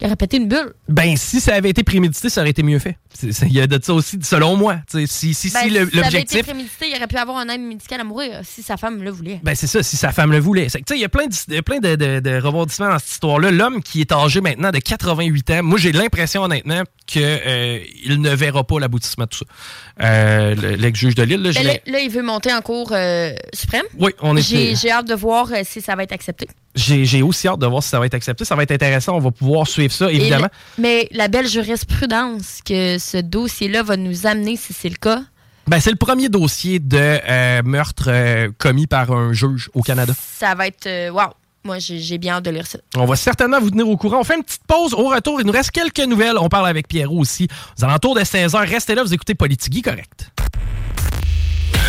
il 0.00 0.16
pété 0.16 0.36
une 0.36 0.46
bulle. 0.48 0.72
Ben, 0.88 1.16
si 1.16 1.40
ça 1.40 1.54
avait 1.56 1.70
été 1.70 1.82
prémédité, 1.82 2.28
ça 2.28 2.40
aurait 2.40 2.50
été 2.50 2.62
mieux 2.62 2.78
fait. 2.78 2.96
Il 3.22 3.52
y 3.52 3.60
a 3.60 3.66
de 3.66 3.78
ça 3.82 3.92
aussi, 3.94 4.18
selon 4.22 4.56
moi. 4.56 4.76
Si, 4.88 5.06
si, 5.34 5.50
Ben, 5.50 5.60
si 5.62 5.68
été 5.68 5.96
l'objectif. 5.96 6.46
il 6.82 6.96
aurait 6.96 7.06
pu 7.06 7.16
avoir 7.16 7.38
un 7.38 7.48
aide 7.48 7.60
médicale 7.60 8.00
à 8.00 8.04
mourir 8.04 8.40
si 8.44 8.62
sa 8.62 8.76
femme 8.76 9.02
le 9.02 9.10
voulait. 9.10 9.40
Ben, 9.42 9.54
c'est 9.54 9.66
ça, 9.66 9.82
si 9.82 9.96
sa 9.96 10.12
femme 10.12 10.30
le 10.32 10.38
voulait. 10.38 10.68
Il 10.90 10.96
y 10.98 11.04
a 11.04 11.08
plein 11.08 11.26
de, 11.26 11.60
plein 11.60 11.78
de, 11.80 11.96
de- 11.96 12.20
de 12.20 12.40
rebondissements 12.40 12.88
dans 12.90 12.98
cette 12.98 13.10
histoire-là. 13.12 13.50
L'homme 13.50 13.82
qui 13.82 14.00
est 14.00 14.12
âgé 14.12 14.40
maintenant 14.40 14.70
de 14.70 14.78
88 14.78 15.50
ans, 15.50 15.62
moi, 15.62 15.78
j'ai 15.78 15.92
l'impression, 15.92 16.42
honnêtement, 16.42 16.82
qu'il 17.06 17.22
ne 17.22 18.30
verra 18.34 18.64
pas 18.64 18.78
l'aboutissement 18.80 19.24
de 19.24 19.30
tout 19.30 19.38
ça. 19.38 20.04
Euh, 20.04 20.54
le- 20.54 20.74
L'ex-juge 20.76 21.14
de 21.14 21.22
Lille, 21.24 21.42
là, 21.42 21.50
Ben, 21.54 21.64
là, 21.66 21.72
là, 21.86 22.00
il 22.00 22.10
veut 22.10 22.22
monter 22.22 22.52
en 22.52 22.60
cour 22.60 22.90
euh, 22.92 23.32
suprême. 23.52 23.84
Oui, 23.98 24.12
on 24.20 24.36
est. 24.36 24.42
J'ai 24.42 24.76
j'ai 24.76 24.90
hâte 24.90 25.08
de 25.08 25.14
voir 25.14 25.48
euh, 25.52 25.62
si 25.64 25.80
ça 25.80 25.96
va 25.96 26.02
être 26.04 26.12
accepté. 26.12 26.46
J'ai 26.74 27.22
aussi 27.22 27.48
hâte 27.48 27.58
de 27.58 27.66
voir 27.66 27.82
si 27.82 27.88
ça 27.88 27.98
va 27.98 28.06
être 28.06 28.14
accepté. 28.14 28.44
Ça 28.44 28.54
va 28.54 28.62
être 28.62 28.70
intéressant. 28.70 29.16
On 29.16 29.20
va 29.20 29.32
pouvoir 29.32 29.66
suivre 29.66 29.92
ça, 29.92 30.12
évidemment. 30.12 30.46
mais 30.78 31.08
la 31.10 31.26
belle 31.26 31.48
jurisprudence 31.48 32.60
que 32.64 32.98
ce 33.10 33.16
dossier-là 33.18 33.82
va 33.82 33.96
nous 33.96 34.26
amener, 34.26 34.56
si 34.56 34.72
c'est 34.72 34.88
le 34.90 34.96
cas, 34.96 35.22
Ben, 35.66 35.80
c'est 35.80 35.90
le 35.90 35.96
premier 35.96 36.28
dossier 36.28 36.78
de 36.78 36.96
euh, 36.98 37.62
meurtre 37.64 38.04
euh, 38.08 38.48
commis 38.58 38.86
par 38.86 39.10
un 39.12 39.32
juge 39.32 39.70
au 39.74 39.82
Canada. 39.82 40.12
ça 40.38 40.54
va 40.54 40.66
être. 40.66 40.86
euh, 40.86 41.10
Wow! 41.10 41.28
Moi, 41.64 41.78
j'ai 41.80 41.98
j'ai 41.98 42.18
bien 42.18 42.34
hâte 42.34 42.44
de 42.44 42.50
lire 42.50 42.66
ça. 42.66 42.78
On 42.96 43.04
va 43.04 43.16
certainement 43.16 43.60
vous 43.60 43.70
tenir 43.70 43.88
au 43.88 43.96
courant. 43.96 44.20
On 44.20 44.24
fait 44.24 44.36
une 44.36 44.44
petite 44.44 44.62
pause. 44.66 44.94
Au 44.94 45.08
retour, 45.08 45.40
il 45.40 45.46
nous 45.46 45.52
reste 45.52 45.70
quelques 45.72 45.98
nouvelles. 46.00 46.38
On 46.38 46.48
parle 46.48 46.68
avec 46.68 46.86
Pierrot 46.88 47.18
aussi. 47.18 47.48
Aux 47.78 47.84
alentours 47.84 48.14
de 48.14 48.20
16h, 48.20 48.56
restez 48.68 48.94
là, 48.94 49.02
vous 49.02 49.12
écoutez 49.12 49.34
Politigui 49.34 49.82
correct. 49.82 50.30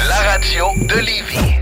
La 0.08 0.16
radio 0.32 0.66
de 0.88 1.00
Lévis. 1.00 1.60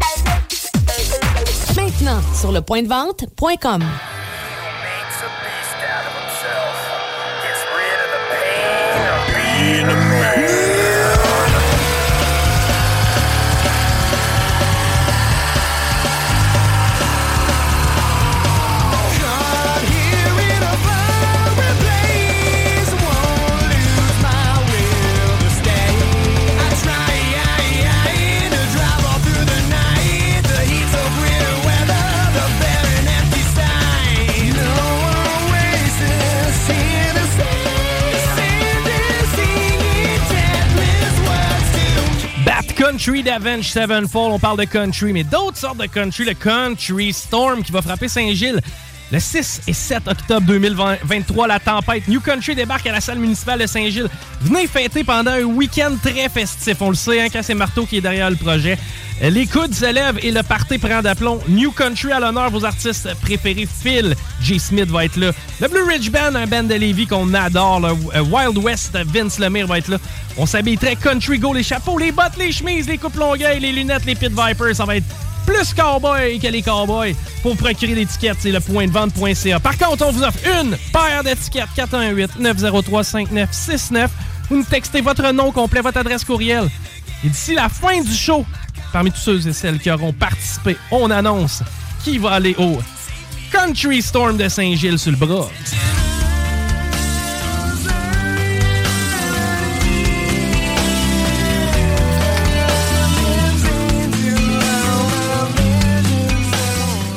Maintenant, 1.75 2.21
sur 2.33 2.51
le 2.51 2.61
point 2.61 2.81
de 2.81 2.87
vente.com. 2.87 3.83
in 9.67 10.06
Country 42.77 43.23
d'Avenge 43.23 43.71
Sevenfold. 43.71 44.33
On 44.33 44.37
parle 44.37 44.59
de 44.59 44.65
country, 44.65 45.11
mais 45.11 45.23
d'autres 45.23 45.57
sortes 45.57 45.79
de 45.79 45.87
country. 45.87 46.25
Le 46.25 46.35
Country 46.35 47.11
Storm 47.11 47.63
qui 47.63 47.71
va 47.71 47.81
frapper 47.81 48.07
Saint-Gilles. 48.07 48.61
Le 49.09 49.19
6 49.21 49.61
et 49.67 49.73
7 49.73 50.05
octobre 50.09 50.45
2023, 50.47 51.47
la 51.47 51.59
tempête 51.61 52.09
New 52.09 52.19
Country 52.19 52.55
débarque 52.55 52.87
à 52.87 52.91
la 52.91 52.99
salle 52.99 53.19
municipale 53.19 53.61
de 53.61 53.65
Saint-Gilles. 53.65 54.09
Venez 54.41 54.67
fêter 54.67 55.05
pendant 55.05 55.31
un 55.31 55.43
week-end 55.43 55.95
très 56.03 56.27
festif. 56.27 56.75
On 56.81 56.89
le 56.89 56.95
sait, 56.95 57.21
hein, 57.21 57.27
quand 57.31 57.41
c'est 57.41 57.53
Marteau 57.53 57.85
qui 57.85 57.97
est 57.97 58.01
derrière 58.01 58.29
le 58.29 58.35
projet. 58.35 58.77
Euh, 59.23 59.29
Les 59.29 59.47
coudes 59.47 59.73
se 59.73 59.85
lèvent 59.91 60.19
et 60.21 60.31
le 60.31 60.43
party 60.43 60.77
prend 60.77 61.01
d'aplomb. 61.01 61.39
New 61.47 61.71
Country 61.71 62.11
à 62.11 62.19
l'honneur, 62.19 62.49
vos 62.49 62.65
artistes 62.65 63.07
préférés. 63.21 63.65
Phil 63.81 64.13
J. 64.41 64.59
Smith 64.59 64.89
va 64.89 65.05
être 65.05 65.15
là. 65.15 65.31
Le 65.61 65.67
Blue 65.69 65.83
Ridge 65.83 66.11
Band, 66.11 66.35
un 66.35 66.45
band 66.45 66.63
de 66.63 66.75
Lévis 66.75 67.07
qu'on 67.07 67.33
adore. 67.33 67.85
Euh, 68.13 68.21
Wild 68.23 68.57
West, 68.57 68.97
Vince 69.05 69.39
Lemire 69.39 69.67
va 69.67 69.77
être 69.77 69.87
là. 69.87 69.99
On 70.35 70.45
s'habille 70.45 70.77
très 70.77 70.97
country 70.97 71.39
go, 71.39 71.53
les 71.53 71.63
chapeaux, 71.63 71.97
les 71.97 72.11
bottes, 72.11 72.37
les 72.37 72.51
chemises, 72.51 72.89
les 72.89 72.97
coupes 72.97 73.15
longueuil, 73.15 73.61
les 73.61 73.71
lunettes, 73.71 74.05
les 74.05 74.15
pit 74.15 74.29
vipers. 74.29 74.75
Ça 74.75 74.83
va 74.83 74.97
être 74.97 75.05
plus 75.47 75.73
cowboy 75.73 76.37
que 76.39 76.45
les 76.47 76.61
cowboys. 76.61 77.15
Pour 77.41 77.57
procurer 77.57 77.95
l'étiquette, 77.95 78.37
c'est 78.39 78.51
le 78.51 78.59
point 78.59 78.85
de 78.85 78.91
vente.ca. 78.91 79.59
Par 79.59 79.75
contre, 79.77 80.05
on 80.05 80.11
vous 80.11 80.21
offre 80.21 80.37
une 80.61 80.77
paire 80.93 81.23
d'étiquettes 81.23 81.69
418-903-5969. 81.75 84.09
Vous 84.49 84.57
nous 84.57 84.63
textez 84.63 85.01
votre 85.01 85.31
nom 85.31 85.51
complet, 85.51 85.81
votre 85.81 85.97
adresse 85.97 86.23
courriel. 86.23 86.69
Et 87.23 87.29
d'ici 87.29 87.55
la 87.55 87.69
fin 87.69 87.99
du 88.01 88.13
show, 88.13 88.45
parmi 88.93 89.11
tous 89.11 89.19
ceux 89.19 89.47
et 89.47 89.53
celles 89.53 89.79
qui 89.79 89.89
auront 89.89 90.13
participé, 90.13 90.77
on 90.91 91.09
annonce 91.09 91.63
qui 92.03 92.19
va 92.19 92.33
aller 92.33 92.55
au 92.59 92.77
Country 93.51 94.01
Storm 94.01 94.37
de 94.37 94.47
Saint-Gilles 94.49 94.99
sur 94.99 95.11
le 95.11 95.17
bras. 95.17 95.49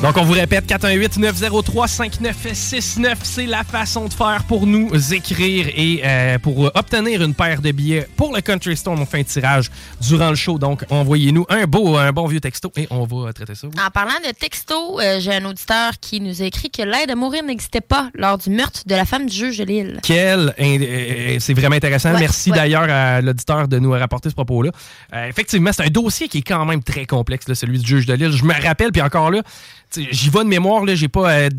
Donc, 0.01 0.17
on 0.17 0.23
vous 0.23 0.33
répète, 0.33 0.65
418-903-5969, 0.67 3.15
c'est 3.21 3.45
la 3.45 3.63
façon 3.63 4.07
de 4.07 4.13
faire 4.13 4.43
pour 4.47 4.65
nous 4.65 4.89
écrire 5.13 5.67
et 5.75 6.01
euh, 6.03 6.39
pour 6.39 6.71
obtenir 6.75 7.21
une 7.21 7.35
paire 7.35 7.61
de 7.61 7.71
billets 7.71 8.07
pour 8.17 8.33
le 8.35 8.41
Country 8.41 8.75
Stone. 8.75 8.97
On 8.99 9.05
fait 9.05 9.19
un 9.19 9.23
tirage 9.23 9.69
durant 10.01 10.29
le 10.29 10.35
show. 10.35 10.57
Donc, 10.57 10.83
envoyez-nous 10.89 11.45
un 11.49 11.65
beau, 11.65 11.97
un 11.97 12.11
bon 12.11 12.25
vieux 12.25 12.39
texto 12.39 12.71
et 12.77 12.87
on 12.89 13.03
va 13.05 13.31
traiter 13.31 13.53
ça. 13.53 13.67
En 13.67 13.91
parlant 13.91 14.17
de 14.27 14.31
texto, 14.31 14.99
euh, 14.99 15.19
j'ai 15.19 15.35
un 15.35 15.45
auditeur 15.45 15.91
qui 16.01 16.19
nous 16.19 16.41
a 16.41 16.45
écrit 16.45 16.71
que 16.71 16.81
l'aide 16.81 17.11
à 17.11 17.15
mourir 17.15 17.43
n'existait 17.43 17.79
pas 17.79 18.09
lors 18.15 18.39
du 18.39 18.49
meurtre 18.49 18.81
de 18.87 18.95
la 18.95 19.05
femme 19.05 19.27
du 19.27 19.35
juge 19.35 19.59
de 19.59 19.65
Lille. 19.65 19.99
Quel. 20.01 20.55
euh, 20.59 21.35
C'est 21.39 21.53
vraiment 21.53 21.75
intéressant. 21.75 22.13
Ouais, 22.13 22.21
Merci 22.21 22.49
ouais. 22.49 22.57
d'ailleurs 22.57 22.89
à 22.89 23.21
l'auditeur 23.21 23.67
de 23.67 23.77
nous 23.77 23.91
rapporter 23.91 24.29
ce 24.29 24.33
propos-là. 24.35 24.71
Effectivement, 25.27 25.69
c'est 25.71 25.83
un 25.83 25.89
dossier 25.89 26.27
qui 26.27 26.39
est 26.39 26.47
quand 26.47 26.65
même 26.65 26.81
très 26.81 27.05
complexe, 27.05 27.47
là, 27.47 27.53
celui 27.53 27.77
du 27.77 27.85
juge 27.87 28.07
de 28.07 28.15
Lille. 28.15 28.31
Je 28.31 28.45
me 28.45 28.53
rappelle, 28.65 28.91
puis 28.91 29.03
encore 29.03 29.29
là, 29.29 29.43
j'y 29.97 30.29
vais 30.29 30.39
de 30.43 30.49
mémoire, 30.49 30.85
là, 30.85 30.95
j'ai 30.95 31.07
pas, 31.07 31.31
euh, 31.31 31.49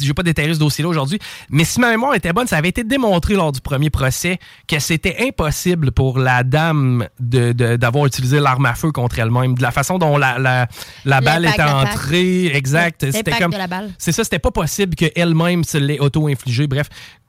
j'ai 0.00 0.14
pas 0.14 0.22
déterré 0.22 0.52
ce 0.54 0.58
dossier-là 0.58 0.88
aujourd'hui. 0.88 1.18
Mais 1.50 1.64
si 1.64 1.80
ma 1.80 1.90
mémoire 1.90 2.14
était 2.14 2.32
bonne, 2.32 2.46
ça 2.46 2.56
avait 2.56 2.68
été 2.68 2.84
démontré 2.84 3.34
lors 3.34 3.52
du 3.52 3.60
premier 3.60 3.90
procès 3.90 4.38
que 4.66 4.78
c'était 4.78 5.16
impossible 5.26 5.92
pour 5.92 6.18
la 6.18 6.42
dame 6.42 7.06
de- 7.20 7.52
de- 7.52 7.76
d'avoir 7.76 8.06
utilisé 8.06 8.40
l'arme 8.40 8.66
à 8.66 8.74
feu 8.74 8.92
contre 8.92 9.18
elle-même. 9.18 9.54
De 9.54 9.62
la 9.62 9.70
façon 9.70 9.98
dont 9.98 10.16
la, 10.16 10.38
la, 10.38 10.66
la 11.04 11.20
balle 11.20 11.44
était 11.44 11.58
d'attaque. 11.58 11.88
entrée, 11.94 12.46
exact. 12.46 13.10
C'était 13.10 13.32
comme 13.38 13.52
de 13.52 13.56
la 13.58 13.66
balle. 13.66 13.90
c'est 13.98 14.12
ça, 14.12 14.24
c'était 14.24 14.38
pas 14.38 14.50
possible 14.50 14.94
qu'elle-même 14.94 15.64
se 15.64 15.78
l'ait 15.78 15.98
auto-infligé. 16.00 16.66
Bref, 16.66 16.88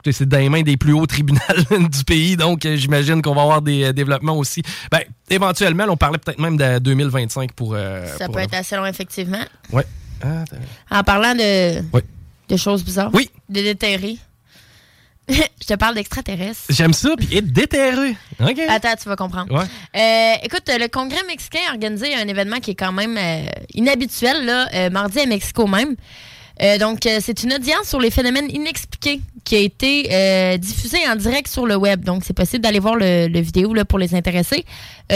c'est 0.10 0.28
dans 0.30 0.38
les 0.38 0.48
mains 0.50 0.62
des 0.62 0.78
plus 0.78 0.94
hauts 0.94 1.06
tribunaux 1.06 1.40
du 1.92 2.04
pays, 2.06 2.38
donc 2.38 2.66
euh, 2.66 2.78
j'imagine 2.78 3.22
qu'on 3.22 3.36
va 3.36 3.42
avoir 3.42 3.62
des 3.62 3.84
euh, 3.84 3.92
développements 3.94 4.38
aussi. 4.38 4.62
Ben, 4.90 5.02
éventuellement, 5.30 5.84
on 5.90 5.98
parlait 5.98 6.18
peut-être 6.18 6.40
même 6.40 6.56
de 6.56 6.80
2025 6.80 7.52
pour. 7.54 7.74
euh, 7.76 8.06
Ça 8.18 8.26
pour- 8.26 8.36
peut 8.36 8.42
être 8.42 8.54
assez 8.54 8.76
long, 8.78 8.86
effectivement. 8.86 9.42
Ouais. 9.74 9.86
Ah. 10.22 10.44
En 11.00 11.04
parlant 11.04 11.36
de, 11.36 11.82
Oui. 11.94 12.02
de 12.50 12.58
choses 12.58 12.84
bizarres. 12.84 13.12
Oui. 13.14 13.30
De 13.50 13.62
déterrer. 13.62 14.18
Je 15.30 15.66
te 15.68 15.74
parle 15.74 15.96
d'extraterrestres. 15.96 16.62
J'aime 16.70 16.94
ça, 16.94 17.10
puis 17.18 17.36
être 17.36 17.52
déterré. 17.52 18.16
OK. 18.40 18.60
Attends, 18.70 18.96
tu 19.02 19.10
vas 19.10 19.16
comprendre. 19.18 19.54
Ouais. 19.54 19.66
Euh, 20.00 20.36
écoute, 20.44 20.64
le 20.70 20.88
Congrès 20.88 21.22
mexicain 21.28 21.60
a 21.70 21.74
organisé 21.74 22.16
un 22.16 22.28
événement 22.28 22.60
qui 22.60 22.72
est 22.72 22.76
quand 22.76 22.94
même 22.94 23.18
euh, 23.18 23.44
inhabituel, 23.74 24.46
là, 24.46 24.68
euh, 24.74 24.90
mardi 24.90 25.20
à 25.20 25.26
Mexico 25.26 25.68
même. 25.68 25.96
Euh, 26.62 26.78
donc, 26.78 27.06
euh, 27.06 27.20
c'est 27.22 27.44
une 27.44 27.54
audience 27.54 27.88
sur 27.88 28.00
les 28.00 28.10
phénomènes 28.10 28.50
inexpliqués 28.50 29.22
qui 29.44 29.56
a 29.56 29.60
été 29.60 30.10
euh, 30.12 30.58
diffusée 30.58 31.08
en 31.08 31.16
direct 31.16 31.48
sur 31.48 31.66
le 31.68 31.76
web. 31.76 32.04
Donc, 32.04 32.24
c'est 32.26 32.34
possible 32.34 32.64
d'aller 32.64 32.80
voir 32.80 32.96
le, 32.96 33.28
le 33.28 33.40
vidéo 33.40 33.74
là, 33.74 33.86
pour 33.86 34.00
les 34.00 34.16
intéressés. 34.16 34.66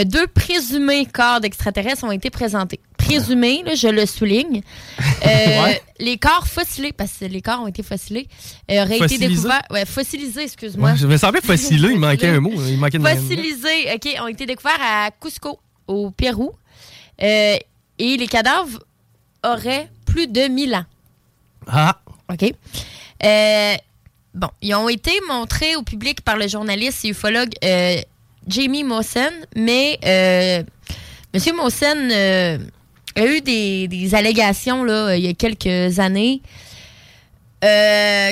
Deux 0.05 0.27
présumés 0.27 1.05
corps 1.05 1.41
d'extraterrestres 1.41 2.03
ont 2.03 2.11
été 2.11 2.29
présentés. 2.29 2.79
Présumés, 2.97 3.63
là, 3.65 3.75
je 3.75 3.87
le 3.87 4.05
souligne. 4.05 4.61
Ouais. 5.23 5.81
Les 5.99 6.17
corps 6.17 6.47
fossilés, 6.47 6.93
parce 6.93 7.11
que 7.19 7.25
les 7.25 7.41
corps 7.41 7.61
ont 7.61 7.67
été 7.67 7.83
fossilés, 7.83 8.27
auraient 8.69 8.95
été 8.95 8.97
Fossilisés? 8.99 9.27
découverts. 9.27 9.61
Ouais, 9.69 9.85
fossilisés, 9.85 10.43
excuse-moi. 10.43 10.91
Ouais, 10.91 10.97
je 10.97 11.05
me 11.05 11.15
semblais 11.17 11.41
fossile, 11.41 11.87
il 11.91 11.99
manquait 11.99 12.29
un 12.29 12.39
mot. 12.39 12.51
Il 12.67 12.77
manquait 12.77 12.97
Fossilisés, 12.97 13.93
OK, 13.93 14.07
ont 14.23 14.27
été 14.27 14.45
découverts 14.47 14.79
à 14.81 15.09
Cusco, 15.11 15.59
au 15.87 16.09
Pérou. 16.09 16.53
Et 17.19 17.59
les 17.99 18.27
cadavres 18.27 18.79
auraient 19.43 19.89
plus 20.05 20.27
de 20.27 20.47
1000 20.47 20.73
ans. 20.73 20.85
Ah, 21.67 21.99
OK. 22.31 22.53
Euh, 23.23 23.75
bon, 24.33 24.47
ils 24.61 24.73
ont 24.75 24.89
été 24.89 25.11
montrés 25.27 25.75
au 25.75 25.83
public 25.83 26.21
par 26.21 26.37
le 26.37 26.47
journaliste 26.47 27.05
et 27.05 27.09
ufologue 27.09 27.51
euh, 27.63 27.97
Jamie 28.47 28.83
Mawson, 28.83 29.31
mais 29.55 29.99
euh, 30.05 30.63
M. 31.33 31.55
Mawson 31.55 32.09
euh, 32.11 32.57
a 33.15 33.25
eu 33.25 33.41
des, 33.41 33.87
des 33.87 34.15
allégations 34.15 34.83
là, 34.83 35.15
il 35.15 35.23
y 35.25 35.27
a 35.27 35.33
quelques 35.33 35.99
années 35.99 36.41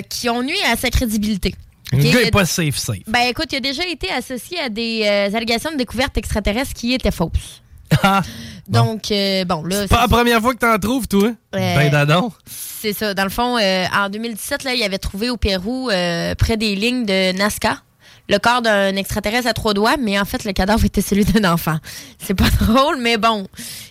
qui 0.09 0.27
ont 0.27 0.41
nuit 0.41 0.57
à 0.71 0.75
sa 0.75 0.89
crédibilité. 0.89 1.53
le 1.91 1.99
OK? 1.99 2.13
gars 2.13 2.21
est 2.21 2.31
pas 2.31 2.45
safe, 2.45 2.77
safe. 2.77 3.03
Ben 3.05 3.27
écoute, 3.29 3.45
il 3.51 3.57
a 3.57 3.59
déjà 3.59 3.85
été 3.85 4.09
associé 4.09 4.57
à 4.59 4.69
des 4.69 5.05
allégations 5.35 5.71
de 5.71 5.77
découverte 5.77 6.17
extraterrestre 6.17 6.73
qui 6.73 6.93
étaient 6.95 7.11
fausses. 7.11 7.61
Ah, 8.03 8.21
Donc, 8.69 9.11
euh, 9.11 9.45
bon, 9.45 9.63
là, 9.63 9.87
pas 9.87 10.01
la 10.01 10.07
première 10.07 10.41
fois 10.41 10.53
que 10.53 10.59
t'en 10.59 10.77
trouves, 10.77 11.07
toi. 11.07 11.31
Ben, 11.51 11.89
dadon. 11.89 12.31
c'est 12.45 12.93
ça. 12.93 13.15
Dans 13.15 13.23
le 13.23 13.29
fond, 13.31 13.57
euh, 13.57 13.85
en 13.95 14.09
2017, 14.09 14.63
là, 14.63 14.73
il 14.75 14.83
avait 14.83 14.99
trouvé 14.99 15.31
au 15.31 15.37
Pérou, 15.37 15.89
euh, 15.89 16.35
près 16.35 16.55
des 16.55 16.75
lignes 16.75 17.05
de 17.05 17.35
Nazca, 17.35 17.77
le 18.29 18.37
corps 18.37 18.61
d'un 18.61 18.95
extraterrestre 18.95 19.47
à 19.47 19.53
trois 19.53 19.73
doigts, 19.73 19.97
mais 19.97 20.19
en 20.19 20.25
fait, 20.25 20.43
le 20.45 20.53
cadavre 20.53 20.85
était 20.85 21.01
celui 21.01 21.25
d'un 21.25 21.51
enfant. 21.51 21.77
C'est 22.19 22.35
pas 22.35 22.49
drôle, 22.61 22.97
mais 23.01 23.17
bon, 23.17 23.47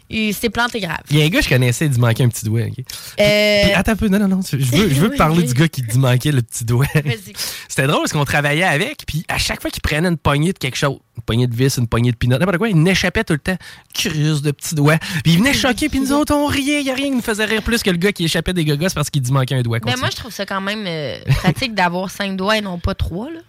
il 0.08 0.32
s'est 0.32 0.48
planté 0.48 0.78
grave. 0.80 1.00
Il 1.10 1.18
y 1.18 1.22
a 1.22 1.24
un 1.24 1.28
gars 1.28 1.40
que 1.40 1.44
je 1.44 1.50
connaissais, 1.50 1.86
il 1.86 1.90
dit 1.90 1.98
manquer 1.98 2.22
un 2.22 2.28
petit 2.28 2.44
doigt. 2.44 2.60
Euh, 2.60 2.68
Puis, 3.16 3.72
attends 3.72 3.92
un 3.92 3.96
peu, 3.96 4.08
non, 4.08 4.20
non, 4.20 4.28
non. 4.28 4.40
Je 4.48 4.56
veux, 4.56 4.88
je 4.88 5.00
veux 5.00 5.10
parler 5.16 5.42
du 5.42 5.54
gars 5.54 5.68
qui 5.68 5.82
dit 5.82 5.98
manquer 5.98 6.30
le 6.30 6.42
petit 6.42 6.64
doigt. 6.64 6.86
Vas-y. 6.94 7.32
C'était 7.68 7.88
drôle 7.88 8.02
parce 8.02 8.12
qu'on 8.12 8.24
travaillait 8.24 8.62
avec, 8.62 9.04
puis 9.06 9.24
à 9.28 9.38
chaque 9.38 9.60
fois 9.60 9.70
qu'il 9.70 9.82
prenait 9.82 10.08
une 10.08 10.16
poignée 10.16 10.52
de 10.52 10.58
quelque 10.58 10.76
chose, 10.76 10.98
une 11.16 11.22
poignée 11.24 11.46
de 11.48 11.54
vis, 11.56 11.76
une 11.76 11.88
poignée 11.88 12.12
de 12.12 12.16
pinot, 12.16 12.38
n'importe 12.38 12.58
quoi, 12.58 12.68
il 12.68 12.80
n'échappait 12.80 13.24
tout 13.24 13.32
le 13.32 13.40
temps. 13.40 13.56
Curieux 13.92 14.40
de 14.40 14.52
petit 14.52 14.76
doigt. 14.76 14.98
Puis 15.24 15.32
il 15.32 15.38
venait 15.38 15.52
choquer, 15.52 15.88
puis 15.88 15.98
nous 15.98 16.12
autres, 16.12 16.32
on 16.32 16.46
riait. 16.46 16.80
Il 16.80 16.84
n'y 16.84 16.90
a 16.92 16.94
rien 16.94 17.06
qui 17.06 17.16
nous 17.16 17.22
faisait 17.22 17.44
rire 17.44 17.62
plus 17.62 17.82
que 17.82 17.90
le 17.90 17.96
gars 17.96 18.12
qui 18.12 18.24
échappait 18.24 18.52
des 18.52 18.64
gogos 18.64 18.86
parce 18.94 19.10
qu'il 19.10 19.20
dit 19.20 19.32
manquer 19.32 19.56
un 19.56 19.62
doigt. 19.62 19.80
Ben, 19.80 19.96
moi, 19.98 20.10
je 20.12 20.16
trouve 20.16 20.32
ça 20.32 20.46
quand 20.46 20.60
même 20.60 20.84
euh, 20.86 21.18
pratique 21.42 21.74
d'avoir 21.74 22.08
cinq 22.08 22.36
doigts 22.36 22.56
et 22.56 22.60
non 22.60 22.78
pas 22.78 22.94
trois. 22.94 23.28
Là. 23.30 23.40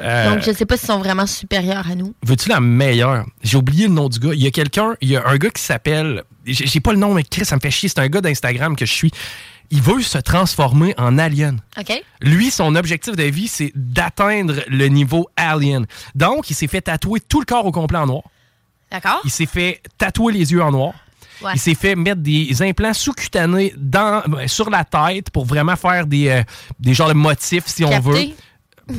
Euh, 0.00 0.30
Donc, 0.34 0.44
je 0.44 0.52
sais 0.52 0.66
pas 0.66 0.76
s'ils 0.76 0.88
sont 0.88 0.98
vraiment 0.98 1.26
supérieurs 1.26 1.90
à 1.90 1.94
nous. 1.94 2.14
Veux-tu 2.22 2.48
la 2.48 2.60
meilleure? 2.60 3.24
J'ai 3.42 3.56
oublié 3.56 3.86
le 3.88 3.94
nom 3.94 4.08
du 4.08 4.18
gars. 4.18 4.34
Il 4.34 4.42
y 4.42 4.46
a 4.46 4.50
quelqu'un, 4.50 4.94
il 5.00 5.08
y 5.08 5.16
a 5.16 5.26
un 5.26 5.36
gars 5.36 5.50
qui 5.50 5.62
s'appelle. 5.62 6.22
J'ai 6.44 6.80
pas 6.80 6.92
le 6.92 6.98
nom, 6.98 7.14
mais 7.14 7.24
Chris, 7.24 7.44
ça 7.44 7.56
me 7.56 7.60
fait 7.60 7.70
chier. 7.70 7.88
C'est 7.88 7.98
un 7.98 8.08
gars 8.08 8.20
d'Instagram 8.20 8.76
que 8.76 8.86
je 8.86 8.92
suis. 8.92 9.10
Il 9.70 9.82
veut 9.82 10.00
se 10.02 10.18
transformer 10.18 10.94
en 10.96 11.18
alien. 11.18 11.60
OK? 11.78 12.00
Lui, 12.20 12.50
son 12.50 12.76
objectif 12.76 13.16
de 13.16 13.24
vie, 13.24 13.48
c'est 13.48 13.72
d'atteindre 13.74 14.62
le 14.68 14.86
niveau 14.86 15.28
alien. 15.36 15.86
Donc, 16.14 16.50
il 16.50 16.54
s'est 16.54 16.68
fait 16.68 16.82
tatouer 16.82 17.20
tout 17.20 17.40
le 17.40 17.46
corps 17.46 17.66
au 17.66 17.72
complet 17.72 17.98
en 17.98 18.06
noir. 18.06 18.22
D'accord? 18.92 19.20
Il 19.24 19.30
s'est 19.30 19.46
fait 19.46 19.82
tatouer 19.98 20.32
les 20.32 20.52
yeux 20.52 20.62
en 20.62 20.70
noir. 20.70 20.92
Ouais. 21.42 21.50
Il 21.54 21.60
s'est 21.60 21.74
fait 21.74 21.96
mettre 21.96 22.20
des 22.22 22.62
implants 22.62 22.94
sous-cutanés 22.94 23.74
dans, 23.76 24.22
ben, 24.26 24.46
sur 24.46 24.70
la 24.70 24.84
tête 24.84 25.30
pour 25.30 25.44
vraiment 25.44 25.76
faire 25.76 26.06
des, 26.06 26.28
euh, 26.28 26.42
des 26.78 26.94
genres 26.94 27.08
de 27.08 27.14
motifs, 27.14 27.66
si 27.66 27.84
on 27.84 27.98
veut. 28.00 28.20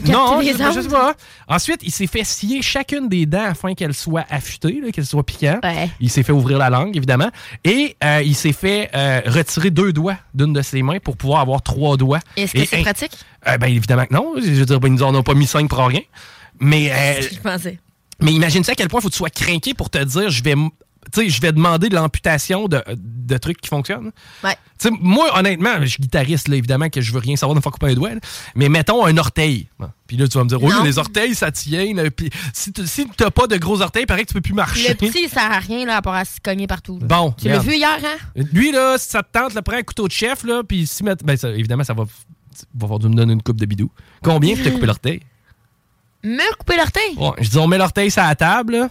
Non, 0.07 0.41
je, 0.41 0.47
je 0.51 0.81
sais 0.81 0.87
pas. 0.89 1.15
Ensuite, 1.47 1.79
il 1.81 1.91
s'est 1.91 2.07
fait 2.07 2.23
scier 2.25 2.61
chacune 2.61 3.07
des 3.07 3.25
dents 3.25 3.45
afin 3.45 3.73
qu'elles 3.73 3.93
soient 3.93 4.25
affûtées, 4.29 4.81
qu'elles 4.91 5.05
soient 5.05 5.23
piquantes. 5.25 5.63
Ouais. 5.63 5.89
Il 6.01 6.09
s'est 6.09 6.23
fait 6.23 6.33
ouvrir 6.33 6.57
la 6.57 6.69
langue, 6.69 6.95
évidemment. 6.97 7.29
Et 7.63 7.95
euh, 8.03 8.21
il 8.23 8.35
s'est 8.35 8.51
fait 8.51 8.89
euh, 8.93 9.21
retirer 9.25 9.69
deux 9.71 9.93
doigts 9.93 10.17
d'une 10.33 10.51
de 10.51 10.61
ses 10.61 10.83
mains 10.83 10.99
pour 10.99 11.15
pouvoir 11.15 11.39
avoir 11.39 11.61
trois 11.61 11.95
doigts. 11.95 12.19
Est-ce 12.35 12.53
que 12.53 12.65
c'est 12.65 12.81
pratique? 12.81 13.17
Euh, 13.47 13.57
ben, 13.57 13.67
évidemment 13.67 14.05
que 14.05 14.13
non. 14.13 14.33
Je 14.35 14.49
veux 14.51 14.65
dire, 14.65 14.79
ben, 14.81 14.89
ils 14.89 14.95
nous 14.95 15.03
en 15.03 15.15
ont 15.15 15.23
pas 15.23 15.33
mis 15.35 15.47
cinq 15.47 15.69
pour 15.69 15.79
rien. 15.85 16.01
Mais, 16.59 16.91
euh, 16.91 17.21
Je 17.21 17.39
pensais. 17.39 17.79
mais 18.19 18.33
imagine-tu 18.33 18.71
à 18.71 18.75
quel 18.75 18.89
point 18.89 18.99
il 18.99 19.03
faut 19.03 19.09
que 19.09 19.13
tu 19.13 19.19
sois 19.19 19.29
craqué 19.29 19.73
pour 19.73 19.89
te 19.89 20.03
dire 20.03 20.29
je 20.29 20.43
vais, 20.43 20.55
tu 21.13 21.21
sais, 21.21 21.29
je 21.29 21.41
vais 21.41 21.51
demander 21.51 21.89
de 21.89 21.95
l'amputation 21.95 22.67
de, 22.67 22.81
de 22.95 23.37
trucs 23.37 23.59
qui 23.61 23.69
fonctionnent. 23.69 24.11
Ouais. 24.43 24.55
Tu 24.79 24.89
sais, 24.89 24.95
moi, 25.01 25.37
honnêtement, 25.37 25.81
je 25.81 25.85
suis 25.87 26.01
guitariste, 26.01 26.47
là, 26.47 26.55
évidemment, 26.55 26.89
que 26.89 27.01
je 27.01 27.11
veux 27.11 27.19
rien 27.19 27.35
savoir 27.35 27.55
de 27.55 27.59
me 27.59 27.61
faire 27.63 27.71
couper 27.71 27.87
un 27.87 27.93
doigt. 27.95 28.13
là. 28.13 28.19
Mais 28.55 28.69
mettons 28.69 29.05
un 29.05 29.17
orteil. 29.17 29.69
Puis 30.05 30.17
là, 30.17 30.27
tu 30.27 30.37
vas 30.37 30.43
me 30.43 30.49
dire, 30.49 30.61
oui, 30.61 30.73
les 30.83 30.97
orteils, 30.99 31.35
ça 31.35 31.51
tient. 31.51 31.93
là. 31.93 32.09
Puis 32.11 32.29
si 32.53 32.71
tu 32.71 32.85
si 32.87 33.07
t'as 33.17 33.31
pas 33.31 33.47
de 33.47 33.57
gros 33.57 33.81
orteils, 33.81 34.03
il 34.03 34.07
paraît 34.07 34.23
que 34.23 34.27
tu 34.29 34.33
peux 34.35 34.41
plus 34.41 34.53
marcher. 34.53 34.89
Le 34.89 34.95
petit, 34.95 35.23
il 35.23 35.29
sert 35.29 35.51
à 35.51 35.59
rien 35.59 35.85
là, 35.85 35.97
à 35.97 36.01
part 36.01 36.13
à 36.15 36.25
se 36.25 36.39
cogner 36.43 36.67
partout. 36.67 36.99
là. 36.99 37.07
Bon, 37.07 37.31
Tu 37.37 37.47
l'as 37.49 37.59
vu 37.59 37.75
hier, 37.75 37.97
hein? 38.03 38.41
Lui, 38.53 38.71
là, 38.71 38.97
si 38.97 39.09
ça 39.09 39.23
te 39.23 39.31
tente, 39.31 39.53
là, 39.53 39.61
prends 39.61 39.77
un 39.77 39.83
couteau 39.83 40.07
de 40.07 40.13
chef, 40.13 40.43
là, 40.43 40.61
puis 40.67 40.85
si 40.87 41.03
met- 41.03 41.15
ben, 41.23 41.35
ça, 41.37 41.49
évidemment, 41.49 41.83
ça 41.83 41.93
va, 41.93 42.03
va 42.03 42.09
falloir 42.79 42.99
tu 42.99 43.07
me 43.07 43.15
donner 43.15 43.33
une 43.33 43.41
coupe 43.43 43.59
de 43.59 43.65
bidou. 43.65 43.89
Combien 44.23 44.55
pour 44.55 44.63
te 44.63 44.69
couper 44.69 44.85
l'orteil? 44.85 45.21
Me 46.23 46.55
couper 46.57 46.75
l'orteil? 46.77 47.15
Ouais, 47.17 47.31
je 47.39 47.49
dis, 47.49 47.57
on 47.57 47.67
met 47.67 47.77
l'orteil 47.77 48.09
sur 48.11 48.23
la 48.23 48.35
table, 48.35 48.73
là. 48.77 48.89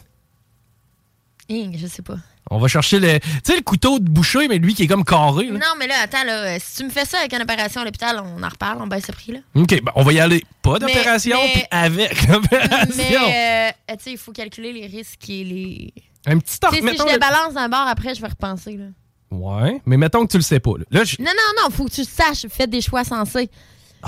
Hing, 1.49 1.77
je 1.79 1.87
sais 1.87 2.03
pas. 2.03 2.17
On 2.51 2.59
va 2.59 2.69
chercher 2.69 3.01
le. 3.01 3.19
Tu 3.19 3.29
sais, 3.45 3.57
le 3.57 3.63
couteau 3.63 3.99
de 3.99 4.09
boucher, 4.09 4.47
mais 4.47 4.59
lui 4.59 4.75
qui 4.75 4.85
est 4.85 4.87
comme 4.87 5.05
carré. 5.05 5.47
Là. 5.47 5.53
Non, 5.55 5.75
mais 5.79 5.87
là, 5.89 5.95
attends, 6.03 6.23
là, 6.25 6.59
si 6.61 6.77
tu 6.77 6.85
me 6.85 6.91
fais 6.91 7.05
ça 7.05 7.19
avec 7.19 7.33
une 7.33 7.43
opération 7.43 7.81
à 7.81 7.85
l'hôpital, 7.85 8.21
on 8.25 8.41
en 8.43 8.49
reparle, 8.49 8.79
on 8.81 8.87
baisse 8.87 9.09
le 9.09 9.15
prix, 9.15 9.33
là. 9.33 9.39
OK, 9.57 9.69
ben, 9.83 9.93
on 9.97 10.03
va 10.05 10.13
y 10.13 10.21
aller. 10.21 10.45
Pas 10.63 10.79
d'opération, 10.79 11.37
mais- 11.43 11.53
puis 11.53 11.63
avec 11.73 12.27
l'opération. 12.29 12.95
Mais, 12.97 13.73
euh, 13.91 13.95
tu 13.97 14.05
sais, 14.05 14.13
il 14.13 14.19
faut 14.19 14.31
calculer 14.33 14.73
les 14.73 14.87
risques 14.87 15.29
et 15.29 15.45
les. 15.45 15.95
Un 16.27 16.39
petit 16.39 16.55
sais, 16.55 16.69
si 16.71 16.77
je 17.09 17.15
le- 17.15 17.19
balance 17.21 17.55
d'un 17.55 17.69
bord, 17.69 17.87
après, 17.89 18.15
je 18.15 18.21
vais 18.21 18.29
repenser, 18.29 18.77
là. 18.77 18.85
Ouais, 19.33 19.81
mais 19.87 19.97
mettons 19.97 20.25
que 20.25 20.31
tu 20.31 20.37
le 20.37 20.43
sais 20.45 20.61
pas. 20.61 20.71
Là, 20.79 20.85
Là, 20.91 21.05
je- 21.05 21.17
Non, 21.19 21.27
non, 21.31 21.63
non, 21.65 21.71
faut 21.71 21.85
que 21.87 21.91
tu 21.93 22.03
le 22.03 22.07
saches. 22.07 22.47
Fais 22.49 22.69
des 22.69 22.81
choix 22.81 23.03
sensés. 23.03 23.51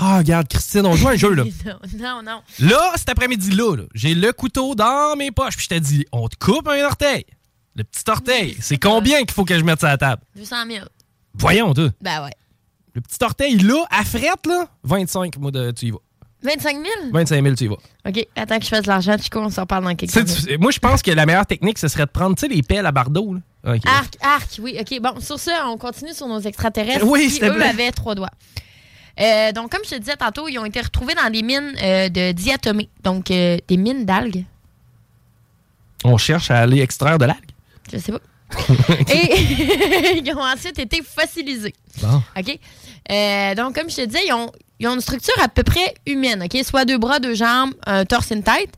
Ah, 0.01 0.19
regarde, 0.19 0.47
Christine, 0.47 0.85
on 0.85 0.95
joue 0.95 1.09
à 1.09 1.11
un 1.11 1.15
jeu, 1.17 1.33
là. 1.33 1.43
non, 1.65 1.79
non, 1.99 2.21
non. 2.23 2.41
Là, 2.59 2.93
cet 2.95 3.09
après-midi-là, 3.09 3.75
là, 3.75 3.83
j'ai 3.93 4.15
le 4.15 4.31
couteau 4.31 4.73
dans 4.73 5.15
mes 5.17 5.29
poches, 5.31 5.57
puis 5.57 5.65
je 5.69 5.75
te 5.75 5.79
dis, 5.79 6.05
on 6.13 6.29
te 6.29 6.37
coupe 6.37 6.67
un 6.69 6.85
orteil. 6.85 7.25
Le 7.75 7.83
petit 7.83 8.09
orteil, 8.09 8.55
c'est 8.61 8.77
combien 8.77 9.19
qu'il 9.19 9.31
faut 9.31 9.43
que 9.43 9.59
je 9.59 9.63
mette 9.63 9.79
sur 9.79 9.89
la 9.89 9.97
table? 9.97 10.21
200 10.37 10.55
000. 10.69 10.85
Voyons, 11.33 11.73
toi. 11.73 11.89
Ben 12.01 12.23
ouais. 12.23 12.31
Le 12.93 13.01
petit 13.01 13.17
orteil, 13.21 13.57
là, 13.57 13.85
à 13.91 14.03
frette, 14.05 14.45
là, 14.47 14.67
25, 14.83 15.37
moi, 15.37 15.51
de, 15.51 15.71
tu 15.71 15.87
y 15.87 15.91
vas. 15.91 15.99
25 16.41 16.77
000? 16.77 16.85
25 17.11 17.43
000, 17.43 17.55
tu 17.55 17.63
y 17.65 17.67
vas. 17.67 17.75
OK, 18.07 18.25
attends 18.37 18.57
que 18.59 18.63
je 18.63 18.69
fasse 18.69 18.83
de 18.83 18.87
l'argent, 18.87 19.17
Chico, 19.21 19.39
on 19.39 19.49
s'en 19.49 19.61
reparle 19.63 19.83
dans 19.83 19.93
quelques 19.95 20.15
minutes. 20.15 20.59
moi, 20.61 20.71
je 20.71 20.79
pense 20.79 21.01
que 21.01 21.11
la 21.11 21.25
meilleure 21.25 21.45
technique, 21.45 21.77
ce 21.77 21.89
serait 21.89 22.05
de 22.05 22.11
prendre, 22.11 22.35
tu 22.37 22.47
sais, 22.47 22.47
les 22.47 22.63
pelles 22.63 22.85
à 22.85 22.93
bardeau, 22.93 23.33
là. 23.33 23.75
Arc, 23.85 24.15
arc, 24.21 24.49
oui. 24.61 24.77
OK, 24.79 25.01
bon, 25.01 25.19
sur 25.19 25.37
ça, 25.37 25.65
on 25.67 25.77
continue 25.77 26.13
sur 26.13 26.27
nos 26.27 26.39
extraterrestres 26.39 27.05
Oui, 27.05 27.27
qui, 27.27 27.43
eux, 27.43 27.53
plaît. 27.53 27.65
avaient 27.65 27.91
trois 27.91 28.15
doigts. 28.15 28.29
Euh, 29.19 29.51
donc, 29.51 29.71
comme 29.71 29.81
je 29.83 29.91
te 29.91 29.95
disais 29.95 30.15
tantôt, 30.15 30.47
ils 30.47 30.57
ont 30.59 30.65
été 30.65 30.79
retrouvés 30.81 31.13
dans 31.13 31.29
des 31.29 31.41
mines 31.41 31.73
euh, 31.81 32.09
de 32.09 32.31
diatomées. 32.31 32.89
Donc, 33.03 33.31
euh, 33.31 33.57
des 33.67 33.77
mines 33.77 34.05
d'algues. 34.05 34.45
On 36.05 36.17
cherche 36.17 36.51
à 36.51 36.59
aller 36.59 36.79
extraire 36.81 37.17
de 37.17 37.25
l'algue. 37.25 37.51
Je 37.91 37.97
sais 37.97 38.11
pas. 38.11 38.19
Et 39.13 40.21
ils 40.23 40.33
ont 40.35 40.41
ensuite 40.41 40.79
été 40.79 41.01
fossilisés. 41.03 41.73
Bon. 42.01 42.21
OK? 42.37 42.59
Donc, 43.57 43.75
comme 43.75 43.89
je 43.89 43.97
te 43.97 44.05
disais, 44.05 44.25
ils 44.27 44.33
ont, 44.33 44.51
ils 44.79 44.87
ont 44.87 44.95
une 44.95 45.01
structure 45.01 45.35
à 45.41 45.49
peu 45.49 45.63
près 45.63 45.93
humaine, 46.05 46.43
OK? 46.43 46.63
Soit 46.63 46.85
deux 46.85 46.97
bras, 46.97 47.19
deux 47.19 47.35
jambes, 47.35 47.73
un 47.85 48.05
torse 48.05 48.31
et 48.31 48.35
une 48.35 48.43
tête. 48.43 48.73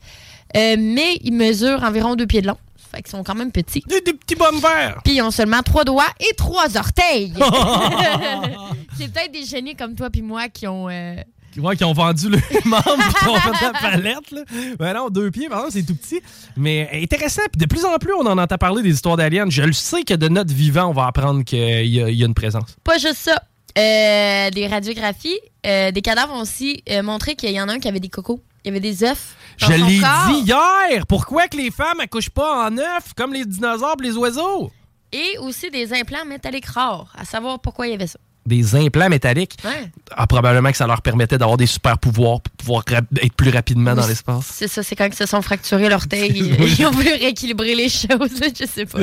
Mais 0.55 1.19
ils 1.23 1.33
mesurent 1.33 1.83
environ 1.83 2.15
deux 2.15 2.25
pieds 2.25 2.41
de 2.41 2.47
long. 2.47 2.57
Fait 2.91 3.01
qu'ils 3.01 3.11
sont 3.11 3.23
quand 3.23 3.35
même 3.35 3.51
petits. 3.51 3.83
Des, 3.87 4.01
des 4.01 4.13
petits 4.13 4.35
bonnes 4.35 4.59
verts. 4.59 4.99
Puis 5.03 5.15
ils 5.15 5.21
ont 5.21 5.31
seulement 5.31 5.61
trois 5.63 5.83
doigts 5.85 6.09
et 6.19 6.33
trois 6.35 6.75
orteils. 6.77 7.33
C'est 8.97 9.11
peut-être 9.11 9.31
des 9.31 9.45
génies 9.45 9.75
comme 9.75 9.95
toi 9.95 10.09
puis 10.09 10.21
moi 10.21 10.49
qui 10.49 10.67
ont... 10.67 10.89
euh, 10.89 11.15
Ouais, 11.57 11.75
qui 11.75 11.83
ont 11.83 11.91
vendu 11.91 12.29
le 12.29 12.37
membre 12.65 12.83
qui 13.19 13.27
ont 13.27 13.35
fait 13.35 13.61
la 13.65 13.71
palette. 13.73 14.31
Là. 14.31 14.41
Ben 14.79 14.93
non, 14.93 15.09
deux 15.09 15.31
pieds, 15.31 15.49
par 15.49 15.65
exemple, 15.65 15.73
c'est 15.73 15.85
tout 15.85 15.95
petit. 15.95 16.21
Mais 16.55 16.89
intéressant. 16.93 17.41
Puis 17.51 17.59
de 17.59 17.65
plus 17.65 17.83
en 17.83 17.97
plus, 17.97 18.13
on 18.13 18.25
en 18.25 18.37
entend 18.37 18.57
parler 18.57 18.81
des 18.83 18.91
histoires 18.93 19.17
d'aliens. 19.17 19.45
Je 19.49 19.61
le 19.63 19.73
sais 19.73 20.03
que 20.03 20.13
de 20.13 20.29
notre 20.29 20.53
vivant, 20.53 20.85
on 20.87 20.93
va 20.93 21.07
apprendre 21.07 21.43
qu'il 21.43 21.59
y, 21.59 22.01
a- 22.01 22.09
il 22.09 22.15
y 22.15 22.23
a 22.23 22.25
une 22.25 22.33
présence. 22.33 22.77
Pas 22.85 22.97
juste 22.99 23.17
ça. 23.17 23.35
Euh, 23.77 24.49
des 24.49 24.65
radiographies, 24.67 25.39
euh, 25.65 25.91
des 25.91 26.01
cadavres 26.01 26.33
ont 26.33 26.41
aussi 26.41 26.83
montré 27.03 27.35
qu'il 27.35 27.51
y 27.51 27.59
en 27.59 27.67
a 27.67 27.73
un 27.73 27.79
qui 27.79 27.87
avait 27.89 27.99
des 27.99 28.07
cocos. 28.09 28.41
Il 28.64 28.68
y 28.68 28.72
avait 28.72 28.80
des 28.80 29.03
œufs. 29.03 29.36
dans 29.59 29.68
Je 29.68 29.74
son 29.80 29.86
l'ai 29.88 29.99
corps. 29.99 30.28
dit 30.28 30.39
hier. 30.51 31.07
Pourquoi 31.07 31.47
que 31.47 31.57
les 31.57 31.72
femmes 31.72 31.99
accouchent 31.99 32.30
pas 32.30 32.68
en 32.68 32.78
œufs 32.78 33.14
comme 33.16 33.34
les 33.34 33.45
dinosaures 33.45 33.95
et 33.99 34.03
les 34.03 34.16
oiseaux? 34.18 34.72
Et 35.12 35.38
aussi 35.39 35.70
des 35.72 35.93
implants 35.93 36.26
métalliques 36.26 36.68
rares. 36.68 37.12
À 37.18 37.26
savoir 37.26 37.59
pourquoi 37.59 37.88
il 37.88 37.91
y 37.91 37.93
avait 37.95 38.07
ça. 38.07 38.20
Des 38.45 38.76
implants 38.76 39.09
métalliques? 39.09 39.57
Ouais. 39.64 39.91
Ah, 40.16 40.26
probablement 40.26 40.72
que 40.72 40.78
ça 40.78 40.88
leur 40.88 41.01
permettait 41.03 41.38
d'avoir 41.38 41.57
des 41.57 41.68
super 41.68 41.97
pouvoirs 41.99 42.41
pour 42.41 42.51
pouvoir 42.55 42.84
être 43.22 43.34
plus 43.36 43.51
rapidement 43.51 43.93
dans 43.93 44.07
l'espace. 44.07 44.45
C'est 44.51 44.68
ça, 44.68 44.82
c'est 44.82 44.95
quand 44.95 45.05
ils 45.05 45.14
se 45.14 45.28
sont 45.28 45.41
fracturés 45.43 45.89
l'orteil. 45.89 46.32
ils, 46.36 46.64
ils 46.80 46.86
ont 46.88 46.91
voulu 46.91 47.09
rééquilibrer 47.09 47.76
les 47.76 47.89
choses. 47.89 48.07
Je 48.59 48.66
sais 48.66 48.86
pas. 48.88 48.99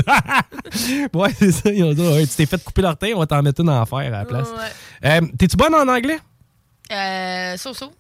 ouais, 1.14 1.30
c'est 1.38 1.52
ça. 1.52 1.70
Ils 1.70 1.84
ont 1.84 1.92
dit, 1.94 2.02
Ouais, 2.02 2.26
tu 2.26 2.34
t'es 2.34 2.46
fait 2.46 2.62
couper 2.64 2.82
l'orteil, 2.82 3.14
on 3.14 3.18
va 3.20 3.26
t'en 3.26 3.42
mettre 3.42 3.60
une 3.60 3.70
en 3.70 3.86
fer 3.86 3.98
à 3.98 4.08
la 4.10 4.24
place. 4.24 4.48
Ouais. 4.48 5.08
Euh, 5.08 5.20
T'es-tu 5.38 5.56
bonne 5.56 5.74
en 5.74 5.86
anglais? 5.86 6.18
Euh, 6.90 7.56
so-so. 7.58 7.92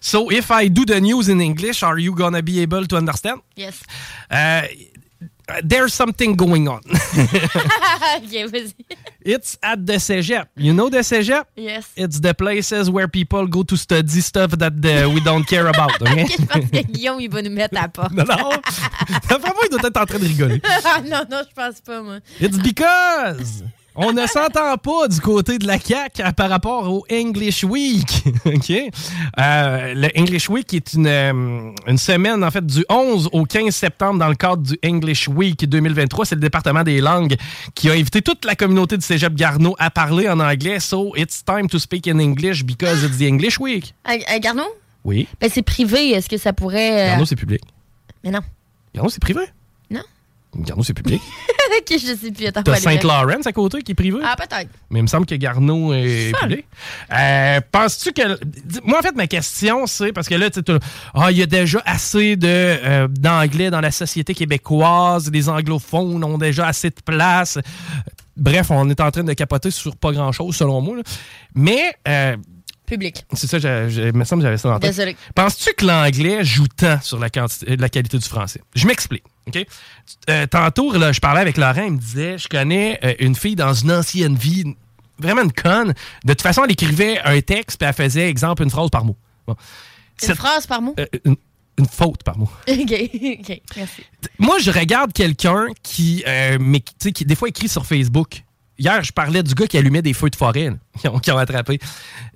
So, 0.00 0.30
if 0.30 0.50
I 0.50 0.68
do 0.68 0.84
the 0.84 1.00
news 1.00 1.28
in 1.28 1.40
English, 1.40 1.82
are 1.82 1.98
you 1.98 2.14
gonna 2.14 2.42
be 2.42 2.60
able 2.60 2.86
to 2.86 2.96
understand? 2.96 3.40
Yes. 3.56 3.82
Uh, 4.30 4.66
there's 5.64 5.92
something 5.94 6.34
going 6.36 6.68
on. 6.68 6.80
It's 9.24 9.58
at 9.62 9.86
the 9.86 9.94
Cégep. 9.94 10.46
You 10.56 10.72
know 10.72 10.88
the 10.88 10.98
Cégep? 10.98 11.44
Yes. 11.56 11.92
It's 11.96 12.20
the 12.20 12.34
places 12.34 12.90
where 12.90 13.08
people 13.08 13.46
go 13.46 13.62
to 13.62 13.76
study 13.76 14.20
stuff 14.20 14.52
that 14.52 14.72
uh, 14.72 15.10
we 15.10 15.20
don't 15.20 15.46
care 15.46 15.68
about. 15.68 16.00
okay? 16.02 16.24
Ok, 16.24 16.30
je 16.30 16.46
pense 16.46 16.70
que 16.70 16.82
Guillaume, 16.82 17.20
il 17.20 17.30
va 17.30 17.42
nous 17.42 17.50
mettre 17.50 17.78
à 17.78 17.88
pas. 17.88 18.08
non, 18.12 18.24
non. 18.24 18.50
D'après 19.28 19.52
moi, 19.52 19.62
il 19.64 19.70
doit 19.70 19.80
être 19.84 20.00
en 20.00 20.06
train 20.06 20.18
de 20.18 20.24
rigoler. 20.26 20.60
Ah, 20.84 21.00
non, 21.02 21.22
non, 21.30 21.42
je 21.48 21.54
pense 21.54 21.80
pas, 21.80 22.02
moi. 22.02 22.18
It's 22.40 22.58
because 22.58 23.62
on 23.94 24.12
ne 24.12 24.26
s'entend 24.26 24.76
pas 24.78 25.08
du 25.08 25.20
côté 25.20 25.58
de 25.58 25.66
la 25.66 25.78
CAQ 25.78 26.22
par 26.36 26.48
rapport 26.48 26.90
au 26.90 27.04
English 27.12 27.64
Week. 27.64 28.24
OK? 28.46 28.70
Euh, 28.70 29.94
le 29.94 30.08
English 30.18 30.48
Week 30.48 30.72
est 30.74 30.94
une, 30.94 31.06
euh, 31.06 31.70
une 31.86 31.98
semaine, 31.98 32.42
en 32.42 32.50
fait, 32.50 32.64
du 32.64 32.84
11 32.88 33.28
au 33.32 33.44
15 33.44 33.74
septembre 33.74 34.18
dans 34.18 34.28
le 34.28 34.34
cadre 34.34 34.62
du 34.62 34.78
English 34.84 35.28
Week 35.28 35.68
2023. 35.68 36.24
C'est 36.26 36.34
le 36.34 36.40
département 36.40 36.82
des 36.82 37.00
langues 37.00 37.36
qui 37.74 37.90
a 37.90 37.92
invité 37.92 38.22
toute 38.22 38.44
la 38.44 38.54
communauté 38.54 38.96
du 38.96 39.04
cégep 39.04 39.34
Garneau 39.34 39.74
à 39.78 39.90
parler 39.90 40.28
en 40.28 40.40
anglais. 40.40 40.80
So, 40.80 41.14
it's 41.16 41.44
time 41.44 41.68
to 41.68 41.78
speak 41.78 42.06
in 42.08 42.18
English 42.18 42.64
because 42.64 43.02
it's 43.04 43.18
the 43.18 43.22
English 43.28 43.58
Week. 43.60 43.94
Euh, 44.08 44.12
euh, 44.14 44.38
Garneau? 44.38 44.68
Oui. 45.04 45.28
Ben, 45.40 45.50
c'est 45.52 45.62
privé. 45.62 46.10
Est-ce 46.10 46.28
que 46.28 46.38
ça 46.38 46.52
pourrait. 46.52 47.02
euh, 47.02 47.06
Garneau, 47.08 47.24
c'est 47.26 47.36
public. 47.36 47.60
Mais 48.24 48.30
non. 48.30 48.40
Garneau, 48.94 49.10
c'est 49.10 49.20
privé? 49.20 49.40
Garneau, 50.54 50.82
c'est 50.82 50.92
public. 50.92 51.20
ok, 51.78 51.92
je 51.98 52.14
sais 52.14 52.30
plus. 52.30 52.52
T'as. 52.52 52.74
Saint-Laurent 52.76 53.40
à 53.44 53.52
côté 53.52 53.80
qui 53.82 53.92
est 53.92 53.94
privé? 53.94 54.18
Ah, 54.22 54.36
peut-être. 54.36 54.68
Mais 54.90 54.98
il 54.98 55.02
me 55.02 55.06
semble 55.08 55.24
que 55.24 55.34
Garneau 55.34 55.94
est 55.94 56.32
public. 56.40 56.66
Euh, 57.12 57.60
Penses-tu 57.72 58.12
que. 58.12 58.22
Moi, 58.84 58.98
en 58.98 59.02
fait, 59.02 59.16
ma 59.16 59.26
question, 59.26 59.86
c'est 59.86 60.12
parce 60.12 60.28
que 60.28 60.34
là, 60.34 60.50
tu 60.50 60.60
sais, 60.66 60.78
ah, 61.14 61.30
il 61.30 61.38
y 61.38 61.42
a 61.42 61.46
déjà 61.46 61.82
assez 61.86 62.36
euh, 62.44 63.08
d'anglais 63.08 63.70
dans 63.70 63.80
la 63.80 63.90
société 63.90 64.34
québécoise, 64.34 65.30
les 65.32 65.48
anglophones 65.48 66.22
ont 66.22 66.36
déjà 66.38 66.66
assez 66.66 66.90
de 66.90 67.00
place. 67.04 67.58
Bref, 68.36 68.70
on 68.70 68.88
est 68.90 69.00
en 69.00 69.10
train 69.10 69.24
de 69.24 69.32
capoter 69.32 69.70
sur 69.70 69.96
pas 69.96 70.12
grand-chose, 70.12 70.54
selon 70.56 70.80
moi. 70.82 70.96
là. 70.96 71.02
Mais. 71.54 71.94
euh, 72.08 72.36
Public. 72.84 73.24
c'est 73.32 73.46
ça, 73.46 73.56
il 73.56 74.12
me 74.12 74.24
semble 74.24 74.42
que 74.42 74.48
j'avais 74.48 74.58
ça 74.58 74.68
dans 74.68 74.74
la 74.74 74.80
tête. 74.80 74.90
Désolé. 74.90 75.16
Penses-tu 75.34 75.72
que 75.72 75.86
l'anglais 75.86 76.44
joue 76.44 76.66
tant 76.66 77.00
sur 77.00 77.18
la, 77.18 77.30
quantité, 77.30 77.74
la 77.76 77.88
qualité 77.88 78.18
du 78.18 78.28
français? 78.28 78.60
Je 78.74 78.86
m'explique. 78.86 79.22
OK? 79.48 79.66
Euh, 80.30 80.46
tantôt, 80.46 80.92
là, 80.92 81.12
je 81.12 81.20
parlais 81.20 81.40
avec 81.40 81.56
Laurent, 81.56 81.82
il 81.82 81.92
me 81.92 81.98
disait 81.98 82.38
Je 82.38 82.48
connais 82.48 82.98
euh, 83.04 83.14
une 83.18 83.34
fille 83.34 83.56
dans 83.56 83.74
une 83.74 83.90
ancienne 83.92 84.36
vie, 84.36 84.64
vraiment 85.18 85.42
une 85.42 85.52
conne. 85.52 85.94
De 86.24 86.32
toute 86.32 86.42
façon, 86.42 86.64
elle 86.64 86.72
écrivait 86.72 87.20
un 87.24 87.40
texte, 87.40 87.78
puis 87.78 87.88
elle 87.88 87.94
faisait, 87.94 88.28
exemple, 88.28 88.62
une 88.62 88.70
phrase 88.70 88.90
par 88.90 89.04
mot. 89.04 89.16
Bon. 89.46 89.54
Une 90.22 90.28
Cette- 90.28 90.36
phrase 90.36 90.66
par 90.66 90.80
mot? 90.80 90.94
euh, 90.98 91.06
une, 91.24 91.36
une 91.78 91.86
faute 91.86 92.22
par 92.22 92.38
mot. 92.38 92.48
ok, 92.68 92.92
ok, 93.40 93.60
merci. 93.76 94.02
Moi, 94.38 94.58
je 94.60 94.70
regarde 94.70 95.12
quelqu'un 95.12 95.66
qui, 95.82 96.22
mais, 96.60 96.80
qui, 96.80 96.94
tu 96.94 96.98
sais, 97.00 97.12
qui, 97.12 97.24
des 97.24 97.34
fois, 97.34 97.48
écrit 97.48 97.68
sur 97.68 97.84
Facebook. 97.86 98.44
Hier, 98.78 99.02
je 99.02 99.12
parlais 99.12 99.42
du 99.42 99.54
gars 99.54 99.66
qui 99.66 99.76
allumait 99.78 100.02
des 100.02 100.12
feux 100.12 100.30
de 100.30 100.36
forêt, 100.36 100.70
là, 100.70 100.76
qui 101.00 101.08
ont, 101.08 101.18
qui 101.18 101.30
ont 101.32 101.38
attrapé. 101.38 101.78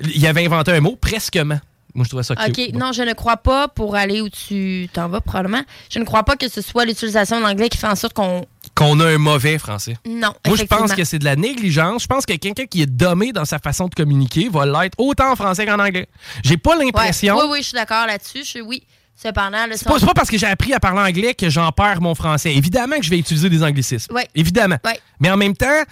Il 0.00 0.26
avait 0.26 0.44
inventé 0.44 0.72
un 0.72 0.80
mot, 0.80 0.96
presquement. 0.96 1.60
Moi, 1.96 2.04
je 2.04 2.10
trouvais 2.10 2.22
ça 2.22 2.36
cute. 2.36 2.56
OK, 2.58 2.72
Bon. 2.72 2.78
non, 2.78 2.92
je 2.92 3.02
ne 3.02 3.12
crois 3.14 3.38
pas, 3.38 3.68
pour 3.68 3.96
aller 3.96 4.20
où 4.20 4.28
tu 4.28 4.88
t'en 4.92 5.08
vas 5.08 5.20
probablement, 5.20 5.62
je 5.90 5.98
ne 5.98 6.04
crois 6.04 6.22
pas 6.22 6.36
que 6.36 6.48
ce 6.48 6.60
soit 6.60 6.84
l'utilisation 6.84 7.38
de 7.38 7.42
l'anglais 7.44 7.68
qui 7.68 7.78
fait 7.78 7.88
en 7.88 7.94
sorte 7.96 8.12
qu'on... 8.12 8.44
Qu'on 8.74 9.00
a 9.00 9.06
un 9.06 9.18
mauvais 9.18 9.56
français. 9.58 9.96
Non, 10.06 10.32
Moi, 10.46 10.56
je 10.56 10.64
pense 10.64 10.92
que 10.92 11.04
c'est 11.04 11.18
de 11.18 11.24
la 11.24 11.34
négligence. 11.36 12.02
Je 12.02 12.06
pense 12.06 12.26
que 12.26 12.34
quelqu'un 12.34 12.66
qui 12.66 12.82
est 12.82 12.86
dommé 12.86 13.32
dans 13.32 13.46
sa 13.46 13.58
façon 13.58 13.88
de 13.88 13.94
communiquer 13.94 14.48
va 14.50 14.66
l'être 14.66 14.94
autant 14.98 15.32
en 15.32 15.36
français 15.36 15.64
qu'en 15.64 15.78
anglais. 15.78 16.08
J'ai 16.44 16.58
pas 16.58 16.76
Ouais, 16.76 16.84
l'impression. 16.84 17.36
Oui, 17.38 17.44
oui, 17.50 17.58
je 17.62 17.68
suis 17.68 17.74
d'accord 17.74 18.06
là-dessus. 18.06 18.44
Je- 18.44 18.60
Oui, 18.60 18.82
cependant... 19.16 19.66
Le 19.66 19.76
C'est 19.76 19.88
pas, 19.88 19.98
pas 19.98 20.14
parce 20.14 20.30
que 20.30 20.38
j'ai 20.38 20.46
appris 20.46 20.72
à 20.72 20.80
parler 20.80 21.00
anglais 21.00 21.34
que 21.34 21.48
j'en 21.48 21.72
perds 21.72 22.00
mon 22.00 22.14
français. 22.14 22.54
Évidemment 22.54 22.96
que 22.96 23.04
je 23.04 23.10
vais 23.10 23.18
utiliser 23.18 23.48
des 23.50 23.62
anglicismes. 23.62 24.14
Ouais. 24.14 24.28
Évidemment. 24.34 24.78
Mais 25.20 25.30
en 25.30 25.36
même 25.36 25.56
temps, 25.56 25.82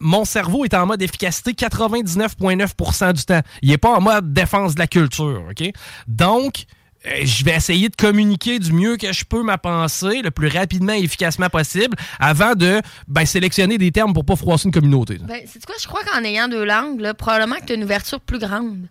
mon 0.00 0.24
cerveau 0.24 0.64
est 0.64 0.74
en 0.74 0.86
mode 0.86 1.00
efficacité 1.02 1.52
99,9% 1.52 3.12
du 3.12 3.24
temps. 3.24 3.40
Il 3.62 3.70
est 3.70 3.78
pas 3.78 3.96
en 3.96 4.00
mode 4.00 4.32
défense 4.32 4.74
de 4.74 4.80
la 4.80 4.86
culture. 4.86 5.44
OK? 5.50 5.70
Donc, 6.08 6.66
euh, 7.06 7.20
je 7.24 7.44
vais 7.44 7.54
essayer 7.54 7.88
de 7.88 7.96
communiquer 7.96 8.58
du 8.58 8.72
mieux 8.72 8.96
que 8.96 9.12
je 9.12 9.24
peux 9.24 9.42
ma 9.42 9.58
pensée 9.58 10.22
le 10.22 10.30
plus 10.30 10.48
rapidement 10.48 10.92
et 10.92 11.02
efficacement 11.02 11.48
possible 11.48 11.96
avant 12.20 12.54
de 12.54 12.80
ben, 13.08 13.26
sélectionner 13.26 13.78
des 13.78 13.90
termes 13.90 14.12
pour 14.12 14.24
pas 14.24 14.36
froisser 14.36 14.66
une 14.66 14.72
communauté. 14.72 15.18
Ben, 15.20 15.40
c'est 15.46 15.64
quoi? 15.64 15.74
Je 15.80 15.86
crois 15.86 16.02
qu'en 16.04 16.22
ayant 16.22 16.48
deux 16.48 16.64
langues, 16.64 17.00
là, 17.00 17.14
probablement 17.14 17.56
que 17.56 17.66
tu 17.66 17.72
as 17.72 17.76
une 17.76 17.84
ouverture 17.84 18.20
plus 18.20 18.38
grande. 18.38 18.86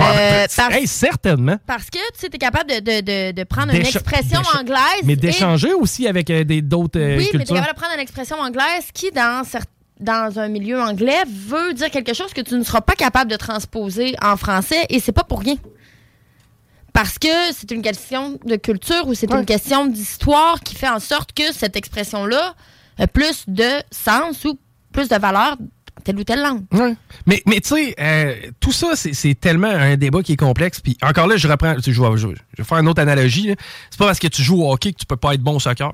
Euh, 0.00 0.46
parce, 0.56 0.74
hey, 0.74 0.86
certainement. 0.86 1.56
parce 1.66 1.88
que 1.90 1.98
tu 2.18 2.26
es 2.26 2.38
capable 2.38 2.70
de, 2.70 2.80
de- 2.80 3.00
de- 3.00 3.32
de 3.32 3.44
prendre 3.44 3.72
une 3.72 3.80
expression 3.82 4.40
anglaise. 4.58 5.02
Mais 5.04 5.12
et- 5.12 5.16
d'échanger 5.16 5.72
aussi 5.74 6.06
avec 6.08 6.28
euh, 6.30 6.44
des- 6.44 6.62
d'autres 6.62 6.98
euh, 6.98 7.16
Oui, 7.18 7.28
mais 7.34 7.44
tu 7.44 7.52
es 7.52 7.54
capable 7.56 7.74
de 7.74 7.78
prendre 7.80 7.94
une 7.94 8.00
expression 8.00 8.36
anglaise 8.40 8.86
qui, 8.92 9.10
dans, 9.10 9.42
dans 10.00 10.38
un 10.38 10.48
milieu 10.48 10.80
anglais, 10.80 11.22
veut 11.28 11.72
dire 11.74 11.90
quelque 11.90 12.14
chose 12.14 12.32
que 12.32 12.40
tu 12.40 12.54
ne 12.54 12.64
seras 12.64 12.80
pas 12.80 12.94
capable 12.94 13.30
de 13.30 13.36
transposer 13.36 14.16
en 14.22 14.36
français 14.36 14.86
et 14.88 14.98
c'est 14.98 15.12
pas 15.12 15.24
pour 15.24 15.40
rien. 15.40 15.56
Parce 16.92 17.18
que 17.18 17.28
c'est 17.56 17.70
une 17.70 17.80
question 17.82 18.38
de 18.44 18.56
culture 18.56 19.06
ou 19.06 19.14
c'est 19.14 19.30
une 19.32 19.46
question 19.46 19.86
d'histoire 19.86 20.60
qui 20.60 20.74
fait 20.74 20.88
en 20.90 21.00
sorte 21.00 21.32
que 21.32 21.52
cette 21.52 21.74
expression-là 21.76 22.54
a 22.98 23.06
plus 23.06 23.44
de 23.48 23.68
sens 23.90 24.44
ou 24.44 24.58
plus 24.92 25.08
de 25.08 25.16
valeur 25.16 25.56
telle 26.02 26.16
ou 26.18 26.24
telle 26.24 26.42
langue. 26.42 26.64
Ouais. 26.72 26.94
Mais, 27.26 27.42
mais 27.46 27.60
tu 27.60 27.68
sais, 27.74 27.94
euh, 27.98 28.34
tout 28.60 28.72
ça, 28.72 28.92
c'est 28.94 29.34
tellement 29.40 29.68
un 29.68 29.96
débat 29.96 30.22
qui 30.22 30.32
est 30.32 30.36
complexe. 30.36 30.80
Puis 30.80 30.96
encore 31.02 31.26
là, 31.26 31.36
je 31.36 31.48
reprends, 31.48 31.74
je, 31.78 31.90
vais, 31.90 32.16
je 32.16 32.26
vais- 32.28 32.34
je 32.56 32.62
vais 32.62 32.64
faire 32.68 32.78
une 32.78 32.88
autre 32.88 33.00
analogie. 33.00 33.54
C'est 33.90 33.98
pas 33.98 34.06
parce 34.06 34.18
que 34.18 34.28
tu 34.28 34.42
joues 34.42 34.62
au 34.62 34.72
hockey 34.72 34.92
que 34.92 34.98
tu 34.98 35.06
peux 35.06 35.16
pas 35.16 35.34
être 35.34 35.40
bon 35.42 35.56
au 35.56 35.60
soccer. 35.60 35.92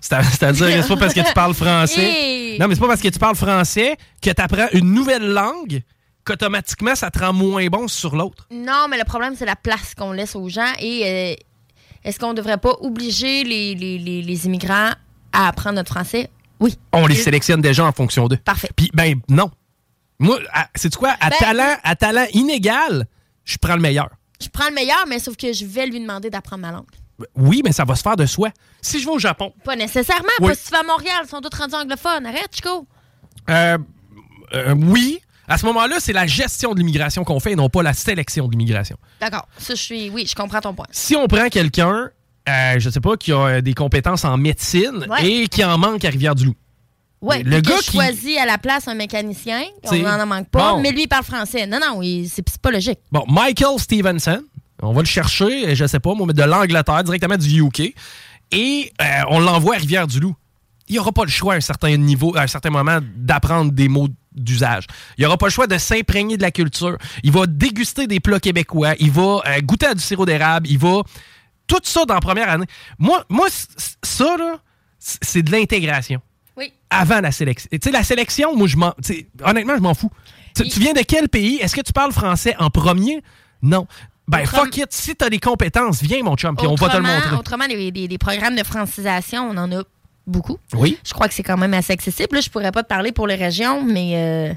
C'est-à-dire, 0.00 0.82
c'est 0.82 0.88
pas 0.88 0.96
parce 0.96 1.14
que 1.14 1.20
tu 1.26 1.32
parles 1.34 1.54
français. 1.54 2.00
Hey! 2.02 2.58
Non, 2.58 2.68
mais 2.68 2.74
c'est 2.74 2.80
pas 2.80 2.88
parce 2.88 3.00
que 3.00 3.08
tu 3.08 3.18
parles 3.18 3.36
français 3.36 3.96
que 4.22 4.30
tu 4.30 4.40
apprends 4.42 4.66
une 4.72 4.92
nouvelle 4.92 5.26
langue 5.32 5.82
qu'automatiquement 6.24 6.94
ça 6.94 7.10
te 7.10 7.18
rend 7.18 7.32
moins 7.32 7.66
bon 7.66 7.88
sur 7.88 8.16
l'autre. 8.16 8.46
Non, 8.50 8.86
mais 8.88 8.96
le 8.98 9.04
problème, 9.04 9.34
c'est 9.36 9.44
la 9.46 9.56
place 9.56 9.94
qu'on 9.94 10.12
laisse 10.12 10.34
aux 10.36 10.48
gens 10.48 10.72
et 10.80 11.02
euh, 11.04 11.34
est-ce 12.04 12.18
qu'on 12.18 12.32
devrait 12.34 12.56
pas 12.58 12.74
obliger 12.80 13.44
les, 13.44 13.74
les- 13.74 13.98
les- 13.98 14.22
les 14.22 14.46
immigrants 14.46 14.90
à 15.32 15.48
apprendre 15.48 15.76
notre 15.76 15.92
français? 15.92 16.30
Oui. 16.64 16.78
On 16.92 17.06
les 17.06 17.14
sélectionne 17.14 17.60
déjà 17.60 17.84
en 17.84 17.92
fonction 17.92 18.26
d'eux. 18.26 18.38
Parfait. 18.38 18.70
Puis, 18.74 18.90
ben, 18.94 19.20
non. 19.28 19.50
Moi, 20.18 20.38
c'est 20.74 20.94
quoi? 20.96 21.14
À 21.20 21.28
Ben- 21.28 21.36
talent, 21.38 21.76
à 21.82 21.94
talent 21.94 22.24
inégal, 22.32 23.06
je 23.44 23.58
prends 23.58 23.74
le 23.74 23.82
meilleur. 23.82 24.08
Je 24.40 24.48
prends 24.48 24.68
le 24.68 24.74
meilleur, 24.74 25.04
mais 25.06 25.18
sauf 25.18 25.36
que 25.36 25.52
je 25.52 25.66
vais 25.66 25.86
lui 25.86 26.00
demander 26.00 26.30
d'apprendre 26.30 26.62
ma 26.62 26.72
langue. 26.72 26.86
Oui, 27.36 27.60
mais 27.62 27.72
ça 27.72 27.84
va 27.84 27.94
se 27.94 28.02
faire 28.02 28.16
de 28.16 28.24
soi. 28.24 28.48
Si 28.80 28.98
je 28.98 29.04
vais 29.04 29.12
au 29.12 29.18
Japon. 29.18 29.52
Pas 29.62 29.76
nécessairement. 29.76 30.24
Oui. 30.40 30.48
Pas 30.48 30.54
si 30.54 30.64
tu 30.64 30.70
vas 30.70 30.80
à 30.80 30.82
Montréal, 30.84 31.20
ils 31.24 31.28
sont 31.28 31.40
tous 31.42 31.54
rendus 31.56 31.74
anglophones. 31.74 32.24
Arrête, 32.24 32.48
Chico. 32.54 32.86
Euh, 33.50 33.76
euh, 34.54 34.74
oui. 34.74 35.20
À 35.46 35.58
ce 35.58 35.66
moment-là, 35.66 35.96
c'est 36.00 36.14
la 36.14 36.26
gestion 36.26 36.72
de 36.72 36.78
l'immigration 36.78 37.24
qu'on 37.24 37.40
fait 37.40 37.52
et 37.52 37.56
non 37.56 37.68
pas 37.68 37.82
la 37.82 37.92
sélection 37.92 38.46
de 38.46 38.52
l'immigration. 38.52 38.96
D'accord. 39.20 39.46
Ça, 39.58 39.74
je 39.74 39.80
suis. 39.82 40.08
Oui, 40.08 40.26
je 40.26 40.34
comprends 40.34 40.62
ton 40.62 40.72
point. 40.72 40.86
Si 40.90 41.14
on 41.14 41.26
prend 41.28 41.48
quelqu'un, 41.50 42.10
euh, 42.48 42.74
je 42.78 42.90
sais 42.90 43.00
pas, 43.00 43.16
qui 43.16 43.32
a 43.32 43.36
euh, 43.38 43.60
des 43.60 43.74
compétences 43.74 44.24
en 44.24 44.36
médecine 44.36 45.06
Ouais. 45.08 45.26
et 45.26 45.48
qui 45.48 45.64
en 45.64 45.78
manque 45.78 46.04
à 46.04 46.10
Rivière-du-Loup. 46.10 46.54
Ouais, 47.22 47.42
Le 47.42 47.60
gars 47.60 47.78
qui- 47.80 47.92
choisit 47.92 48.36
à 48.38 48.44
la 48.44 48.58
place 48.58 48.86
un 48.86 48.94
mécanicien, 48.94 49.62
on 49.90 49.96
n'en 49.96 50.26
manque 50.26 50.48
pas, 50.50 50.72
bon. 50.74 50.80
mais 50.82 50.90
lui, 50.92 51.04
il 51.04 51.08
parle 51.08 51.24
français. 51.24 51.66
Non, 51.66 51.78
non, 51.80 52.00
c'est 52.28 52.44
pas 52.58 52.70
logique. 52.70 52.98
Bon, 53.10 53.24
Michael 53.28 53.78
Stevenson, 53.78 54.42
on 54.82 54.92
va 54.92 55.00
le 55.00 55.06
chercher, 55.06 55.74
je 55.74 55.86
sais 55.86 56.00
pas, 56.00 56.12
moi, 56.14 56.26
mais 56.26 56.34
de 56.34 56.42
l'Angleterre, 56.42 57.02
directement 57.02 57.38
du 57.38 57.62
UK, 57.62 57.94
et 58.52 58.92
euh, 59.00 59.04
on 59.30 59.40
l'envoie 59.40 59.76
à 59.76 59.78
Rivière-du-Loup. 59.78 60.34
Il 60.88 60.92
n'y 60.92 60.98
aura 60.98 61.12
pas 61.12 61.24
le 61.24 61.30
choix 61.30 61.54
à 61.54 61.56
un 61.56 61.60
certain 61.60 61.96
niveau, 61.96 62.36
à 62.36 62.42
un 62.42 62.46
certain 62.46 62.68
moment, 62.68 62.98
d'apprendre 63.16 63.72
des 63.72 63.88
mots 63.88 64.08
d'usage. 64.34 64.84
Il 65.16 65.22
n'y 65.22 65.26
aura 65.26 65.38
pas 65.38 65.46
le 65.46 65.50
choix 65.52 65.66
de 65.66 65.78
s'imprégner 65.78 66.36
de 66.36 66.42
la 66.42 66.50
culture. 66.50 66.98
Il 67.22 67.32
va 67.32 67.46
déguster 67.46 68.06
des 68.06 68.20
plats 68.20 68.38
québécois. 68.40 68.92
Il 68.98 69.10
va 69.10 69.40
euh, 69.46 69.60
goûter 69.62 69.86
à 69.86 69.94
du 69.94 70.02
sirop 70.02 70.26
d'érable. 70.26 70.66
Il 70.68 70.76
va... 70.76 71.00
Tout 71.66 71.80
ça 71.82 72.04
dans 72.04 72.14
la 72.14 72.20
première 72.20 72.48
année. 72.48 72.66
Moi, 72.98 73.24
moi 73.28 73.48
ça, 74.02 74.36
c'est 74.98 75.42
de 75.42 75.50
l'intégration. 75.52 76.20
Oui. 76.56 76.72
Avant 76.90 77.20
la 77.20 77.32
sélection. 77.32 77.68
Tu 77.72 77.78
sais, 77.82 77.90
la 77.90 78.04
sélection, 78.04 78.54
moi, 78.56 78.66
je 78.68 78.76
m'en... 78.76 78.94
Honnêtement, 79.44 79.74
je 79.76 79.80
m'en 79.82 79.94
fous. 79.94 80.10
Tu, 80.54 80.68
tu 80.68 80.78
viens 80.78 80.92
de 80.92 81.00
quel 81.02 81.28
pays? 81.28 81.56
Est-ce 81.56 81.74
que 81.74 81.80
tu 81.80 81.92
parles 81.92 82.12
français 82.12 82.54
en 82.58 82.70
premier? 82.70 83.22
Non. 83.60 83.86
Ben, 84.28 84.46
fuck 84.46 84.76
it. 84.76 84.92
Si 84.92 85.14
t'as 85.16 85.28
des 85.28 85.40
compétences, 85.40 86.00
viens, 86.02 86.22
mon 86.22 86.36
chum, 86.36 86.56
puis 86.56 86.66
on 86.66 86.76
va 86.76 86.88
te 86.88 86.96
le 86.96 87.02
montrer. 87.02 87.36
Autrement, 87.36 87.66
les, 87.68 87.90
les- 87.90 88.06
les 88.08 88.18
programmes 88.18 88.56
de 88.56 88.62
francisation, 88.62 89.48
on 89.50 89.56
en 89.56 89.70
a 89.72 89.82
beaucoup. 90.26 90.58
Oui. 90.74 90.98
Je 91.04 91.12
crois 91.12 91.28
que 91.28 91.34
c'est 91.34 91.42
quand 91.42 91.56
même 91.58 91.74
assez 91.74 91.92
accessible. 91.92 92.36
Là, 92.36 92.40
je 92.40 92.48
pourrais 92.50 92.72
pas 92.72 92.82
te 92.82 92.88
parler 92.88 93.10
pour 93.12 93.26
les 93.26 93.34
régions, 93.34 93.82
mais 93.82 94.12
euh, 94.14 94.54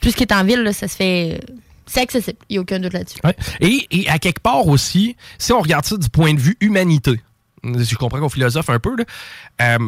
tout 0.00 0.10
ce 0.10 0.16
qui 0.16 0.22
est 0.22 0.32
en 0.32 0.44
ville, 0.44 0.62
là, 0.62 0.72
ça 0.72 0.86
se 0.88 0.96
fait. 0.96 1.40
C'est 1.86 2.00
accessible. 2.00 2.38
Il 2.48 2.54
n'y 2.54 2.58
a 2.58 2.60
aucun 2.62 2.78
doute 2.80 2.92
là-dessus. 2.92 3.18
Ouais. 3.24 3.36
Et, 3.60 3.86
et 3.90 4.08
à 4.08 4.18
quelque 4.18 4.40
part 4.40 4.66
aussi, 4.66 5.16
si 5.38 5.52
on 5.52 5.60
regarde 5.60 5.84
ça 5.84 5.96
du 5.96 6.08
point 6.08 6.34
de 6.34 6.40
vue 6.40 6.56
humanité, 6.60 7.20
je 7.64 7.94
comprends 7.96 8.20
qu'on 8.20 8.28
philosophe 8.28 8.70
un 8.70 8.78
peu, 8.78 8.96
là, 8.96 9.04
euh, 9.62 9.78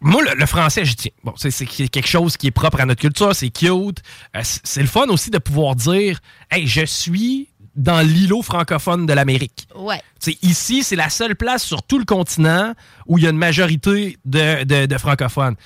moi, 0.00 0.22
le, 0.22 0.34
le 0.38 0.46
français, 0.46 0.84
j'y 0.84 0.96
tiens. 0.96 1.10
Bon, 1.22 1.32
c'est 1.36 1.50
quelque 1.66 2.06
chose 2.08 2.36
qui 2.36 2.48
est 2.48 2.50
propre 2.50 2.80
à 2.80 2.84
notre 2.86 3.00
culture, 3.00 3.34
c'est 3.34 3.48
cute. 3.50 4.02
Euh, 4.36 4.40
c'est 4.42 4.82
le 4.82 4.86
fun 4.86 5.06
aussi 5.08 5.30
de 5.30 5.38
pouvoir 5.38 5.76
dire 5.76 6.18
Hey, 6.50 6.66
je 6.66 6.84
suis 6.84 7.48
dans 7.74 8.00
l'îlot 8.06 8.42
francophone 8.42 9.06
de 9.06 9.12
l'Amérique. 9.14 9.66
Ouais. 9.74 10.00
Ici, 10.42 10.84
c'est 10.84 10.94
la 10.96 11.08
seule 11.10 11.34
place 11.36 11.64
sur 11.64 11.82
tout 11.82 11.98
le 11.98 12.04
continent 12.04 12.74
où 13.06 13.18
il 13.18 13.24
y 13.24 13.26
a 13.26 13.30
une 13.30 13.38
majorité 13.38 14.16
de, 14.24 14.62
de- 14.64 14.86
de 14.86 14.98
francophones. 14.98 15.56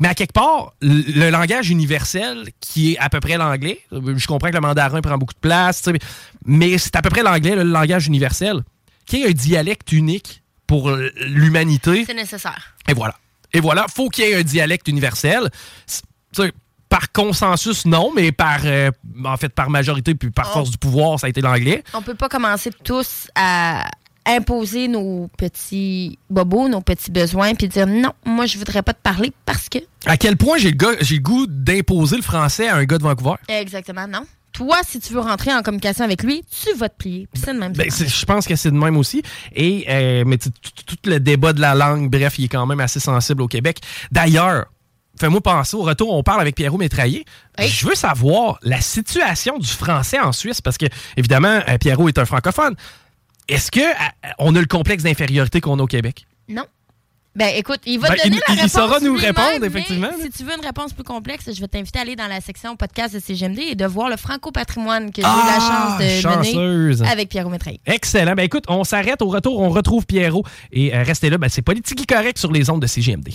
Mais 0.00 0.08
à 0.08 0.14
quelque 0.14 0.32
part, 0.32 0.72
le, 0.80 1.30
langage 1.30 1.70
universel, 1.70 2.48
qui 2.60 2.92
est 2.94 2.98
à 2.98 3.08
peu 3.08 3.20
près 3.20 3.36
l'anglais, 3.36 3.80
je 3.92 4.26
comprends 4.26 4.48
que 4.48 4.54
le 4.54 4.60
mandarin 4.60 5.00
prend 5.00 5.16
beaucoup 5.16 5.34
de 5.34 5.38
place, 5.38 5.88
mais 6.44 6.78
c'est 6.78 6.96
à 6.96 7.02
peu 7.02 7.10
près 7.10 7.22
l'anglais, 7.22 7.54
le 7.54 7.62
langage 7.62 8.08
universel, 8.08 8.62
qui 9.06 9.22
est 9.22 9.28
un 9.28 9.32
dialecte 9.32 9.92
unique 9.92 10.42
pour 10.66 10.90
l'humanité. 11.26 12.04
C'est 12.06 12.14
nécessaire. 12.14 12.74
Et 12.88 12.94
voilà. 12.94 13.14
Et 13.52 13.60
voilà, 13.60 13.86
faut 13.88 14.08
qu'il 14.08 14.24
y 14.24 14.28
ait 14.28 14.34
un 14.34 14.42
dialecte 14.42 14.88
universel. 14.88 15.48
Par 16.88 17.10
consensus, 17.12 17.86
non, 17.86 18.12
mais 18.14 18.30
par, 18.30 18.60
euh, 18.64 18.90
en 19.24 19.36
fait, 19.36 19.48
par 19.48 19.68
majorité 19.68 20.14
puis 20.14 20.30
par 20.30 20.50
Oh. 20.50 20.54
force 20.54 20.70
du 20.70 20.78
pouvoir, 20.78 21.18
ça 21.18 21.26
a 21.26 21.30
été 21.30 21.40
l'anglais. 21.40 21.82
On 21.92 22.02
peut 22.02 22.14
pas 22.14 22.28
commencer 22.28 22.70
tous 22.84 23.28
à 23.34 23.84
imposer 24.26 24.88
nos 24.88 25.28
petits 25.36 26.18
bobos, 26.30 26.68
nos 26.68 26.80
petits 26.80 27.10
besoins, 27.10 27.54
puis 27.54 27.68
dire 27.68 27.86
non, 27.86 28.12
moi, 28.24 28.46
je 28.46 28.58
voudrais 28.58 28.82
pas 28.82 28.94
te 28.94 29.02
parler 29.02 29.32
parce 29.44 29.68
que. 29.68 29.78
À 30.06 30.16
quel 30.16 30.36
point 30.36 30.58
j'ai 30.58 30.70
le, 30.70 31.18
goût 31.18 31.46
d'imposer 31.46 32.16
le 32.16 32.22
français 32.22 32.68
à 32.68 32.76
un 32.76 32.84
gars 32.84 32.98
de 32.98 33.02
Vancouver? 33.02 33.36
Exactement, 33.48 34.06
non. 34.06 34.24
Toi, 34.52 34.76
si 34.86 35.00
tu 35.00 35.12
veux 35.12 35.20
rentrer 35.20 35.52
en 35.52 35.62
communication 35.62 36.04
avec 36.04 36.22
lui, 36.22 36.44
tu 36.48 36.72
vas 36.76 36.88
te 36.88 36.96
plier. 36.96 37.26
Puis 37.32 37.42
c'est 37.44 37.52
le 37.52 37.58
même. 37.58 37.72
Ben, 37.72 37.90
je 37.90 38.24
pense 38.24 38.46
que 38.46 38.54
c'est 38.54 38.70
de 38.70 38.76
même 38.76 38.96
aussi. 38.96 39.22
Et, 39.52 39.84
euh, 39.88 40.22
mais 40.24 40.38
tout 40.38 40.52
le 41.06 41.18
débat 41.18 41.52
de 41.52 41.60
la 41.60 41.74
langue, 41.74 42.08
bref, 42.08 42.38
il 42.38 42.44
est 42.44 42.48
quand 42.48 42.64
même 42.64 42.78
assez 42.78 43.00
sensible 43.00 43.42
au 43.42 43.48
Québec. 43.48 43.80
D'ailleurs, 44.12 44.66
fais-moi 45.18 45.40
penser, 45.40 45.76
au 45.76 45.82
retour, 45.82 46.12
on 46.12 46.22
parle 46.22 46.40
avec 46.40 46.54
Pierrot 46.54 46.78
Métraillé. 46.78 47.24
Je 47.58 47.86
veux 47.86 47.94
savoir 47.94 48.58
la 48.62 48.80
situation 48.80 49.58
du 49.58 49.68
français 49.68 50.20
en 50.20 50.32
Suisse, 50.32 50.60
parce 50.60 50.78
que, 50.78 50.86
évidemment, 51.16 51.60
euh, 51.68 51.78
Pierrot 51.78 52.08
est 52.08 52.18
un 52.18 52.24
francophone. 52.24 52.76
Est-ce 53.48 53.70
que 53.70 53.80
on 54.38 54.54
a 54.56 54.60
le 54.60 54.66
complexe 54.66 55.02
d'infériorité 55.02 55.60
qu'on 55.60 55.78
a 55.78 55.82
au 55.82 55.86
Québec? 55.86 56.26
Non. 56.48 56.64
Ben 57.36 57.48
écoute, 57.56 57.80
il 57.84 57.98
va 57.98 58.10
Ben, 58.10 58.14
te 58.14 58.22
donner 58.22 58.36
il- 58.36 58.42
la 58.46 58.54
il 58.54 58.56
réponse. 58.58 58.72
saura 58.72 59.00
nous 59.00 59.16
répondre, 59.16 59.58
mais 59.60 59.66
effectivement. 59.66 60.10
Si 60.22 60.30
tu 60.30 60.44
veux 60.44 60.52
une 60.56 60.64
réponse 60.64 60.92
plus 60.92 61.02
complexe, 61.02 61.50
je 61.52 61.60
vais 61.60 61.66
t'inviter 61.66 61.98
à 61.98 62.02
aller 62.02 62.14
dans 62.14 62.28
la 62.28 62.40
section 62.40 62.76
podcast 62.76 63.12
de 63.12 63.18
CGMD 63.18 63.58
et 63.58 63.74
de 63.74 63.84
voir 63.86 64.08
le 64.08 64.16
franco-patrimoine 64.16 65.10
que 65.10 65.16
j'ai 65.20 65.22
eu 65.22 65.24
la 65.24 65.58
Ah, 65.58 65.96
chance 65.98 65.98
de 65.98 66.20
chanceuse. 66.20 67.00
mener 67.00 67.10
avec 67.10 67.28
Pierrot 67.30 67.50
Métraillé. 67.50 67.80
Excellent. 67.86 68.34
Ben 68.36 68.44
écoute, 68.44 68.64
on 68.68 68.84
s'arrête 68.84 69.20
au 69.20 69.26
retour, 69.26 69.58
on 69.58 69.68
retrouve 69.70 70.06
Pierrot. 70.06 70.44
Et 70.70 70.94
euh, 70.94 71.02
restez 71.02 71.28
là, 71.28 71.36
ben, 71.36 71.48
c'est 71.48 71.62
politique 71.62 72.06
correct 72.06 72.38
sur 72.38 72.52
les 72.52 72.70
ondes 72.70 72.80
de 72.82 72.86
CGMD. 72.86 73.30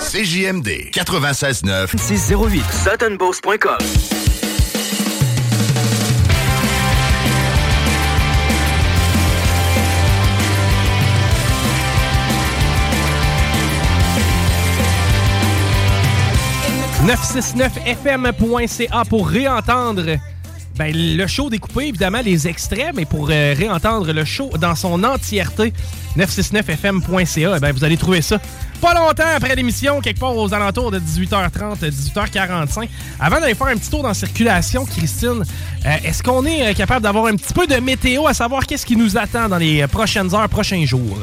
CJMD 0.00 0.90
96.9 0.90 1.94
608 1.98 2.62
suttonboss.com 2.82 3.76
«969fm.ca 17.06 19.04
pour 19.04 19.28
réentendre 19.28 20.16
ben, 20.76 20.92
le 20.94 21.26
show 21.26 21.50
découpé, 21.50 21.88
évidemment, 21.88 22.22
les 22.24 22.48
extraits, 22.48 22.92
mais 22.94 23.04
pour 23.04 23.28
euh, 23.30 23.54
réentendre 23.56 24.10
le 24.10 24.24
show 24.24 24.50
dans 24.58 24.74
son 24.74 25.04
entièreté, 25.04 25.74
969fm.ca, 26.16 27.60
ben, 27.60 27.72
vous 27.72 27.84
allez 27.84 27.98
trouver 27.98 28.22
ça 28.22 28.40
pas 28.80 28.94
longtemps 28.94 29.22
après 29.36 29.54
l'émission, 29.54 30.00
quelque 30.00 30.18
part 30.18 30.34
aux 30.36 30.52
alentours 30.52 30.90
de 30.90 30.98
18h30, 30.98 31.78
18h45. 31.90 32.88
Avant 33.20 33.38
d'aller 33.38 33.54
faire 33.54 33.66
un 33.68 33.76
petit 33.76 33.90
tour 33.90 34.02
dans 34.02 34.14
circulation, 34.14 34.86
Christine, 34.86 35.44
euh, 35.84 35.96
est-ce 36.04 36.22
qu'on 36.22 36.44
est 36.46 36.70
euh, 36.70 36.72
capable 36.72 37.02
d'avoir 37.02 37.26
un 37.26 37.36
petit 37.36 37.52
peu 37.52 37.66
de 37.66 37.76
météo, 37.76 38.26
à 38.26 38.34
savoir 38.34 38.66
qu'est-ce 38.66 38.86
qui 38.86 38.96
nous 38.96 39.18
attend 39.18 39.48
dans 39.50 39.58
les 39.58 39.86
prochaines 39.86 40.34
heures, 40.34 40.48
prochains 40.48 40.84
jours? 40.86 41.18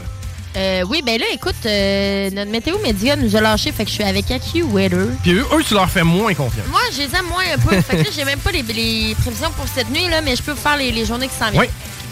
Euh, 0.57 0.83
oui, 0.89 1.01
ben 1.05 1.17
là, 1.19 1.25
écoute, 1.31 1.55
euh, 1.65 2.29
notre 2.31 2.51
météo 2.51 2.77
média 2.79 3.15
nous 3.15 3.35
a 3.35 3.41
lâché, 3.41 3.71
fait 3.71 3.85
que 3.85 3.89
je 3.89 3.95
suis 3.95 4.03
avec 4.03 4.29
AccuWeather. 4.29 5.07
Puis 5.23 5.31
eux, 5.33 5.45
eux, 5.53 5.63
tu 5.65 5.73
leur 5.73 5.89
fais 5.89 6.03
moins 6.03 6.33
confiance. 6.33 6.67
Moi, 6.69 6.81
je 6.91 6.97
les 6.99 7.15
aime 7.15 7.25
moins 7.29 7.43
un 7.53 7.57
peu. 7.57 7.79
fait 7.81 7.97
que 7.97 8.03
là, 8.03 8.09
j'ai 8.13 8.25
même 8.25 8.39
pas 8.39 8.51
les, 8.51 8.61
les 8.63 9.15
prévisions 9.15 9.51
pour 9.51 9.65
cette 9.73 9.89
nuit, 9.89 10.09
là, 10.09 10.21
mais 10.21 10.35
je 10.35 10.43
peux 10.43 10.51
vous 10.51 10.57
faire 10.61 10.77
les, 10.77 10.91
les 10.91 11.05
journées 11.05 11.27
qui 11.29 11.35
s'en 11.35 11.51
viennent. 11.51 11.61
Oui. 11.63 11.69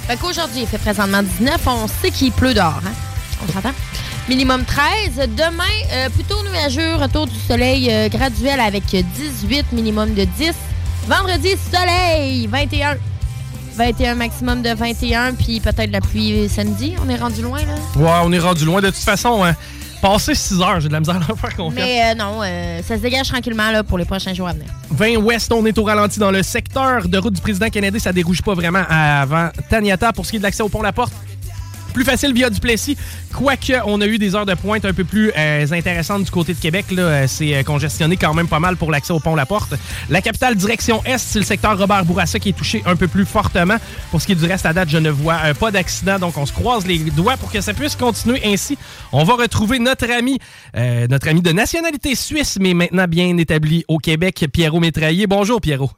Fait 0.08 0.16
qu'aujourd'hui, 0.18 0.62
il 0.62 0.68
fait 0.68 0.78
présentement 0.78 1.22
19. 1.22 1.58
On 1.68 1.88
sait 1.88 2.12
qu'il 2.12 2.32
pleut 2.32 2.54
dehors. 2.54 2.80
Hein? 2.86 2.94
On 3.48 3.52
s'entend? 3.52 3.74
Minimum 4.30 4.64
13. 4.64 5.28
Demain, 5.36 5.64
euh, 5.92 6.10
plutôt 6.10 6.42
nuageux, 6.44 6.96
retour 6.96 7.28
du 7.28 7.38
soleil 7.48 7.90
euh, 7.92 8.10
graduel 8.10 8.60
avec 8.60 8.84
18, 8.86 9.72
minimum 9.74 10.14
de 10.14 10.24
10. 10.24 10.54
Vendredi, 11.08 11.56
soleil, 11.72 12.48
21. 12.48 12.96
21, 13.80 14.16
maximum 14.16 14.62
de 14.62 14.72
21, 14.72 15.36
puis 15.36 15.62
peut-être 15.62 15.90
la 15.90 16.02
pluie 16.02 16.50
samedi. 16.50 16.96
On 17.02 17.08
est 17.08 17.16
rendu 17.16 17.42
loin, 17.42 17.60
là. 17.60 17.76
Ouais, 17.96 18.20
on 18.26 18.32
est 18.34 18.40
rendu 18.40 18.66
loin. 18.66 18.82
De 18.82 18.88
toute 18.88 18.98
façon, 18.98 19.42
hein, 19.46 19.56
passer 20.02 20.36
6 20.36 20.60
heures, 20.60 20.82
j'ai 20.82 20.90
de 20.90 20.94
la 20.94 21.00
misère 21.00 21.16
à 21.16 21.20
leur 21.20 21.40
faire 21.40 21.56
confiance. 21.56 21.76
Mais 21.76 22.12
euh, 22.12 22.14
non, 22.14 22.42
euh, 22.44 22.82
ça 22.86 22.98
se 22.98 23.02
dégage 23.02 23.30
tranquillement 23.30 23.72
là, 23.72 23.86
pour 23.86 23.98
les 23.98 24.04
prochains 24.04 24.34
jours 24.34 24.50
à 24.50 24.52
venir. 24.52 24.68
20 24.92 25.16
ouest, 25.20 25.50
on 25.54 25.66
est 25.66 25.78
au 25.78 25.86
ralenti 25.86 26.20
dans 26.20 26.30
le 26.30 26.44
secteur 26.44 27.08
de 27.08 27.18
route 27.20 27.34
du 27.34 27.40
président 27.40 27.70
Kennedy. 27.70 28.02
Ça 28.02 28.12
dérouge 28.12 28.42
pas 28.42 28.54
vraiment 28.54 28.84
avant 28.90 29.50
Taniata 29.70 30.12
pour 30.12 30.26
ce 30.26 30.32
qui 30.32 30.36
est 30.36 30.40
de 30.40 30.44
l'accès 30.44 30.62
au 30.62 30.68
pont 30.68 30.82
La 30.82 30.92
Porte. 30.92 31.14
Plus 31.94 32.04
facile 32.06 32.34
via 32.34 32.50
Duplessis, 32.50 32.98
quoique 33.34 33.74
on 33.86 34.00
a 34.00 34.06
eu 34.08 34.18
des 34.18 34.36
heures 34.36 34.46
de 34.46 34.54
pointe 34.54 34.86
un 34.86 34.94
peu 34.94 35.04
plus 35.04 35.32
euh, 35.38 35.66
intéressantes 35.72 36.24
du 36.24 36.32
côté 36.32 36.54
de 36.54 36.60
Québec. 36.60 36.86
Là, 36.92 37.02
Euh, 37.10 37.28
c'est 37.28 37.56
euh, 37.56 37.64
congestionné 37.64 38.18
quand 38.18 38.34
même 38.34 38.48
pas 38.48 38.60
mal 38.60 38.78
pour 38.78 38.92
l'accès 38.92 39.12
au 39.12 39.20
pont 39.20 39.36
La 39.36 39.46
Porte. 39.46 39.74
La 40.10 40.22
capitale 40.22 40.56
direction 40.56 41.04
Est, 41.06 41.18
c'est 41.18 41.40
le 41.40 41.46
secteur 41.46 41.78
Robert 41.78 42.06
Bourassa 42.06 42.40
qui 42.40 42.50
est 42.50 42.58
touché 42.58 42.82
un 42.86 42.96
peu 42.96 43.08
plus 43.08 43.26
fortement. 43.26 43.78
Pour 44.12 44.22
ce 44.22 44.28
qui 44.28 44.34
est 44.34 44.36
du 44.36 44.46
reste 44.46 44.66
à 44.66 44.74
date, 44.74 44.90
je 44.90 44.98
ne 44.98 45.10
vois 45.10 45.40
euh, 45.46 45.54
pas 45.54 45.72
d'accident, 45.72 46.20
donc 46.20 46.38
on 46.38 46.46
se 46.46 46.54
croise 46.54 46.86
les 46.86 47.00
doigts 47.00 47.38
pour 47.38 47.52
que 47.52 47.62
ça 47.62 47.74
puisse 47.74 47.96
continuer 47.96 48.42
ainsi. 48.46 48.78
On 49.12 49.24
va 49.24 49.36
retrouver 49.36 49.80
notre 49.80 50.10
ami, 50.12 50.38
euh, 50.76 51.08
notre 51.08 51.28
ami 51.28 51.42
de 51.42 51.52
nationalité 51.52 52.16
suisse, 52.16 52.58
mais 52.62 52.74
maintenant 52.74 53.06
bien 53.08 53.36
établi 53.38 53.84
au 53.88 53.98
Québec, 53.98 54.46
Pierrot 54.54 54.80
Métraillé. 54.80 55.28
Bonjour 55.28 55.60
Pierrot. 55.60 55.92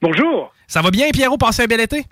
Bonjour. 0.00 0.52
Ça 0.66 0.82
va 0.82 0.90
bien 0.90 1.10
Pierrot, 1.10 1.36
passez 1.36 1.62
un 1.62 1.66
bel 1.66 1.80
été? 1.80 2.04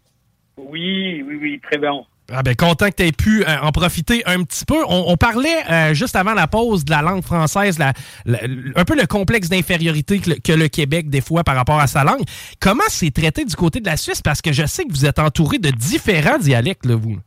Oui, 0.59 1.23
oui, 1.27 1.39
oui, 1.41 1.61
très 1.63 1.79
bon. 1.79 2.05
Ah 2.33 2.43
ben 2.43 2.55
content 2.55 2.89
que 2.91 2.97
tu 2.97 3.03
aies 3.05 3.13
pu 3.13 3.43
euh, 3.43 3.57
en 3.63 3.73
profiter 3.73 4.23
un 4.27 4.43
petit 4.45 4.65
peu. 4.65 4.77
On, 4.89 5.17
parlait 5.17 5.49
euh, 5.71 5.95
juste 5.95 6.15
avant 6.17 6.35
la 6.35 6.47
pause 6.47 6.85
de 6.85 6.91
la 6.91 7.03
langue 7.03 7.23
française, 7.23 7.79
un 7.81 8.85
peu 8.85 8.97
le 8.97 9.07
complexe 9.07 9.49
d'infériorité 9.49 10.21
que, 10.21 10.53
le- 10.53 10.69
Québec 10.69 11.09
des 11.09 11.21
fois 11.21 11.43
par 11.43 11.57
rapport 11.57 11.81
à 11.81 11.87
sa 11.87 12.05
langue. 12.05 12.23
Comment 12.61 12.85
c'est 12.89 13.11
traité 13.13 13.45
du 13.45 13.57
côté 13.57 13.81
de 13.81 13.87
la 13.87 13.97
Suisse? 13.97 14.23
Parce 14.23 14.41
que 14.41 14.53
je 14.53 14.65
sais 14.67 14.85
que 14.85 14.91
vous 14.91 15.07
êtes 15.07 15.19
entouré 15.19 15.59
de 15.59 15.71
différents 15.71 16.39
dialectes, 16.39 16.87
là, 16.87 16.95
vous. 16.95 17.19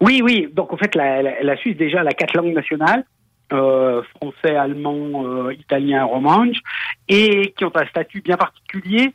Oui, 0.00 0.20
oui. 0.22 0.48
Donc 0.52 0.72
en 0.72 0.76
fait, 0.76 0.94
la, 0.94 1.22
la, 1.22 1.56
Suisse 1.56 1.76
déjà 1.76 2.00
a 2.00 2.12
quatre 2.12 2.36
langues 2.36 2.54
nationales. 2.54 3.04
Euh, 3.52 4.02
français, 4.16 4.56
allemand, 4.56 5.50
italien, 5.50 6.04
romanche, 6.04 6.56
et 7.08 7.54
qui 7.56 7.64
ont 7.64 7.70
un 7.76 7.86
statut 7.86 8.20
bien 8.20 8.36
particulier. 8.36 9.12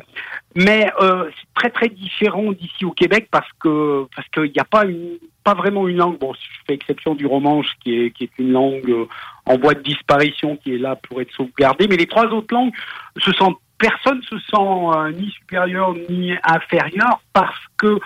Mais 0.56 0.92
euh, 1.02 1.30
c'est 1.30 1.54
très 1.54 1.70
très 1.70 1.90
différent 1.90 2.52
d'ici 2.52 2.84
au 2.84 2.92
Québec 2.92 3.30
parce 3.32 3.50
que 3.60 4.06
parce 4.16 4.28
qu'il 4.30 4.52
n'y 4.52 4.60
a 4.60 4.66
pas 4.66 4.86
une 4.86 5.18
pas 5.44 5.54
vraiment 5.54 5.88
une 5.88 5.98
langue. 5.98 6.20
Bon, 6.20 6.34
je 6.34 6.40
fais 6.68 6.74
exception 6.74 7.16
du 7.16 7.26
romanche 7.26 7.68
qui 7.82 7.98
est 7.98 8.12
qui 8.12 8.26
est 8.26 8.32
une 8.38 8.52
langue 8.52 8.90
euh, 8.90 9.08
en 9.46 9.58
voie 9.58 9.74
de 9.74 9.82
disparition 9.82 10.58
qui 10.58 10.76
est 10.76 10.78
là 10.78 10.98
pour 10.98 11.22
être 11.22 11.32
sauvegardée. 11.32 11.88
Mais 11.88 11.96
les 11.96 12.08
trois 12.08 12.26
autres 12.26 12.54
langues, 12.54 12.74
se 13.18 13.32
sent 13.32 13.52
personne 13.78 14.22
se 14.24 14.38
sent 14.38 14.56
euh, 14.58 15.12
ni 15.12 15.30
supérieur 15.32 15.94
ni 16.10 16.34
inférieur 16.44 17.22
parce 17.34 17.64
que 17.78 18.00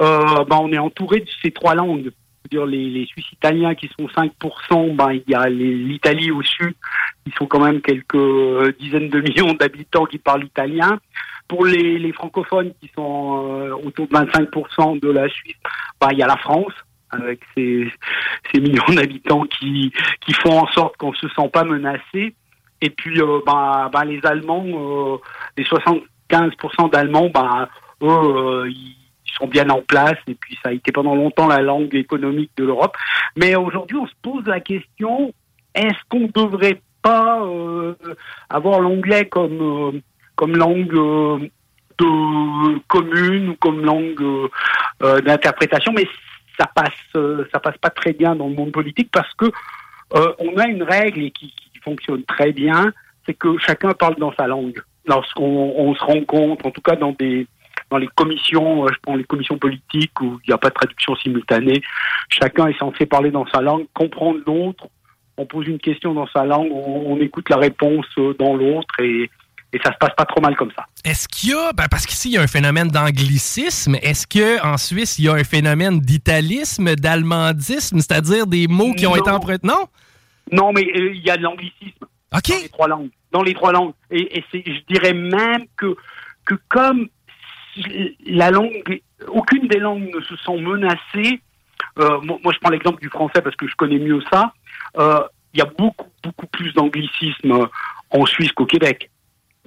euh, 0.00 0.44
ben, 0.44 0.56
on 0.60 0.72
est 0.72 0.78
entouré 0.78 1.20
de 1.20 1.28
ces 1.42 1.50
trois 1.50 1.74
langues 1.74 2.12
dire 2.50 2.66
les, 2.66 2.88
les 2.88 3.06
Suisses 3.06 3.32
italiens 3.32 3.74
qui 3.74 3.88
sont 3.88 4.06
5%, 4.06 4.96
ben, 4.96 5.12
il 5.12 5.22
y 5.28 5.34
a 5.34 5.48
l'Italie 5.48 6.30
au 6.30 6.42
sud, 6.42 6.74
qui 7.24 7.32
sont 7.36 7.46
quand 7.46 7.60
même 7.60 7.80
quelques 7.80 8.14
euh, 8.14 8.72
dizaines 8.80 9.08
de 9.08 9.20
millions 9.20 9.52
d'habitants 9.54 10.06
qui 10.06 10.18
parlent 10.18 10.44
italien. 10.44 10.98
Pour 11.48 11.64
les, 11.64 12.12
francophones 12.12 12.72
qui 12.80 12.90
sont 12.94 13.46
euh, 13.48 13.74
autour 13.84 14.06
de 14.06 14.12
25% 14.12 15.00
de 15.00 15.10
la 15.10 15.28
Suisse, 15.30 15.56
ben, 15.98 16.08
il 16.12 16.18
y 16.18 16.22
a 16.22 16.26
la 16.26 16.36
France 16.36 16.72
avec 17.10 17.40
ses, 17.56 17.90
millions 18.54 18.94
d'habitants 18.94 19.44
qui, 19.44 19.92
font 20.42 20.60
en 20.60 20.66
sorte 20.68 20.96
qu'on 20.98 21.10
ne 21.10 21.16
se 21.16 21.28
sent 21.28 21.48
pas 21.50 21.64
menacé. 21.64 22.34
Et 22.82 22.90
puis 22.90 23.20
euh, 23.20 23.40
ben, 23.46 23.88
ben, 23.90 24.04
les 24.04 24.20
Allemands, 24.24 24.64
euh, 24.66 25.16
les 25.56 25.64
75% 25.64 26.90
d'Allemands, 26.92 27.32
eux, 28.02 28.68
ils 28.68 28.96
sont 29.38 29.48
bien 29.48 29.68
en 29.70 29.80
place 29.80 30.18
et 30.26 30.34
puis 30.34 30.58
ça 30.62 30.68
a 30.68 30.72
été 30.72 30.92
pendant 30.92 31.14
longtemps 31.14 31.48
la 31.48 31.62
langue 31.62 31.94
économique 31.94 32.50
de 32.58 32.64
l'Europe. 32.64 32.96
Mais 33.36 33.56
aujourd'hui, 33.56 33.96
on 33.96 34.06
se 34.06 34.14
pose 34.20 34.44
la 34.46 34.60
question 34.60 35.32
est-ce 35.74 35.98
qu'on 36.10 36.20
ne 36.20 36.28
devrait 36.28 36.82
pas 37.02 37.42
avoir 38.50 38.80
l'anglais 38.80 39.26
comme 39.28 40.02
comme 40.38 40.56
langue 40.56 40.94
euh, 40.94 41.38
de 41.98 42.78
commune 42.86 43.50
ou 43.50 43.56
comme 43.56 43.84
langue 43.84 44.22
euh, 44.22 44.48
euh, 45.02 45.20
d'interprétation 45.20 45.92
Mais 45.92 46.06
ça 46.56 46.66
passe 46.72 47.44
ça 47.52 47.58
passe 47.60 47.76
pas 47.78 47.90
très 47.90 48.12
bien 48.12 48.36
dans 48.36 48.48
le 48.48 48.54
monde 48.54 48.72
politique 48.72 49.10
parce 49.12 49.32
que 49.34 49.46
on 50.10 50.56
a 50.56 50.66
une 50.66 50.82
règle 50.82 51.22
et 51.24 51.30
qui, 51.30 51.52
fonctionne 51.84 52.24
très 52.24 52.52
bien, 52.52 52.92
c'est 53.24 53.34
que 53.34 53.56
chacun 53.58 53.92
parle 53.92 54.16
dans 54.16 54.32
sa 54.34 54.46
langue. 54.46 54.78
Lorsqu'on 55.06 55.72
on 55.76 55.94
se 55.94 56.04
rencontre, 56.04 56.66
en 56.66 56.70
tout 56.70 56.80
cas 56.80 56.96
dans 56.96 57.12
des 57.12 57.46
dans 57.90 57.98
les 57.98 58.08
commissions, 58.08 58.86
je 58.88 58.98
prends 59.00 59.14
les 59.14 59.24
commissions 59.24 59.58
politiques 59.58 60.20
où 60.20 60.38
il 60.44 60.48
n'y 60.48 60.54
a 60.54 60.58
pas 60.58 60.68
de 60.68 60.74
traduction 60.74 61.14
simultanée, 61.16 61.80
chacun 62.28 62.66
est 62.66 62.78
censé 62.78 63.06
parler 63.06 63.30
dans 63.30 63.46
sa 63.46 63.60
langue, 63.60 63.86
comprendre 63.94 64.40
l'autre. 64.46 64.88
On 65.36 65.46
pose 65.46 65.68
une 65.68 65.78
question 65.78 66.14
dans 66.14 66.26
sa 66.26 66.44
langue, 66.44 66.70
on, 66.72 67.12
on 67.12 67.20
écoute 67.20 67.48
la 67.48 67.56
réponse 67.56 68.06
dans 68.38 68.54
l'autre 68.54 69.00
et, 69.00 69.30
et 69.72 69.78
ça 69.84 69.92
se 69.92 69.98
passe 69.98 70.14
pas 70.16 70.24
trop 70.24 70.40
mal 70.40 70.56
comme 70.56 70.70
ça. 70.74 70.86
Est-ce 71.04 71.28
qu'il 71.28 71.50
y 71.50 71.52
a, 71.54 71.72
ben, 71.72 71.86
parce 71.90 72.06
qu'ici 72.06 72.30
il 72.30 72.32
y 72.34 72.38
a 72.38 72.42
un 72.42 72.46
phénomène 72.46 72.88
d'anglicisme, 72.88 73.96
est-ce 74.02 74.26
que 74.26 74.64
en 74.64 74.76
Suisse 74.78 75.18
il 75.18 75.26
y 75.26 75.28
a 75.28 75.34
un 75.34 75.44
phénomène 75.44 76.00
d'italisme, 76.00 76.94
d'allemandisme, 76.96 77.98
c'est-à-dire 77.98 78.46
des 78.46 78.66
mots 78.66 78.94
qui 78.94 79.06
ont 79.06 79.10
Non. 79.10 79.16
été 79.16 79.30
empruntés? 79.30 79.66
Non? 79.66 79.86
Non, 80.50 80.72
mais 80.72 80.82
euh, 80.96 81.12
il 81.14 81.20
y 81.22 81.30
a 81.30 81.36
de 81.36 81.42
l'anglicisme 81.42 82.06
dans 82.32 82.40
les 82.62 82.68
trois 82.70 82.88
langues. 82.88 83.10
Dans 83.32 83.42
les 83.42 83.54
trois 83.54 83.72
langues. 83.72 83.92
Et, 84.10 84.42
je 84.52 84.80
dirais 84.94 85.12
même 85.12 85.64
que, 85.76 85.94
que 86.46 86.54
comme 86.68 87.08
la 88.26 88.50
langue, 88.50 89.00
aucune 89.28 89.68
des 89.68 89.78
langues 89.78 90.10
ne 90.14 90.20
se 90.22 90.36
sent 90.36 90.56
menacée. 90.60 91.40
euh, 91.98 92.20
moi, 92.22 92.38
moi, 92.42 92.52
je 92.54 92.58
prends 92.60 92.70
l'exemple 92.70 93.00
du 93.00 93.08
français 93.08 93.42
parce 93.42 93.56
que 93.56 93.68
je 93.68 93.74
connais 93.76 93.98
mieux 93.98 94.20
ça. 94.32 94.52
euh, 94.98 95.20
Il 95.54 95.58
y 95.58 95.62
a 95.62 95.66
beaucoup, 95.66 96.08
beaucoup 96.24 96.46
plus 96.46 96.72
d'anglicisme 96.72 97.68
en 98.10 98.26
Suisse 98.26 98.52
qu'au 98.52 98.66
Québec. 98.66 99.10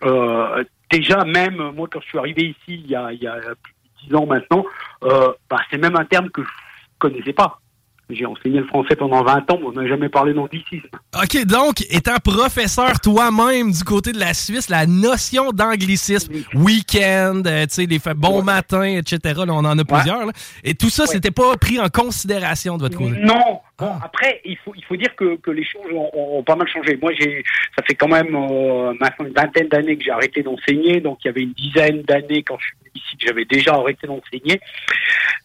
Euh, 0.04 0.64
déjà, 0.90 1.24
même 1.26 1.72
moi, 1.72 1.88
quand 1.92 2.02
je 2.02 2.08
suis 2.08 2.18
arrivé 2.18 2.50
ici 2.50 2.82
il 2.84 2.88
y 2.88 2.96
a, 2.96 3.12
il 3.12 3.22
y 3.22 3.28
a 3.28 3.36
plus 3.40 3.74
de 4.04 4.10
10 4.10 4.16
ans 4.16 4.26
maintenant, 4.26 4.66
euh, 5.04 5.32
bah, 5.50 5.58
c'est 5.70 5.78
même 5.78 5.96
un 5.96 6.06
terme 6.06 6.30
que 6.30 6.44
je 6.44 6.50
connaissais 7.00 7.34
pas. 7.34 7.60
J'ai 8.14 8.26
enseigné 8.26 8.60
le 8.60 8.66
français 8.66 8.96
pendant 8.96 9.24
20 9.24 9.52
ans, 9.52 9.60
mais 9.60 9.68
on 9.68 9.72
n'a 9.72 9.88
jamais 9.88 10.10
parlé 10.10 10.34
d'anglicisme. 10.34 10.90
OK, 11.16 11.46
donc, 11.46 11.82
étant 11.90 12.18
professeur 12.24 13.00
toi-même 13.00 13.72
du 13.72 13.84
côté 13.84 14.12
de 14.12 14.20
la 14.20 14.34
Suisse, 14.34 14.70
la 14.70 14.86
notion 14.86 15.52
d'anglicisme, 15.52 16.34
week-end, 16.56 17.42
euh, 17.46 17.66
tu 17.66 17.74
sais, 17.74 17.86
les 17.86 18.00
matins, 18.44 18.84
etc., 18.84 19.20
là, 19.46 19.54
on 19.54 19.66
en 19.66 19.78
a 19.78 19.84
plusieurs, 19.84 20.26
là. 20.26 20.32
et 20.64 20.74
tout 20.74 20.90
ça, 20.90 21.06
c'était 21.06 21.32
pas 21.32 21.56
pris 21.58 21.80
en 21.80 21.90
considération 21.90 22.78
de 22.78 22.84
votre 22.84 22.98
côté? 22.98 23.20
Non. 23.20 23.60
Bon, 23.78 23.94
après, 24.04 24.42
il 24.46 24.58
faut, 24.58 24.74
il 24.76 24.84
faut 24.84 24.96
dire 24.96 25.16
que, 25.16 25.38
que 25.38 25.50
les 25.50 25.64
choses 25.64 25.92
ont, 25.92 26.44
pas 26.44 26.56
mal 26.56 26.68
changé. 26.68 27.00
Moi, 27.02 27.14
j'ai, 27.20 27.44
ça 27.76 27.84
fait 27.84 27.96
quand 27.96 28.08
même 28.08 28.36
euh, 28.36 28.94
maintenant 29.00 29.26
une 29.26 29.34
vingtaine 29.34 29.70
d'années 29.70 29.98
que 29.98 30.04
j'ai 30.04 30.12
arrêté 30.12 30.44
d'enseigner. 30.44 31.02
Donc, 31.02 31.18
il 31.24 31.28
y 31.28 31.30
avait 31.30 31.42
une 31.42 31.54
dizaine 31.54 32.04
d'années 32.04 32.44
quand 32.44 32.58
je 32.60 32.66
suis 32.68 32.76
venu 32.80 32.92
ici 32.96 33.18
que 33.18 33.26
j'avais 33.26 33.46
déjà 33.46 33.74
arrêté 33.74 34.06
d'enseigner. 34.06 34.62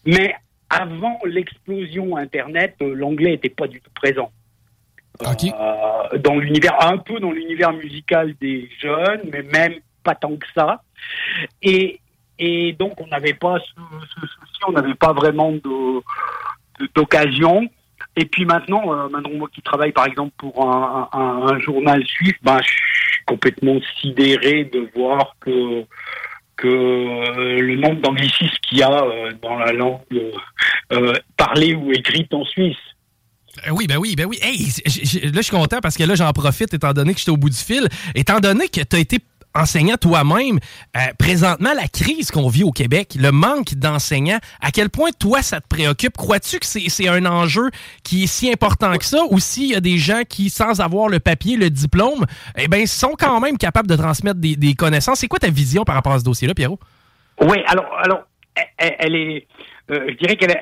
Mais 0.04 0.34
avant 0.70 1.18
l'explosion 1.24 2.16
Internet, 2.16 2.74
euh, 2.82 2.94
l'anglais 2.94 3.30
n'était 3.30 3.48
pas 3.48 3.66
du 3.68 3.80
tout 3.80 3.90
présent. 3.94 4.30
Euh, 5.58 6.18
dans 6.18 6.36
l'univers, 6.38 6.76
un 6.84 6.98
peu 6.98 7.18
dans 7.20 7.30
l'univers 7.32 7.72
musical 7.72 8.34
des 8.40 8.68
jeunes, 8.80 9.22
mais 9.32 9.42
même 9.42 9.74
pas 10.04 10.14
tant 10.14 10.36
que 10.36 10.46
ça. 10.54 10.82
Et, 11.62 12.00
et 12.38 12.72
donc, 12.74 13.00
on 13.00 13.06
n'avait 13.06 13.32
pas 13.34 13.58
ce, 13.60 13.72
ce 14.14 14.20
souci, 14.20 14.60
on 14.68 14.72
n'avait 14.72 14.94
pas 14.94 15.12
vraiment 15.14 15.52
d'occasion. 16.94 17.68
Et 18.16 18.24
puis 18.26 18.44
maintenant, 18.44 18.92
euh, 18.92 19.08
maintenant 19.08 19.30
moi 19.34 19.48
qui 19.52 19.62
travaille 19.62 19.92
par 19.92 20.06
exemple 20.06 20.32
pour 20.38 20.68
un, 20.70 21.08
un- 21.12 21.46
un 21.54 21.58
journal 21.60 22.04
suisse, 22.06 22.34
ben, 22.42 22.58
je 22.62 22.68
suis 22.68 23.24
complètement 23.26 23.78
sidéré 24.00 24.64
de 24.64 24.88
voir 24.94 25.34
que 25.40 25.84
que 26.56 26.66
euh, 26.66 27.60
le 27.60 27.76
nombre 27.76 28.00
d'anglicismes 28.00 28.56
qu'il 28.68 28.78
y 28.78 28.82
a 28.82 28.90
euh, 28.90 29.32
dans 29.42 29.56
la 29.56 29.72
langue 29.72 30.00
euh, 30.92 31.12
parlée 31.36 31.74
ou 31.74 31.92
écrite 31.92 32.32
en 32.32 32.44
Suisse. 32.44 32.76
Oui, 33.70 33.86
ben 33.86 33.96
oui, 33.96 34.14
ben 34.16 34.26
oui. 34.26 34.38
Hey, 34.42 34.58
là, 34.58 35.32
je 35.36 35.42
suis 35.42 35.56
content 35.56 35.78
parce 35.80 35.96
que 35.96 36.04
là, 36.04 36.14
j'en 36.14 36.30
profite 36.32 36.74
étant 36.74 36.92
donné 36.92 37.14
que 37.14 37.18
j'étais 37.18 37.30
au 37.30 37.38
bout 37.38 37.48
du 37.48 37.56
fil. 37.56 37.88
Étant 38.14 38.38
donné 38.38 38.68
que 38.68 38.82
tu 38.82 38.96
as 38.96 38.98
été 38.98 39.18
enseignant 39.56 39.96
toi-même, 39.96 40.58
euh, 40.96 41.00
présentement, 41.18 41.70
la 41.74 41.88
crise 41.88 42.30
qu'on 42.30 42.48
vit 42.48 42.64
au 42.64 42.72
Québec, 42.72 43.16
le 43.18 43.32
manque 43.32 43.74
d'enseignants, 43.74 44.38
à 44.60 44.70
quel 44.70 44.90
point 44.90 45.10
toi, 45.18 45.42
ça 45.42 45.60
te 45.60 45.68
préoccupe? 45.68 46.16
Crois-tu 46.16 46.58
que 46.58 46.66
c'est 46.66 47.08
un 47.08 47.26
enjeu 47.26 47.70
qui 48.04 48.24
est 48.24 48.26
si 48.26 48.50
important 48.50 48.96
que 48.96 49.04
ça? 49.04 49.24
Ou 49.30 49.38
s'il 49.38 49.70
y 49.70 49.74
a 49.74 49.80
des 49.80 49.98
gens 49.98 50.22
qui, 50.28 50.50
sans 50.50 50.80
avoir 50.80 51.08
le 51.08 51.20
papier, 51.20 51.56
le 51.56 51.70
diplôme, 51.70 52.26
eh 52.56 52.68
ben, 52.68 52.86
sont 52.86 53.14
quand 53.18 53.40
même 53.40 53.58
capables 53.58 53.88
de 53.88 53.96
transmettre 53.96 54.40
des, 54.40 54.56
des 54.56 54.74
connaissances? 54.74 55.18
C'est 55.20 55.28
quoi 55.28 55.38
ta 55.38 55.50
vision 55.50 55.84
par 55.84 55.94
rapport 55.94 56.12
à 56.12 56.18
ce 56.18 56.24
dossier-là, 56.24 56.54
Pierrot? 56.54 56.78
Oui, 57.40 57.58
alors, 57.66 57.86
alors, 58.02 58.22
elle, 58.78 58.96
elle 58.98 59.14
est, 59.14 59.46
euh, 59.90 60.06
je 60.08 60.14
dirais 60.14 60.36
qu'elle 60.36 60.56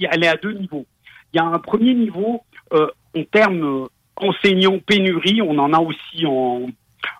elle 0.00 0.24
est 0.24 0.28
à 0.28 0.36
deux 0.36 0.52
niveaux. 0.52 0.86
Il 1.32 1.38
y 1.38 1.40
a 1.40 1.44
un 1.44 1.58
premier 1.58 1.94
niveau 1.94 2.42
euh, 2.72 2.88
en 3.16 3.24
termes 3.24 3.84
euh, 3.84 3.86
enseignants 4.16 4.78
pénurie, 4.78 5.40
on 5.42 5.58
en 5.58 5.72
a 5.72 5.78
aussi 5.78 6.26
en, 6.26 6.66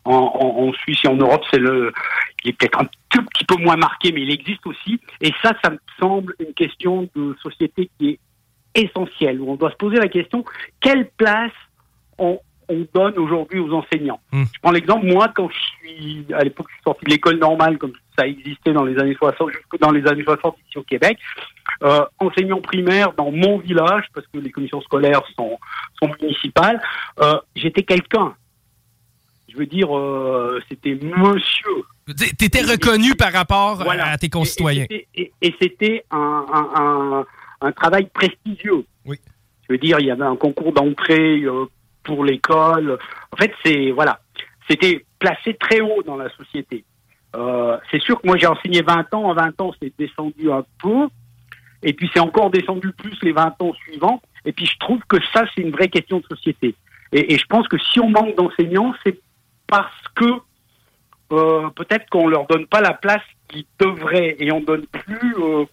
en, 0.04 0.14
en, 0.14 0.68
en 0.68 0.72
Suisse 0.72 0.98
et 1.04 1.08
en 1.08 1.16
Europe. 1.16 1.44
C'est 1.50 1.58
le, 1.58 1.92
il 2.44 2.50
est 2.50 2.52
peut-être 2.52 2.80
un 2.80 2.88
tout 3.10 3.24
petit 3.24 3.44
peu 3.44 3.56
moins 3.56 3.76
marqué, 3.76 4.12
mais 4.12 4.22
il 4.22 4.30
existe 4.30 4.66
aussi. 4.66 5.00
Et 5.20 5.32
ça, 5.42 5.52
ça 5.62 5.70
me 5.70 5.78
semble 5.98 6.34
une 6.38 6.52
question 6.54 7.08
de 7.14 7.36
société 7.42 7.90
qui 7.98 8.10
est 8.10 8.18
essentielle. 8.74 9.40
Où 9.40 9.50
on 9.50 9.56
doit 9.56 9.70
se 9.70 9.76
poser 9.76 9.96
la 9.96 10.08
question 10.08 10.44
quelle 10.80 11.08
place 11.16 11.52
on, 12.18 12.38
on 12.68 12.86
donne 12.92 13.18
aujourd'hui 13.18 13.60
aux 13.60 13.72
enseignants? 13.72 14.20
Je 14.32 14.60
prends 14.62 14.72
l'exemple, 14.72 15.06
moi, 15.06 15.28
quand 15.34 15.48
je 15.48 15.58
suis, 15.58 16.26
à 16.34 16.42
l'époque, 16.42 16.66
je 16.70 16.74
suis 16.74 16.82
sorti 16.84 17.04
de 17.04 17.10
l'école 17.10 17.38
normale, 17.38 17.78
comme 17.78 17.92
ça 18.18 18.26
existait 18.26 18.72
dans 18.72 18.84
les 18.84 18.98
années 18.98 19.14
60, 19.14 19.50
jusque 19.50 19.80
dans 19.80 19.90
les 19.90 20.06
années 20.06 20.24
60 20.24 20.56
ici 20.68 20.78
au 20.78 20.82
Québec, 20.82 21.18
euh, 21.82 22.04
enseignant 22.18 22.60
primaire 22.60 23.12
dans 23.14 23.30
mon 23.30 23.58
village, 23.58 24.04
parce 24.14 24.26
que 24.28 24.38
les 24.38 24.50
commissions 24.50 24.80
scolaires 24.82 25.22
sont, 25.36 25.58
sont 26.00 26.10
municipales, 26.20 26.80
euh, 27.20 27.38
j'étais 27.56 27.82
quelqu'un. 27.82 28.34
Je 29.54 29.58
veux 29.60 29.66
dire, 29.66 29.96
euh, 29.96 30.60
c'était 30.68 30.98
monsieur. 31.00 31.84
T'étais 32.36 32.62
reconnu 32.62 33.14
par 33.14 33.32
rapport 33.32 33.76
Voilà. 33.76 34.08
à 34.08 34.18
tes 34.18 34.28
concitoyens. 34.28 34.86
Et, 34.90 35.30
c'était 35.62 36.04
un, 36.10 36.44
un, 36.52 36.70
un, 36.82 37.24
un 37.60 37.72
travail 37.72 38.08
prestigieux. 38.12 38.84
Oui. 39.06 39.16
Je 39.68 39.74
veux 39.74 39.78
dire, 39.78 39.98
il 40.00 40.06
y 40.06 40.10
avait 40.10 40.24
un 40.24 40.36
concours 40.36 40.72
d'entrée 40.72 41.42
euh, 41.44 41.66
pour 42.02 42.24
l'école. 42.24 42.98
En 43.32 43.36
fait, 43.36 43.52
c'est 43.64 43.92
voilà, 43.92 44.20
c'était 44.68 45.04
placé 45.20 45.54
très 45.54 45.80
haut 45.80 46.02
dans 46.04 46.16
la 46.16 46.28
société. 46.30 46.84
Euh, 47.36 47.78
c'est 47.90 48.02
sûr 48.02 48.20
que 48.20 48.26
moi 48.26 48.36
j'ai 48.36 48.46
enseigné 48.48 48.82
20 48.82 49.14
ans. 49.14 49.24
En 49.30 49.34
20 49.34 49.60
ans, 49.60 49.72
c'est 49.80 49.92
descendu 49.98 50.50
un 50.50 50.64
peu. 50.82 51.08
Et 51.82 51.92
puis 51.92 52.10
c'est 52.12 52.20
encore 52.20 52.50
descendu 52.50 52.92
plus 52.92 53.16
les 53.22 53.32
20 53.32 53.54
ans 53.62 53.72
suivants. 53.86 54.20
Et 54.44 54.52
puis 54.52 54.66
je 54.66 54.76
trouve 54.78 55.00
que 55.08 55.16
ça, 55.32 55.44
c'est 55.54 55.62
une 55.62 55.70
vraie 55.70 55.88
question 55.88 56.18
de 56.18 56.24
société. 56.36 56.74
Et, 57.12 57.32
et 57.34 57.38
je 57.38 57.46
pense 57.46 57.68
que 57.68 57.78
si 57.78 58.00
on 58.00 58.10
manque 58.10 58.36
d'enseignants, 58.36 58.92
c'est 59.04 59.18
parce 59.66 59.92
que 60.14 60.24
euh, 61.32 61.68
peut-être 61.70 62.08
qu'on 62.10 62.28
leur 62.28 62.46
donne 62.46 62.66
pas 62.66 62.80
la 62.80 62.92
place 62.92 63.22
qu'ils 63.48 63.64
devraient 63.78 64.36
et 64.38 64.52
on 64.52 64.60
donne 64.60 64.86
plus 64.86 65.34
euh, 65.38 65.64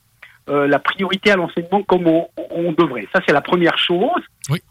euh, 0.50 0.68
la 0.68 0.80
priorité 0.80 1.32
à 1.32 1.36
l'enseignement 1.36 1.84
comme 1.84 2.08
on, 2.08 2.28
on 2.50 2.72
devrait. 2.72 3.08
Ça, 3.14 3.22
c'est 3.26 3.34
la 3.34 3.42
première 3.42 3.78
chose. 3.78 4.22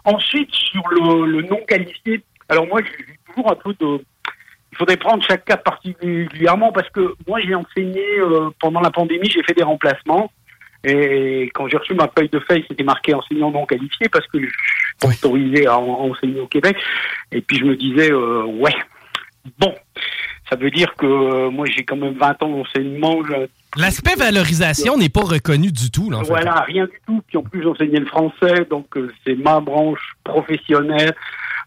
Ensuite, 0.05 0.53
sur 0.53 0.83
le, 0.89 1.27
le 1.27 1.43
non 1.43 1.61
qualifié, 1.69 2.23
alors 2.49 2.67
moi, 2.67 2.81
j'ai 2.83 3.05
toujours 3.27 3.51
un 3.53 3.55
peu 3.57 3.75
de... 3.79 4.03
Il 4.73 4.77
faudrait 4.79 4.97
prendre 4.97 5.23
chaque 5.25 5.45
cas 5.45 5.57
particulièrement 5.57 6.73
parce 6.73 6.89
que 6.91 7.15
moi, 7.27 7.41
j'ai 7.41 7.55
enseigné 7.55 8.05
euh, 8.19 8.51
pendant 8.61 8.81
la 8.81 8.91
pandémie, 8.91 9.29
j'ai 9.29 9.43
fait 9.43 9.55
des 9.55 9.63
remplacements. 9.65 10.31
Et 10.83 11.51
quand 11.55 11.69
j'ai 11.69 11.77
reçu 11.77 11.93
ma 11.95 12.09
feuille 12.17 12.31
de 12.31 12.39
feuille, 12.41 12.65
c'était 12.67 12.85
marqué 12.85 13.13
enseignant 13.13 13.51
non 13.51 13.67
qualifié 13.67 14.09
parce 14.09 14.27
que 14.29 14.41
je 14.41 14.47
suis 14.47 15.09
autorisé 15.27 15.67
à, 15.67 15.79
en- 15.79 16.11
enseigner 16.11 16.41
au 16.41 16.47
Québec. 16.47 16.77
Et 17.33 17.43
puis 17.43 17.59
je 17.59 17.65
me 17.65 17.77
disais, 17.77 18.11
euh, 18.11 18.45
ouais, 18.45 18.75
bon, 19.59 19.75
ça 20.49 20.57
veut 20.57 20.71
dire 20.71 20.95
que 20.97 21.07
euh, 21.07 21.51
moi 21.51 21.67
j'ai 21.67 21.85
quand 21.85 21.97
même 21.97 22.15
20 22.15 22.43
ans 22.43 22.49
d'enseignement. 22.49 23.21
L'aspect 23.77 24.17
valorisation 24.17 24.97
n'est 24.97 25.09
pas 25.09 25.23
reconnu 25.23 25.71
du 25.71 25.91
tout, 25.91 26.11
là, 26.11 26.19
en 26.19 26.25
fait. 26.25 26.29
Voilà, 26.29 26.61
rien 26.63 26.87
du 26.87 27.01
tout. 27.07 27.23
Puis 27.29 27.39
en 27.39 27.43
plus, 27.43 27.63
j'enseignais 27.63 28.01
le 28.01 28.07
français, 28.07 28.67
donc 28.69 28.97
euh, 28.97 29.13
c'est 29.25 29.37
ma 29.37 29.61
branche 29.61 30.17
professionnelle. 30.25 31.15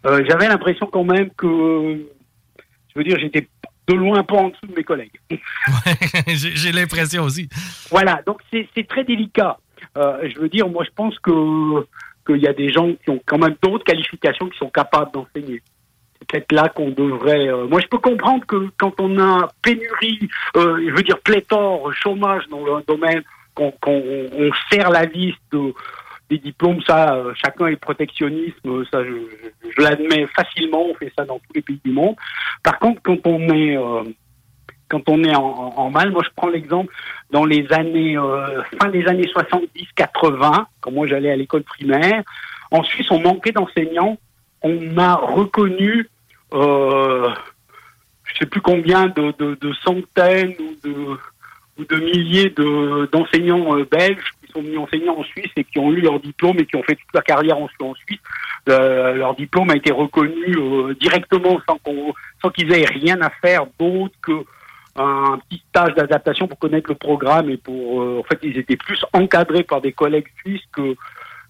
Euh, 0.06 0.24
J'avais 0.28 0.50
l'impression 0.50 0.88
quand 0.88 1.06
même 1.06 1.30
que, 1.38 2.06
je 2.90 3.00
veux 3.00 3.06
dire, 3.06 3.18
j'étais 3.20 3.48
de 3.88 3.94
loin 3.94 4.22
pas 4.24 4.36
en 4.36 4.50
dessous 4.50 4.68
de 4.68 4.76
mes 4.76 4.84
collègues. 4.84 5.18
J'ai 6.28 6.56
j'ai 6.56 6.72
l'impression 6.72 7.24
aussi. 7.24 7.50
Voilà, 7.90 8.22
donc 8.26 8.40
c'est 8.52 8.88
très 8.88 9.04
délicat. 9.04 9.58
Je 9.96 10.40
veux 10.40 10.48
dire, 10.50 10.70
moi 10.70 10.86
je 10.86 10.92
pense 10.96 11.20
que 11.20 11.86
qu'il 12.26 12.42
y 12.42 12.48
a 12.48 12.54
des 12.54 12.72
gens 12.72 12.94
qui 13.04 13.10
ont 13.10 13.22
quand 13.26 13.38
même 13.38 13.56
d'autres 13.62 13.84
qualifications 13.84 14.48
qui 14.48 14.58
sont 14.58 14.70
capables 14.70 15.12
d'enseigner. 15.12 15.62
Peut-être 16.34 16.52
là 16.52 16.68
qu'on 16.70 16.90
devrait. 16.90 17.48
euh, 17.48 17.68
moi 17.68 17.80
je 17.80 17.86
peux 17.86 18.00
comprendre 18.00 18.44
que 18.48 18.70
quand 18.80 19.00
on 19.00 19.20
a 19.20 19.50
pénurie, 19.62 20.28
euh, 20.58 20.84
je 20.84 20.92
veux 20.96 21.04
dire 21.04 21.20
pléthore, 21.20 21.94
chômage 21.94 22.48
dans 22.50 22.66
le 22.66 22.82
domaine, 22.88 23.22
qu'on 23.54 23.72
on 23.86 24.50
serre 24.72 24.90
la 24.90 25.06
liste 25.06 25.38
de- 25.52 25.76
des 26.32 26.40
diplômes, 26.40 26.82
ça, 26.88 27.14
euh, 27.14 27.34
chacun 27.36 27.68
est 27.68 27.76
protectionnisme, 27.76 28.84
ça 28.92 29.04
je, 29.04 29.14
l'admets 29.80 30.26
facilement, 30.36 30.88
on 30.88 30.96
fait 30.96 31.14
ça 31.16 31.24
dans 31.24 31.38
tous 31.38 31.54
les 31.54 31.62
pays 31.62 31.80
du 31.86 31.92
monde. 31.92 32.16
Par 32.64 32.80
contre, 32.80 33.00
quand 33.04 33.20
on 33.28 33.40
est 33.54 33.78
quand 34.90 35.08
on 35.08 35.24
est 35.24 35.36
en, 35.36 35.44
en- 35.78 35.90
mal, 35.92 36.10
moi 36.12 36.24
je 36.26 36.30
prends 36.36 36.50
l'exemple 36.50 36.92
dans 37.30 37.46
les 37.46 37.72
années 37.74 38.18
fin 38.82 38.90
des 38.90 39.06
années 39.06 39.28
70-80, 39.28 40.66
quand 40.82 40.92
moi 40.92 41.06
j'allais 41.06 41.30
à 41.30 41.36
l'école 41.36 41.62
primaire, 41.64 42.24
en 42.72 42.82
Suisse 42.82 43.12
on 43.12 43.20
manquait 43.20 43.52
d'enseignants, 43.52 44.18
on 44.64 44.98
a 44.98 45.14
reconnu 45.16 46.08
euh, 46.54 47.30
je 48.26 48.40
sais 48.40 48.46
plus 48.46 48.62
combien 48.62 49.08
de, 49.08 49.34
de- 49.38 49.56
de 49.60 49.74
centaines 49.86 50.56
ou 50.60 50.88
de, 50.88 50.96
ou 51.80 51.86
de 51.86 51.96
milliers 51.98 52.50
de- 52.52 53.10
d'enseignants 53.12 53.78
euh, 53.78 53.86
belges 53.90 54.24
qui 54.46 54.52
sont 54.52 54.62
venus 54.62 54.80
enseigner 54.80 55.10
en 55.10 55.24
Suisse 55.24 55.52
et 55.56 55.64
qui 55.64 55.80
ont 55.80 55.92
eu 55.92 56.02
leur 56.02 56.20
diplôme 56.20 56.58
et 56.60 56.66
qui 56.66 56.76
ont 56.76 56.84
fait 56.84 56.96
toute 56.96 57.14
leur 57.14 57.24
carrière 57.24 57.58
en, 57.58 57.68
Suisse. 57.96 58.20
Euh, 58.70 59.14
leur 59.14 59.36
diplôme 59.36 59.70
a 59.72 59.76
été 59.76 59.92
reconnu 59.92 60.56
euh, 60.58 60.94
directement 60.96 61.60
sans 62.42 62.50
qu'ils 62.50 62.72
aient 62.72 62.86
rien 62.86 63.20
à 63.22 63.30
faire 63.30 63.66
d'autre 63.80 64.16
que 64.22 64.46
un 64.96 65.40
petit 65.50 65.62
stage 65.70 65.96
d'adaptation 65.96 66.48
pour 66.48 66.60
connaître 66.60 66.88
le 66.90 66.96
programme 66.96 67.50
et 67.50 67.58
pour 67.58 68.02
euh, 68.04 68.20
en 68.20 68.24
fait 68.24 68.38
ils 68.44 68.58
étaient 68.58 68.78
plus 68.78 69.04
encadrés 69.12 69.64
par 69.64 69.82
des 69.82 69.92
collègues 69.92 70.28
suisses 70.40 70.62
que 70.72 70.96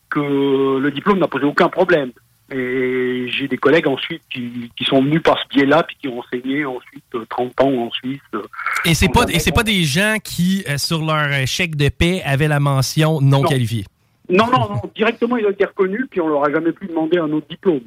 que 0.09 0.79
le 0.79 0.91
diplôme 0.91 1.19
n'a 1.19 1.27
posé 1.27 1.43
aucun 1.45 1.67
problème. 1.67 2.11
Et 2.51 3.27
j'ai 3.29 3.47
des 3.47 3.57
collègues 3.57 3.87
ensuite 3.87 4.21
qui, 4.29 4.69
qui 4.75 4.83
sont 4.83 5.01
venus 5.01 5.21
par 5.23 5.39
ce 5.39 5.47
biais-là 5.55 5.83
puis 5.83 5.95
qui 5.99 6.07
ont 6.09 6.19
enseigné 6.19 6.65
ensuite 6.65 7.03
euh, 7.15 7.25
30 7.29 7.61
ans 7.61 7.73
en 7.85 7.91
Suisse. 7.91 8.19
euh, 8.35 8.41
Et 8.85 8.93
c'est 8.93 9.07
pas, 9.09 9.25
et 9.29 9.39
c'est 9.39 9.53
pas 9.53 9.63
des 9.63 9.83
gens 9.83 10.17
qui, 10.23 10.63
euh, 10.69 10.77
sur 10.77 11.03
leur 11.03 11.31
euh, 11.31 11.45
chèque 11.45 11.75
de 11.75 11.89
paie, 11.89 12.21
avaient 12.25 12.49
la 12.49 12.59
mention 12.59 13.21
non, 13.21 13.41
Non. 13.41 13.47
qualifiée? 13.47 13.85
Non, 14.29 14.45
non, 14.47 14.69
non, 14.69 14.81
directement 14.95 15.37
ils 15.37 15.45
ont 15.45 15.51
été 15.51 15.65
reconnus 15.65 16.05
puis 16.11 16.21
on 16.21 16.27
leur 16.27 16.45
a 16.47 16.51
jamais 16.51 16.71
pu 16.73 16.87
demander 16.87 17.17
un 17.17 17.31
autre 17.31 17.47
diplôme. 17.49 17.81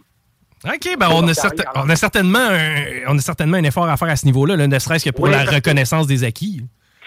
OK, 0.65 0.97
ben 0.99 1.09
on 1.13 1.29
a, 1.29 1.35
certain- 1.35 1.65
on, 1.77 1.89
a 1.89 1.97
certainement 1.97 2.39
un, 2.39 2.75
on 3.09 3.17
a 3.17 3.21
certainement 3.21 3.59
un 3.59 3.65
effort 3.65 3.89
à 3.89 3.97
faire 3.97 4.09
à 4.09 4.17
ce 4.17 4.27
niveau-là, 4.27 4.57
là, 4.57 4.67
ne 4.67 4.79
serait-ce 4.79 5.05
que 5.05 5.11
pour 5.15 5.27
Oui, 5.27 5.31
la 5.31 5.45
reconnaissance 5.45 6.07
des 6.07 6.25
acquis. 6.25 6.63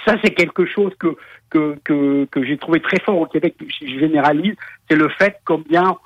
Ça, 0.05 0.15
c'est 0.23 0.31
quelque 0.33 0.65
chose 0.65 0.93
que, 0.97 1.15
que, 1.49 1.77
que, 1.83 2.25
que 2.31 2.45
j'ai 2.45 2.57
trouvé 2.57 2.79
très 2.79 2.99
fort 3.01 3.17
au 3.19 3.25
Québec, 3.25 3.55
je 3.59 3.85
généralise, 3.99 4.55
c'est 4.89 4.95
le 4.95 5.09
fait 5.09 5.35
combien 5.45 5.97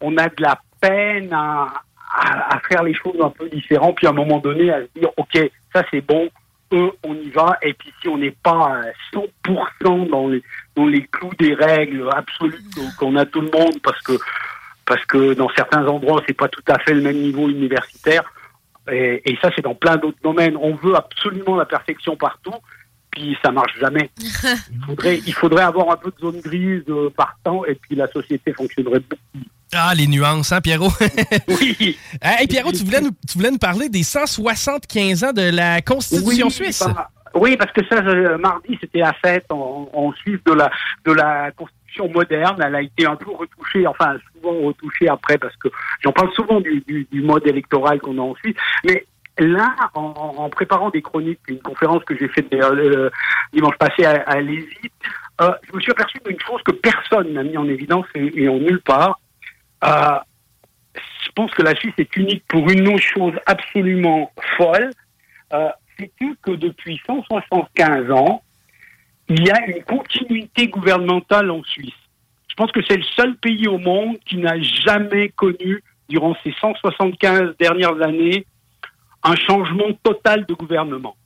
on 0.00 0.16
a 0.16 0.26
de 0.28 0.34
la 0.42 0.58
peine 0.80 1.32
à, 1.32 1.72
à, 2.14 2.56
à 2.56 2.60
faire 2.68 2.82
les 2.82 2.94
choses 2.94 3.20
un 3.20 3.30
peu 3.30 3.48
différentes, 3.48 3.96
puis 3.96 4.06
à 4.06 4.10
un 4.10 4.14
moment 4.14 4.38
donné 4.38 4.70
à 4.70 4.80
se 4.82 4.88
dire, 4.98 5.10
OK, 5.16 5.38
ça 5.72 5.84
c'est 5.90 6.00
bon, 6.00 6.28
eux, 6.72 6.90
on 7.04 7.14
y 7.14 7.30
va, 7.30 7.58
et 7.62 7.74
puis 7.74 7.92
si 8.00 8.08
on 8.08 8.18
n'est 8.18 8.36
pas 8.42 8.82
à 8.82 8.82
100% 9.14 10.08
dans 10.10 10.28
les, 10.28 10.42
dans 10.74 10.86
les 10.86 11.06
clous 11.06 11.34
des 11.38 11.54
règles 11.54 12.08
absolues 12.12 12.62
qu'on 12.98 13.16
a 13.16 13.24
tout 13.24 13.40
le 13.40 13.50
monde, 13.50 13.80
parce 13.82 14.00
que, 14.02 14.12
parce 14.84 15.04
que 15.06 15.34
dans 15.34 15.48
certains 15.50 15.86
endroits, 15.86 16.22
c'est 16.26 16.36
pas 16.36 16.48
tout 16.48 16.64
à 16.68 16.78
fait 16.78 16.94
le 16.94 17.02
même 17.02 17.18
niveau 17.18 17.48
universitaire, 17.48 18.24
et, 18.90 19.22
et 19.30 19.38
ça, 19.42 19.50
c'est 19.54 19.62
dans 19.62 19.74
plein 19.74 19.96
d'autres 19.96 20.18
domaines. 20.22 20.56
On 20.56 20.74
veut 20.74 20.94
absolument 20.94 21.56
la 21.56 21.64
perfection 21.64 22.16
partout, 22.16 22.54
puis 23.10 23.36
ça 23.44 23.50
marche 23.50 23.78
jamais. 23.80 24.10
Il 24.18 24.84
faudrait, 24.86 25.20
il 25.26 25.34
faudrait 25.34 25.64
avoir 25.64 25.90
un 25.90 25.96
peu 25.96 26.10
de 26.10 26.20
zone 26.20 26.40
grise 26.40 26.84
euh, 26.88 27.10
partant, 27.10 27.64
et 27.64 27.74
puis 27.74 27.96
la 27.96 28.06
société 28.08 28.52
fonctionnerait 28.52 29.00
beaucoup. 29.00 29.46
Ah, 29.74 29.92
les 29.96 30.06
nuances, 30.06 30.52
hein, 30.52 30.60
Pierrot? 30.60 30.90
oui. 31.48 31.98
Hey, 32.22 32.46
Pierrot, 32.46 32.72
tu 32.72 32.84
voulais, 32.84 33.00
nous, 33.00 33.10
tu 33.28 33.36
voulais 33.36 33.50
nous 33.50 33.58
parler 33.58 33.88
des 33.88 34.02
175 34.02 35.24
ans 35.24 35.32
de 35.32 35.50
la 35.54 35.82
Constitution 35.82 36.46
Oui, 36.46 36.52
suisse? 36.52 36.84
bah, 36.86 37.08
oui, 37.34 37.56
parce 37.56 37.72
que 37.72 37.84
ça, 37.86 38.00
mardi, 38.38 38.78
c'était 38.80 39.00
la 39.00 39.12
fête 39.14 39.44
en, 39.50 39.88
en 39.92 40.12
Suisse 40.12 40.40
de 40.46 40.52
la, 40.52 40.70
de 41.04 41.12
la 41.12 41.50
Constitution 41.50 42.08
moderne. 42.08 42.62
Elle 42.64 42.74
a 42.76 42.80
été 42.82 43.06
un 43.06 43.16
peu 43.16 43.30
retouchée, 43.30 43.86
enfin 43.86 44.16
souvent 44.34 44.54
retouchée 44.66 45.08
après, 45.08 45.36
parce 45.36 45.56
que 45.56 45.68
j'en 46.02 46.12
parle 46.12 46.32
souvent 46.32 46.60
du, 46.60 46.82
du, 46.86 47.06
du 47.10 47.20
mode 47.20 47.46
électoral 47.46 48.00
qu'on 48.00 48.16
a 48.18 48.22
en 48.22 48.34
Suisse. 48.36 48.56
Mais 48.84 49.04
là, 49.38 49.74
en, 49.94 50.48
préparant 50.48 50.90
des 50.90 51.02
chroniques, 51.02 51.40
une 51.48 51.60
conférence 51.60 52.04
que 52.04 52.16
j'ai 52.16 52.28
faite 52.28 52.46
euh, 52.54 53.10
dimanche 53.52 53.76
passé 53.78 54.04
à, 54.04 54.22
à 54.26 54.40
Lévis, 54.40 54.90
euh, 55.42 55.50
je 55.68 55.76
me 55.76 55.80
suis 55.80 55.90
aperçu 55.92 56.18
d'une 56.24 56.40
chose 56.40 56.62
que 56.64 56.72
personne 56.72 57.32
n'a 57.34 57.42
mis 57.42 57.58
en 57.58 57.68
évidence 57.68 58.06
et, 58.14 58.44
et 58.44 58.48
en 58.48 58.58
nulle 58.58 58.80
part. 58.80 59.18
Euh, 59.86 60.18
je 61.24 61.30
pense 61.34 61.50
que 61.52 61.62
la 61.62 61.74
Suisse 61.74 61.94
est 61.98 62.16
unique 62.16 62.44
pour 62.48 62.68
une 62.70 62.88
autre 62.88 63.02
chose 63.02 63.34
absolument 63.46 64.32
folle. 64.56 64.90
Euh, 65.52 65.68
C'est-tu 65.98 66.36
que 66.42 66.52
depuis 66.52 67.00
175 67.06 68.10
ans, 68.10 68.42
il 69.28 69.46
y 69.46 69.50
a 69.50 69.66
une 69.66 69.82
continuité 69.84 70.68
gouvernementale 70.68 71.50
en 71.50 71.62
Suisse? 71.64 71.94
Je 72.48 72.54
pense 72.54 72.72
que 72.72 72.80
c'est 72.88 72.96
le 72.96 73.02
seul 73.02 73.36
pays 73.36 73.68
au 73.68 73.78
monde 73.78 74.16
qui 74.24 74.38
n'a 74.38 74.58
jamais 74.60 75.28
connu, 75.30 75.82
durant 76.08 76.34
ces 76.42 76.52
175 76.60 77.56
dernières 77.58 78.00
années, 78.00 78.46
un 79.22 79.36
changement 79.36 79.92
total 80.02 80.46
de 80.46 80.54
gouvernement. 80.54 81.16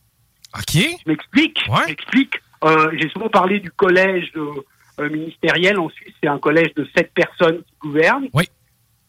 OK. 0.54 0.74
Je 0.74 1.08
m'explique. 1.08 1.60
Je 1.66 1.86
m'explique. 1.86 2.34
Euh, 2.64 2.90
J'ai 2.98 3.08
souvent 3.10 3.28
parlé 3.28 3.60
du 3.60 3.70
collège 3.70 4.32
euh, 4.36 4.64
ministériel 4.98 5.78
en 5.78 5.88
Suisse. 5.88 6.14
C'est 6.22 6.28
un 6.28 6.38
collège 6.38 6.74
de 6.74 6.86
sept 6.96 7.12
personnes 7.12 7.58
qui 7.58 7.74
gouvernent. 7.80 8.28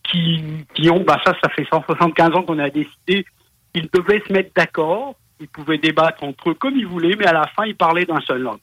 Qui, 0.03 0.43
qui 0.73 0.89
ont, 0.89 1.03
bah 1.03 1.21
ça, 1.23 1.33
ça 1.41 1.49
fait 1.49 1.65
175 1.69 2.35
ans 2.35 2.43
qu'on 2.43 2.59
a 2.59 2.69
décidé 2.69 3.25
qu'ils 3.73 3.89
devaient 3.93 4.21
se 4.27 4.33
mettre 4.33 4.51
d'accord. 4.55 5.15
Ils 5.39 5.47
pouvaient 5.47 5.77
débattre 5.77 6.23
entre 6.23 6.49
eux 6.49 6.53
comme 6.55 6.75
ils 6.75 6.87
voulaient, 6.87 7.15
mais 7.15 7.27
à 7.27 7.33
la 7.33 7.47
fin, 7.55 7.65
ils 7.65 7.75
parlaient 7.75 8.05
d'un 8.05 8.19
seul 8.21 8.45
homme. 8.45 8.59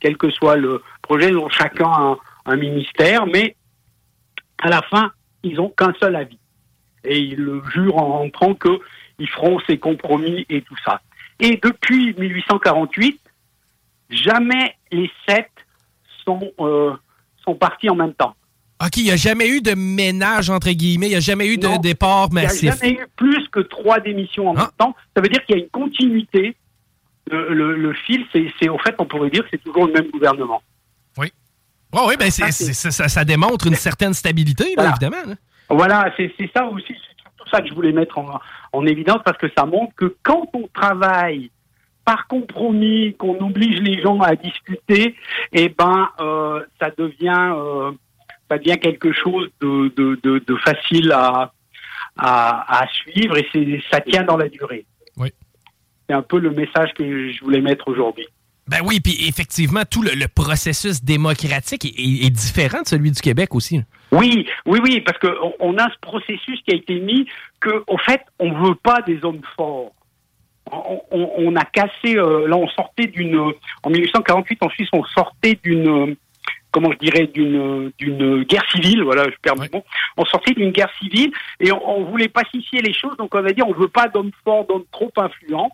Quel 0.00 0.16
que 0.16 0.30
soit 0.30 0.56
le 0.56 0.82
projet, 1.02 1.28
ils 1.28 1.36
ont 1.36 1.48
chacun 1.48 1.88
un, 1.88 2.16
un 2.46 2.56
ministère, 2.56 3.26
mais 3.26 3.56
à 4.58 4.68
la 4.68 4.82
fin, 4.82 5.12
ils 5.42 5.60
ont 5.60 5.68
qu'un 5.68 5.92
seul 6.00 6.16
avis. 6.16 6.38
Et 7.04 7.18
ils 7.18 7.36
le 7.36 7.62
jurent 7.72 7.98
en 7.98 8.18
rentrant 8.18 8.54
qu'ils 8.54 9.28
feront 9.28 9.60
ces 9.66 9.78
compromis 9.78 10.46
et 10.48 10.62
tout 10.62 10.76
ça. 10.84 11.00
Et 11.38 11.60
depuis 11.62 12.14
1848, 12.14 13.20
jamais 14.10 14.74
les 14.90 15.10
sept 15.28 15.50
sont, 16.26 16.40
euh, 16.60 16.92
sont 17.44 17.54
partis 17.54 17.88
en 17.88 17.94
même 17.94 18.14
temps. 18.14 18.34
OK, 18.84 18.98
il 18.98 19.04
n'y 19.04 19.10
a 19.10 19.16
jamais 19.16 19.48
eu 19.48 19.62
de 19.62 19.72
ménage, 19.74 20.50
entre 20.50 20.70
guillemets. 20.70 21.06
Il 21.06 21.10
n'y 21.10 21.16
a 21.16 21.20
jamais 21.20 21.46
eu 21.46 21.56
de 21.56 21.80
départ 21.80 22.28
Il 22.30 22.34
n'y 22.34 22.40
a 22.40 22.42
massif. 22.44 22.74
jamais 22.78 22.92
eu 22.94 23.06
plus 23.16 23.48
que 23.48 23.60
trois 23.60 24.00
démissions 24.00 24.48
en 24.50 24.54
même 24.54 24.66
temps. 24.76 24.94
Ça 25.14 25.22
veut 25.22 25.28
dire 25.28 25.42
qu'il 25.46 25.56
y 25.56 25.60
a 25.60 25.62
une 25.62 25.70
continuité. 25.70 26.56
Le, 27.30 27.54
le- 27.54 27.76
le 27.76 27.92
fil, 27.94 28.24
c'est, 28.32 28.68
au 28.68 28.78
fait, 28.78 28.94
on 28.98 29.06
pourrait 29.06 29.30
dire 29.30 29.42
que 29.44 29.48
c'est 29.50 29.62
toujours 29.64 29.86
le 29.86 29.92
même 29.94 30.10
gouvernement. 30.10 30.62
Oui. 31.18 31.32
Oui, 31.92 32.00
oui, 32.08 32.14
ben 32.18 32.30
ça, 32.30 32.50
ça- 32.52 33.08
ça 33.08 33.24
démontre 33.24 33.66
une 33.66 33.74
certaine 33.74 34.12
stabilité, 34.14 34.74
là, 34.76 34.90
évidemment. 34.90 35.24
là. 35.26 35.34
Voilà, 35.70 36.12
c'est, 36.16 36.32
c'est 36.38 36.50
ça 36.54 36.66
aussi, 36.66 36.86
c'est 36.88 37.32
tout 37.36 37.48
ça 37.50 37.60
que 37.62 37.68
je 37.68 37.74
voulais 37.74 37.92
mettre 37.92 38.18
en, 38.18 38.38
en 38.72 38.86
évidence 38.86 39.20
parce 39.24 39.38
que 39.38 39.46
ça 39.56 39.64
montre 39.64 39.92
que 39.96 40.14
quand 40.22 40.48
on 40.52 40.68
travaille 40.72 41.50
par 42.06 42.26
compromis, 42.28 43.14
qu'on 43.18 43.38
oblige 43.44 43.80
les 43.80 44.00
gens 44.00 44.20
à 44.20 44.34
discuter, 44.36 45.14
eh 45.52 45.68
ben, 45.68 46.08
euh, 46.20 46.64
ça 46.80 46.90
devient, 46.96 47.52
euh, 47.54 47.90
ça 48.50 48.56
devient 48.58 48.78
quelque 48.78 49.12
chose 49.12 49.50
de, 49.60 49.92
de, 49.96 50.18
de, 50.22 50.38
de 50.46 50.56
facile 50.56 51.12
à, 51.12 51.52
à, 52.16 52.82
à 52.82 52.86
suivre 52.88 53.36
et 53.36 53.46
c'est, 53.52 53.82
ça 53.90 54.00
tient 54.00 54.22
dans 54.22 54.36
la 54.36 54.48
durée. 54.48 54.86
Oui. 55.18 55.30
C'est 56.08 56.14
un 56.14 56.22
peu 56.22 56.38
le 56.38 56.50
message 56.52 56.94
que 56.94 57.32
je 57.32 57.44
voulais 57.44 57.60
mettre 57.60 57.88
aujourd'hui. 57.88 58.26
Ben 58.68 58.78
oui, 58.84 59.00
puis 59.00 59.16
effectivement, 59.28 59.82
tout 59.88 60.02
le, 60.02 60.10
le 60.12 60.26
processus 60.28 61.02
démocratique 61.02 61.84
est, 61.84 62.00
est- 62.00 62.26
est 62.26 62.30
différent 62.30 62.82
de 62.82 62.88
celui 62.88 63.10
du 63.12 63.20
Québec 63.20 63.54
aussi. 63.54 63.80
Oui, 64.12 64.46
oui, 64.66 64.78
oui, 64.82 65.00
parce 65.00 65.18
qu'on 65.18 65.52
on 65.60 65.76
a 65.78 65.88
ce 65.90 65.98
processus 66.00 66.60
qui 66.62 66.72
a 66.72 66.76
été 66.76 66.98
mis 67.00 67.26
que, 67.60 67.82
au 67.88 67.98
fait, 67.98 68.22
on 68.38 68.52
veut 68.64 68.74
pas 68.76 69.02
des 69.02 69.18
hommes 69.24 69.42
forts. 69.56 69.92
On, 70.72 71.00
on- 71.10 71.30
on 71.38 71.56
a 71.56 71.64
cassé, 71.64 72.16
euh, 72.16 72.48
là, 72.48 72.56
on 72.56 72.68
sortait 72.68 73.06
d'une, 73.06 73.38
en 73.82 73.90
1848 73.90 74.62
en 74.62 74.68
Suisse, 74.70 74.88
on 74.92 75.04
sortait 75.04 75.58
d'une, 75.62 76.16
comment 76.72 76.90
je 76.92 76.98
dirais, 76.98 77.26
d'une, 77.28 77.92
d'une 77.98 78.42
guerre 78.44 78.68
civile. 78.72 79.02
Voilà, 79.04 79.24
je 79.24 79.36
perds 79.42 79.56
mon 79.56 79.66
mot. 79.78 79.84
On 80.16 80.24
sortait 80.24 80.54
d'une 80.54 80.70
guerre 80.72 80.90
civile 81.00 81.30
et 81.60 81.70
on, 81.72 81.98
on 82.00 82.04
voulait 82.04 82.28
pacifier 82.28 82.80
les 82.82 82.92
choses. 82.92 83.16
Donc, 83.16 83.34
on 83.34 83.42
va 83.42 83.52
dire, 83.52 83.66
on 83.68 83.72
veut 83.72 83.88
pas 83.88 84.08
d'hommes 84.08 84.32
forts, 84.44 84.66
d'hommes 84.66 84.84
trop 84.90 85.12
influents. 85.16 85.70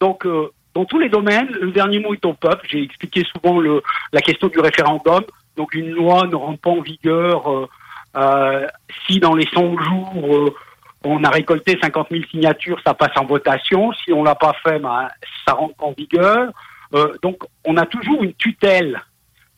Donc, 0.00 0.26
euh, 0.26 0.50
dans 0.74 0.84
tous 0.84 0.98
les 0.98 1.08
domaines, 1.08 1.48
le 1.60 1.70
dernier 1.70 2.00
mot 2.00 2.12
est 2.14 2.24
au 2.26 2.34
peuple. 2.34 2.66
J'ai 2.68 2.82
expliqué 2.82 3.22
souvent 3.32 3.60
le, 3.60 3.82
la 4.12 4.20
question 4.20 4.48
du 4.48 4.58
référendum. 4.58 5.22
Donc, 5.56 5.74
une 5.74 5.90
loi 5.90 6.26
ne 6.26 6.34
rentre 6.34 6.60
pas 6.60 6.70
en 6.70 6.80
vigueur 6.80 7.50
euh, 7.50 7.68
euh, 8.16 8.66
si 9.06 9.20
dans 9.20 9.34
les 9.34 9.46
100 9.54 9.78
jours 9.78 10.36
euh, 10.36 10.54
on 11.04 11.22
a 11.22 11.30
récolté 11.30 11.78
50 11.80 12.08
000 12.10 12.24
signatures, 12.30 12.80
ça 12.84 12.94
passe 12.94 13.16
en 13.16 13.24
votation. 13.24 13.92
Si 13.92 14.12
on 14.12 14.24
l'a 14.24 14.34
pas 14.34 14.54
fait, 14.62 14.78
ben, 14.78 15.08
ça 15.46 15.54
rentre 15.54 15.82
en 15.84 15.92
vigueur. 15.92 16.50
Euh, 16.94 17.12
donc, 17.22 17.42
on 17.64 17.76
a 17.76 17.86
toujours 17.86 18.22
une 18.22 18.34
tutelle. 18.34 19.02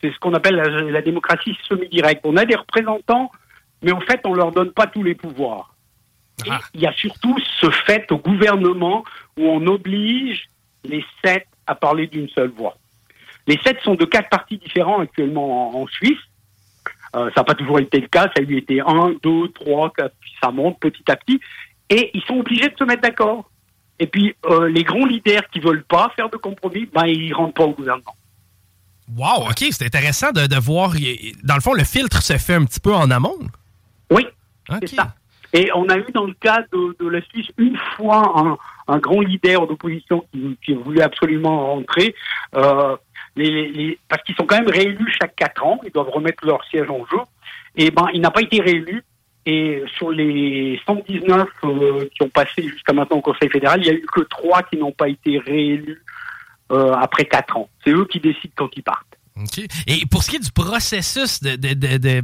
C'est 0.02 0.12
ce 0.12 0.18
qu'on 0.18 0.34
appelle 0.34 0.56
la, 0.56 0.68
la 0.68 1.02
démocratie 1.02 1.56
semi-directe. 1.68 2.22
On 2.24 2.36
a 2.36 2.44
des 2.44 2.56
représentants, 2.56 3.30
mais 3.82 3.92
en 3.92 4.00
fait, 4.00 4.20
on 4.24 4.34
leur 4.34 4.52
donne 4.52 4.72
pas 4.72 4.86
tous 4.86 5.02
les 5.02 5.14
pouvoirs. 5.14 5.74
Et 6.44 6.50
il 6.74 6.80
y 6.80 6.86
a 6.86 6.92
surtout 6.92 7.36
ce 7.60 7.70
fait 7.70 8.10
au 8.12 8.18
gouvernement 8.18 9.04
où 9.38 9.44
on 9.44 9.66
oblige 9.66 10.50
les 10.84 11.04
sept 11.24 11.46
à 11.66 11.74
parler 11.74 12.06
d'une 12.06 12.28
seule 12.28 12.50
voix. 12.50 12.76
Les 13.46 13.58
sept 13.64 13.80
sont 13.82 13.94
de 13.94 14.04
quatre 14.04 14.28
partis 14.28 14.58
différents 14.58 15.00
actuellement 15.00 15.76
en, 15.76 15.82
en 15.82 15.86
Suisse. 15.86 16.18
Euh, 17.14 17.30
ça 17.34 17.40
n'a 17.40 17.44
pas 17.44 17.54
toujours 17.54 17.78
été 17.78 18.00
le 18.00 18.08
cas. 18.08 18.24
Ça 18.24 18.32
a 18.38 18.42
eu 18.42 18.56
été 18.56 18.80
un, 18.80 19.14
deux, 19.22 19.48
trois, 19.48 19.92
quatre, 19.96 20.14
puis 20.20 20.25
ça 20.42 20.50
monte 20.50 20.78
petit 20.80 21.04
à 21.10 21.16
petit. 21.16 21.40
Et 21.90 22.10
ils 22.14 22.22
sont 22.22 22.34
obligés 22.38 22.68
de 22.68 22.76
se 22.78 22.84
mettre 22.84 23.02
d'accord. 23.02 23.50
Et 23.98 24.06
puis, 24.06 24.34
euh, 24.46 24.68
les 24.68 24.82
grands 24.84 25.06
leaders 25.06 25.48
qui 25.50 25.60
veulent 25.60 25.84
pas 25.84 26.12
faire 26.16 26.28
de 26.28 26.36
compromis, 26.36 26.86
ben, 26.92 27.06
ils 27.06 27.32
rentrent 27.32 27.54
pas 27.54 27.64
au 27.64 27.72
gouvernement. 27.72 28.14
Wow, 29.16 29.48
OK, 29.50 29.64
c'est 29.70 29.84
intéressant 29.86 30.32
de, 30.32 30.46
de 30.46 30.56
voir. 30.58 30.92
Dans 31.44 31.54
le 31.54 31.60
fond, 31.60 31.72
le 31.74 31.84
filtre 31.84 32.20
se 32.22 32.36
fait 32.38 32.54
un 32.54 32.64
petit 32.64 32.80
peu 32.80 32.92
en 32.92 33.10
amont. 33.10 33.38
Oui, 34.10 34.26
c'est 34.80 34.88
ça. 34.96 35.14
Et 35.52 35.70
on 35.74 35.88
a 35.88 35.96
eu 35.96 36.06
dans 36.12 36.24
le 36.24 36.34
cas 36.34 36.62
de, 36.72 36.96
de 36.98 37.08
la 37.08 37.22
Suisse 37.22 37.46
une 37.56 37.78
fois 37.96 38.32
un, 38.36 38.58
un 38.92 38.98
grand 38.98 39.20
leader 39.20 39.66
d'opposition 39.66 40.26
qui, 40.32 40.58
qui 40.64 40.74
voulait 40.74 41.02
absolument 41.02 41.74
rentrer, 41.74 42.14
euh, 42.56 42.96
les, 43.36 43.48
les- 43.50 43.68
les- 43.70 43.98
parce 44.08 44.22
qu'ils 44.24 44.34
sont 44.34 44.44
quand 44.44 44.58
même 44.58 44.68
réélus 44.68 45.14
chaque 45.20 45.36
quatre 45.36 45.64
ans, 45.64 45.78
ils 45.84 45.92
doivent 45.92 46.10
remettre 46.10 46.44
leur 46.44 46.62
siège 46.66 46.90
en 46.90 47.06
jeu. 47.06 47.20
Et 47.76 47.90
ben, 47.92 48.08
il 48.12 48.20
n'a 48.20 48.30
pas 48.32 48.42
été 48.42 48.60
réélu. 48.60 49.04
Et 49.48 49.82
sur 49.96 50.10
les 50.10 50.80
119 50.86 51.46
euh, 51.64 52.08
qui 52.14 52.22
ont 52.22 52.28
passé 52.28 52.62
jusqu'à 52.68 52.92
maintenant 52.92 53.18
au 53.18 53.22
Conseil 53.22 53.48
fédéral, 53.48 53.80
il 53.80 53.86
y 53.86 53.90
a 53.90 53.94
eu 53.94 54.04
que 54.12 54.22
trois 54.22 54.62
qui 54.64 54.76
n'ont 54.76 54.90
pas 54.92 55.08
été 55.08 55.38
réélus 55.38 56.02
euh, 56.72 56.92
après 56.94 57.24
quatre 57.26 57.56
ans. 57.56 57.68
C'est 57.84 57.92
eux 57.92 58.06
qui 58.06 58.18
décident 58.18 58.52
quand 58.56 58.68
ils 58.76 58.82
partent. 58.82 59.06
Et 59.86 60.04
pour 60.10 60.22
ce 60.24 60.30
qui 60.30 60.36
est 60.36 60.44
du 60.44 60.50
processus 60.50 61.40
de, 61.42 61.54
de- 61.56 61.74
de- 61.74 61.96
de 61.98 62.22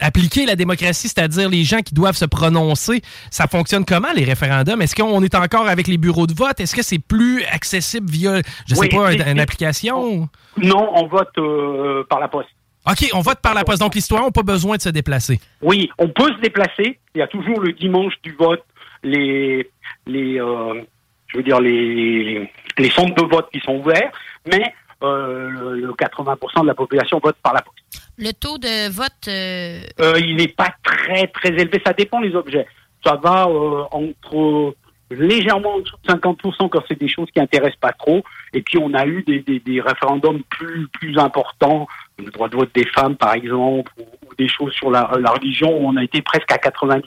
appliquer 0.00 0.44
la 0.46 0.56
démocratie, 0.56 1.08
c'est-à-dire 1.08 1.48
les 1.48 1.64
gens 1.64 1.80
qui 1.80 1.94
doivent 1.94 2.16
se 2.16 2.24
prononcer, 2.26 3.00
ça 3.30 3.46
fonctionne 3.46 3.84
comment 3.84 4.12
les 4.14 4.24
référendums? 4.24 4.80
Est-ce 4.82 4.94
qu'on 4.94 5.22
est 5.22 5.34
encore 5.34 5.66
avec 5.68 5.88
les 5.88 5.96
bureaux 5.98 6.26
de 6.26 6.34
vote? 6.34 6.60
Est-ce 6.60 6.74
que 6.76 6.82
c'est 6.82 6.98
plus 6.98 7.42
accessible 7.44 8.08
via, 8.10 8.42
je 8.68 8.74
sais 8.74 8.80
Oui, 8.80 8.88
pas, 8.90 9.12
c'est- 9.12 9.30
une, 9.30 9.40
application? 9.40 10.28
Non, 10.58 10.90
on 10.94 11.06
vote 11.06 11.36
euh, 11.38 12.04
par 12.08 12.20
la 12.20 12.28
poste. 12.28 12.48
OK, 12.88 13.08
on 13.14 13.20
vote 13.20 13.40
par 13.40 13.54
la 13.54 13.64
poste. 13.64 13.80
Donc, 13.80 13.94
les 13.94 14.00
citoyens 14.00 14.24
n'ont 14.26 14.30
pas 14.32 14.42
besoin 14.42 14.76
de 14.76 14.82
se 14.82 14.88
déplacer. 14.90 15.40
Oui, 15.62 15.90
on 15.98 16.08
peut 16.08 16.32
se 16.34 16.40
déplacer. 16.40 16.98
Il 17.14 17.18
y 17.18 17.22
a 17.22 17.26
toujours 17.26 17.60
le 17.60 17.72
dimanche 17.72 18.14
du 18.22 18.32
vote 18.32 18.64
les 19.02 19.68
les 20.06 20.40
euh, 20.40 20.82
je 21.28 21.36
veux 21.38 21.42
dire 21.42 21.60
les 21.60 22.50
les 22.78 22.90
centres 22.90 23.14
de 23.14 23.28
vote 23.28 23.48
qui 23.52 23.60
sont 23.60 23.76
ouverts, 23.76 24.10
mais 24.50 24.72
euh, 25.02 25.48
le, 25.48 25.80
le 25.80 25.92
80% 25.92 26.62
de 26.62 26.66
la 26.66 26.74
population 26.74 27.20
vote 27.22 27.36
par 27.42 27.54
la 27.54 27.62
poste. 27.62 27.76
Le 28.18 28.32
taux 28.32 28.58
de 28.58 28.88
vote, 28.90 29.12
euh, 29.28 29.80
Euh, 30.00 30.18
il 30.18 30.36
n'est 30.36 30.48
pas 30.48 30.74
très 30.82 31.26
très 31.28 31.50
élevé. 31.50 31.80
Ça 31.84 31.92
dépend 31.92 32.20
des 32.20 32.34
objets. 32.34 32.66
Ça 33.04 33.14
va 33.22 33.46
euh, 33.46 33.84
entre 33.90 34.74
légèrement 35.10 35.74
en 35.74 35.78
dessous 35.80 35.96
de 36.02 36.12
50% 36.12 36.68
quand 36.70 36.82
c'est 36.88 36.98
des 36.98 37.08
choses 37.08 37.28
qui 37.32 37.40
intéressent 37.40 37.78
pas 37.80 37.92
trop. 37.92 38.24
Et 38.54 38.62
puis 38.62 38.78
on 38.78 38.92
a 38.94 39.06
eu 39.06 39.22
des, 39.22 39.40
des, 39.40 39.60
des 39.60 39.80
référendums 39.80 40.42
plus 40.50 40.88
plus 40.88 41.18
importants, 41.18 41.86
le 42.18 42.30
droit 42.30 42.48
de 42.48 42.56
vote 42.56 42.70
des 42.74 42.86
femmes 42.94 43.16
par 43.16 43.34
exemple, 43.34 43.92
ou, 43.98 44.02
ou 44.02 44.34
des 44.38 44.48
choses 44.48 44.72
sur 44.74 44.90
la, 44.90 45.10
la 45.20 45.30
religion 45.32 45.68
où 45.70 45.88
on 45.88 45.96
a 45.96 46.04
été 46.04 46.22
presque 46.22 46.50
à 46.50 46.56
90%. 46.56 47.02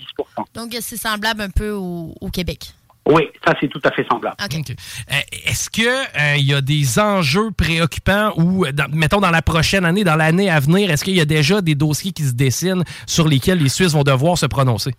donc 0.54 0.76
c'est 0.82 0.98
semblable 0.98 1.42
un 1.42 1.50
peu 1.50 1.72
au, 1.72 2.14
au 2.22 2.30
Québec. 2.30 2.72
Oui, 3.08 3.28
ça 3.44 3.56
c'est 3.60 3.70
tout 3.70 3.82
à 3.86 3.92
fait 3.92 4.06
semblable. 4.08 4.36
OK. 4.44 4.54
Euh, 4.70 5.14
Est-ce 5.48 5.70
que 5.72 5.82
euh, 5.82 6.36
il 6.38 6.46
y 6.46 6.54
a 6.54 6.62
des 6.62 7.00
enjeux 7.00 7.50
préoccupants 7.50 8.34
ou, 8.38 8.66
euh, 8.66 8.72
dans- 8.72 8.86
mettons, 8.94 9.20
dans 9.20 9.32
la 9.32 9.42
prochaine 9.42 9.84
année, 9.84 10.04
dans 10.04 10.16
l'année 10.16 10.50
à 10.52 10.60
venir, 10.60 10.92
est-ce 10.92 11.04
qu'il 11.04 11.16
y 11.16 11.22
a 11.22 11.26
déjà 11.26 11.62
des 11.62 11.74
dossiers 11.74 12.12
qui 12.12 12.22
se 12.24 12.34
dessinent 12.34 12.84
sur 13.08 13.28
lesquels 13.28 13.58
les 13.58 13.70
Suisses 13.70 13.94
vont 13.94 14.04
devoir 14.04 14.38
se 14.38 14.46
prononcer? 14.46 14.94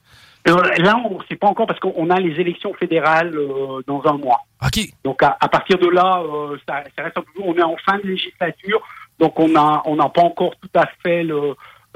Euh, 0.49 0.57
là, 0.79 0.97
on 1.09 1.19
ne 1.19 1.25
sait 1.29 1.37
pas 1.37 1.47
encore 1.49 1.67
parce 1.67 1.79
qu'on 1.79 2.09
a 2.11 2.19
les 2.19 2.41
élections 2.41 2.73
fédérales 2.75 3.33
euh, 3.37 3.83
dans 3.87 4.03
un 4.07 4.17
mois. 4.17 4.41
OK. 4.65 4.81
Donc 5.05 5.23
à, 5.23 5.37
à 5.39 5.49
partir 5.49 5.79
de 5.79 5.87
là, 5.89 6.21
euh, 6.25 6.57
ça, 6.69 6.83
ça 6.97 7.05
reste 7.05 7.19
un 7.19 7.21
peu. 7.23 7.43
On 7.45 7.55
est 7.55 7.63
en 7.63 7.77
fin 7.85 7.99
de 7.99 8.09
législature, 8.09 8.81
donc 9.21 9.39
on 9.39 9.55
a 9.55 9.83
n'a 9.87 10.09
pas 10.09 10.23
encore 10.23 10.55
tout 10.61 10.71
à 10.75 10.87
fait 11.03 11.25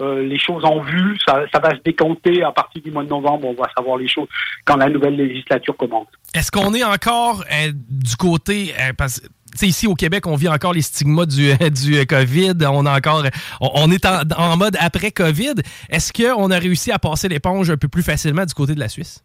euh, 0.00 0.22
les 0.22 0.38
choses 0.38 0.64
en 0.64 0.80
vue. 0.80 1.16
Ça, 1.26 1.44
va 1.54 1.70
se 1.70 1.82
décanter 1.84 2.42
à 2.42 2.52
partir 2.52 2.82
du 2.82 2.90
mois 2.90 3.04
de 3.04 3.08
novembre. 3.08 3.48
On 3.48 3.54
va 3.54 3.68
savoir 3.76 3.96
les 3.96 4.08
choses 4.08 4.28
quand 4.64 4.76
la 4.76 4.88
nouvelle 4.88 5.16
législature 5.16 5.76
commence. 5.76 6.08
Est-ce 6.34 6.50
qu'on 6.50 6.74
est 6.74 6.84
encore 6.84 7.44
euh, 7.50 7.72
du 7.72 8.16
côté. 8.16 8.74
euh, 8.80 8.92
parce 8.96 9.20
que, 9.20 9.26
tu 9.26 9.58
sais, 9.58 9.66
ici 9.68 9.86
au 9.86 9.94
Québec, 9.94 10.26
on 10.26 10.34
vit 10.34 10.48
encore 10.48 10.72
les 10.72 10.82
stigmas 10.82 11.26
du, 11.26 11.52
du 11.70 12.06
COVID. 12.06 12.54
On, 12.68 12.86
a 12.86 12.96
encore, 12.96 13.22
on, 13.60 13.90
est 13.92 14.04
en, 14.04 14.22
en 14.36 14.56
mode 14.56 14.76
après-COVID. 14.80 15.54
Est-ce 15.88 16.12
qu'on 16.12 16.50
a 16.50 16.58
réussi 16.58 16.90
à 16.90 16.98
passer 16.98 17.28
l'éponge 17.28 17.70
un 17.70 17.76
peu 17.76 17.86
plus 17.88 18.02
facilement 18.02 18.44
du 18.44 18.54
côté 18.54 18.74
de 18.74 18.80
la 18.80 18.88
Suisse? 18.88 19.22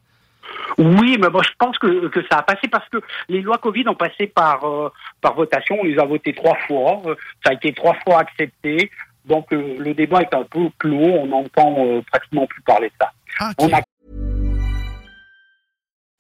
Oui, 0.78 1.18
mais 1.20 1.30
moi 1.30 1.42
je 1.44 1.52
pense 1.58 1.78
que, 1.78 2.08
que 2.08 2.22
ça 2.32 2.40
a 2.40 2.44
passé 2.44 2.68
parce 2.70 2.88
que 2.90 2.98
les 3.28 3.42
lois 3.42 3.58
Covid 3.58 3.88
ont 3.88 3.96
passé 3.96 4.28
par 4.28 4.64
euh, 4.66 4.90
par 5.22 5.36
votation. 5.36 5.78
On 5.80 5.84
les 5.84 5.98
a 6.00 6.06
votées 6.06 6.34
trois 6.34 6.58
fois. 6.68 7.02
Euh, 7.06 7.16
Ça 7.44 7.52
a 7.52 7.54
été 7.54 7.74
trois 7.74 7.96
fois 8.06 8.20
accepté. 8.20 8.92
Donc 9.26 9.52
euh, 9.54 9.76
le 9.78 9.94
débat 9.94 10.22
est 10.22 10.34
un 10.34 10.44
peu 10.44 10.70
clos. 10.80 10.98
On 10.98 11.28
n'entend 11.28 11.76
euh, 11.86 12.02
pratiquement 12.12 12.48
plus 12.48 12.62
parler 12.64 12.88
de 12.90 12.94
ça. 13.00 13.12
On 13.58 13.72
a 13.74 13.82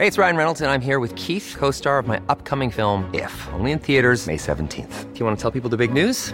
Hey, 0.01 0.07
it's 0.07 0.17
Ryan 0.17 0.37
Reynolds, 0.37 0.61
and 0.61 0.71
I'm 0.71 0.79
here 0.79 1.01
with 1.01 1.13
Keith, 1.17 1.57
co 1.59 1.71
star 1.71 1.99
of 1.99 2.07
my 2.07 2.21
upcoming 2.29 2.71
film, 2.71 3.03
If, 3.13 3.49
only 3.53 3.73
in 3.73 3.79
theaters, 3.79 4.27
May 4.27 4.37
17th. 4.37 5.13
Do 5.13 5.19
you 5.19 5.25
want 5.25 5.37
to 5.37 5.41
tell 5.41 5.51
people 5.51 5.69
the 5.69 5.75
big 5.75 5.91
news? 5.91 6.33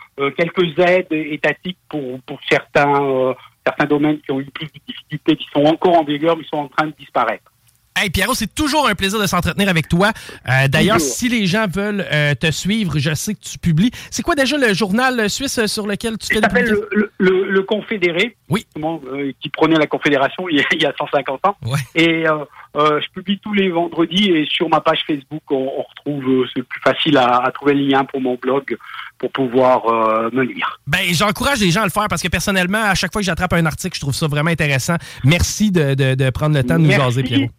quelques 0.37 0.77
aides 0.79 1.11
étatiques 1.11 1.77
pour 1.89 2.19
pour 2.21 2.39
certains 2.49 3.03
euh, 3.03 3.33
certains 3.65 3.85
domaines 3.85 4.19
qui 4.21 4.31
ont 4.31 4.39
eu 4.39 4.45
plus 4.45 4.67
de 4.67 4.79
difficultés, 4.87 5.35
qui 5.35 5.47
sont 5.53 5.65
encore 5.65 5.97
en 5.97 6.03
vigueur, 6.03 6.35
mais 6.37 6.43
sont 6.45 6.57
en 6.57 6.67
train 6.67 6.87
de 6.87 6.93
disparaître. 6.97 7.50
Hey 7.95 8.09
Pierrot, 8.09 8.33
c'est 8.33 8.53
toujours 8.55 8.87
un 8.87 8.95
plaisir 8.95 9.19
de 9.19 9.27
s'entretenir 9.27 9.67
avec 9.67 9.87
toi. 9.89 10.11
Euh, 10.49 10.67
D'ailleurs, 10.69 11.01
si 11.01 11.27
les 11.27 11.45
gens 11.45 11.65
veulent 11.67 12.05
euh, 12.11 12.33
te 12.35 12.49
suivre, 12.49 12.97
je 12.97 13.13
sais 13.13 13.33
que 13.33 13.39
tu 13.41 13.57
publies. 13.59 13.91
C'est 14.09 14.23
quoi 14.23 14.33
déjà 14.33 14.57
le 14.57 14.73
journal 14.73 15.29
suisse 15.29 15.65
sur 15.65 15.85
lequel 15.85 16.17
tu 16.17 16.33
fais 16.33 16.39
s'appelle 16.39 16.69
le, 16.91 17.11
le, 17.17 17.51
le 17.51 17.63
Confédéré, 17.63 18.37
Oui. 18.49 18.65
euh, 18.77 19.31
qui 19.41 19.49
prenait 19.49 19.75
la 19.77 19.87
Confédération 19.87 20.47
il 20.49 20.57
y 20.57 20.61
a, 20.61 20.65
il 20.71 20.81
y 20.81 20.85
a 20.85 20.93
150 20.97 21.45
ans. 21.47 21.57
Ouais. 21.65 21.77
Et 21.93 22.25
euh, 22.27 22.45
euh, 22.77 23.01
je 23.01 23.07
publie 23.13 23.39
tous 23.43 23.53
les 23.53 23.69
vendredis 23.69 24.31
et 24.31 24.45
sur 24.49 24.69
ma 24.69 24.79
page 24.79 25.01
Facebook, 25.05 25.41
on, 25.49 25.55
on 25.77 25.83
retrouve, 25.83 26.29
euh, 26.29 26.45
c'est 26.55 26.63
plus 26.63 26.81
facile 26.81 27.17
à, 27.17 27.43
à 27.43 27.51
trouver 27.51 27.73
le 27.73 27.81
lien 27.87 28.05
pour 28.05 28.21
mon 28.21 28.35
blog 28.35 28.77
pour 29.17 29.31
pouvoir 29.33 29.85
euh, 29.87 30.29
me 30.31 30.43
lire. 30.43 30.79
Ben, 30.87 31.01
j'encourage 31.11 31.59
les 31.59 31.71
gens 31.71 31.81
à 31.81 31.85
le 31.85 31.91
faire 31.91 32.07
parce 32.09 32.21
que 32.23 32.29
personnellement, 32.29 32.81
à 32.83 32.95
chaque 32.95 33.11
fois 33.11 33.21
que 33.21 33.25
j'attrape 33.25 33.53
un 33.53 33.65
article, 33.65 33.95
je 33.95 33.99
trouve 34.01 34.15
ça 34.15 34.27
vraiment 34.27 34.49
intéressant. 34.49 34.95
Merci 35.25 35.71
de, 35.71 35.93
de- 35.93 36.15
de 36.15 36.29
prendre 36.29 36.55
le 36.55 36.63
temps 36.63 36.75
de 36.75 36.79
nous 36.83 36.87
Merci. 36.87 37.03
jaser, 37.03 37.23
Pierrot. 37.23 37.49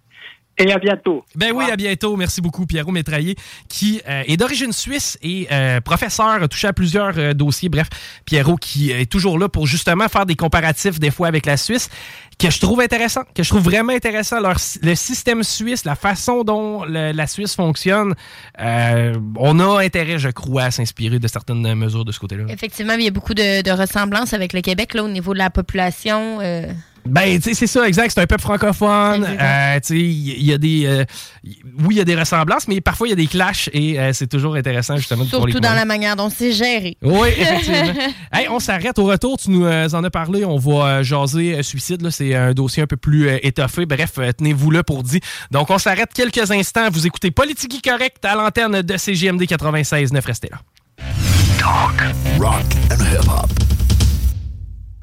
Et 0.62 0.72
à 0.72 0.78
bientôt. 0.78 1.24
Ben 1.34 1.52
oui, 1.54 1.64
à 1.70 1.76
bientôt. 1.76 2.16
Merci 2.16 2.40
beaucoup, 2.40 2.66
Pierrot 2.66 2.92
Métraillé, 2.92 3.36
qui 3.68 4.00
euh, 4.08 4.22
est 4.26 4.36
d'origine 4.36 4.72
suisse 4.72 5.18
et 5.22 5.48
euh, 5.50 5.80
professeur, 5.80 6.42
a 6.42 6.48
touché 6.48 6.68
à 6.68 6.72
plusieurs 6.72 7.18
euh, 7.18 7.34
dossiers. 7.34 7.68
Bref, 7.68 7.88
Pierrot 8.24 8.56
qui 8.56 8.90
est 8.90 9.10
toujours 9.10 9.38
là 9.38 9.48
pour 9.48 9.66
justement 9.66 10.08
faire 10.08 10.26
des 10.26 10.36
comparatifs 10.36 10.98
des 11.00 11.10
fois 11.10 11.28
avec 11.28 11.46
la 11.46 11.56
Suisse, 11.56 11.88
que 12.38 12.50
je 12.50 12.60
trouve 12.60 12.80
intéressant, 12.80 13.22
que 13.34 13.42
je 13.42 13.48
trouve 13.48 13.62
vraiment 13.62 13.92
intéressant. 13.92 14.40
Leur, 14.40 14.56
le 14.82 14.94
système 14.94 15.42
suisse, 15.42 15.84
la 15.84 15.94
façon 15.96 16.44
dont 16.44 16.84
le- 16.84 17.12
la 17.12 17.26
Suisse 17.26 17.54
fonctionne, 17.54 18.14
euh, 18.60 19.14
on 19.36 19.58
a 19.60 19.82
intérêt, 19.82 20.18
je 20.18 20.28
crois, 20.30 20.64
à 20.64 20.70
s'inspirer 20.70 21.18
de 21.18 21.28
certaines 21.28 21.74
mesures 21.74 22.04
de 22.04 22.12
ce 22.12 22.18
côté-là. 22.20 22.44
Effectivement, 22.48 22.94
il 22.94 23.04
y 23.04 23.08
a 23.08 23.10
beaucoup 23.10 23.34
de, 23.34 23.62
de 23.62 23.70
ressemblances 23.70 24.32
avec 24.32 24.52
le 24.52 24.60
Québec 24.60 24.94
là, 24.94 25.04
au 25.04 25.08
niveau 25.08 25.32
de 25.34 25.38
la 25.38 25.50
population. 25.50 26.38
Ben, 27.04 27.36
tu 27.40 27.42
sais, 27.42 27.54
c'est 27.54 27.66
ça, 27.66 27.86
exact. 27.88 28.12
C'est 28.14 28.20
un 28.20 28.26
peuple 28.26 28.42
francophone. 28.42 29.24
Euh, 29.24 29.80
tu 29.80 29.88
sais, 29.88 29.98
il 29.98 30.44
y 30.44 30.52
a 30.52 30.58
des. 30.58 30.86
euh, 30.86 31.04
oui, 31.44 31.94
il 31.94 31.96
y 31.96 32.00
a 32.00 32.04
des 32.04 32.14
ressemblances, 32.14 32.68
mais 32.68 32.80
parfois, 32.80 33.08
il 33.08 33.10
y 33.10 33.12
a 33.12 33.16
des 33.16 33.26
clashs 33.26 33.68
et 33.72 33.98
euh, 33.98 34.12
c'est 34.12 34.28
toujours 34.28 34.54
intéressant, 34.54 34.96
justement, 34.96 35.24
de 35.24 35.28
pouvoir 35.30 35.46
les 35.46 35.52
surtout 35.52 35.66
dans 35.66 35.74
la 35.74 35.84
manière 35.84 36.14
dont 36.14 36.30
c'est 36.30 36.52
géré. 36.52 36.96
Oui, 37.02 37.28
effectivement. 37.36 37.92
hey, 38.32 38.46
on 38.48 38.60
s'arrête 38.60 38.98
au 39.00 39.04
retour. 39.04 39.36
Tu 39.38 39.50
nous 39.50 39.64
euh, 39.64 39.88
en 39.92 40.04
as 40.04 40.10
parlé. 40.10 40.44
On 40.44 40.56
va 40.58 40.86
euh, 40.98 41.02
jaser 41.02 41.56
euh, 41.58 41.62
suicide. 41.62 42.02
là. 42.02 42.10
C'est 42.12 42.34
un 42.36 42.52
dossier 42.52 42.84
un 42.84 42.86
peu 42.86 42.96
plus 42.96 43.28
euh, 43.28 43.38
étoffé. 43.42 43.84
Bref, 43.84 44.12
euh, 44.18 44.30
tenez-vous 44.32 44.70
là 44.70 44.84
pour 44.84 45.02
dire. 45.02 45.20
Donc, 45.50 45.70
on 45.70 45.78
s'arrête 45.78 46.10
quelques 46.14 46.50
instants. 46.52 46.88
Vous 46.92 47.06
écoutez 47.06 47.30
Politique 47.32 47.82
Correct 47.82 48.24
à 48.24 48.36
l'antenne 48.36 48.82
de 48.82 48.96
CGMD 48.96 49.42
96.9. 49.42 50.24
Restez 50.24 50.50
là. 50.50 50.58
Talk, 51.58 52.00
rock 52.38 52.64
and 52.90 53.00
hip-hop. 53.04 53.71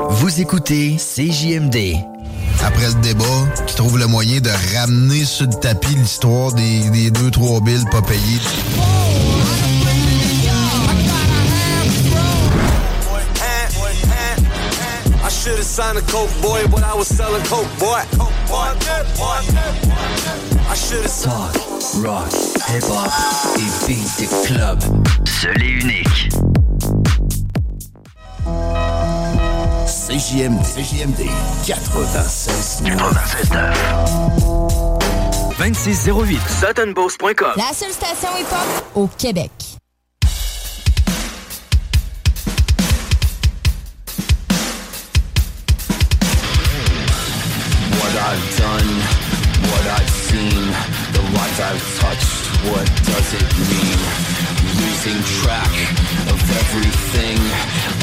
Vous 0.07 0.39
écoutez 0.39 0.95
CJMD. 0.95 1.95
Après 2.63 2.87
le 2.87 2.93
débat, 3.01 3.25
tu 3.67 3.75
trouves 3.75 3.97
le 3.97 4.07
moyen 4.07 4.39
de 4.39 4.49
ramener 4.77 5.25
sur 5.25 5.45
le 5.45 5.53
tapis 5.53 5.93
l'histoire 5.95 6.53
des, 6.53 6.89
des 6.89 7.11
deux, 7.11 7.29
trois 7.31 7.59
billes 7.59 7.83
pas 7.91 8.01
payées. 8.01 8.39
I 15.21 15.31
should 15.31 15.57
have 15.57 15.65
signed 15.65 15.97
a 15.97 16.01
coke 16.01 16.29
boy, 16.41 16.65
but 16.67 16.83
I 16.83 16.93
was 16.95 17.07
selling 17.07 17.43
coke 17.43 17.67
boy. 17.77 18.01
I 20.69 20.75
should 20.75 21.03
have 21.03 21.09
Talk, 21.21 21.53
rock, 22.03 22.31
hip-hop 22.67 23.11
et 23.57 23.87
beat 23.87 24.07
de 24.19 24.27
club. 24.47 24.79
Seul 25.25 25.61
et 25.61 25.67
unique. 25.67 26.48
CJMD. 30.09 30.57
CJMD 30.65 31.29
96. 31.63 32.81
2608. 35.55 36.39
Suttonboss.com. 36.49 37.53
La 37.57 37.71
seule 37.73 37.91
station 37.91 38.29
hip-hop 38.35 38.85
au 38.95 39.07
Québec. 39.19 39.51
What 47.99 48.15
I've 48.17 48.57
done, 48.57 48.89
what 49.69 49.85
I've 49.93 50.09
seen, 50.09 50.73
the 51.13 51.21
lives 51.37 51.59
I've 51.59 51.85
touched, 51.99 52.33
what 52.65 52.87
does 53.05 53.33
it 53.35 53.47
mean? 53.69 53.99
Losing 54.73 55.21
track 55.43 55.73
of 56.33 56.39
everything. 56.57 57.98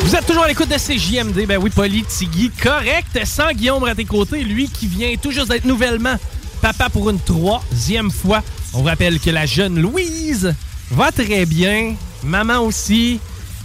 Vous 0.00 0.16
êtes 0.16 0.26
toujours 0.26 0.44
à 0.44 0.48
l'écoute 0.48 0.70
de 0.70 0.78
CJMD. 0.78 1.46
Ben 1.46 1.58
oui, 1.58 1.68
Politigui, 1.68 2.50
correct. 2.62 3.18
Sans 3.26 3.52
Guillaume 3.52 3.84
à 3.84 3.94
tes 3.94 4.06
côtés, 4.06 4.42
lui 4.42 4.70
qui 4.70 4.86
vient 4.86 5.14
tout 5.20 5.32
juste 5.32 5.48
d'être 5.48 5.66
nouvellement 5.66 6.16
papa 6.62 6.88
pour 6.88 7.10
une 7.10 7.20
troisième 7.20 8.10
fois. 8.10 8.42
On 8.76 8.80
vous 8.80 8.88
rappelle 8.88 9.18
que 9.18 9.30
la 9.30 9.46
jeune 9.46 9.80
Louise 9.80 10.54
va 10.90 11.10
très 11.10 11.46
bien. 11.46 11.96
Maman 12.22 12.58
aussi. 12.58 13.18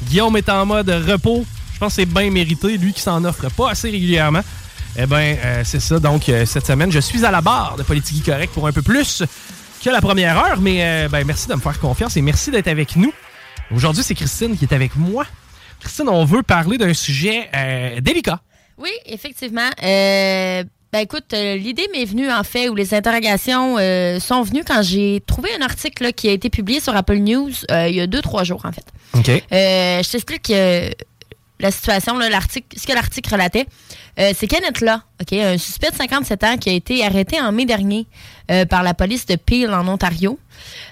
Guillaume 0.07 0.37
est 0.37 0.47
en 0.47 0.65
mode 0.65 0.89
repos. 0.89 1.45
Je 1.73 1.79
pense 1.79 1.97
que 1.97 2.01
c'est 2.01 2.05
bien 2.05 2.31
mérité. 2.31 2.77
Lui 2.77 2.93
qui 2.93 3.01
s'en 3.01 3.21
offre 3.25 3.49
pas 3.51 3.71
assez 3.71 3.89
régulièrement. 3.89 4.39
Eh 4.97 5.05
bien, 5.05 5.35
c'est 5.65 5.81
ça. 5.81 5.99
Donc, 5.99 6.29
euh, 6.29 6.45
cette 6.45 6.65
semaine, 6.65 6.93
je 6.93 6.99
suis 6.99 7.25
à 7.25 7.31
la 7.31 7.41
barre 7.41 7.75
de 7.75 7.83
Politigui 7.83 8.21
Correct 8.21 8.53
pour 8.53 8.65
un 8.67 8.71
peu 8.71 8.81
plus 8.81 9.21
que 9.83 9.89
la 9.89 9.99
première 9.99 10.37
heure. 10.37 10.61
Mais 10.61 10.77
euh, 10.79 11.09
ben, 11.09 11.27
merci 11.27 11.49
de 11.49 11.55
me 11.55 11.59
faire 11.59 11.77
confiance 11.77 12.15
et 12.15 12.21
merci 12.21 12.49
d'être 12.49 12.69
avec 12.69 12.95
nous. 12.95 13.11
Aujourd'hui, 13.69 14.03
c'est 14.03 14.15
Christine 14.15 14.57
qui 14.57 14.63
est 14.63 14.73
avec 14.73 14.95
moi. 14.95 15.25
Christine, 15.81 16.07
on 16.07 16.23
veut 16.23 16.41
parler 16.41 16.77
d'un 16.77 16.93
sujet 16.93 17.49
euh, 17.53 17.99
délicat. 17.99 18.39
Oui, 18.77 18.91
effectivement. 19.07 19.71
Ben 20.93 20.99
écoute, 20.99 21.33
euh, 21.33 21.55
l'idée 21.55 21.87
m'est 21.93 22.03
venue 22.03 22.29
en 22.29 22.43
fait, 22.43 22.67
où 22.67 22.75
les 22.75 22.93
interrogations 22.93 23.77
euh, 23.79 24.19
sont 24.19 24.41
venues 24.41 24.63
quand 24.67 24.81
j'ai 24.81 25.23
trouvé 25.25 25.49
un 25.57 25.61
article 25.61 26.03
là, 26.03 26.11
qui 26.11 26.27
a 26.27 26.33
été 26.33 26.49
publié 26.49 26.81
sur 26.81 26.93
Apple 26.93 27.15
News 27.15 27.51
euh, 27.71 27.87
il 27.87 27.95
y 27.95 28.01
a 28.01 28.07
deux, 28.07 28.21
trois 28.21 28.43
jours 28.43 28.65
en 28.65 28.73
fait. 28.73 28.85
OK. 29.13 29.27
Je 29.51 30.11
t'explique 30.11 30.51
la 31.59 31.71
situation, 31.71 32.17
là, 32.17 32.27
l'article, 32.27 32.77
ce 32.77 32.85
que 32.85 32.93
l'article 32.93 33.31
relatait. 33.31 33.67
C'est 34.17 34.47
Kenneth 34.47 34.83
ok, 35.21 35.33
un 35.33 35.57
suspect 35.57 35.91
de 35.91 35.95
57 35.95 36.43
ans 36.43 36.57
qui 36.57 36.69
a 36.69 36.73
été 36.73 37.05
arrêté 37.05 37.39
en 37.39 37.51
mai 37.51 37.65
dernier 37.65 38.07
par 38.69 38.83
la 38.83 38.93
police 38.93 39.25
de 39.25 39.35
Peel 39.35 39.71
en 39.73 39.87
Ontario, 39.87 40.39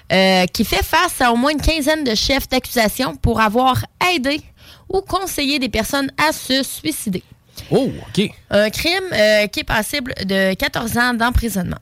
qui 0.08 0.64
fait 0.64 0.84
face 0.84 1.20
à 1.20 1.32
au 1.32 1.36
moins 1.36 1.50
une 1.50 1.60
quinzaine 1.60 2.04
de 2.04 2.14
chefs 2.14 2.48
d'accusation 2.48 3.16
pour 3.16 3.40
avoir 3.40 3.84
aidé 4.14 4.40
ou 4.88 5.00
conseillé 5.00 5.58
des 5.58 5.68
personnes 5.68 6.10
à 6.16 6.32
se 6.32 6.62
suicider. 6.62 7.22
Oh, 7.70 7.90
OK. 8.08 8.30
Un 8.50 8.70
crime 8.70 9.04
euh, 9.12 9.46
qui 9.46 9.60
est 9.60 9.64
passible 9.64 10.14
de 10.24 10.54
14 10.54 10.98
ans 10.98 11.14
d'emprisonnement. 11.14 11.78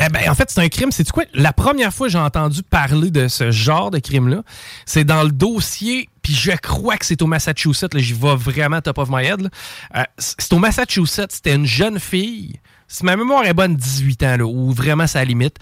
Eh 0.00 0.08
ben, 0.08 0.28
en 0.28 0.34
fait, 0.34 0.50
c'est 0.50 0.60
un 0.60 0.68
crime. 0.68 0.90
C'est 0.90 1.08
quoi? 1.10 1.24
La 1.34 1.52
première 1.52 1.92
fois 1.92 2.08
que 2.08 2.12
j'ai 2.12 2.18
entendu 2.18 2.62
parler 2.62 3.10
de 3.10 3.28
ce 3.28 3.50
genre 3.50 3.90
de 3.90 3.98
crime-là, 4.00 4.42
c'est 4.86 5.04
dans 5.04 5.22
le 5.22 5.30
dossier, 5.30 6.08
puis 6.22 6.34
je 6.34 6.50
crois 6.52 6.96
que 6.96 7.06
c'est 7.06 7.22
au 7.22 7.26
Massachusetts. 7.26 7.94
là, 7.94 8.00
J'y 8.00 8.12
vais 8.12 8.34
vraiment 8.34 8.80
top 8.80 8.98
of 8.98 9.08
my 9.10 9.24
head. 9.24 9.48
Euh, 9.94 10.02
c'est 10.18 10.52
au 10.52 10.58
Massachusetts. 10.58 11.30
C'était 11.30 11.54
une 11.54 11.66
jeune 11.66 12.00
fille. 12.00 12.58
Si 12.88 13.04
ma 13.04 13.16
mémoire 13.16 13.46
est 13.46 13.54
bonne, 13.54 13.76
18 13.76 14.22
ans, 14.24 14.36
là, 14.38 14.44
ou 14.44 14.72
vraiment 14.72 15.04
la 15.14 15.24
limite. 15.24 15.56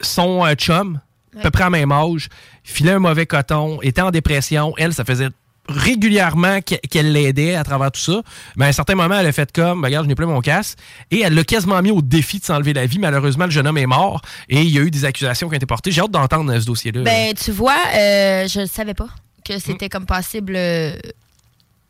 Son 0.00 0.44
euh, 0.46 0.54
chum, 0.54 1.00
à 1.38 1.42
peu 1.42 1.50
près 1.50 1.64
à 1.64 1.70
même 1.70 1.92
âge, 1.92 2.28
filait 2.64 2.92
un 2.92 2.98
mauvais 2.98 3.26
coton, 3.26 3.80
était 3.82 4.00
en 4.00 4.10
dépression. 4.10 4.72
Elle, 4.78 4.94
ça 4.94 5.04
faisait 5.04 5.28
régulièrement 5.70 6.58
qu'e- 6.60 6.80
qu'elle 6.90 7.12
l'aidait 7.12 7.54
à 7.54 7.64
travers 7.64 7.90
tout 7.92 8.00
ça. 8.00 8.22
Mais 8.56 8.66
à 8.66 8.68
un 8.68 8.72
certain 8.72 8.94
moment, 8.94 9.18
elle 9.18 9.26
a 9.26 9.32
fait 9.32 9.50
comme, 9.52 9.84
regarde, 9.84 10.04
je 10.04 10.08
n'ai 10.08 10.14
plus 10.14 10.26
mon 10.26 10.40
casse. 10.40 10.76
Et 11.10 11.20
elle 11.20 11.34
l'a 11.34 11.44
quasiment 11.44 11.80
mis 11.82 11.90
au 11.90 12.02
défi 12.02 12.38
de 12.40 12.44
s'enlever 12.44 12.72
la 12.72 12.86
vie. 12.86 12.98
Malheureusement, 12.98 13.44
le 13.46 13.50
jeune 13.50 13.66
homme 13.66 13.78
est 13.78 13.86
mort 13.86 14.20
et 14.48 14.60
il 14.62 14.68
y 14.70 14.78
a 14.78 14.82
eu 14.82 14.90
des 14.90 15.04
accusations 15.04 15.48
qui 15.48 15.54
ont 15.54 15.56
été 15.56 15.66
portées. 15.66 15.90
J'ai 15.90 16.00
hâte 16.02 16.10
d'entendre 16.10 16.52
euh, 16.52 16.60
ce 16.60 16.66
dossier-là. 16.66 17.02
Ben, 17.02 17.34
tu 17.34 17.50
vois, 17.52 17.76
euh, 17.94 18.46
je 18.48 18.60
ne 18.60 18.66
savais 18.66 18.94
pas 18.94 19.08
que 19.44 19.58
c'était 19.58 19.88
comme 19.88 20.06
possible. 20.06 20.54
euh, 20.56 20.92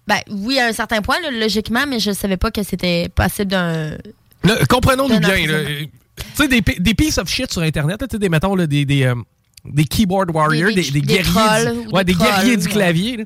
Ben, 0.07 0.20
oui, 0.31 0.59
à 0.59 0.66
un 0.66 0.72
certain 0.72 1.03
point, 1.03 1.16
là, 1.22 1.31
logiquement, 1.31 1.85
mais 1.89 2.01
je 2.01 2.11
ne 2.11 2.14
savais 2.14 2.37
pas 2.37 2.51
que 2.51 2.62
c'était 2.62 3.09
possible 3.14 3.51
d'un. 3.51 3.97
Comprenons-nous 4.68 5.20
bien. 5.20 5.35
Tu 5.37 6.24
sais, 6.35 6.49
des, 6.49 6.61
des 6.61 6.95
pieces 6.95 7.18
of 7.18 7.28
shit 7.28 7.51
sur 7.53 7.62
Internet, 7.62 7.99
tu 8.01 8.07
sais, 8.11 8.18
des, 8.18 8.28
mettons, 8.28 8.55
là, 8.55 8.66
des, 8.66 8.85
des, 8.85 9.05
euh, 9.05 9.14
des 9.64 9.85
keyboard 9.85 10.31
warriors, 10.35 10.68
Des- 10.68 10.74
des, 10.74 10.83
des- 10.83 10.91
des 10.91 11.01
des 11.01 11.07
guerriers, 11.14 11.33
trolls 11.33 11.72
du, 11.83 11.89
ou 11.89 11.97
ouais, 11.97 12.05
des 12.05 12.14
guerriers 12.14 12.57
du 12.57 12.68
clavier. 12.68 13.16
là. 13.18 13.24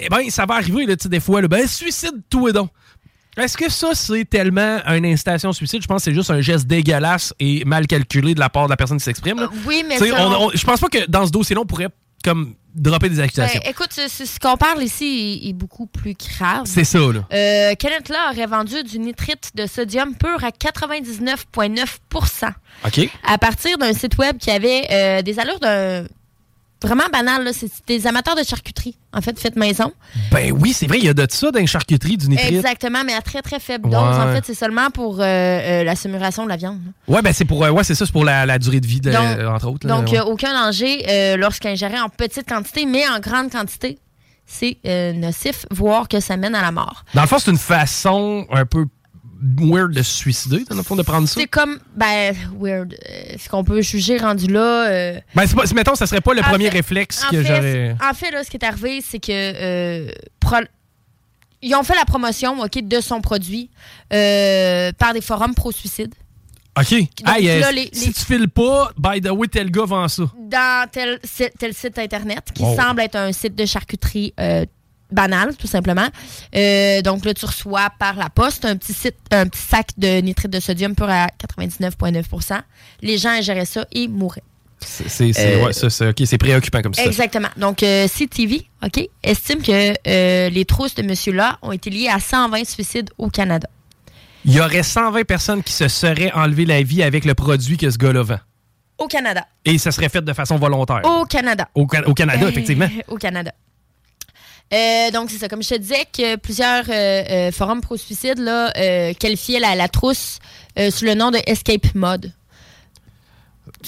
Eh 0.00 0.08
ben, 0.08 0.30
ça 0.30 0.46
va 0.46 0.54
arriver, 0.54 0.86
là, 0.86 0.96
des 0.96 1.20
fois, 1.20 1.42
là, 1.42 1.48
ben, 1.48 1.66
suicide-toi 1.66 2.52
donc. 2.52 2.70
Est-ce 3.36 3.56
que 3.56 3.70
ça, 3.70 3.90
c'est 3.94 4.24
tellement 4.24 4.78
une 4.88 5.06
incitation 5.06 5.50
au 5.50 5.52
suicide? 5.52 5.80
Je 5.80 5.86
pense 5.86 6.02
que 6.04 6.10
c'est 6.10 6.14
juste 6.14 6.30
un 6.30 6.40
geste 6.40 6.66
dégueulasse 6.66 7.32
et 7.38 7.64
mal 7.64 7.86
calculé 7.86 8.34
de 8.34 8.40
la 8.40 8.48
part 8.48 8.64
de 8.64 8.70
la 8.70 8.76
personne 8.76 8.98
qui 8.98 9.04
s'exprime. 9.04 9.38
là. 9.38 9.48
oui, 9.64 9.84
mais 9.88 9.96
ça, 9.98 10.04
on- 10.40 10.50
Je 10.52 10.64
pense 10.66 10.80
pas 10.80 10.88
que 10.88 11.06
dans 11.08 11.24
ce 11.24 11.30
dossier-là, 11.30 11.60
on 11.62 11.66
pourrait 11.66 11.88
comme 12.24 12.54
dropper 12.74 13.08
des 13.08 13.20
accusations. 13.20 13.60
Ben, 13.62 13.70
écoute, 13.70 13.92
ce 13.92 14.38
qu'on 14.40 14.56
parle 14.56 14.82
ici 14.82 15.40
est, 15.44 15.48
est 15.50 15.52
beaucoup 15.52 15.86
plus 15.86 16.14
grave. 16.14 16.62
C'est 16.64 16.82
ça, 16.84 16.98
là. 16.98 17.24
Euh, 17.32 17.74
Kenneth 17.78 18.08
Law 18.08 18.16
aurait 18.32 18.46
vendu 18.46 18.82
du 18.82 18.98
nitrite 18.98 19.50
de 19.54 19.66
sodium 19.66 20.16
pur 20.16 20.42
à 20.42 20.50
99,9% 20.50 22.48
OK. 22.86 23.08
à 23.26 23.38
partir 23.38 23.78
d'un 23.78 23.92
site 23.92 24.18
web 24.18 24.36
qui 24.38 24.50
avait 24.50 24.82
euh, 24.90 25.22
des 25.22 25.38
allures 25.38 25.60
d'un. 25.60 26.04
Vraiment 26.82 27.04
banal, 27.12 27.42
là. 27.44 27.50
C'est 27.52 27.68
des 27.88 28.06
amateurs 28.06 28.36
de 28.36 28.44
charcuterie, 28.44 28.96
en 29.12 29.20
fait, 29.20 29.38
faites 29.40 29.56
maison. 29.56 29.92
Ben 30.30 30.52
oui, 30.52 30.72
c'est 30.72 30.86
vrai, 30.86 30.98
il 30.98 31.04
y 31.04 31.08
a 31.08 31.14
de 31.14 31.26
ça 31.28 31.50
dans 31.50 31.58
les 31.58 31.66
charcuteries, 31.66 32.16
du 32.16 32.28
nitrite. 32.28 32.52
Exactement, 32.54 33.02
mais 33.04 33.14
à 33.14 33.20
très, 33.20 33.42
très 33.42 33.58
faible 33.58 33.90
dose. 33.90 33.94
Ouais. 34.00 34.22
En 34.22 34.32
fait, 34.32 34.44
c'est 34.46 34.54
seulement 34.54 34.90
pour 34.90 35.20
euh, 35.20 35.24
euh, 35.24 35.82
la 35.84 35.96
samuration 35.96 36.44
de 36.44 36.48
la 36.50 36.56
viande. 36.56 36.78
Ouais, 37.08 37.20
ben 37.20 37.32
c'est 37.32 37.44
pour, 37.44 37.64
euh, 37.64 37.70
ouais, 37.70 37.82
c'est 37.82 37.96
ça, 37.96 38.06
c'est 38.06 38.12
pour 38.12 38.24
la, 38.24 38.46
la 38.46 38.58
durée 38.60 38.78
de 38.80 38.86
vie, 38.86 39.00
de- 39.00 39.10
Donc- 39.10 39.54
entre 39.54 39.68
autres. 39.70 39.86
là, 39.88 39.96
Donc, 39.96 40.08
ouais. 40.12 40.18
euh, 40.20 40.24
aucun 40.24 40.52
danger 40.52 41.04
euh, 41.08 41.36
lorsqu'ingéré 41.36 41.98
en 41.98 42.08
petite 42.08 42.48
quantité, 42.48 42.86
mais 42.86 43.08
en 43.08 43.18
grande 43.18 43.50
quantité, 43.50 43.98
c'est 44.46 44.78
euh, 44.86 45.12
nocif, 45.14 45.66
voire 45.72 46.06
que 46.08 46.20
ça 46.20 46.36
mène 46.36 46.54
à 46.54 46.62
la 46.62 46.70
mort. 46.70 47.04
Dans 47.12 47.22
le 47.22 47.26
fond, 47.28 47.38
c'est 47.38 47.50
une 47.50 47.58
façon 47.58 48.46
un 48.50 48.64
peu 48.64 48.86
weird 49.58 49.92
de 49.92 50.02
se 50.02 50.10
suicider, 50.16 50.64
dans 50.68 50.76
le 50.76 50.82
fond, 50.82 50.96
de 50.96 51.02
prendre 51.02 51.28
ça. 51.28 51.34
C'est 51.40 51.46
comme, 51.46 51.78
ben, 51.94 52.34
weird. 52.60 52.94
euh, 52.94 53.34
ce 53.38 53.48
qu'on 53.48 53.62
peut 53.64 53.80
juger 53.82 54.18
rendu 54.18 54.46
là. 54.48 54.88
euh, 54.88 55.20
Ben, 55.34 55.46
c'est 55.46 55.54
pas- 55.54 55.64
mettons, 55.74 55.94
ça 55.94 56.06
serait 56.06 56.20
pas 56.20 56.34
le 56.34 56.40
En 56.40 56.44
premier 56.44 56.64
fait- 56.70 56.76
réflexe 56.78 57.24
que 57.30 57.42
j'aurais. 57.42 57.96
En 58.02 58.14
fait, 58.14 58.30
là, 58.30 58.42
ce 58.44 58.50
qui 58.50 58.56
est 58.56 58.64
arrivé, 58.64 59.00
c'est 59.06 59.20
que 59.20 59.30
euh, 59.30 60.10
pro- 60.40 60.56
ils 61.62 61.74
ont 61.74 61.82
fait 61.82 61.94
la 61.96 62.04
promotion 62.04 62.60
ok, 62.60 62.82
de 62.86 63.00
son 63.00 63.20
produit 63.20 63.70
euh, 64.12 64.92
par 64.98 65.12
des 65.12 65.20
forums 65.20 65.54
pro-suicide. 65.54 66.14
OK. 66.78 66.92
Hey, 66.92 67.60
là, 67.60 67.72
les- 67.72 67.90
si 67.92 68.06
les- 68.06 68.12
tu 68.12 68.24
files 68.24 68.48
pas, 68.48 68.92
by 68.96 69.20
the 69.20 69.30
way, 69.30 69.48
tel 69.48 69.68
gars 69.70 69.84
vend 69.84 70.06
ça. 70.06 70.22
dans 70.38 70.88
tel, 70.90 71.18
tel 71.58 71.74
site 71.74 71.98
internet 71.98 72.50
qui 72.54 72.62
Wow. 72.62 72.76
semble 72.76 73.00
être 73.00 73.16
un 73.16 73.32
site 73.32 73.56
de 73.56 73.66
charcuterie 73.66 74.32
banal, 75.10 75.56
tout 75.56 75.66
simplement. 75.66 76.08
Euh, 76.54 77.02
donc 77.02 77.24
là, 77.24 77.34
tu 77.34 77.44
reçois 77.46 77.90
par 77.98 78.16
la 78.16 78.28
poste 78.30 78.64
un 78.64 78.76
petit, 78.76 78.92
site, 78.92 79.16
un 79.30 79.46
petit 79.46 79.60
sac 79.60 79.88
de 79.96 80.20
nitrite 80.20 80.50
de 80.50 80.60
sodium 80.60 80.94
pur 80.94 81.08
à 81.08 81.26
99,9% 81.28 82.60
Les 83.02 83.18
gens 83.18 83.30
ingéraient 83.30 83.64
ça 83.64 83.86
et 83.92 84.08
mouraient. 84.08 84.42
C'est 84.80 85.32
Euh, 85.38 85.64
ouais, 85.66 86.38
préoccupant 86.38 86.82
comme 86.82 86.94
ça. 86.94 87.04
Exactement. 87.04 87.48
Donc, 87.56 87.82
euh, 87.82 88.06
CTV, 88.06 88.64
OK, 88.84 89.08
estime 89.24 89.60
que 89.60 90.48
les 90.50 90.64
trousses 90.64 90.94
de 90.94 91.02
monsieur-là 91.02 91.58
ont 91.62 91.72
été 91.72 91.90
liées 91.90 92.08
à 92.08 92.20
120 92.20 92.64
suicides 92.64 93.10
au 93.18 93.28
Canada. 93.28 93.68
Il 94.44 94.52
y 94.54 94.60
aurait 94.60 94.84
120 94.84 95.24
personnes 95.24 95.62
qui 95.64 95.72
se 95.72 95.88
seraient 95.88 96.32
enlevé 96.32 96.64
la 96.64 96.82
vie 96.82 97.02
avec 97.02 97.24
le 97.24 97.34
produit 97.34 97.76
que 97.76 97.90
ce 97.90 97.98
gars-là 97.98 98.22
vend. 98.22 98.38
Au 98.98 99.06
Canada. 99.06 99.44
Et 99.64 99.78
ça 99.78 99.90
serait 99.92 100.08
fait 100.08 100.22
de 100.24 100.32
façon 100.32 100.56
volontaire. 100.56 101.00
Au 101.04 101.24
Canada. 101.24 101.68
Au, 101.74 101.86
Ca- 101.90 102.06
au 102.08 102.14
Canada, 102.14 102.48
effectivement. 102.48 102.88
Au 103.08 103.16
Canada. 103.16 103.52
Euh, 104.72 105.10
donc, 105.10 105.30
c'est 105.30 105.38
ça. 105.38 105.48
Comme 105.48 105.62
je 105.62 105.68
te 105.70 105.74
disais, 105.76 106.04
que 106.12 106.36
plusieurs 106.36 106.84
euh, 106.88 106.92
euh, 107.48 107.52
forums 107.52 107.80
pro-suicide 107.80 108.38
là, 108.38 108.72
qualifiaient 109.14 109.60
la, 109.60 109.74
la 109.74 109.88
trousse 109.88 110.38
sous 110.90 111.04
le 111.04 111.14
nom 111.14 111.30
de 111.30 111.38
Escape 111.46 111.94
Mode. 111.94 112.32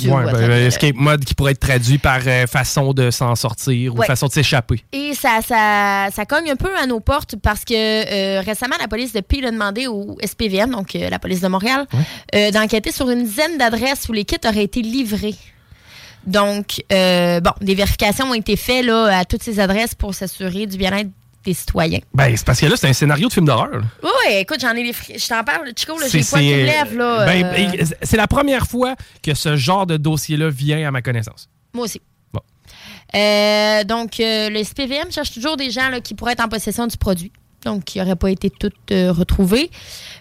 Ouais, 0.05 0.25
ben, 0.25 0.35
euh, 0.37 0.67
escape 0.69 0.95
mode 0.97 1.25
qui 1.25 1.35
pourrait 1.35 1.53
être 1.53 1.61
traduit 1.61 1.99
par 1.99 2.21
euh, 2.27 2.47
façon 2.47 2.93
de 2.93 3.11
s'en 3.11 3.35
sortir 3.35 3.95
ou 3.95 4.03
façon 4.03 4.27
de 4.27 4.33
s'échapper. 4.33 4.83
Et 4.93 5.15
ça, 5.15 5.41
ça, 5.47 6.09
ça 6.15 6.27
cogne 6.27 6.51
un 6.51 6.57
peu 6.57 6.75
à 6.77 6.87
nos 6.87 7.01
portes 7.01 7.37
parce 7.37 7.65
que 7.65 7.75
euh, 7.75 8.41
récemment, 8.41 8.77
la 8.81 8.89
police 8.89 9.13
de 9.13 9.21
Peel 9.21 9.47
a 9.47 9.51
demandé 9.51 9.87
au 9.87 10.17
SPVM, 10.25 10.71
donc 10.71 10.95
euh, 10.95 11.11
la 11.11 11.19
police 11.19 11.41
de 11.41 11.49
Montréal, 11.49 11.87
d'enquêter 12.53 12.93
sur 12.93 13.11
une 13.11 13.25
dizaine 13.25 13.59
d'adresses 13.59 14.09
où 14.09 14.13
les 14.13 14.25
kits 14.25 14.37
auraient 14.47 14.65
été 14.65 14.83
livrés. 14.83 15.35
Donc, 16.27 16.83
euh, 16.93 17.41
bon, 17.41 17.53
des 17.61 17.75
vérifications 17.75 18.27
ont 18.31 18.35
été 18.35 18.57
faites 18.57 18.85
là, 18.85 19.19
à 19.19 19.25
toutes 19.25 19.43
ces 19.43 19.59
adresses 19.61 19.95
pour 19.95 20.15
s'assurer 20.15 20.67
du 20.67 20.77
bien-être 20.77 21.09
des 21.45 21.55
citoyens. 21.55 22.01
Ben, 22.13 22.37
c'est 22.37 22.45
parce 22.45 22.61
que 22.61 22.67
là, 22.67 22.77
c'est 22.77 22.89
un 22.89 22.93
scénario 22.93 23.29
de 23.29 23.33
film 23.33 23.47
d'horreur. 23.47 23.81
Oui, 24.03 24.11
oui, 24.27 24.35
écoute, 24.37 24.59
j'en 24.61 24.73
ai 24.73 24.83
les 24.83 24.93
fri- 24.93 25.19
Je 25.19 25.27
t'en 25.27 25.43
parle, 25.43 25.69
Chico, 25.75 25.99
là, 25.99 26.07
j'ai 26.11 26.19
les 26.19 26.25
poils 26.25 26.43
qui 26.43 26.49
me 26.51 26.65
lèvent, 26.65 26.97
là. 26.99 27.25
ben, 27.25 27.45
euh, 27.81 27.85
c'est 28.03 28.19
la 28.19 28.27
première 28.27 28.67
fois 28.67 28.95
que 29.23 29.33
ce 29.35 29.57
genre 29.57 29.87
de 29.87 29.97
dossier-là 29.97 30.51
vient 30.51 30.87
à 30.87 30.91
ma 30.91 31.01
connaissance. 31.01 31.49
Moi 31.73 31.85
aussi. 31.87 32.03
Bon. 32.35 32.41
Euh, 33.15 33.85
donc, 33.85 34.17
le 34.19 34.63
SPVM 34.63 35.11
cherche 35.11 35.33
toujours 35.33 35.57
des 35.57 35.71
gens 35.71 35.89
là, 35.89 36.01
qui 36.01 36.15
pourraient 36.15 36.33
être 36.33 36.45
en 36.45 36.49
possession 36.49 36.87
du 36.87 36.99
produit. 36.99 37.33
Donc, 37.65 37.85
qui 37.85 37.99
n'auraient 37.99 38.17
pas 38.17 38.31
été 38.31 38.49
toutes 38.49 38.75
euh, 38.91 39.13
retrouvés. 39.13 39.71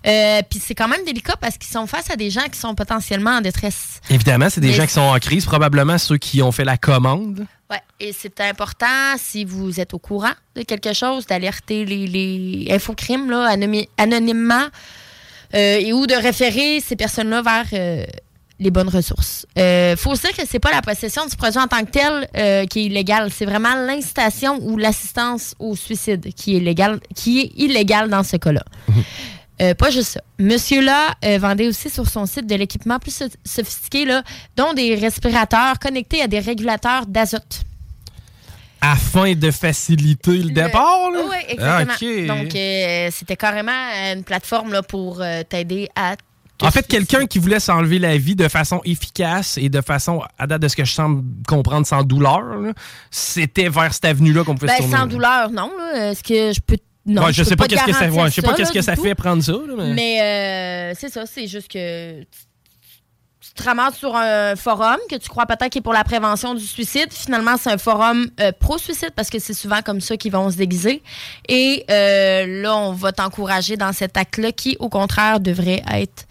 Euh, 0.05 0.41
Puis 0.49 0.59
c'est 0.59 0.75
quand 0.75 0.87
même 0.89 1.05
délicat 1.05 1.35
parce 1.39 1.57
qu'ils 1.57 1.71
sont 1.71 1.87
face 1.87 2.09
à 2.09 2.15
des 2.15 2.29
gens 2.29 2.43
qui 2.51 2.59
sont 2.59 2.75
potentiellement 2.75 3.31
en 3.37 3.41
détresse. 3.41 4.01
Évidemment, 4.09 4.49
c'est 4.49 4.59
des 4.59 4.67
Mais 4.67 4.73
gens 4.73 4.85
qui 4.85 4.93
sont 4.93 5.01
en 5.01 5.17
crise, 5.19 5.45
probablement 5.45 5.97
ceux 5.97 6.17
qui 6.17 6.41
ont 6.41 6.51
fait 6.51 6.65
la 6.65 6.77
commande. 6.77 7.45
Ouais, 7.69 7.81
et 7.99 8.13
c'est 8.13 8.41
important, 8.41 9.15
si 9.17 9.45
vous 9.45 9.79
êtes 9.79 9.93
au 9.93 9.99
courant 9.99 10.33
de 10.55 10.63
quelque 10.63 10.91
chose, 10.93 11.27
d'alerter 11.27 11.85
les, 11.85 12.07
les 12.07 12.67
infocrimes 12.71 13.29
là, 13.29 13.55
anonymement 13.97 14.65
euh, 15.53 15.77
et 15.79 15.93
ou 15.93 16.07
de 16.07 16.15
référer 16.15 16.81
ces 16.81 16.95
personnes-là 16.95 17.41
vers 17.41 18.07
les 18.60 18.72
bonnes 18.72 18.89
ressources. 18.89 19.45
Euh, 19.57 19.95
faut 19.95 20.14
dire 20.14 20.36
que 20.36 20.43
c'est 20.47 20.60
pas 20.60 20.72
la 20.72 20.82
possession 20.82 21.26
du 21.26 21.36
produit 21.36 21.60
en 21.60 21.68
tant 21.68 21.84
que 21.86 21.91
tel 21.91 22.28
euh, 22.36 22.66
qui 22.66 22.80
est 22.80 22.86
illégale, 22.86 23.32
c'est 23.32 23.45
vraiment 23.45 23.74
l'incitation 23.76 24.60
ou 24.62 24.78
l'assistance 24.78 25.55
au 25.60 25.76
suicide 25.76 26.34
qui 26.34 26.57
est 26.57 26.60
légal, 26.60 26.99
qui 27.16 27.39
est 27.39 27.51
illégale 27.55 28.10
dans 28.10 28.24
ce 28.24 28.38
cas-là. 28.38 28.64
Euh, 29.62 29.74
pas 29.74 29.89
juste 29.89 30.12
ça. 30.14 30.22
Monsieur-là 30.39 31.16
euh, 31.26 31.38
vendait 31.38 31.68
aussi 31.68 31.89
sur 31.89 32.07
son 32.07 32.26
site 32.26 32.47
de 32.47 32.55
l'équipement 32.55 32.97
plus 32.99 33.14
so- 33.14 33.26
sophistiqué, 33.45 34.05
là, 34.05 34.24
dont 34.55 34.74
des 34.74 34.95
respirateurs 34.95 35.80
connectés 35.80 36.22
à 36.22 36.28
des 36.28 36.39
régulateurs 36.39 37.05
d'azote. 37.05 37.62
Afin 38.82 39.34
de 39.34 39.51
faciliter 39.51 40.38
le, 40.38 40.51
départ, 40.51 41.12
là? 41.12 41.20
Oui, 41.30 41.36
exactement. 41.49 42.30
Ah. 42.32 42.36
Donc, 42.43 42.55
euh, 42.55 43.10
c'était 43.12 43.36
carrément 43.36 43.72
une 44.14 44.24
plateforme 44.24 44.72
là, 44.72 44.82
pour 44.82 45.22
t'aider 45.49 45.89
à. 45.95 46.16
En 46.62 46.72
fait, 46.72 46.88
quelqu'un 46.88 47.26
qui 47.26 47.39
voulait 47.39 47.60
s'enlever 47.60 47.99
la 47.99 48.18
vie 48.18 48.36
de 48.36 48.47
façon 48.47 48.82
efficace 48.84 49.57
et 49.57 49.70
de 49.70 49.82
façon, 49.82 50.22
à 50.38 50.45
date 50.47 50.62
de 50.62 50.68
ce 50.68 50.76
que 50.76 50.84
je 50.86 50.91
semble 50.93 51.24
comprendre, 51.47 51.88
sans 51.88 52.03
douleur, 52.03 52.43
c'était 53.12 53.70
vers 53.70 53.93
cette 53.93 54.05
avenue-là 54.05 54.43
qu'on 54.43 54.55
pouvait 54.55 54.68
Ben, 54.68 54.78
se 54.78 54.82
tourner. 54.82 54.97
sans 54.97 55.07
douleur, 55.07 55.49
non. 55.51 55.72
Est-ce 55.95 56.24
que 56.24 56.51
je 56.53 56.60
peux. 56.60 56.78
Non, 57.05 57.24
Ouais, 57.24 57.34
je 57.34 57.43
sais 57.43 57.55
pas 57.55 57.66
qu'est-ce 57.68 57.86
que 57.86 57.93
ça, 57.93 57.99
garantir 58.01 58.22
ouais, 58.24 58.30
je 58.30 58.36
sais 58.36 58.41
pas 58.41 58.51
là, 58.51 58.57
qu'est-ce 58.57 58.72
que 58.74 58.80
du 58.80 58.84
ça 58.84 58.95
fait 58.95 59.16
prendre 59.16 59.41
ça. 59.41 59.53
là, 59.53 59.74
mais- 59.78 59.93
Mais 59.93 60.22
euh, 60.22 60.93
c'est 60.99 61.10
ça, 61.10 61.26
c'est 61.26 61.47
juste 61.47 61.70
que 61.72 62.20
tu- 62.22 62.28
tu 63.41 63.53
te 63.53 63.64
ramasses 63.64 63.95
sur 63.95 64.16
un 64.16 64.55
forum 64.57 64.97
que 65.10 65.16
tu 65.16 65.28
crois 65.30 65.45
peut-être 65.45 65.70
qui 65.72 65.78
est 65.80 65.82
pour 65.82 65.93
la 65.93 66.03
prévention 66.03 66.53
du 66.53 66.64
suicide. 66.64 67.07
Finalement, 67.12 67.55
c'est 67.57 67.72
un 67.72 67.78
forum 67.78 68.28
euh, 68.41 68.51
pro-suicide 68.60 69.12
parce 69.16 69.30
que 69.30 69.39
c'est 69.39 69.53
souvent 69.55 69.82
comme 69.82 70.01
ça 70.01 70.18
qu'ils 70.18 70.32
vont 70.34 70.51
se 70.51 70.57
déguiser. 70.57 71.01
Et 71.47 71.84
euh, 71.89 72.62
là, 72.62 72.76
on 72.76 72.91
va 72.91 73.12
t'encourager 73.14 73.76
dans 73.78 73.93
cet 73.93 74.18
acte-là 74.18 74.51
qui, 74.51 74.76
au 74.80 74.89
contraire, 74.89 75.39
devrait 75.39 75.82
être. 75.91 76.26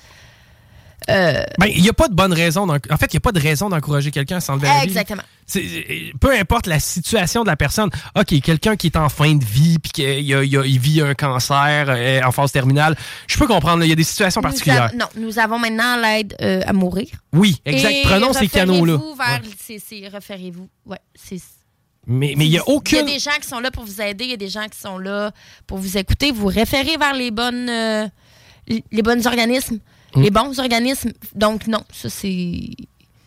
Euh, 1.10 1.42
Ben, 1.58 1.66
il 1.74 1.82
n'y 1.82 1.88
a 1.88 1.92
pas 1.92 2.08
de 2.08 2.14
bonne 2.14 2.32
raison. 2.32 2.68
En 2.68 2.96
fait, 2.96 3.06
il 3.12 3.14
n'y 3.14 3.18
a 3.18 3.20
pas 3.20 3.32
de 3.32 3.40
raison 3.40 3.68
d'encourager 3.68 4.10
quelqu'un 4.10 4.36
à 4.36 4.40
s'enlever 4.40 4.68
la 4.68 4.80
vie. 4.80 4.84
Exactement. 4.84 5.22
Peu 6.20 6.32
importe 6.38 6.66
la 6.66 6.78
situation 6.78 7.42
de 7.42 7.48
la 7.48 7.56
personne. 7.56 7.88
OK, 8.16 8.40
quelqu'un 8.42 8.76
qui 8.76 8.88
est 8.88 8.96
en 8.96 9.08
fin 9.08 9.34
de 9.34 9.44
vie 9.44 9.78
puis 9.78 9.92
qu'il 9.92 10.04
a- 10.06 10.42
il 10.42 10.56
a- 10.58 10.66
il 10.66 10.78
vit 10.78 11.00
un 11.00 11.14
cancer 11.14 11.86
euh, 11.88 12.20
en 12.22 12.32
phase 12.32 12.52
terminale, 12.52 12.96
je 13.26 13.38
peux 13.38 13.46
comprendre. 13.46 13.82
Il 13.84 13.88
y 13.88 13.92
a 13.92 13.96
des 13.96 14.04
situations 14.04 14.42
particulières. 14.42 14.90
non, 14.94 15.06
nous 15.16 15.38
avons 15.38 15.58
maintenant 15.58 15.96
l'aide 15.96 16.36
euh, 16.42 16.60
à 16.66 16.72
mourir. 16.74 17.08
Oui, 17.32 17.60
exact. 17.64 17.90
Et 17.92 18.02
Prenons 18.02 18.32
ces 18.34 18.48
canaux-là. 18.48 18.98
référez-vous 20.12 20.68
vers- 20.86 20.86
Ouais. 20.86 20.98
c'est-. 21.14 21.40
Mais 22.06 22.34
mais 22.36 22.46
il 22.46 22.50
n'y 22.50 22.58
a 22.58 22.62
Il 22.66 22.72
y 22.72 22.74
aucune. 22.76 22.98
a 23.00 23.02
des 23.02 23.18
gens 23.18 23.36
qui 23.40 23.46
sont 23.48 23.60
là 23.60 23.70
pour 23.70 23.84
vous 23.84 24.00
aider, 24.00 24.24
il 24.24 24.30
y 24.30 24.34
a 24.34 24.38
des 24.38 24.48
gens 24.48 24.66
qui 24.66 24.78
sont 24.78 24.96
là 24.98 25.30
pour 25.66 25.76
vous 25.78 25.98
écouter, 25.98 26.32
vous 26.32 26.46
référez 26.46 26.96
vers 26.96 27.12
les 27.12 27.30
bonnes 27.30 27.68
euh, 27.68 28.06
les 28.66 29.02
bons 29.02 29.26
organismes, 29.26 29.78
Mm. 30.14 30.22
les 30.22 30.30
bons 30.30 30.58
organismes. 30.58 31.12
Donc 31.34 31.66
non, 31.66 31.82
ça 31.92 32.08
c'est 32.10 32.60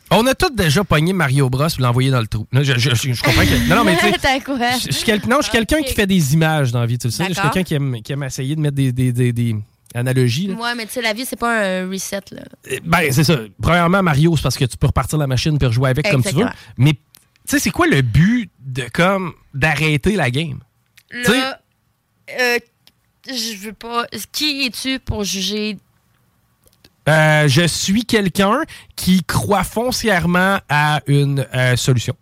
On 0.09 0.25
a 0.27 0.35
tous 0.35 0.49
déjà 0.53 0.83
pogné 0.83 1.13
Mario 1.13 1.49
Bros 1.49 1.67
ou 1.67 1.81
l'envoyé 1.81 2.09
dans 2.11 2.19
le 2.21 2.27
trou. 2.27 2.45
Je, 2.51 2.63
je- 2.63 2.73
je- 2.95 3.13
je 3.13 3.23
comprends 3.23 3.43
que. 3.43 3.69
Non, 3.69 3.77
non, 3.77 3.83
mais 3.85 3.95
tu 3.97 4.05
sais. 4.07 4.11
Je 4.87 4.91
suis 4.91 5.05
quel- 5.05 5.21
non, 5.29 5.37
je 5.37 5.43
suis 5.43 5.51
quelqu'un 5.51 5.81
qui 5.81 5.93
fait 5.93 6.07
des 6.07 6.33
images 6.33 6.71
dans 6.71 6.79
la 6.81 6.85
vie, 6.85 6.97
tu 6.97 7.07
le 7.07 7.11
sais. 7.11 7.25
Je 7.29 7.33
suis 7.33 7.41
quelqu'un 7.41 7.63
qui 7.63 7.73
aime, 7.75 8.01
qui 8.01 8.11
aime 8.11 8.23
essayer 8.23 8.55
de 8.55 8.61
mettre 8.61 8.75
des, 8.75 8.91
des- 8.91 9.13
des- 9.13 9.31
des 9.31 9.55
analogies. 9.95 10.47
là. 10.47 10.55
Ouais, 10.55 10.75
mais 10.75 10.85
tu 10.85 10.93
sais 10.93 11.01
la 11.01 11.13
vie 11.13 11.25
c'est 11.25 11.35
pas 11.37 11.81
un 11.81 11.89
reset 11.89 12.19
là. 12.31 12.41
Euh, 12.71 12.77
Ben, 12.83 13.11
c'est 13.11 13.23
ça. 13.23 13.37
Premièrement, 13.61 14.01
Mario, 14.03 14.35
c'est 14.35 14.43
parce 14.43 14.57
que 14.57 14.65
tu 14.65 14.75
peux 14.77 14.87
repartir 14.87 15.17
la 15.17 15.27
machine 15.27 15.57
et 15.61 15.65
rejouer 15.65 15.89
avec 15.91 16.09
comme 16.09 16.23
tu 16.23 16.33
veux. 16.35 16.45
Mais, 16.77 16.93
tu 16.93 16.99
sais, 17.45 17.59
c'est 17.59 17.71
quoi 17.71 17.87
le 17.87 18.01
but 18.01 18.49
de 18.59 18.83
comme 18.93 19.33
d'arrêter 19.53 20.15
la 20.15 20.29
game? 20.31 20.59
Là 21.11 21.59
euh, 22.39 22.57
je 23.27 23.57
veux 23.57 23.73
pas 23.73 24.05
qui 24.31 24.65
es-tu 24.65 24.99
pour 24.99 25.23
juger 25.23 25.77
Euh, 27.11 27.47
je 27.47 27.67
suis 27.67 28.05
quelqu'un 28.05 28.61
qui 28.95 29.23
croit 29.23 29.63
foncièrement 29.63 30.59
à 30.69 31.01
une 31.07 31.45
euh, 31.53 31.75
solution. 31.75 32.15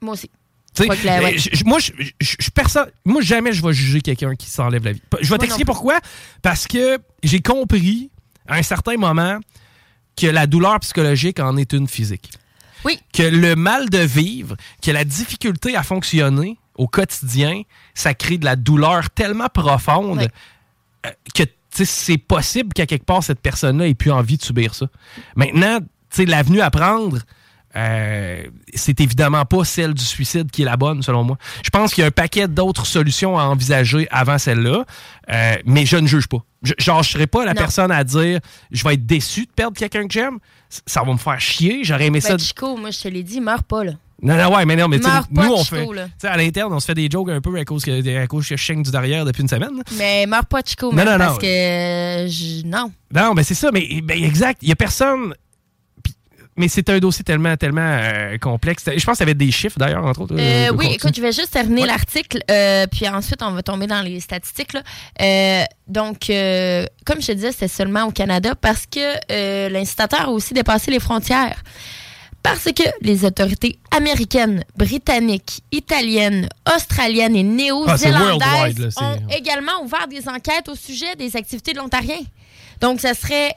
moi 0.00 0.14
aussi. 0.14 0.30
Ouais. 1.22 1.36
moi, 1.66 1.78
je, 1.78 1.92
je- 2.20 2.36
je- 2.40 2.50
personne, 2.50 2.90
moi, 3.04 3.20
jamais 3.20 3.52
je 3.52 3.62
vais 3.62 3.72
juger 3.74 4.00
quelqu'un 4.00 4.34
qui 4.34 4.48
s'enlève 4.48 4.82
la 4.84 4.92
vie. 4.92 5.02
Je 5.20 5.28
vais 5.30 5.36
t'expliquer 5.38 5.64
pourquoi. 5.66 6.00
Parce 6.40 6.66
que 6.66 6.98
j'ai 7.22 7.40
compris 7.40 8.10
à 8.48 8.56
un 8.56 8.62
certain 8.62 8.96
moment 8.96 9.38
que 10.16 10.26
la 10.26 10.46
douleur 10.46 10.80
psychologique 10.80 11.40
en 11.40 11.56
est 11.58 11.72
une 11.74 11.88
physique. 11.88 12.30
que 13.12 13.22
le 13.22 13.54
mal 13.54 13.90
de 13.90 13.98
vivre, 13.98 14.56
que 14.82 14.90
la 14.90 15.04
difficulté 15.04 15.76
à 15.76 15.82
fonctionner 15.82 16.58
au 16.74 16.88
quotidien, 16.88 17.62
ça 17.94 18.14
crée 18.14 18.38
de 18.38 18.44
la 18.46 18.56
douleur 18.56 19.10
tellement 19.10 19.48
profonde 19.52 20.28
euh, 21.06 21.10
que 21.34 21.42
c'est 21.72 22.18
possible 22.18 22.72
qu'à 22.72 22.86
quelque 22.86 23.04
part, 23.06 23.22
cette 23.22 23.40
personne-là 23.40 23.88
ait 23.88 23.94
plus 23.94 24.10
envie 24.12 24.36
de 24.36 24.42
subir 24.42 24.74
ça. 24.74 24.86
Maintenant, 25.36 25.78
l'avenue 26.18 26.60
à 26.60 26.70
prendre, 26.70 27.18
euh, 27.74 28.44
c'est 28.74 29.00
évidemment 29.00 29.44
pas 29.46 29.64
celle 29.64 29.94
du 29.94 30.04
suicide 30.04 30.50
qui 30.50 30.62
est 30.62 30.64
la 30.66 30.76
bonne, 30.76 31.02
selon 31.02 31.24
moi. 31.24 31.38
Je 31.64 31.70
pense 31.70 31.94
qu'il 31.94 32.02
y 32.02 32.04
a 32.04 32.08
un 32.08 32.10
paquet 32.12 32.46
d'autres 32.48 32.84
solutions 32.86 33.38
à 33.38 33.44
envisager 33.44 34.06
avant 34.10 34.36
celle-là, 34.38 34.84
euh, 35.30 35.54
mais 35.64 35.86
je 35.86 35.96
ne 35.96 36.06
juge 36.06 36.26
pas. 36.28 36.44
Je, 36.62 36.74
genre, 36.78 37.02
je 37.02 37.10
serais 37.10 37.26
pas 37.26 37.44
la 37.44 37.54
Non. 37.54 37.58
personne 37.60 37.90
à 37.90 38.04
dire 38.04 38.40
je 38.70 38.84
vais 38.84 38.94
être 38.94 39.06
déçu 39.06 39.46
de 39.46 39.50
perdre 39.50 39.76
quelqu'un 39.76 40.06
que 40.06 40.12
j'aime. 40.12 40.38
Ça 40.86 41.02
va 41.02 41.12
me 41.12 41.18
faire 41.18 41.40
chier. 41.40 41.82
J'aurais 41.82 42.06
aimé 42.06 42.20
ça. 42.20 42.30
Ben, 42.36 42.38
Chico, 42.38 42.76
moi, 42.76 42.90
je 42.90 43.00
te 43.00 43.08
l'ai 43.08 43.22
dit, 43.22 43.40
meurs 43.40 43.64
pas, 43.64 43.84
là. 43.84 43.92
Non, 44.24 44.36
non, 44.36 44.54
ouais, 44.54 44.64
mais 44.64 44.76
non, 44.76 44.86
mais 44.86 45.00
tu 45.00 45.06
nous, 45.32 45.42
on 45.52 45.64
fait. 45.64 45.84
Tu 45.84 45.94
sais, 46.18 46.28
à 46.28 46.36
l'interne, 46.36 46.72
on 46.72 46.78
se 46.78 46.86
fait 46.86 46.94
des 46.94 47.08
jokes 47.10 47.28
un 47.30 47.40
peu 47.40 47.58
à 47.58 47.64
cause 47.64 47.84
que, 47.84 48.22
à 48.22 48.26
cause 48.28 48.48
que 48.48 48.56
je 48.56 48.62
chigne 48.62 48.82
du 48.84 48.90
derrière 48.92 49.24
depuis 49.24 49.42
une 49.42 49.48
semaine. 49.48 49.82
Mais 49.98 50.26
meurs 50.26 50.46
pas, 50.46 50.60
Chico, 50.64 50.92
Non, 50.92 51.04
non, 51.04 51.12
non. 51.12 51.18
parce 51.18 51.38
que... 51.38 51.46
euh, 51.46 52.28
je- 52.28 52.64
non. 52.64 52.92
Non, 53.12 53.34
ben 53.34 53.42
c'est 53.42 53.54
ça, 53.54 53.70
mais 53.72 54.00
ben, 54.00 54.22
exact. 54.22 54.58
Il 54.62 54.68
y 54.68 54.72
a 54.72 54.76
personne. 54.76 55.34
Mais 56.56 56.68
c'est 56.68 56.88
un 56.90 56.98
dossier 56.98 57.24
tellement, 57.24 57.56
tellement 57.56 57.80
euh, 58.00 58.36
complexe. 58.36 58.84
Je 58.86 58.92
pense 59.04 59.14
que 59.14 59.16
ça 59.18 59.24
avait 59.24 59.32
des 59.34 59.50
chiffres 59.50 59.78
d'ailleurs, 59.78 60.04
entre 60.04 60.20
autres. 60.20 60.36
Euh, 60.38 60.70
oui, 60.76 60.86
écoute, 60.92 61.16
je 61.16 61.22
vais 61.22 61.32
juste 61.32 61.50
terminer 61.50 61.80
Ouais. 61.82 61.86
l'article, 61.88 62.40
puis 62.92 63.08
ensuite 63.08 63.42
on 63.42 63.52
va 63.52 63.62
tomber 63.62 63.86
dans 63.86 64.02
les 64.02 64.20
statistiques. 64.20 64.74
là. 64.74 64.82
Donc, 65.88 66.26
comme 67.06 67.20
je 67.22 67.26
te 67.26 67.32
disais, 67.32 67.52
c'est 67.52 67.68
seulement 67.68 68.04
au 68.04 68.10
Canada 68.12 68.54
parce 68.54 68.84
que 68.86 69.68
l'incitateur 69.70 70.20
a 70.20 70.28
aussi 70.30 70.52
dépassé 70.54 70.90
les 70.90 71.00
frontières. 71.00 71.62
Parce 72.42 72.64
que 72.64 72.82
les 73.02 73.24
autorités 73.24 73.78
américaines, 73.92 74.64
britanniques, 74.76 75.62
italiennes, 75.70 76.48
australiennes 76.74 77.36
et 77.36 77.40
Ah, 77.40 77.42
néo-zélandaises 77.44 78.94
ont 79.00 79.16
également 79.30 79.80
ouvert 79.82 80.08
des 80.08 80.28
enquêtes 80.28 80.68
au 80.68 80.74
sujet 80.74 81.14
des 81.16 81.36
activités 81.36 81.72
de 81.72 81.78
l'Ontarien. 81.78 82.18
Donc, 82.80 83.00
ça 83.00 83.14
serait 83.14 83.54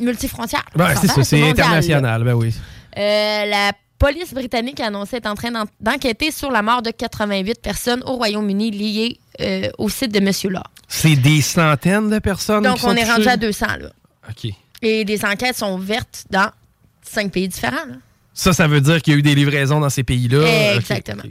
multifrontière. 0.00 0.64
Ben, 0.74 0.94
c'est 1.00 1.06
ça, 1.06 1.22
c'est 1.22 1.42
international, 1.48 2.24
ben 2.24 2.34
oui. 2.34 2.52
Euh, 2.96 3.44
la 3.46 3.72
police 3.98 4.34
britannique 4.34 4.80
a 4.80 4.86
annoncé 4.86 5.16
être 5.16 5.26
en 5.26 5.34
train 5.36 5.50
d'en- 5.52 5.64
d'enquêter 5.80 6.30
sur 6.32 6.50
la 6.50 6.62
mort 6.62 6.82
de 6.82 6.90
88 6.90 7.60
personnes 7.62 8.02
au 8.04 8.14
Royaume-Uni 8.16 8.70
liées 8.72 9.18
euh, 9.40 9.68
au 9.78 9.88
site 9.88 10.12
de 10.12 10.20
Monsieur 10.20 10.50
Law. 10.50 10.60
C'est 10.88 11.16
des 11.16 11.40
centaines 11.40 12.10
de 12.10 12.18
personnes. 12.18 12.64
Donc, 12.64 12.76
qui 12.76 12.80
sont 12.82 12.88
on 12.88 12.96
est 12.96 13.04
rendu 13.10 13.28
à 13.28 13.36
200. 13.36 13.66
Là. 13.80 13.88
OK. 14.28 14.52
Et 14.82 15.04
des 15.04 15.24
enquêtes 15.24 15.56
sont 15.56 15.74
ouvertes 15.74 16.24
dans 16.30 16.50
cinq 17.02 17.30
pays 17.32 17.48
différents. 17.48 17.76
là. 17.88 17.94
Ça, 18.34 18.52
ça 18.52 18.66
veut 18.66 18.80
dire 18.80 19.00
qu'il 19.00 19.12
y 19.12 19.16
a 19.16 19.18
eu 19.18 19.22
des 19.22 19.34
livraisons 19.34 19.80
dans 19.80 19.90
ces 19.90 20.02
pays-là. 20.02 20.74
Exactement. 20.76 21.22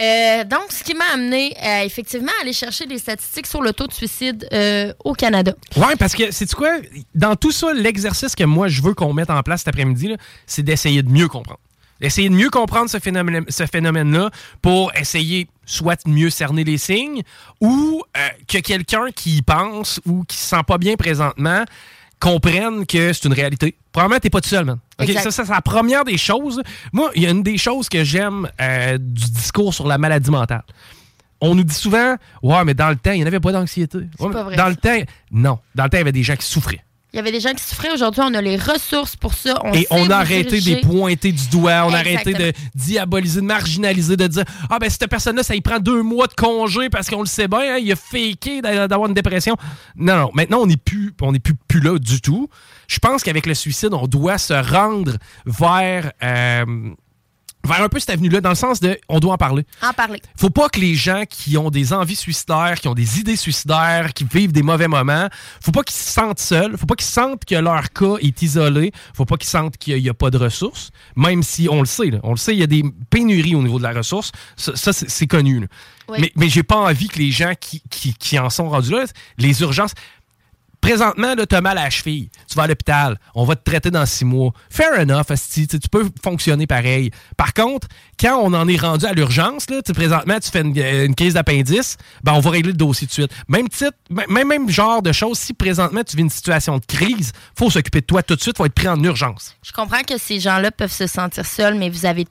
Euh, 0.00 0.44
donc, 0.44 0.70
ce 0.70 0.84
qui 0.84 0.94
m'a 0.94 1.06
amené 1.12 1.56
à 1.60 1.84
effectivement 1.84 2.30
aller 2.40 2.52
chercher 2.52 2.86
des 2.86 2.98
statistiques 2.98 3.48
sur 3.48 3.60
le 3.60 3.72
taux 3.72 3.88
de 3.88 3.92
suicide 3.92 4.46
euh, 4.52 4.92
au 5.04 5.12
Canada. 5.12 5.54
Ouais, 5.76 5.96
parce 5.98 6.14
que, 6.14 6.30
c'est 6.30 6.48
quoi? 6.54 6.76
Dans 7.16 7.34
tout 7.34 7.50
ça, 7.50 7.72
l'exercice 7.74 8.36
que 8.36 8.44
moi, 8.44 8.68
je 8.68 8.80
veux 8.80 8.94
qu'on 8.94 9.12
mette 9.12 9.30
en 9.30 9.42
place 9.42 9.60
cet 9.62 9.68
après-midi, 9.68 10.14
c'est 10.46 10.62
d'essayer 10.62 11.02
de 11.02 11.10
mieux 11.10 11.26
comprendre. 11.26 11.58
D'essayer 12.00 12.28
de 12.28 12.34
mieux 12.34 12.48
comprendre 12.50 12.88
ce 12.88 13.00
phénomène- 13.00 13.44
ce 13.48 13.66
phénomène-là 13.66 14.30
pour 14.62 14.94
essayer 14.94 15.48
soit 15.66 16.04
de 16.06 16.10
mieux 16.12 16.30
cerner 16.30 16.62
les 16.62 16.78
signes 16.78 17.22
ou 17.60 18.04
euh, 18.16 18.20
que 18.46 18.58
quelqu'un 18.58 19.06
qui 19.12 19.38
y 19.38 19.42
pense 19.42 20.00
ou 20.06 20.22
qui 20.22 20.36
se 20.36 20.46
sent 20.46 20.62
pas 20.64 20.78
bien 20.78 20.94
présentement 20.94 21.64
comprenne 22.20 22.86
que 22.86 23.12
c'est 23.12 23.24
une 23.26 23.32
réalité. 23.32 23.76
Probablement, 23.92 24.20
t'es 24.20 24.30
pas 24.30 24.40
tout 24.40 24.48
seul, 24.48 24.64
man. 24.64 24.78
OK? 25.00 25.08
Exact. 25.08 25.22
Ça, 25.24 25.30
ça, 25.30 25.44
c'est 25.44 25.52
la 25.52 25.62
première 25.62 26.04
des 26.04 26.18
choses. 26.18 26.62
Moi, 26.92 27.10
il 27.14 27.22
y 27.22 27.26
a 27.26 27.30
une 27.30 27.42
des 27.42 27.58
choses 27.58 27.88
que 27.88 28.04
j'aime 28.04 28.48
euh, 28.60 28.98
du 28.98 29.30
discours 29.30 29.72
sur 29.74 29.86
la 29.86 29.98
maladie 29.98 30.30
mentale. 30.30 30.62
On 31.40 31.54
nous 31.54 31.64
dit 31.64 31.74
souvent, 31.74 32.16
ouais, 32.42 32.64
mais 32.64 32.74
dans 32.74 32.88
le 32.88 32.96
temps, 32.96 33.12
il 33.12 33.18
n'y 33.18 33.24
en 33.24 33.26
avait 33.28 33.38
pas 33.40 33.52
d'anxiété. 33.52 33.98
Ouais, 34.18 34.56
Dans 34.56 34.68
le 34.68 34.76
temps, 34.76 34.98
non. 35.30 35.58
Dans 35.74 35.84
le 35.84 35.90
temps, 35.90 35.96
il 35.98 36.00
y 36.00 36.02
avait 36.02 36.12
des 36.12 36.24
gens 36.24 36.34
qui 36.36 36.46
souffraient. 36.46 36.84
Il 37.14 37.16
y 37.16 37.20
avait 37.20 37.32
des 37.32 37.40
gens 37.40 37.52
qui 37.54 37.62
souffraient. 37.64 37.90
Aujourd'hui, 37.90 38.20
on 38.22 38.34
a 38.34 38.42
les 38.42 38.56
ressources 38.56 39.16
pour 39.16 39.32
ça. 39.32 39.58
On 39.64 39.72
Et 39.72 39.86
on 39.90 40.10
a 40.10 40.16
arrêté 40.16 40.60
de 40.60 40.80
pointer 40.86 41.32
du 41.32 41.48
doigt, 41.48 41.84
on 41.86 41.92
a 41.94 41.98
arrêté 41.98 42.34
de 42.34 42.52
diaboliser, 42.74 43.40
de 43.40 43.46
marginaliser, 43.46 44.16
de 44.18 44.26
dire 44.26 44.44
Ah, 44.68 44.78
ben, 44.78 44.90
cette 44.90 45.06
personne-là, 45.08 45.42
ça 45.42 45.54
y 45.54 45.62
prend 45.62 45.78
deux 45.78 46.02
mois 46.02 46.26
de 46.26 46.34
congé 46.34 46.90
parce 46.90 47.08
qu'on 47.08 47.20
le 47.20 47.26
sait 47.26 47.48
bien, 47.48 47.60
hein, 47.76 47.78
il 47.80 47.90
a 47.90 47.96
faké 47.96 48.60
d'a- 48.60 48.86
d'avoir 48.88 49.08
une 49.08 49.14
dépression. 49.14 49.56
Non, 49.96 50.16
non, 50.16 50.30
maintenant, 50.34 50.58
on 50.60 50.66
n'est 50.66 50.76
plus, 50.76 51.14
on 51.22 51.32
n'est 51.32 51.38
plus, 51.38 51.54
plus 51.66 51.80
là 51.80 51.98
du 51.98 52.20
tout. 52.20 52.48
Je 52.88 52.98
pense 52.98 53.22
qu'avec 53.22 53.46
le 53.46 53.54
suicide, 53.54 53.94
on 53.94 54.06
doit 54.06 54.36
se 54.38 54.52
rendre 54.52 55.16
vers, 55.46 56.12
euh, 56.22 56.64
vers 57.68 57.82
un 57.82 57.88
peu 57.88 57.98
cette 57.98 58.10
avenue-là, 58.10 58.40
dans 58.40 58.50
le 58.50 58.54
sens 58.54 58.80
de 58.80 58.98
on 59.08 59.20
doit 59.20 59.34
en 59.34 59.38
parler. 59.38 59.64
En 59.82 59.92
parler. 59.92 60.20
Faut 60.36 60.50
pas 60.50 60.68
que 60.68 60.80
les 60.80 60.94
gens 60.94 61.24
qui 61.28 61.56
ont 61.58 61.70
des 61.70 61.92
envies 61.92 62.16
suicidaires, 62.16 62.80
qui 62.80 62.88
ont 62.88 62.94
des 62.94 63.20
idées 63.20 63.36
suicidaires, 63.36 64.12
qui 64.14 64.24
vivent 64.24 64.52
des 64.52 64.62
mauvais 64.62 64.88
moments, 64.88 65.28
faut 65.60 65.72
pas 65.72 65.82
qu'ils 65.82 65.96
se 65.96 66.12
sentent 66.12 66.40
seuls, 66.40 66.76
faut 66.76 66.86
pas 66.86 66.96
qu'ils 66.96 67.06
sentent 67.06 67.44
que 67.44 67.54
leur 67.54 67.92
cas 67.92 68.16
est 68.20 68.42
isolé, 68.42 68.92
faut 69.14 69.24
pas 69.24 69.36
qu'ils 69.36 69.50
sentent 69.50 69.76
qu'il 69.76 70.00
n'y 70.02 70.08
a, 70.08 70.14
pas 70.14 70.30
de 70.30 70.38
ressources, 70.38 70.90
même 71.16 71.42
si 71.42 71.68
on 71.70 71.80
le 71.80 71.86
sait, 71.86 72.10
là. 72.10 72.18
on 72.22 72.30
le 72.30 72.36
sait, 72.36 72.54
il 72.54 72.58
y 72.58 72.62
a 72.62 72.66
des 72.66 72.82
pénuries 73.10 73.54
au 73.54 73.62
niveau 73.62 73.78
de 73.78 73.84
la 73.84 73.92
ressource, 73.92 74.32
ça, 74.56 74.74
ça, 74.74 74.92
c'est 74.92 75.18
c'est 75.18 75.26
connu. 75.26 75.60
là. 75.60 75.66
Oui. 76.08 76.18
Mais, 76.20 76.32
mais 76.36 76.48
j'ai 76.48 76.62
pas 76.62 76.76
envie 76.76 77.08
que 77.08 77.18
les 77.18 77.30
gens 77.30 77.52
qui, 77.58 77.82
qui, 77.90 78.14
qui 78.14 78.38
en 78.38 78.48
sont 78.48 78.70
rendus 78.70 78.92
là, 78.92 79.04
les 79.36 79.60
urgences, 79.60 79.92
Présentement, 80.80 81.34
tu 81.36 81.54
as 81.54 81.60
mal 81.60 81.76
à 81.78 81.84
la 81.84 81.90
cheville. 81.90 82.30
Tu 82.48 82.54
vas 82.56 82.64
à 82.64 82.66
l'hôpital. 82.66 83.18
On 83.34 83.44
va 83.44 83.56
te 83.56 83.62
traiter 83.62 83.90
dans 83.90 84.06
six 84.06 84.24
mois. 84.24 84.52
Fair 84.70 84.98
enough, 84.98 85.30
asti, 85.30 85.66
tu 85.66 85.78
peux 85.90 86.08
fonctionner 86.22 86.66
pareil. 86.66 87.10
Par 87.36 87.52
contre, 87.52 87.88
quand 88.18 88.38
on 88.42 88.54
en 88.54 88.66
est 88.68 88.80
rendu 88.80 89.04
à 89.04 89.12
l'urgence, 89.12 89.66
présentement, 89.94 90.38
tu 90.40 90.50
fais 90.50 90.60
une, 90.60 90.76
une 90.76 91.14
crise 91.14 91.34
d'appendice, 91.34 91.96
ben, 92.22 92.32
on 92.32 92.40
va 92.40 92.50
régler 92.50 92.72
le 92.72 92.78
dossier 92.78 93.06
de 93.06 93.12
suite. 93.12 93.32
Même 93.48 93.68
titre, 93.68 93.96
même, 94.10 94.48
même 94.48 94.70
genre 94.70 95.02
de 95.02 95.12
choses, 95.12 95.38
si 95.38 95.52
présentement 95.52 96.02
tu 96.04 96.16
vis 96.16 96.22
une 96.22 96.30
situation 96.30 96.78
de 96.78 96.86
crise, 96.86 97.32
faut 97.56 97.70
s'occuper 97.70 98.00
de 98.00 98.06
toi 98.06 98.22
tout 98.22 98.36
de 98.36 98.40
suite, 98.40 98.56
faut 98.56 98.66
être 98.66 98.74
pris 98.74 98.88
en 98.88 99.02
urgence. 99.02 99.56
Je 99.62 99.72
comprends 99.72 100.02
que 100.02 100.18
ces 100.18 100.40
gens-là 100.40 100.70
peuvent 100.70 100.92
se 100.92 101.06
sentir 101.06 101.44
seuls, 101.44 101.74
mais 101.74 101.90
vous 101.90 102.06
avez 102.06 102.26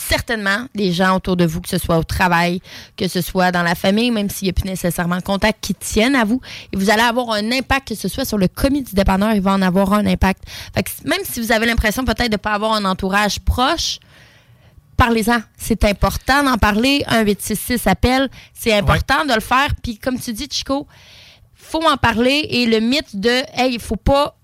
certainement 0.00 0.66
des 0.74 0.92
gens 0.92 1.16
autour 1.16 1.36
de 1.36 1.44
vous, 1.44 1.60
que 1.60 1.68
ce 1.68 1.78
soit 1.78 1.98
au 1.98 2.04
travail, 2.04 2.60
que 2.96 3.08
ce 3.08 3.20
soit 3.20 3.52
dans 3.52 3.62
la 3.62 3.74
famille, 3.74 4.10
même 4.10 4.30
s'il 4.30 4.46
n'y 4.46 4.50
a 4.50 4.52
plus 4.52 4.68
nécessairement 4.68 5.16
de 5.16 5.22
contact, 5.22 5.58
qui 5.60 5.74
tiennent 5.74 6.14
à 6.14 6.24
vous. 6.24 6.40
Et 6.72 6.76
vous 6.76 6.90
allez 6.90 7.02
avoir 7.02 7.30
un 7.30 7.52
impact, 7.52 7.88
que 7.88 7.94
ce 7.94 8.08
soit 8.08 8.24
sur 8.24 8.38
le 8.38 8.48
commis 8.48 8.82
du 8.82 8.94
dépanneur, 8.94 9.32
il 9.32 9.40
va 9.40 9.52
en 9.52 9.62
avoir 9.62 9.92
un 9.92 10.06
impact. 10.06 10.44
Fait 10.74 10.82
que 10.82 10.90
même 11.04 11.20
si 11.24 11.40
vous 11.40 11.52
avez 11.52 11.66
l'impression 11.66 12.04
peut-être 12.04 12.30
de 12.30 12.32
ne 12.32 12.36
pas 12.36 12.52
avoir 12.52 12.72
un 12.72 12.84
entourage 12.84 13.40
proche, 13.40 13.98
parlez-en. 14.96 15.40
C'est 15.56 15.84
important 15.84 16.42
d'en 16.42 16.58
parler. 16.58 17.04
Un 17.06 17.22
866 17.22 17.86
appelle. 17.86 18.28
C'est 18.52 18.74
important 18.74 19.24
de 19.24 19.34
le 19.34 19.40
faire. 19.40 19.68
Puis 19.82 19.98
comme 19.98 20.18
tu 20.18 20.32
dis, 20.32 20.48
Chico, 20.50 20.86
faut 21.54 21.82
en 21.86 21.96
parler. 21.96 22.46
Et 22.50 22.66
le 22.66 22.80
mythe 22.80 23.18
de, 23.18 23.42
hey, 23.54 23.74
il 23.74 23.80
faut 23.80 23.96
pas 23.96 24.37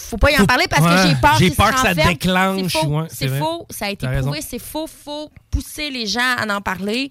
faut 0.00 0.16
pas 0.18 0.30
y 0.30 0.38
en 0.38 0.46
parler 0.46 0.66
parce 0.68 0.82
que 1.02 1.08
j'ai 1.08 1.14
peur, 1.16 1.36
j'ai 1.38 1.50
peur 1.50 1.74
que 1.74 1.80
ça 1.80 1.94
déclenche, 1.94 2.76
C'est 3.10 3.28
faux, 3.38 3.66
ça 3.70 3.86
a 3.86 3.90
été 3.90 4.06
prouvé, 4.22 4.40
c'est 4.42 4.58
faux. 4.58 4.86
faut 4.86 5.30
pousser 5.50 5.90
les 5.90 6.06
gens 6.06 6.36
à 6.38 6.46
en 6.54 6.60
parler 6.60 7.10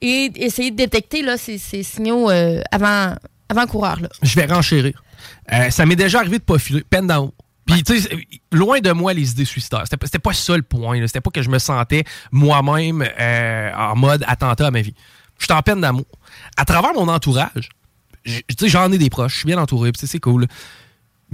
et 0.00 0.30
essayer 0.36 0.70
de 0.70 0.76
détecter 0.76 1.22
là, 1.22 1.36
ces, 1.38 1.58
signaux 1.58 2.30
euh, 2.30 2.60
avant, 2.70 3.14
avant 3.48 3.66
coureur. 3.66 4.00
Là. 4.00 4.08
Je 4.22 4.34
vais 4.34 4.46
renchérir. 4.46 5.00
Euh, 5.52 5.70
ça 5.70 5.86
m'est 5.86 5.96
déjà 5.96 6.20
arrivé 6.20 6.38
de 6.38 6.42
pas 6.44 6.58
filer, 6.58 6.82
peine 6.88 7.06
d'en 7.06 7.26
haut. 7.26 7.34
Puis, 7.66 7.82
tu 7.82 7.98
sais, 7.98 8.10
loin 8.52 8.80
de 8.80 8.92
moi 8.92 9.14
les 9.14 9.30
idées 9.30 9.46
suicidaires. 9.46 9.84
C'était 9.84 10.18
pas- 10.18 10.34
ça 10.34 10.56
le 10.56 10.62
point. 10.62 11.00
C'était 11.06 11.22
pas 11.22 11.30
que 11.30 11.40
je 11.42 11.48
me 11.48 11.58
sentais 11.58 12.04
moi-même 12.30 13.02
euh, 13.18 13.70
en 13.74 13.96
mode 13.96 14.22
attentat 14.26 14.66
à 14.66 14.70
ma 14.70 14.82
vie. 14.82 14.94
J'étais 15.38 15.54
en 15.54 15.62
peine 15.62 15.80
d'amour. 15.80 16.04
À 16.58 16.64
travers 16.66 16.92
mon 16.92 17.08
entourage, 17.08 17.70
j- 18.24 18.42
tu 18.48 18.54
sais, 18.58 18.68
j'en 18.68 18.92
ai 18.92 18.98
des 18.98 19.08
proches, 19.08 19.32
je 19.32 19.38
suis 19.38 19.46
bien 19.46 19.58
entouré, 19.58 19.90
c'est 19.94 20.20
cool. 20.20 20.46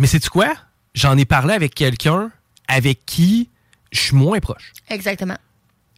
Mais 0.00 0.06
c'est 0.06 0.18
tu 0.18 0.30
quoi? 0.30 0.54
J'en 0.94 1.18
ai 1.18 1.26
parlé 1.26 1.52
avec 1.52 1.74
quelqu'un 1.74 2.30
avec 2.66 3.04
qui 3.04 3.50
je 3.92 4.00
suis 4.00 4.16
moins 4.16 4.40
proche. 4.40 4.72
Exactement. 4.88 5.36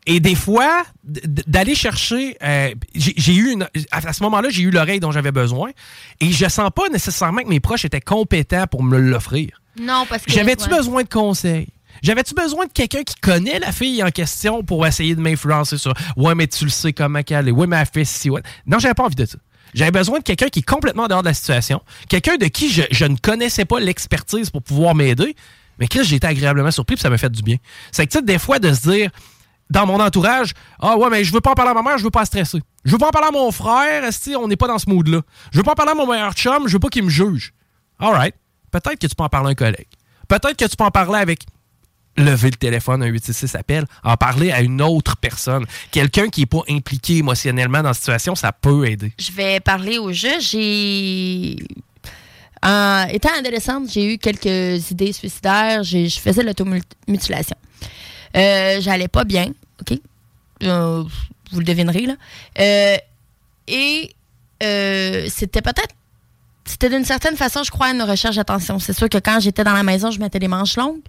Et 0.07 0.19
des 0.19 0.35
fois, 0.35 0.83
d'aller 1.05 1.77
chercher, 1.77 2.37
euh, 2.43 2.75
j'ai 2.97 3.35
eu 3.35 3.53
une, 3.53 3.63
à 3.93 4.09
à 4.09 4.13
ce 4.13 4.23
moment-là, 4.25 4.49
j'ai 4.51 4.63
eu 4.63 4.73
l'oreille 4.73 4.99
dont 4.99 5.13
j'avais 5.13 5.31
besoin, 5.31 5.71
et 6.19 6.33
je 6.33 6.49
sens 6.49 6.69
pas 6.75 6.89
nécessairement 6.89 7.43
que 7.43 7.49
mes 7.49 7.61
proches 7.61 7.85
étaient 7.85 8.01
compétents 8.01 8.67
pour 8.67 8.83
me 8.83 8.99
l'offrir. 8.99 9.63
Non, 9.81 10.05
parce 10.09 10.25
que. 10.25 10.33
J'avais-tu 10.33 10.65
ouais. 10.65 10.77
besoin 10.77 11.05
de 11.05 11.09
conseils? 11.09 11.69
J'avais-tu 12.03 12.35
besoin 12.35 12.67
de 12.67 12.73
quelqu'un 12.73 13.05
qui 13.05 13.15
connaît 13.15 13.61
la 13.61 13.71
fille 13.71 14.03
en 14.03 14.11
question 14.11 14.65
pour 14.65 14.85
essayer 14.85 15.15
de 15.15 15.21
m'influencer 15.21 15.79
sur 15.79 15.95
Ouais, 16.17 16.35
mais 16.35 16.49
tu 16.49 16.65
le 16.65 16.71
sais 16.71 16.93
comment 16.93 17.23
qu'elle 17.23 17.47
est. 17.47 17.53
Ouais, 17.53 17.69
mais 17.69 17.77
elle 17.77 17.87
fait 17.87 18.05
ci. 18.05 18.31
Ouais. 18.31 18.43
Non, 18.67 18.81
j'avais 18.81 18.95
pas 18.95 19.05
envie 19.05 19.15
de 19.15 19.27
ça. 19.27 19.39
J'avais 19.75 19.91
besoin 19.91 20.19
de 20.19 20.25
quelqu'un 20.25 20.49
qui 20.49 20.61
est 20.61 20.69
complètement 20.69 21.09
dehors 21.09 21.23
de 21.23 21.29
la 21.29 21.35
situation. 21.35 21.83
Quelqu'un 22.09 22.37
de 22.37 22.47
qui 22.47 22.71
je, 22.71 22.83
je 22.91 23.05
ne 23.05 23.17
connaissais 23.17 23.65
pas 23.65 23.81
l'expertise 23.81 24.51
pour 24.51 24.63
pouvoir 24.63 24.95
m'aider. 24.95 25.35
Mais 25.79 25.89
Chris, 25.89 26.05
j'ai 26.05 26.17
été 26.17 26.27
agréablement 26.27 26.71
surpris 26.71 26.97
puis 26.97 27.03
ça 27.03 27.11
m'a 27.11 27.19
fait 27.19 27.31
du 27.33 27.43
bien. 27.43 27.57
C'est 27.91 28.07
que, 28.07 28.13
tu 28.13 28.19
sais, 28.19 28.25
des 28.25 28.39
fois, 28.39 28.59
de 28.59 28.73
se 28.73 28.89
dire, 28.89 29.11
dans 29.71 29.87
mon 29.87 29.99
entourage, 30.01 30.53
ah 30.81 30.97
ouais, 30.97 31.09
mais 31.11 31.25
je 31.25 31.33
veux 31.33 31.41
pas 31.41 31.53
en 31.53 31.55
parler 31.55 31.71
à 31.71 31.75
ma 31.75 31.83
mère, 31.83 31.99
je 31.99 32.05
veux 32.05 32.11
pas 32.11 32.25
stresser. 32.27 32.61
Je 32.85 32.93
veux 32.93 32.99
pas 32.99 33.09
en 33.09 33.11
parler 33.11 33.29
à 33.29 33.33
mon 33.33 33.51
frère, 33.51 34.05
esti, 34.05 34.37
on 34.37 34.47
n'est 34.47 34.57
pas 34.57 34.69
dans 34.69 34.79
ce 34.79 34.89
mood-là? 34.89 35.23
Je 35.51 35.57
veux 35.57 35.63
pas 35.63 35.73
en 35.73 35.75
parler 35.75 35.93
à 35.93 35.95
mon 35.95 36.07
meilleur 36.07 36.35
chum, 36.35 36.69
je 36.69 36.75
veux 36.75 36.79
pas 36.79 36.89
qu'il 36.89 37.05
me 37.05 37.11
juge. 37.11 37.55
All 37.99 38.13
right. 38.13 38.35
Peut-être 38.71 38.99
que 38.99 39.07
tu 39.07 39.15
peux 39.15 39.25
en 39.25 39.29
parler 39.29 39.49
à 39.49 39.51
un 39.51 39.55
collègue. 39.55 39.89
Peut-être 40.29 40.57
que 40.57 40.65
tu 40.67 40.77
peux 40.77 40.85
en 40.85 40.91
parler 40.91 41.19
avec 41.19 41.45
lever 42.17 42.51
le 42.51 42.57
téléphone, 42.57 43.03
un 43.03 43.07
866 43.07 43.55
appel, 43.57 43.85
en 44.05 44.17
parler 44.17 44.51
à 44.53 44.61
une 44.61 44.83
autre 44.83 45.17
personne. 45.17 45.65
Quelqu'un 45.91 46.29
qui 46.29 46.41
n'est 46.41 46.47
pas 46.47 46.63
impliqué 46.69 47.17
émotionnellement 47.19 47.83
dans 47.83 47.89
la 47.89 47.95
situation, 47.95 48.35
ça 48.35 48.53
peut 48.53 48.87
aider. 48.87 49.13
Je 49.19 49.33
vais 49.33 49.61
parler 49.61 49.99
au 49.99 50.13
jeu. 50.13 50.39
J'ai. 50.41 51.57
En 52.65 53.07
étant 53.11 53.31
adolescente, 53.37 53.91
j'ai 53.91 54.15
eu 54.15 54.19
quelques 54.19 54.91
idées 54.91 55.13
suicidaires. 55.13 55.83
J'ai- 55.83 56.09
Je 56.09 56.21
faisais 56.21 56.43
l'automutilation. 56.45 57.57
Euh, 58.37 58.81
J'allais 58.81 59.09
pas 59.09 59.25
bien, 59.25 59.47
OK? 59.81 59.99
Euh, 60.63 61.03
vous 61.51 61.59
le 61.59 61.65
devinerez, 61.65 62.07
là. 62.07 62.15
Euh, 62.61 62.97
et 63.67 64.15
euh, 64.63 65.27
c'était 65.29 65.61
peut-être. 65.63 65.95
C'était 66.65 66.89
d'une 66.89 67.05
certaine 67.05 67.37
façon, 67.37 67.63
je 67.65 67.71
crois, 67.71 67.91
une 67.91 68.03
recherche 68.03 68.37
d'attention. 68.37 68.79
C'est 68.79 68.93
sûr 68.93 69.09
que 69.09 69.19
quand 69.19 69.41
j'étais 69.41 69.65
dans 69.65 69.73
la 69.73 69.83
maison, 69.83 70.11
je 70.11 70.21
mettais 70.21 70.39
les 70.39 70.49
manches 70.49 70.77
longues. 70.77 71.01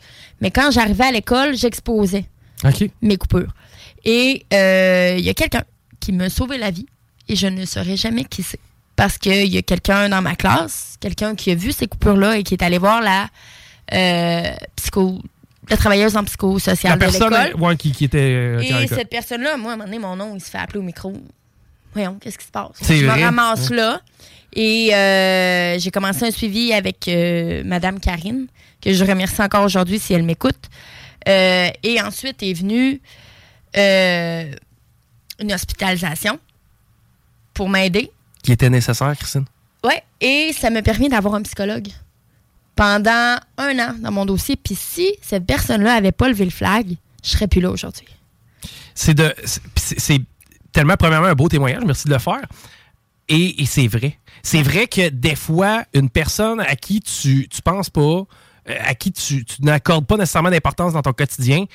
Mais 0.41 0.49
quand 0.51 0.71
j'arrivais 0.71 1.05
à 1.05 1.11
l'école, 1.11 1.55
j'exposais 1.55 2.25
mes 3.01 3.17
coupures. 3.17 3.53
Et 4.05 4.45
euh, 4.53 5.15
il 5.17 5.23
y 5.23 5.29
a 5.29 5.33
quelqu'un 5.33 5.63
qui 5.99 6.11
m'a 6.11 6.29
sauvé 6.29 6.57
la 6.57 6.71
vie 6.71 6.87
et 7.29 7.35
je 7.35 7.47
ne 7.47 7.65
saurais 7.65 7.95
jamais 7.97 8.25
qui 8.25 8.41
c'est. 8.43 8.59
Parce 8.95 9.17
qu'il 9.17 9.47
y 9.51 9.57
a 9.57 9.61
quelqu'un 9.61 10.09
dans 10.09 10.21
ma 10.21 10.35
classe, 10.35 10.97
quelqu'un 10.99 11.35
qui 11.35 11.51
a 11.51 11.55
vu 11.55 11.71
ces 11.71 11.87
coupures-là 11.87 12.37
et 12.37 12.43
qui 12.43 12.53
est 12.53 12.61
allé 12.63 12.77
voir 12.77 13.01
la 13.01 13.27
euh, 13.93 14.43
psycho, 14.75 15.19
la 15.69 15.77
travailleuse 15.77 16.15
en 16.17 16.23
psychosocial 16.25 16.97
La 16.99 17.07
de 17.07 17.11
l'école. 17.13 17.61
ouais, 17.61 17.75
qui, 17.77 17.91
qui 17.91 18.05
était. 18.05 18.17
euh, 18.19 18.59
Et 18.59 18.87
cette 18.87 19.09
personne-là, 19.09 19.57
moi, 19.57 19.71
à 19.71 19.73
un 19.73 19.77
moment 19.77 19.85
donné, 19.85 19.99
mon 19.99 20.15
nom, 20.15 20.35
il 20.35 20.41
se 20.41 20.49
fait 20.49 20.57
appeler 20.59 20.79
au 20.79 20.83
micro. 20.83 21.13
Voyons, 21.93 22.17
qu'est-ce 22.21 22.37
qui 22.37 22.45
se 22.45 22.51
passe? 22.51 22.71
Je 22.87 23.05
me 23.05 23.09
ramasse 23.09 23.69
Ouais. 23.69 23.77
là. 23.77 24.01
Et 24.55 24.93
euh, 24.93 25.79
j'ai 25.79 25.91
commencé 25.91 26.25
un 26.25 26.31
suivi 26.31 26.73
avec 26.73 27.07
euh, 27.07 27.63
Madame 27.65 27.99
Karine, 27.99 28.47
que 28.81 28.93
je 28.93 29.03
remercie 29.03 29.41
encore 29.41 29.63
aujourd'hui 29.63 29.99
si 29.99 30.13
elle 30.13 30.23
m'écoute. 30.23 30.69
Euh, 31.27 31.69
et 31.83 32.01
ensuite 32.01 32.43
est 32.43 32.53
venue 32.53 33.01
euh, 33.77 34.51
une 35.39 35.53
hospitalisation 35.53 36.39
pour 37.53 37.69
m'aider. 37.69 38.11
Qui 38.43 38.51
était 38.51 38.69
nécessaire, 38.69 39.15
Christine? 39.17 39.45
Ouais, 39.83 40.03
et 40.21 40.53
ça 40.53 40.69
m'a 40.69 40.81
permis 40.81 41.09
d'avoir 41.09 41.35
un 41.35 41.41
psychologue 41.41 41.87
pendant 42.75 43.37
un 43.57 43.79
an 43.79 43.95
dans 43.99 44.11
mon 44.11 44.25
dossier. 44.25 44.55
Puis 44.55 44.75
si 44.75 45.15
cette 45.21 45.45
personne-là 45.45 45.95
avait 45.95 46.11
pas 46.11 46.27
levé 46.27 46.45
le 46.45 46.51
flag, 46.51 46.95
je 47.23 47.29
serais 47.29 47.47
plus 47.47 47.61
là 47.61 47.69
aujourd'hui. 47.69 48.07
De. 49.07 49.33
c'est 49.75 50.21
tellement, 50.71 50.95
premièrement, 50.97 51.27
un 51.27 51.35
beau 51.35 51.49
témoignage. 51.49 51.83
Merci 51.85 52.07
de 52.07 52.13
le 52.13 52.19
faire. 52.19 52.41
Et, 53.29 53.61
et 53.61 53.65
c'est 53.65 53.87
vrai. 53.87 54.19
C'est 54.41 54.61
vrai 54.61 54.87
que 54.87 55.09
des 55.09 55.35
fois, 55.35 55.85
une 55.93 56.09
personne 56.09 56.59
à 56.59 56.75
qui 56.75 56.99
tu, 56.99 57.47
tu 57.47 57.61
penses 57.61 57.89
pas, 57.89 58.01
euh, 58.01 58.25
à 58.83 58.95
qui 58.95 59.11
tu, 59.11 59.45
tu 59.45 59.61
n'accordes 59.61 60.05
pas 60.05 60.17
nécessairement 60.17 60.51
d'importance 60.51 60.93
dans 60.93 61.01
ton 61.01 61.13
quotidien, 61.13 61.65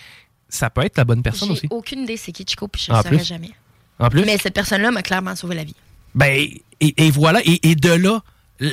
ça 0.48 0.70
peut 0.70 0.82
être 0.82 0.96
la 0.96 1.04
bonne 1.04 1.22
personne 1.22 1.50
aussi. 1.50 1.66
aucune 1.70 2.00
idée 2.00 2.16
c'est 2.16 2.32
qui 2.32 2.44
Chico, 2.46 2.68
puis 2.68 2.82
je 2.86 2.92
ne 2.92 2.96
En 2.96 3.02
saurais 3.02 3.24
jamais. 3.24 3.50
En 3.98 4.08
plus? 4.08 4.24
Mais 4.24 4.38
cette 4.38 4.54
personne-là 4.54 4.90
m'a 4.90 5.02
clairement 5.02 5.34
sauvé 5.36 5.56
la 5.56 5.64
vie. 5.64 5.74
Ben, 6.14 6.48
et, 6.80 7.06
et 7.06 7.10
voilà. 7.10 7.40
Et, 7.44 7.70
et 7.70 7.74
de 7.74 7.90
là, 7.90 8.22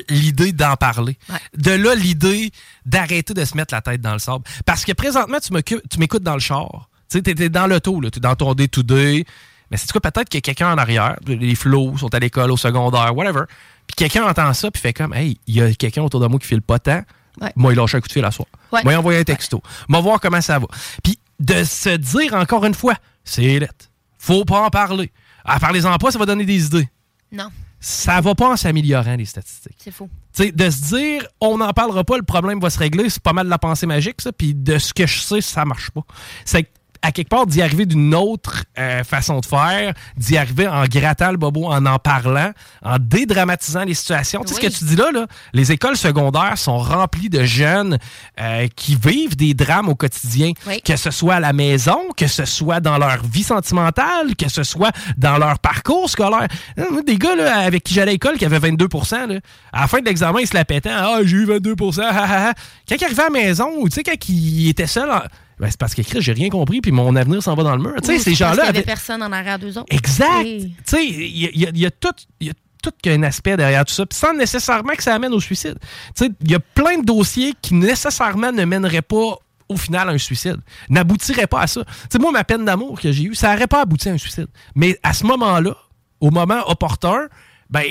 l'idée 0.10 0.52
d'en 0.52 0.76
parler. 0.76 1.18
De 1.56 1.72
là, 1.72 1.96
l'idée 1.96 2.52
d'arrêter 2.86 3.34
de 3.34 3.46
se 3.46 3.56
mettre 3.56 3.74
la 3.74 3.82
tête 3.82 4.02
dans 4.02 4.14
le 4.14 4.20
sable. 4.20 4.44
Parce 4.66 4.86
que 4.86 4.92
présentement, 4.92 5.38
tu 5.40 5.52
tu 5.90 6.00
m'écoutes 6.00 6.24
dans 6.24 6.34
le 6.34 6.40
char. 6.40 6.90
Tu 7.10 7.22
sais, 7.26 7.50
dans 7.50 7.68
l'auto, 7.68 8.02
là. 8.02 8.10
T'es 8.10 8.20
dans 8.20 8.36
ton 8.36 8.54
day-to-day. 8.54 9.26
Mais 9.72 9.78
c'est 9.78 9.92
quoi, 9.92 10.02
peut-être 10.02 10.30
qu'il 10.30 10.38
y 10.38 10.40
a 10.40 10.42
quelqu'un 10.42 10.74
en 10.74 10.78
arrière. 10.78 11.16
Les 11.28 11.56
flots 11.56 11.98
sont 11.98 12.14
à 12.14 12.20
l'école, 12.20 12.52
au 12.52 12.58
secondaire, 12.58 13.16
whatever. 13.16 13.44
Puis 13.88 13.96
quelqu'un 13.96 14.24
entend 14.26 14.54
ça, 14.54 14.72
puis 14.72 14.82
fait 14.82 14.94
comme, 14.94 15.14
hey, 15.14 15.40
il 15.48 15.56
y 15.56 15.62
a 15.62 15.74
quelqu'un 15.74 16.04
autour 16.04 16.20
de 16.20 16.28
moi 16.28 16.40
qui 16.40 16.48
file 16.48 16.62
pas 16.62 16.80
tant. 16.80 17.04
Ouais. 17.42 17.52
Moi, 17.56 17.74
il 17.74 17.76
lâche 17.76 17.96
un 17.96 18.02
coup 18.02 18.08
de 18.08 18.14
fil 18.14 18.24
à. 18.24 18.30
Ouais. 18.72 18.82
Moi, 18.84 18.94
il 18.94 18.96
envoie 18.96 19.16
un 19.16 19.24
texto. 19.24 19.62
Moi, 19.88 20.00
voir 20.02 20.20
comment 20.20 20.42
ça 20.42 20.60
va. 20.60 20.68
Puis 21.04 21.20
de 21.40 21.64
se 21.64 21.90
dire 21.90 22.34
encore 22.34 22.66
une 22.66 22.74
fois, 22.74 22.96
c'est 23.24 23.60
lettre. 23.60 23.90
Faut 24.18 24.46
pas 24.46 24.62
en 24.62 24.70
parler. 24.70 25.12
À 25.44 25.60
parler-en 25.60 25.98
pas, 25.98 26.12
ça 26.12 26.18
va 26.18 26.26
donner 26.26 26.46
des 26.46 26.66
idées 26.66 26.90
Non, 27.32 27.50
ça 27.80 28.20
va 28.20 28.34
pas 28.34 28.50
en 28.50 28.56
s'améliorant 28.58 29.16
les 29.16 29.26
statistiques. 29.26 29.78
c'est 29.78 29.92
faux. 29.92 30.10
Tu 30.36 30.46
sais, 30.46 30.52
de 30.52 30.70
se 30.72 30.96
dire, 30.96 31.28
on 31.40 31.58
n'en 31.58 31.72
parlera 31.72 32.04
pas, 32.04 32.18
le 32.18 32.24
problème 32.24 32.60
va 32.60 32.72
se 32.72 32.80
régler, 32.80 33.10
c'est 33.10 33.22
pas 33.22 33.34
mal 33.34 33.46
de 33.46 33.52
la 33.52 33.60
pensée 33.60 33.86
magique, 33.86 34.22
ça. 34.22 34.32
Puis 34.32 34.56
de 34.56 34.80
ce 34.80 34.94
que 34.94 35.06
je 35.06 35.20
sais, 35.20 35.42
ça 35.42 35.66
marche 35.66 35.92
pas. 35.92 36.02
C'est 36.46 36.64
que, 36.64 36.70
à 37.06 37.12
quelque 37.12 37.30
part 37.30 37.46
d'y 37.46 37.62
arriver 37.62 37.86
d'une 37.86 38.16
autre 38.16 38.64
euh, 38.80 39.04
façon 39.04 39.40
de 39.40 39.46
faire, 39.46 39.94
d'y 40.18 40.38
arriver 40.38 40.68
en 40.68 40.86
grattant 40.86 41.30
le 41.32 41.38
bobo, 41.38 41.66
en 41.68 41.86
en 41.86 42.00
parlant, 42.00 42.52
en 42.84 42.98
dédramatisant 43.00 43.84
les 43.84 43.94
situations. 43.94 44.42
Tu 44.44 44.54
sais 44.56 44.60
Oui. 44.66 44.72
ce 44.72 44.80
que 44.80 44.80
tu 44.80 44.86
dis 44.86 44.96
là, 44.96 45.12
là, 45.12 45.28
les 45.54 45.72
écoles 45.72 45.98
secondaires 45.98 46.58
sont 46.58 46.80
remplies 46.80 47.30
de 47.30 47.44
jeunes 47.44 48.00
euh, 48.40 48.68
qui 48.76 48.96
vivent 48.96 49.36
des 49.36 49.54
drames 49.54 49.88
au 49.90 49.96
quotidien, 49.96 50.52
Oui. 50.68 50.82
que 50.82 50.96
ce 50.96 51.12
soit 51.12 51.36
à 51.36 51.40
la 51.40 51.54
maison, 51.54 52.00
que 52.18 52.26
ce 52.28 52.46
soit 52.46 52.80
dans 52.80 52.98
leur 52.98 53.24
vie 53.24 53.44
sentimentale, 53.44 54.36
que 54.36 54.50
ce 54.50 54.64
soit 54.64 54.92
dans 55.18 55.38
leur 55.38 55.60
parcours 55.60 56.10
scolaire. 56.10 56.48
Moi, 56.78 57.02
Des 57.04 57.18
gars 57.18 57.36
là, 57.36 57.60
avec 57.60 57.84
qui 57.84 57.94
j'allais 57.94 58.12
à 58.12 58.14
l'école 58.14 58.38
qui 58.38 58.46
avaient 58.46 58.60
22 58.60 58.88
là, 59.12 59.40
à 59.74 59.82
la 59.82 59.88
fin 59.88 60.00
de 60.00 60.06
l'examen, 60.06 60.40
ils 60.40 60.48
se 60.48 60.56
la 60.56 60.66
pétaient. 60.66 60.90
Ah, 60.92 61.20
j'ai 61.24 61.38
eu 61.38 61.46
22 61.46 61.76
ah, 62.00 62.10
ah, 62.12 62.26
ah. 62.50 62.54
Quand 62.90 62.96
ils 63.00 63.04
arrivaient 63.06 63.22
à 63.24 63.26
la 63.26 63.30
maison, 63.32 63.70
ou 63.78 63.90
tu 63.90 63.96
sais, 63.96 64.04
quand 64.04 64.30
ils 64.30 64.70
étaient 64.70 64.88
seuls, 64.88 65.12
en- 65.12 65.22
ben, 65.60 65.68
c'est 65.70 65.80
parce 65.80 65.94
que 65.96 66.02
Chris, 66.02 66.22
j'ai 66.22 66.34
rien 66.34 66.50
compris, 66.50 66.82
puis 66.82 66.92
mon 66.92 67.16
avenir 67.16 67.42
s'en 67.42 67.56
va 67.56 67.64
dans 67.64 67.76
le 67.76 67.82
mur. 67.82 67.96
Tu 68.02 68.08
sais, 68.08 68.16
Ou 68.18 68.20
ces 68.20 68.36
gens-là 68.36 68.56
qu'il 68.58 68.66
y 68.66 68.70
avait 68.78 68.82
personne 68.84 69.24
en 69.24 69.32
arrière 69.32 69.58
d'eux 69.60 69.78
autres. 69.78 69.86
Exact. 69.90 70.44
Oui. 70.44 70.76
Tu 70.78 70.96
sais, 70.98 71.06
il 71.06 71.38
y, 71.38 71.46
a- 71.46 71.50
il 71.54 71.62
y 71.62 71.66
a- 71.66 71.70
il 71.74 71.80
y 71.80 71.86
a 71.86 71.92
tout. 71.92 72.10
il 72.40 72.48
y 72.48 72.50
a 72.50 72.54
tout 72.84 72.92
qu'un 73.02 73.24
aspect 73.24 73.58
derrière 73.58 73.84
tout 73.84 73.94
ça, 73.96 74.06
puis 74.06 74.16
sans 74.18 74.34
nécessairement 74.34 74.94
que 74.94 75.02
ça 75.02 75.16
amène 75.16 75.34
au 75.34 75.40
suicide. 75.40 75.76
Tu 76.16 76.26
sais, 76.26 76.32
il 76.44 76.52
y 76.52 76.56
a 76.56 76.60
plein 76.60 77.00
de 77.00 77.04
dossiers 77.06 77.54
qui 77.60 77.74
nécessairement 77.74 78.52
ne 78.52 78.64
mèneraient 78.64 79.02
pas 79.02 79.38
au 79.68 79.76
final 79.78 80.08
à 80.10 80.12
un 80.12 80.20
suicide, 80.20 80.58
n'aboutiraient 80.90 81.48
pas 81.48 81.62
à 81.62 81.68
ça. 81.68 81.84
Tu 81.84 81.92
sais, 82.12 82.20
moi, 82.20 82.32
ma 82.32 82.44
peine 82.44 82.64
d'amour 82.64 83.02
que 83.02 83.12
j'ai 83.12 83.24
eue, 83.24 83.34
ça 83.34 83.52
n'aurait 83.54 83.66
pas 83.66 83.82
abouti 83.82 84.10
à 84.10 84.12
un 84.12 84.20
suicide. 84.20 84.46
Mais 84.76 85.00
à 85.02 85.14
ce 85.14 85.26
moment-là, 85.26 85.76
au 86.22 86.30
moment 86.30 86.62
opportun, 86.70 87.28
ben, 87.76 87.84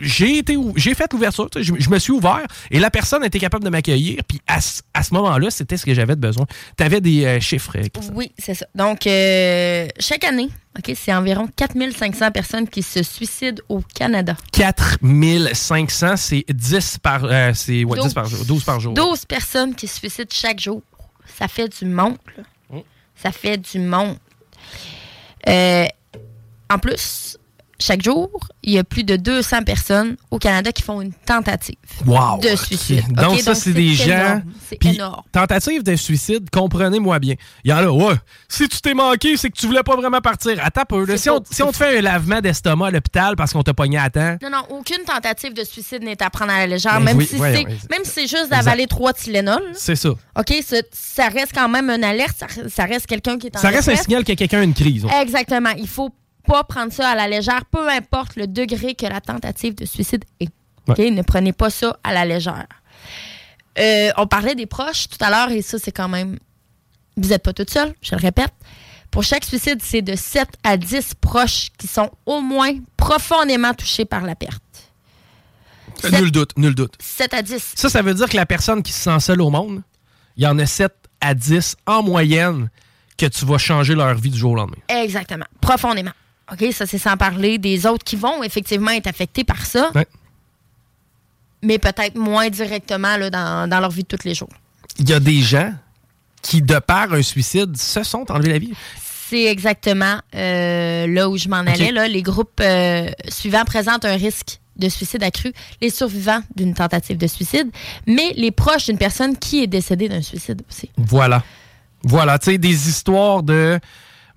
j'ai 0.00 0.38
été 0.38 0.56
j'ai 0.76 0.94
fait 0.94 1.12
l'ouverture, 1.12 1.48
je, 1.54 1.72
je 1.78 1.90
me 1.90 1.98
suis 1.98 2.12
ouvert 2.12 2.46
et 2.70 2.78
la 2.78 2.90
personne 2.90 3.22
était 3.24 3.38
capable 3.38 3.62
de 3.64 3.68
m'accueillir. 3.70 4.20
Puis 4.26 4.40
à, 4.46 4.60
ce- 4.60 4.80
à 4.94 5.02
ce 5.02 5.12
moment-là, 5.14 5.50
c'était 5.50 5.76
ce 5.76 5.84
que 5.84 5.92
j'avais 5.92 6.16
de 6.16 6.20
besoin. 6.20 6.46
Tu 6.76 6.82
avais 6.82 7.00
des 7.02 7.24
euh, 7.26 7.40
chiffres. 7.40 7.72
euh, 7.76 7.86
Christian. 7.92 8.14
Oui, 8.14 8.32
c'est 8.38 8.54
ça. 8.54 8.66
Donc, 8.74 9.06
euh, 9.06 9.86
chaque 10.00 10.24
année, 10.24 10.48
ok, 10.78 10.92
c'est 10.96 11.12
environ 11.12 11.46
4500 11.56 12.30
personnes 12.30 12.68
qui 12.68 12.82
se 12.82 13.02
suicident 13.02 13.62
au 13.68 13.82
Canada. 13.94 14.34
4500, 14.52 16.16
c'est 16.16 16.44
10 16.48 16.98
par, 17.02 17.24
euh, 17.24 17.52
c'est, 17.54 17.84
ouais, 17.84 17.96
10 17.98 18.02
Douze. 18.04 18.14
par 18.14 18.26
jour. 18.26 18.44
12 18.46 18.64
par 18.64 18.80
jour. 18.80 18.94
12 18.94 19.24
personnes 19.26 19.74
qui 19.74 19.86
se 19.86 19.96
suicident 19.98 20.28
chaque 20.32 20.60
jour. 20.60 20.82
Ça 21.38 21.48
fait 21.48 21.68
du 21.68 21.84
monde. 21.86 22.16
là. 22.36 22.42
Mm. 22.70 22.80
Ça 23.14 23.32
fait 23.32 23.56
du 23.58 23.78
monde. 23.78 24.16
Euh, 25.48 25.86
en 26.70 26.78
plus, 26.78 27.37
chaque 27.80 28.02
jour, 28.02 28.28
il 28.62 28.72
y 28.72 28.78
a 28.78 28.84
plus 28.84 29.04
de 29.04 29.16
200 29.16 29.62
personnes 29.62 30.16
au 30.30 30.38
Canada 30.38 30.72
qui 30.72 30.82
font 30.82 31.00
une 31.00 31.12
tentative 31.12 31.76
Wow! 32.06 32.40
de 32.40 32.56
suicide. 32.56 33.04
Donc, 33.12 33.38
ça, 33.40 33.54
c'est 33.54 33.72
des 33.72 33.94
gens. 33.94 34.42
C'est 34.68 34.84
énorme. 34.84 35.22
Tentative 35.32 35.82
de 35.82 35.94
suicide, 35.96 36.50
comprenez-moi 36.50 37.18
bien. 37.20 37.34
Il 37.64 37.70
y 37.70 37.72
en 37.72 37.78
a, 37.78 37.86
ouais, 37.88 38.14
si 38.48 38.68
tu 38.68 38.80
t'es 38.80 38.94
manqué, 38.94 39.36
c'est 39.36 39.50
que 39.50 39.56
tu 39.56 39.66
voulais 39.66 39.82
pas 39.84 39.96
vraiment 39.96 40.20
partir. 40.20 40.58
Attends 40.62 40.84
peu. 40.88 41.04
là. 41.06 41.16
Si 41.16 41.30
on, 41.30 41.36
faux, 41.36 41.44
si 41.50 41.62
on 41.62 41.70
te 41.70 41.76
fait 41.76 41.98
un 41.98 42.02
lavement 42.02 42.40
d'estomac 42.40 42.88
à 42.88 42.90
l'hôpital 42.90 43.36
parce 43.36 43.52
qu'on 43.52 43.62
t'a 43.62 43.74
pogné 43.74 43.98
à 43.98 44.10
temps, 44.10 44.36
Non, 44.42 44.50
non, 44.50 44.62
aucune 44.76 45.04
tentative 45.04 45.54
de 45.54 45.64
suicide 45.64 46.02
n'est 46.02 46.20
à 46.22 46.30
prendre 46.30 46.50
à 46.52 46.58
la 46.58 46.66
légère, 46.66 46.94
Ben 46.98 47.04
même, 47.04 47.16
oui, 47.18 47.26
si 47.26 47.36
oui. 47.40 47.64
même 47.90 48.04
si 48.04 48.10
c'est 48.10 48.26
juste 48.26 48.50
d'avaler 48.50 48.86
trois 48.86 49.12
Tylenol. 49.12 49.62
c'est 49.74 49.96
ça. 49.96 50.10
OK, 50.10 50.52
ça, 50.92 51.28
reste 51.28 51.52
quand 51.54 51.68
même 51.68 51.88
une 51.90 52.04
alerte, 52.04 52.36
ça, 52.38 52.46
ça 52.68 52.84
reste 52.84 53.06
quelqu'un 53.06 53.38
qui 53.38 53.46
est 53.46 53.56
en 53.56 53.60
Ça 53.60 53.68
reste 53.68 53.88
un 53.88 53.96
signal 53.96 54.24
que 54.24 54.32
quelqu'un 54.32 54.60
a 54.60 54.64
une 54.64 54.74
crise. 54.74 55.06
Exactement. 55.22 55.70
Il 55.78 55.88
faut 55.88 56.10
pas 56.48 56.64
prendre 56.64 56.92
ça 56.92 57.10
à 57.10 57.14
la 57.14 57.28
légère, 57.28 57.64
peu 57.66 57.88
importe 57.88 58.36
le 58.36 58.46
degré 58.46 58.94
que 58.94 59.06
la 59.06 59.20
tentative 59.20 59.74
de 59.74 59.84
suicide 59.84 60.24
est. 60.40 60.48
Ne 60.88 61.20
prenez 61.22 61.52
pas 61.52 61.68
ça 61.68 61.98
à 62.02 62.14
la 62.14 62.24
légère. 62.24 62.66
Euh, 63.78 64.10
on 64.16 64.26
parlait 64.26 64.54
des 64.54 64.64
proches 64.66 65.08
tout 65.08 65.22
à 65.22 65.28
l'heure, 65.28 65.50
et 65.50 65.60
ça, 65.60 65.78
c'est 65.78 65.92
quand 65.92 66.08
même. 66.08 66.38
Vous 67.18 67.28
n'êtes 67.28 67.42
pas 67.42 67.52
toute 67.52 67.70
seule, 67.70 67.94
je 68.00 68.14
le 68.14 68.20
répète. 68.20 68.52
Pour 69.10 69.22
chaque 69.22 69.44
suicide, 69.44 69.80
c'est 69.82 70.02
de 70.02 70.16
7 70.16 70.48
à 70.64 70.76
10 70.76 71.14
proches 71.20 71.68
qui 71.76 71.86
sont 71.86 72.10
au 72.24 72.40
moins 72.40 72.72
profondément 72.96 73.74
touchés 73.74 74.04
par 74.06 74.22
la 74.22 74.34
perte. 74.34 74.62
Euh, 76.04 76.10
Nul 76.10 76.30
doute, 76.30 76.56
nul 76.56 76.74
doute. 76.74 76.94
7 77.00 77.34
à 77.34 77.42
10. 77.42 77.72
Ça, 77.74 77.88
ça 77.88 78.02
veut 78.02 78.14
dire 78.14 78.28
que 78.28 78.36
la 78.36 78.46
personne 78.46 78.82
qui 78.82 78.92
se 78.92 79.02
sent 79.02 79.20
seule 79.20 79.42
au 79.42 79.50
monde, 79.50 79.82
il 80.36 80.44
y 80.44 80.46
en 80.46 80.58
a 80.58 80.66
7 80.66 80.92
à 81.20 81.34
10 81.34 81.76
en 81.86 82.02
moyenne 82.02 82.70
que 83.18 83.26
tu 83.26 83.44
vas 83.44 83.58
changer 83.58 83.94
leur 83.94 84.14
vie 84.14 84.30
du 84.30 84.38
jour 84.38 84.52
au 84.52 84.54
lendemain. 84.54 84.76
Exactement. 84.88 85.46
Profondément. 85.60 86.12
OK, 86.52 86.72
ça, 86.72 86.86
c'est 86.86 86.98
sans 86.98 87.16
parler 87.16 87.58
des 87.58 87.86
autres 87.86 88.04
qui 88.04 88.16
vont 88.16 88.42
effectivement 88.42 88.90
être 88.90 89.06
affectés 89.06 89.44
par 89.44 89.64
ça, 89.66 89.90
Ouais. 89.94 90.06
mais 91.62 91.78
peut-être 91.78 92.16
moins 92.16 92.48
directement 92.48 93.16
là, 93.16 93.30
dans, 93.30 93.68
dans 93.68 93.80
leur 93.80 93.90
vie 93.90 94.02
de 94.04 94.16
tous 94.16 94.24
les 94.26 94.34
jours. 94.34 94.48
Il 94.98 95.08
y 95.08 95.12
a 95.12 95.20
des 95.20 95.40
gens 95.40 95.72
qui, 96.42 96.62
de 96.62 96.78
par 96.78 97.12
un 97.12 97.22
suicide, 97.22 97.76
se 97.76 98.02
sont 98.02 98.30
enlevés 98.30 98.50
la 98.52 98.58
vie. 98.58 98.72
C'est 99.28 99.44
exactement 99.44 100.20
euh, 100.34 101.06
là 101.06 101.28
où 101.28 101.36
je 101.36 101.48
m'en 101.48 101.56
allais. 101.58 101.92
Là. 101.92 102.08
Les 102.08 102.22
groupes 102.22 102.60
euh, 102.60 103.10
suivants 103.28 103.64
présentent 103.64 104.06
un 104.06 104.16
risque 104.16 104.58
de 104.76 104.88
suicide 104.88 105.22
accru, 105.24 105.52
les 105.82 105.90
survivants 105.90 106.40
d'une 106.54 106.72
tentative 106.72 107.18
de 107.18 107.26
suicide, 107.26 107.68
mais 108.06 108.32
les 108.36 108.52
proches 108.52 108.86
d'une 108.86 108.96
personne 108.96 109.36
qui 109.36 109.62
est 109.62 109.66
décédée 109.66 110.08
d'un 110.08 110.22
suicide 110.22 110.62
aussi. 110.70 110.88
Voilà. 110.96 111.42
Voilà, 112.04 112.38
tu 112.38 112.52
sais, 112.52 112.58
des 112.58 112.88
histoires 112.88 113.42
de 113.42 113.78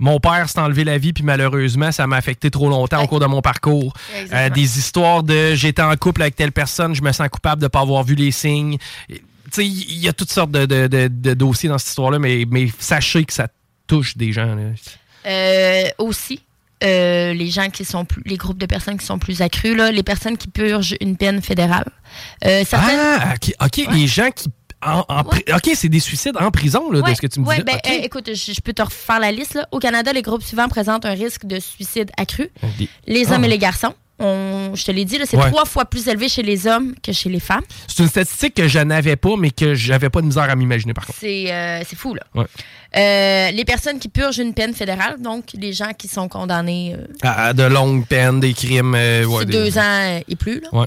mon 0.01 0.19
père 0.19 0.49
s'est 0.49 0.59
enlevé 0.59 0.83
la 0.83 0.97
vie, 0.97 1.13
puis 1.13 1.23
malheureusement, 1.23 1.91
ça 1.93 2.05
m'a 2.07 2.17
affecté 2.17 2.51
trop 2.51 2.69
longtemps 2.69 3.01
au 3.01 3.07
cours 3.07 3.19
de 3.21 3.25
mon 3.27 3.41
parcours. 3.41 3.93
Euh, 4.33 4.49
des 4.49 4.77
histoires 4.79 5.23
de 5.23 5.53
j'étais 5.55 5.81
en 5.83 5.95
couple 5.95 6.23
avec 6.23 6.35
telle 6.35 6.51
personne, 6.51 6.93
je 6.95 7.01
me 7.01 7.11
sens 7.13 7.29
coupable 7.29 7.61
de 7.61 7.65
ne 7.65 7.69
pas 7.69 7.79
avoir 7.81 8.03
vu 8.03 8.15
les 8.15 8.31
signes. 8.31 8.77
Tu 9.07 9.21
sais, 9.51 9.65
il 9.65 9.99
y 9.99 10.07
a 10.09 10.13
toutes 10.13 10.31
sortes 10.31 10.51
de, 10.51 10.65
de- 10.65 10.87
de- 10.87 11.07
de 11.07 11.33
dossiers 11.33 11.69
dans 11.69 11.77
cette 11.77 11.89
histoire-là, 11.89 12.19
mais, 12.19 12.45
mais 12.49 12.67
sachez 12.79 13.23
que 13.25 13.33
ça 13.33 13.47
touche 13.87 14.17
des 14.17 14.31
gens. 14.33 14.55
là. 14.55 14.63
Euh, 15.27 15.83
aussi, 15.99 16.41
euh, 16.83 17.33
les 17.33 17.49
gens 17.51 17.69
qui 17.69 17.85
sont 17.85 18.05
plus, 18.05 18.23
les 18.25 18.37
groupes 18.37 18.57
de 18.57 18.65
personnes 18.65 18.97
qui 18.97 19.05
sont 19.05 19.19
plus 19.19 19.41
accrus, 19.41 19.75
là, 19.75 19.91
les 19.91 20.03
personnes 20.03 20.37
qui 20.37 20.47
purgent 20.47 20.95
une 20.99 21.15
peine 21.15 21.41
fédérale. 21.41 21.85
Euh, 22.45 22.63
certaines- 22.65 22.97
Ah, 22.99 23.33
ok, 23.35 23.53
ok, 23.61 23.93
les 23.93 24.07
gens 24.07 24.31
qui. 24.31 24.47
En- 24.85 25.05
en 25.07 25.21
pri- 25.23 25.43
Ok, 25.55 25.71
c'est 25.75 25.89
des 25.89 25.99
suicides 25.99 26.37
en 26.39 26.51
prison, 26.51 26.91
là, 26.91 27.01
de 27.01 27.13
ce 27.13 27.21
que 27.21 27.27
tu 27.27 27.39
me 27.39 27.45
ouais, 27.45 27.55
disais. 27.55 27.65
ben, 27.65 27.75
Ok. 27.75 27.91
euh, 27.91 28.03
écoute, 28.05 28.29
je, 28.33 28.53
je 28.53 28.61
peux 28.61 28.73
te 28.73 28.81
refaire 28.81 29.19
la 29.19 29.31
liste. 29.31 29.53
Là. 29.55 29.67
Au 29.71 29.79
Canada, 29.79 30.11
les 30.13 30.21
groupes 30.21 30.43
suivants 30.43 30.67
présentent 30.69 31.05
un 31.05 31.13
risque 31.13 31.45
de 31.45 31.59
suicide 31.59 32.11
accru. 32.17 32.49
Des- 32.77 32.89
Les 33.07 33.25
Ah. 33.31 33.35
hommes 33.35 33.45
et 33.45 33.49
les 33.49 33.57
garçons. 33.57 33.93
On- 34.23 34.75
je 34.75 34.85
te 34.85 34.91
l'ai 34.91 35.03
dit, 35.03 35.17
c'est 35.25 35.35
trois 35.35 35.65
fois 35.65 35.85
plus 35.85 36.07
élevé 36.07 36.29
chez 36.29 36.43
les 36.43 36.67
hommes 36.67 36.93
que 37.01 37.11
chez 37.11 37.27
les 37.27 37.39
femmes. 37.39 37.63
C'est 37.87 38.03
une 38.03 38.09
statistique 38.09 38.53
que 38.53 38.67
je 38.67 38.77
n'avais 38.77 39.15
pas, 39.15 39.35
mais 39.35 39.49
que 39.49 39.73
j'avais 39.73 40.11
pas 40.11 40.21
de 40.21 40.27
misère 40.27 40.43
à 40.47 40.55
m'imaginer, 40.55 40.93
par 40.93 41.07
contre. 41.07 41.17
C'est 41.19 41.51
euh, 41.51 41.81
fou, 41.95 42.13
là. 42.13 42.21
Euh, 42.97 43.51
les 43.51 43.65
personnes 43.65 43.97
qui 43.97 44.09
purgent 44.09 44.37
une 44.39 44.53
peine 44.53 44.73
fédérale, 44.75 45.19
donc 45.19 45.45
les 45.55 45.73
gens 45.73 45.93
qui 45.97 46.07
sont 46.07 46.27
condamnés 46.27 46.95
euh, 46.95 47.07
À- 47.23 47.53
de 47.53 47.63
longues 47.63 48.05
peines, 48.05 48.39
des 48.39 48.53
crimes. 48.53 48.93
des- 48.93 49.45
deux 49.45 49.77
ans 49.79 50.21
et 50.27 50.35
plus. 50.35 50.61
là. 50.71 50.85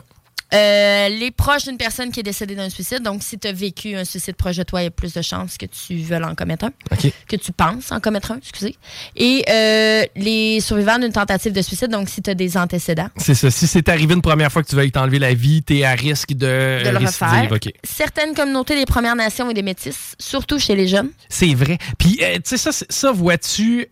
Euh, 0.52 1.08
les 1.08 1.30
proches 1.30 1.64
d'une 1.64 1.76
personne 1.76 2.10
qui 2.12 2.20
est 2.20 2.24
décédée 2.24 2.54
d'un 2.54 2.68
suicide, 2.70 3.02
donc 3.02 3.22
si 3.22 3.38
tu 3.38 3.48
as 3.48 3.52
vécu 3.52 3.94
un 3.94 4.04
suicide 4.04 4.36
proche 4.36 4.56
de 4.56 4.62
toi, 4.62 4.82
il 4.82 4.84
y 4.84 4.86
a 4.86 4.90
plus 4.90 5.12
de 5.12 5.22
chances 5.22 5.56
que 5.58 5.66
tu 5.66 5.96
veuilles 5.96 6.22
en 6.22 6.34
commettre 6.34 6.66
un, 6.66 6.70
que 7.28 7.36
tu 7.36 7.52
penses 7.52 7.90
en 7.90 8.00
commettre 8.00 8.32
un, 8.32 8.36
excusez. 8.38 8.76
Et 9.16 9.44
euh, 9.48 10.02
les 10.16 10.60
survivants 10.60 10.98
d'une 10.98 11.12
tentative 11.12 11.52
de 11.52 11.62
suicide, 11.62 11.90
donc 11.90 12.08
si 12.08 12.22
tu 12.22 12.30
as 12.30 12.34
des 12.34 12.56
antécédents, 12.56 13.08
C'est 13.16 13.34
ça. 13.34 13.50
Si 13.50 13.66
c'est 13.66 13.88
arrivé 13.88 14.14
une 14.14 14.22
première 14.22 14.52
fois 14.52 14.62
que 14.62 14.68
tu 14.68 14.76
veuilles 14.76 14.92
t'enlever 14.92 15.18
la 15.18 15.34
vie, 15.34 15.62
t'es 15.62 15.84
à 15.84 15.92
risque 15.92 16.32
de, 16.32 16.84
de 16.84 16.90
le 16.90 16.98
refaire. 16.98 17.48
Certaines 17.82 18.34
communautés 18.34 18.76
des 18.76 18.86
Premières 18.86 19.16
Nations 19.16 19.50
et 19.50 19.54
des 19.54 19.62
Métis, 19.62 20.14
surtout 20.18 20.58
chez 20.58 20.76
les 20.76 20.88
jeunes, 20.88 21.10
C'est 21.28 21.54
vrai. 21.54 21.78
Puis, 21.98 22.18
euh, 22.22 22.36
tu 22.36 22.56
sais, 22.56 22.56
ça, 22.56 22.70
ça 22.88 23.12
vois-tu. 23.12 23.86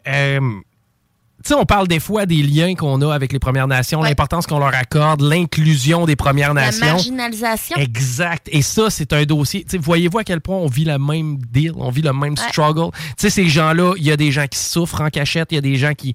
Tu 1.43 1.48
sais, 1.48 1.55
on 1.55 1.64
parle 1.64 1.89
des 1.89 2.01
fois 2.01 2.24
des 2.27 2.43
liens 2.43 2.74
qu'on 2.74 3.01
a 3.02 3.12
avec 3.14 3.32
les 3.32 3.39
Premières 3.39 3.66
Nations, 3.69 4.02
l'importance 4.02 4.47
qu'on 4.47 4.59
leur 4.59 4.74
accorde, 4.74 5.20
l'inclusion 5.20 6.06
des 6.06 6.16
Premières 6.16 6.55
la 6.55 6.66
Nations. 6.66 6.86
marginalisation. 6.86 7.77
Exact. 7.77 8.48
Et 8.51 8.62
ça, 8.62 8.90
c'est 8.90 9.12
un 9.12 9.24
dossier. 9.24 9.66
Voyez-vous 9.78 10.19
à 10.19 10.24
quel 10.24 10.40
point 10.40 10.56
on 10.56 10.66
vit 10.66 10.85
le 10.85 10.98
même 10.98 11.39
deal, 11.39 11.73
on 11.77 11.90
vit 11.90 12.02
le 12.02 12.12
même 12.12 12.32
Ouais. 12.35 12.48
struggle? 12.48 12.90
Tu 12.93 13.12
sais, 13.19 13.31
ces 13.31 13.48
gens-là, 13.48 13.94
il 13.97 14.05
y 14.05 14.10
a 14.12 14.16
des 14.16 14.31
gens 14.32 14.47
qui 14.47 14.59
souffrent 14.59 15.01
en 15.01 15.10
cachette, 15.10 15.48
il 15.52 15.56
y 15.56 15.59
a 15.59 15.62
des 15.62 15.77
gens 15.77 15.94
qui, 15.94 16.14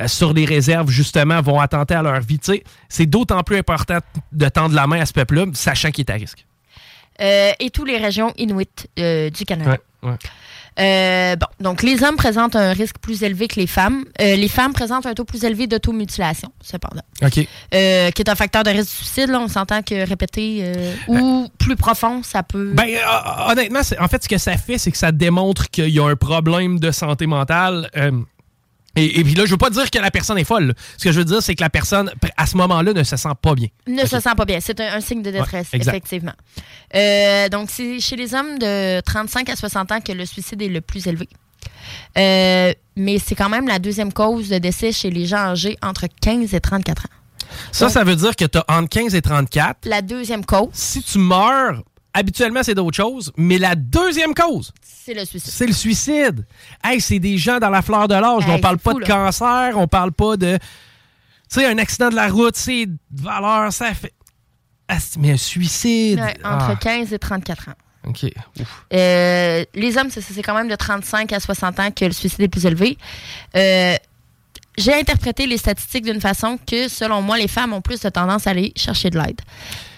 euh, 0.00 0.08
sur 0.08 0.32
les 0.32 0.44
réserves, 0.44 0.90
justement, 0.90 1.40
vont 1.42 1.60
attenter 1.60 1.94
à 1.94 2.02
leur 2.02 2.20
vie. 2.20 2.38
Tu 2.38 2.52
sais, 2.52 2.64
c'est 2.88 3.06
d'autant 3.06 3.42
plus 3.42 3.58
important 3.58 3.98
de 4.32 4.48
tendre 4.48 4.74
la 4.74 4.86
main 4.86 5.00
à 5.00 5.06
ce 5.06 5.12
peuple-là, 5.12 5.46
sachant 5.54 5.90
qu'il 5.90 6.04
est 6.06 6.10
à 6.10 6.14
risque. 6.14 6.46
Euh, 7.20 7.52
et 7.60 7.70
toutes 7.70 7.88
les 7.88 7.98
régions 7.98 8.32
inuites 8.38 8.88
euh, 8.98 9.28
du 9.28 9.44
Canada. 9.44 9.76
Ouais. 10.02 10.12
Euh, 10.80 11.36
bon, 11.36 11.46
donc 11.60 11.82
les 11.82 12.02
hommes 12.02 12.16
présentent 12.16 12.56
un 12.56 12.72
risque 12.72 12.96
plus 12.98 13.22
élevé 13.22 13.48
que 13.48 13.60
les 13.60 13.66
femmes. 13.66 14.04
Euh, 14.20 14.36
les 14.36 14.48
femmes 14.48 14.72
présentent 14.72 15.06
un 15.06 15.14
taux 15.14 15.24
plus 15.24 15.44
élevé 15.44 15.66
d'automutilation, 15.66 16.50
cependant. 16.62 17.02
OK. 17.22 17.46
Euh, 17.74 18.10
qui 18.10 18.22
est 18.22 18.28
un 18.28 18.34
facteur 18.34 18.62
de 18.62 18.70
risque 18.70 18.84
de 18.84 19.04
suicide. 19.04 19.28
Là, 19.28 19.40
on 19.40 19.48
s'entend 19.48 19.82
que 19.82 20.06
répéter 20.06 20.72
ou 21.08 21.48
plus 21.58 21.76
profond, 21.76 22.22
ça 22.22 22.42
peut. 22.42 22.72
Ben, 22.74 22.88
honnêtement, 23.48 23.80
en 24.00 24.08
fait, 24.08 24.24
ce 24.24 24.28
que 24.28 24.38
ça 24.38 24.56
fait, 24.56 24.78
c'est 24.78 24.90
que 24.90 24.98
ça 24.98 25.12
démontre 25.12 25.70
qu'il 25.70 25.88
y 25.88 26.00
a 26.00 26.06
un 26.06 26.16
problème 26.16 26.78
de 26.78 26.90
santé 26.90 27.26
mentale. 27.26 27.90
Et, 28.96 29.20
et 29.20 29.24
puis 29.24 29.34
là, 29.34 29.44
je 29.46 29.50
veux 29.50 29.56
pas 29.58 29.70
dire 29.70 29.90
que 29.90 29.98
la 29.98 30.10
personne 30.10 30.38
est 30.38 30.44
folle. 30.44 30.74
Ce 30.98 31.04
que 31.04 31.12
je 31.12 31.18
veux 31.18 31.24
dire, 31.24 31.42
c'est 31.42 31.54
que 31.54 31.62
la 31.62 31.70
personne, 31.70 32.10
à 32.36 32.46
ce 32.46 32.56
moment-là, 32.58 32.92
ne 32.92 33.02
se 33.02 33.16
sent 33.16 33.28
pas 33.40 33.54
bien. 33.54 33.68
ne 33.86 34.04
se 34.06 34.20
sent 34.20 34.34
pas 34.36 34.44
bien. 34.44 34.58
C'est 34.60 34.78
un, 34.80 34.94
un 34.96 35.00
signe 35.00 35.22
de 35.22 35.30
détresse, 35.30 35.68
Ouais, 35.72 35.78
effectivement. 35.80 36.34
Euh, 36.94 37.48
donc, 37.48 37.70
c'est 37.70 38.00
chez 38.00 38.16
les 38.16 38.34
hommes 38.34 38.58
de 38.58 39.00
35 39.00 39.48
à 39.48 39.56
60 39.56 39.92
ans 39.92 40.00
que 40.00 40.12
le 40.12 40.26
suicide 40.26 40.60
est 40.62 40.68
le 40.68 40.80
plus 40.80 41.06
élevé. 41.06 41.28
Euh, 42.18 42.72
mais 42.96 43.18
c'est 43.18 43.34
quand 43.34 43.48
même 43.48 43.68
la 43.68 43.78
deuxième 43.78 44.12
cause 44.12 44.48
de 44.48 44.58
décès 44.58 44.92
chez 44.92 45.10
les 45.10 45.26
gens 45.26 45.38
âgés 45.38 45.78
entre 45.82 46.06
15 46.20 46.54
et 46.54 46.60
34 46.60 47.06
ans. 47.06 47.08
Ça, 47.70 47.88
ça 47.88 48.02
veut 48.04 48.16
dire 48.16 48.34
que 48.36 48.44
tu 48.44 48.58
as 48.58 48.64
entre 48.68 48.88
15 48.88 49.14
et 49.14 49.22
34. 49.22 49.86
La 49.86 50.02
deuxième 50.02 50.44
cause, 50.44 50.68
Si 50.72 51.02
tu 51.02 51.18
meurs, 51.18 51.82
habituellement, 52.14 52.62
c'est 52.62 52.74
d'autres 52.74 52.96
choses. 52.96 53.32
Mais 53.36 53.58
la 53.58 53.74
deuxième 53.74 54.34
cause, 54.34 54.72
c'est 54.82 55.14
le 55.14 55.24
suicide. 55.24 55.52
c'est 55.52 55.66
le 55.66 55.72
suicide. 55.72 56.46
Hey, 56.84 57.00
c'est 57.00 57.18
des 57.18 57.38
gens 57.38 57.58
dans 57.58 57.70
la 57.70 57.82
fleur 57.82 58.08
de 58.08 58.14
l'âge. 58.14 58.44
Hey, 58.46 58.54
on 58.54 58.58
parle 58.60 58.78
pas 58.78 58.92
fou, 58.92 59.00
de 59.00 59.04
là. 59.04 59.06
cancer, 59.08 59.72
on 59.76 59.86
parle 59.88 60.12
pas 60.12 60.36
de. 60.36 60.58
Tu 61.50 61.60
sais, 61.60 61.66
un 61.66 61.78
accident 61.78 62.08
de 62.08 62.14
la 62.16 62.28
route, 62.28 62.56
c'est 62.56 62.86
de 62.86 62.96
valeur, 63.12 63.72
ça 63.72 63.92
fait. 63.94 64.12
Ah, 64.88 64.98
mais 65.18 65.32
un 65.32 65.36
suicide. 65.36 66.18
Ouais, 66.18 66.34
entre 66.44 66.70
Ah, 66.72 66.76
15 66.80 67.12
et 67.12 67.18
34 67.18 67.68
ans. 67.70 67.72
OK. 68.04 68.24
Ouf. 68.60 68.84
Euh, 68.92 69.64
les 69.74 69.96
hommes, 69.96 70.10
c'est- 70.10 70.42
quand 70.42 70.54
même 70.56 70.68
de 70.68 70.74
35 70.74 71.32
à 71.32 71.38
60 71.40 71.78
ans 71.78 71.90
que 71.92 72.04
le 72.04 72.12
suicide 72.12 72.40
est 72.40 72.48
plus 72.48 72.66
élevé. 72.66 72.98
Euh, 73.56 73.94
J'ai 74.78 74.94
interprété 74.94 75.46
les 75.46 75.58
statistiques 75.58 76.04
d'une 76.04 76.20
façon 76.20 76.58
que, 76.66 76.88
selon 76.88 77.20
moi, 77.20 77.36
les 77.36 77.46
femmes 77.46 77.74
ont 77.74 77.82
plus 77.82 78.00
de 78.00 78.08
tendance 78.08 78.46
à 78.46 78.50
aller 78.50 78.72
chercher 78.74 79.10
de 79.10 79.18
l'aide. 79.18 79.38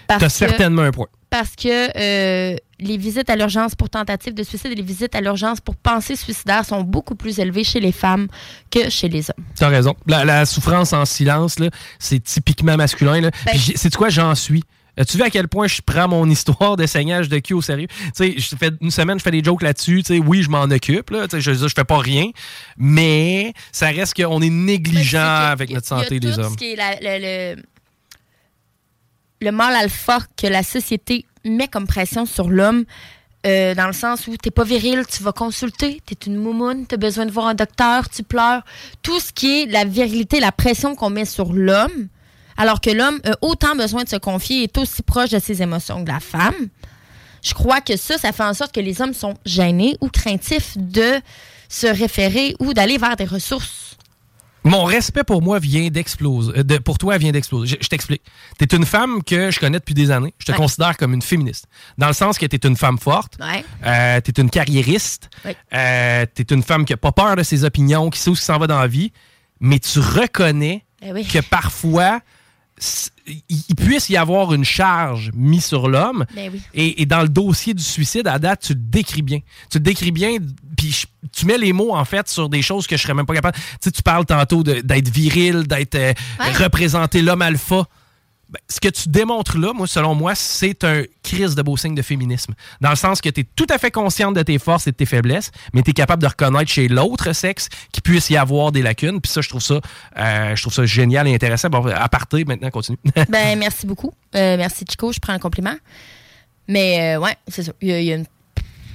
T'as 0.05 0.19
que- 0.19 0.27
certainement 0.27 0.81
un 0.81 0.91
point. 0.91 1.07
Parce 1.37 1.53
que 1.57 1.67
euh, 1.97 2.55
les 2.79 2.95
visites 2.97 3.29
à 3.29 3.35
l'urgence 3.35 3.75
pour 3.75 3.89
tentative 3.89 4.33
de 4.33 4.41
suicide 4.43 4.71
et 4.71 4.75
les 4.75 4.81
visites 4.81 5.13
à 5.15 5.19
l'urgence 5.21 5.59
pour 5.59 5.75
pensée 5.75 6.15
suicidaire 6.15 6.63
sont 6.63 6.81
beaucoup 6.81 7.15
plus 7.15 7.39
élevées 7.39 7.65
chez 7.65 7.81
les 7.81 7.91
femmes 7.91 8.27
que 8.71 8.89
chez 8.89 9.09
les 9.09 9.29
hommes. 9.29 9.43
T'as 9.55 9.67
raison. 9.67 9.95
La, 10.07 10.23
la 10.23 10.45
souffrance 10.45 10.93
en 10.93 11.03
silence, 11.03 11.57
c'est 11.99 12.23
typiquement 12.23 12.77
masculin. 12.77 13.19
Là. 13.19 13.31
Ben- 13.45 13.57
sais-tu 13.57 13.97
quoi, 13.97 14.07
j'en 14.07 14.33
suis? 14.33 14.63
As-tu 14.97 15.17
vu 15.17 15.23
à 15.23 15.29
quel 15.29 15.49
point 15.49 15.67
je 15.67 15.81
prends 15.85 16.07
mon 16.07 16.29
histoire 16.29 16.77
de 16.77 16.85
saignage 16.85 17.27
de 17.27 17.39
cul 17.39 17.53
au 17.53 17.61
sérieux? 17.61 17.87
Tu 17.89 18.11
sais, 18.13 18.35
je 18.37 18.55
fais 18.55 18.71
une 18.79 18.91
semaine, 18.91 19.19
je 19.19 19.23
fais 19.23 19.31
des 19.31 19.43
jokes 19.43 19.61
là-dessus. 19.61 20.03
Tu 20.03 20.13
sais, 20.15 20.19
oui, 20.25 20.41
je 20.41 20.49
m'en 20.49 20.63
occupe. 20.63 21.09
Là, 21.09 21.27
Tu 21.27 21.35
sais, 21.35 21.41
je, 21.41 21.67
je 21.67 21.73
fais 21.75 21.83
pas 21.83 21.97
rien. 21.99 22.27
Mais 22.77 23.53
ça 23.73 23.87
reste 23.87 24.13
qu'on 24.13 24.41
est 24.41 24.49
négligent 24.49 25.17
avec 25.17 25.69
notre 25.69 25.85
Il 25.87 25.91
y 25.91 25.99
a 25.99 26.01
santé 26.03 26.19
tout 26.21 26.27
des 26.27 26.39
hommes. 26.39 26.53
ce 26.53 26.57
qui 26.57 26.71
est 26.71 26.75
la- 26.77 26.95
le, 27.19 27.61
le 29.45 29.51
mal 29.51 29.75
alpha 29.75 30.19
que 30.35 30.47
la 30.47 30.63
société 30.63 31.25
met 31.45 31.67
comme 31.67 31.85
pression 31.85 32.25
sur 32.25 32.49
l'homme, 32.49 32.83
euh, 33.45 33.75
dans 33.75 33.85
le 33.85 33.93
sens 33.93 34.27
où 34.27 34.35
t'es 34.35 34.49
pas 34.49 34.63
viril, 34.63 35.03
tu 35.07 35.21
vas 35.21 35.31
consulter, 35.31 36.01
t'es 36.03 36.17
une 36.25 36.37
moumoune, 36.37 36.87
t'as 36.87 36.97
besoin 36.97 37.27
de 37.27 37.31
voir 37.31 37.45
un 37.45 37.53
docteur, 37.53 38.09
tu 38.09 38.23
pleures. 38.23 38.63
Tout 39.03 39.19
ce 39.19 39.31
qui 39.31 39.61
est 39.61 39.65
la 39.67 39.85
virilité, 39.85 40.39
la 40.39 40.51
pression 40.51 40.95
qu'on 40.95 41.11
met 41.11 41.25
sur 41.25 41.53
l'homme, 41.53 42.07
alors 42.57 42.81
que 42.81 42.89
l'homme 42.89 43.19
a 43.23 43.37
autant 43.41 43.75
besoin 43.75 44.03
de 44.03 44.09
se 44.09 44.15
confier 44.15 44.61
et 44.61 44.63
est 44.63 44.77
aussi 44.79 45.03
proche 45.03 45.29
de 45.29 45.37
ses 45.37 45.61
émotions 45.61 46.03
que 46.03 46.11
la 46.11 46.19
femme. 46.19 46.69
Je 47.43 47.53
crois 47.53 47.81
que 47.81 47.95
ça, 47.97 48.17
ça 48.17 48.31
fait 48.31 48.43
en 48.43 48.55
sorte 48.55 48.73
que 48.73 48.79
les 48.79 48.99
hommes 48.99 49.13
sont 49.13 49.35
gênés 49.45 49.95
ou 50.01 50.09
craintifs 50.09 50.75
de 50.75 51.21
se 51.69 51.85
référer 51.85 52.55
ou 52.59 52.73
d'aller 52.73 52.97
vers 52.97 53.15
des 53.15 53.25
ressources. 53.25 53.95
Mon 54.65 54.83
respect 54.83 55.23
pour 55.23 55.41
moi 55.41 55.59
vient 55.59 55.87
d'exploser. 55.89 56.51
euh, 56.57 56.63
de- 56.63 56.77
pour 56.79 56.97
toi 56.97 57.17
vient 57.17 57.31
d'exploser. 57.31 57.77
Je, 57.79 57.83
je 57.85 57.87
t'explique. 57.87 58.23
Tu 58.59 58.65
es 58.65 58.75
une 58.75 58.85
femme 58.85 59.23
que 59.23 59.51
je 59.51 59.59
connais 59.59 59.79
depuis 59.79 59.93
des 59.93 60.11
années. 60.11 60.33
Je 60.39 60.45
te 60.47 60.51
Ouais. 60.51 60.57
considère 60.57 60.97
comme 60.97 61.13
une 61.13 61.21
féministe. 61.21 61.67
Dans 61.97 62.07
le 62.07 62.13
sens 62.13 62.37
que 62.37 62.45
tu 62.45 62.55
es 62.55 62.67
une 62.67 62.75
femme 62.75 62.97
forte. 62.97 63.35
Ouais. 63.39 63.63
Euh, 63.85 64.19
tu 64.21 64.31
es 64.31 64.41
une 64.41 64.49
carriériste. 64.49 65.29
Oui. 65.45 65.51
Euh, 65.73 66.25
tu 66.35 66.41
es 66.41 66.53
une 66.53 66.63
femme 66.63 66.83
qui 66.83 66.93
n'a 66.93 66.97
pas 66.97 67.11
peur 67.11 67.35
de 67.37 67.43
ses 67.43 67.63
opinions, 67.63 68.09
qui 68.09 68.19
sait 68.19 68.29
où 68.29 68.35
s'en 68.35 68.57
va 68.57 68.67
dans 68.67 68.79
la 68.79 68.87
vie. 68.87 69.13
Mais 69.59 69.79
tu 69.79 69.99
reconnais 69.99 70.83
Eh 71.01 71.13
oui. 71.13 71.25
que 71.25 71.39
parfois, 71.39 72.19
il 73.47 73.75
puisse 73.75 74.09
y 74.09 74.17
avoir 74.17 74.53
une 74.53 74.65
charge 74.65 75.31
mise 75.33 75.65
sur 75.65 75.87
l'homme. 75.87 76.25
Ben 76.35 76.51
oui. 76.53 76.61
Et, 76.73 77.01
et 77.01 77.05
dans 77.05 77.21
le 77.21 77.29
dossier 77.29 77.73
du 77.73 77.83
suicide, 77.83 78.27
à 78.27 78.37
date, 78.37 78.61
tu 78.67 78.73
le 78.73 78.79
décris 78.79 79.21
bien. 79.21 79.39
Tu 79.71 79.77
le 79.77 79.83
décris 79.83 80.11
bien, 80.11 80.37
puis 80.77 81.03
tu 81.31 81.45
mets 81.45 81.57
les 81.57 81.73
mots, 81.73 81.95
en 81.95 82.05
fait, 82.05 82.27
sur 82.27 82.49
des 82.49 82.61
choses 82.61 82.85
que 82.85 82.97
je 82.97 83.01
serais 83.01 83.13
même 83.13 83.25
pas 83.25 83.33
capable. 83.33 83.57
Tu 83.57 83.63
sais, 83.81 83.91
tu 83.91 84.03
parles 84.03 84.25
tantôt 84.25 84.61
d'être 84.63 85.09
viril, 85.09 85.63
d'être 85.67 85.95
euh, 85.95 86.13
Ouais. 86.39 86.51
représenté 86.63 87.21
l'homme 87.21 87.41
alpha. 87.41 87.85
Ben, 88.55 88.61
ce 88.69 88.79
que 88.79 88.87
tu 88.87 89.09
démontres 89.09 89.57
là, 89.57 89.73
moi, 89.73 89.85
selon 89.85 90.15
moi, 90.15 90.33
c'est 90.33 90.85
un 90.85 91.03
crise 91.23 91.55
de 91.55 91.61
beau 91.61 91.75
signe 91.75 91.93
de 91.93 92.01
féminisme. 92.01 92.53
Dans 92.79 92.89
le 92.89 92.95
sens 92.95 93.19
que 93.19 93.27
tu 93.27 93.41
es 93.41 93.43
tout 93.43 93.67
à 93.69 93.77
fait 93.77 93.91
consciente 93.91 94.33
de 94.33 94.41
tes 94.43 94.59
forces 94.59 94.87
et 94.87 94.91
de 94.91 94.95
tes 94.95 95.05
faiblesses, 95.05 95.51
mais 95.73 95.81
tu 95.81 95.89
es 95.89 95.93
capable 95.93 96.21
de 96.21 96.27
reconnaître 96.27 96.71
chez 96.71 96.87
l'autre 96.87 97.33
sexe 97.33 97.67
qu'il 97.91 98.01
puisse 98.01 98.29
y 98.29 98.37
avoir 98.37 98.71
des 98.71 98.81
lacunes. 98.81 99.19
Puis 99.19 99.29
ça, 99.29 99.41
je 99.41 99.49
trouve 99.49 99.61
ça, 99.61 99.81
euh, 100.17 100.55
je 100.55 100.61
trouve 100.61 100.73
ça 100.73 100.85
génial 100.85 101.27
et 101.27 101.35
intéressant. 101.35 101.67
Bon, 101.69 101.85
à 101.85 102.07
partir, 102.07 102.45
maintenant, 102.47 102.69
continue. 102.69 102.97
Ben, 103.29 103.59
merci 103.59 103.85
beaucoup. 103.85 104.13
Euh, 104.35 104.55
merci, 104.55 104.85
Chico. 104.89 105.11
Je 105.11 105.19
prends 105.19 105.33
le 105.33 105.39
compliment. 105.39 105.75
Mais, 106.69 107.17
euh, 107.17 107.19
ouais, 107.19 107.35
c'est 107.49 107.63
ça. 107.63 107.73
Il 107.81 107.89
y 107.89 107.91
a, 107.91 107.99
il 107.99 108.05
y 108.05 108.13
a 108.13 108.15
une... 108.15 108.25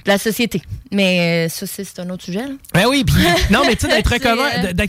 La 0.06 0.16
société. 0.16 0.62
Mais 0.90 1.46
euh, 1.46 1.48
ça, 1.50 1.66
c'est 1.66 1.98
un 1.98 2.08
autre 2.08 2.24
sujet. 2.24 2.46
là. 2.46 2.54
Ben 2.72 2.86
oui, 2.88 3.04
puis 3.04 3.22
non, 3.50 3.64
mais 3.66 3.76
tu 3.76 3.86
sais, 3.86 3.94
d'être 3.94 4.08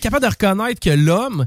capable 0.01 0.23
de 0.23 0.29
reconnaître 0.29 0.79
que 0.79 0.91
l'homme, 0.91 1.45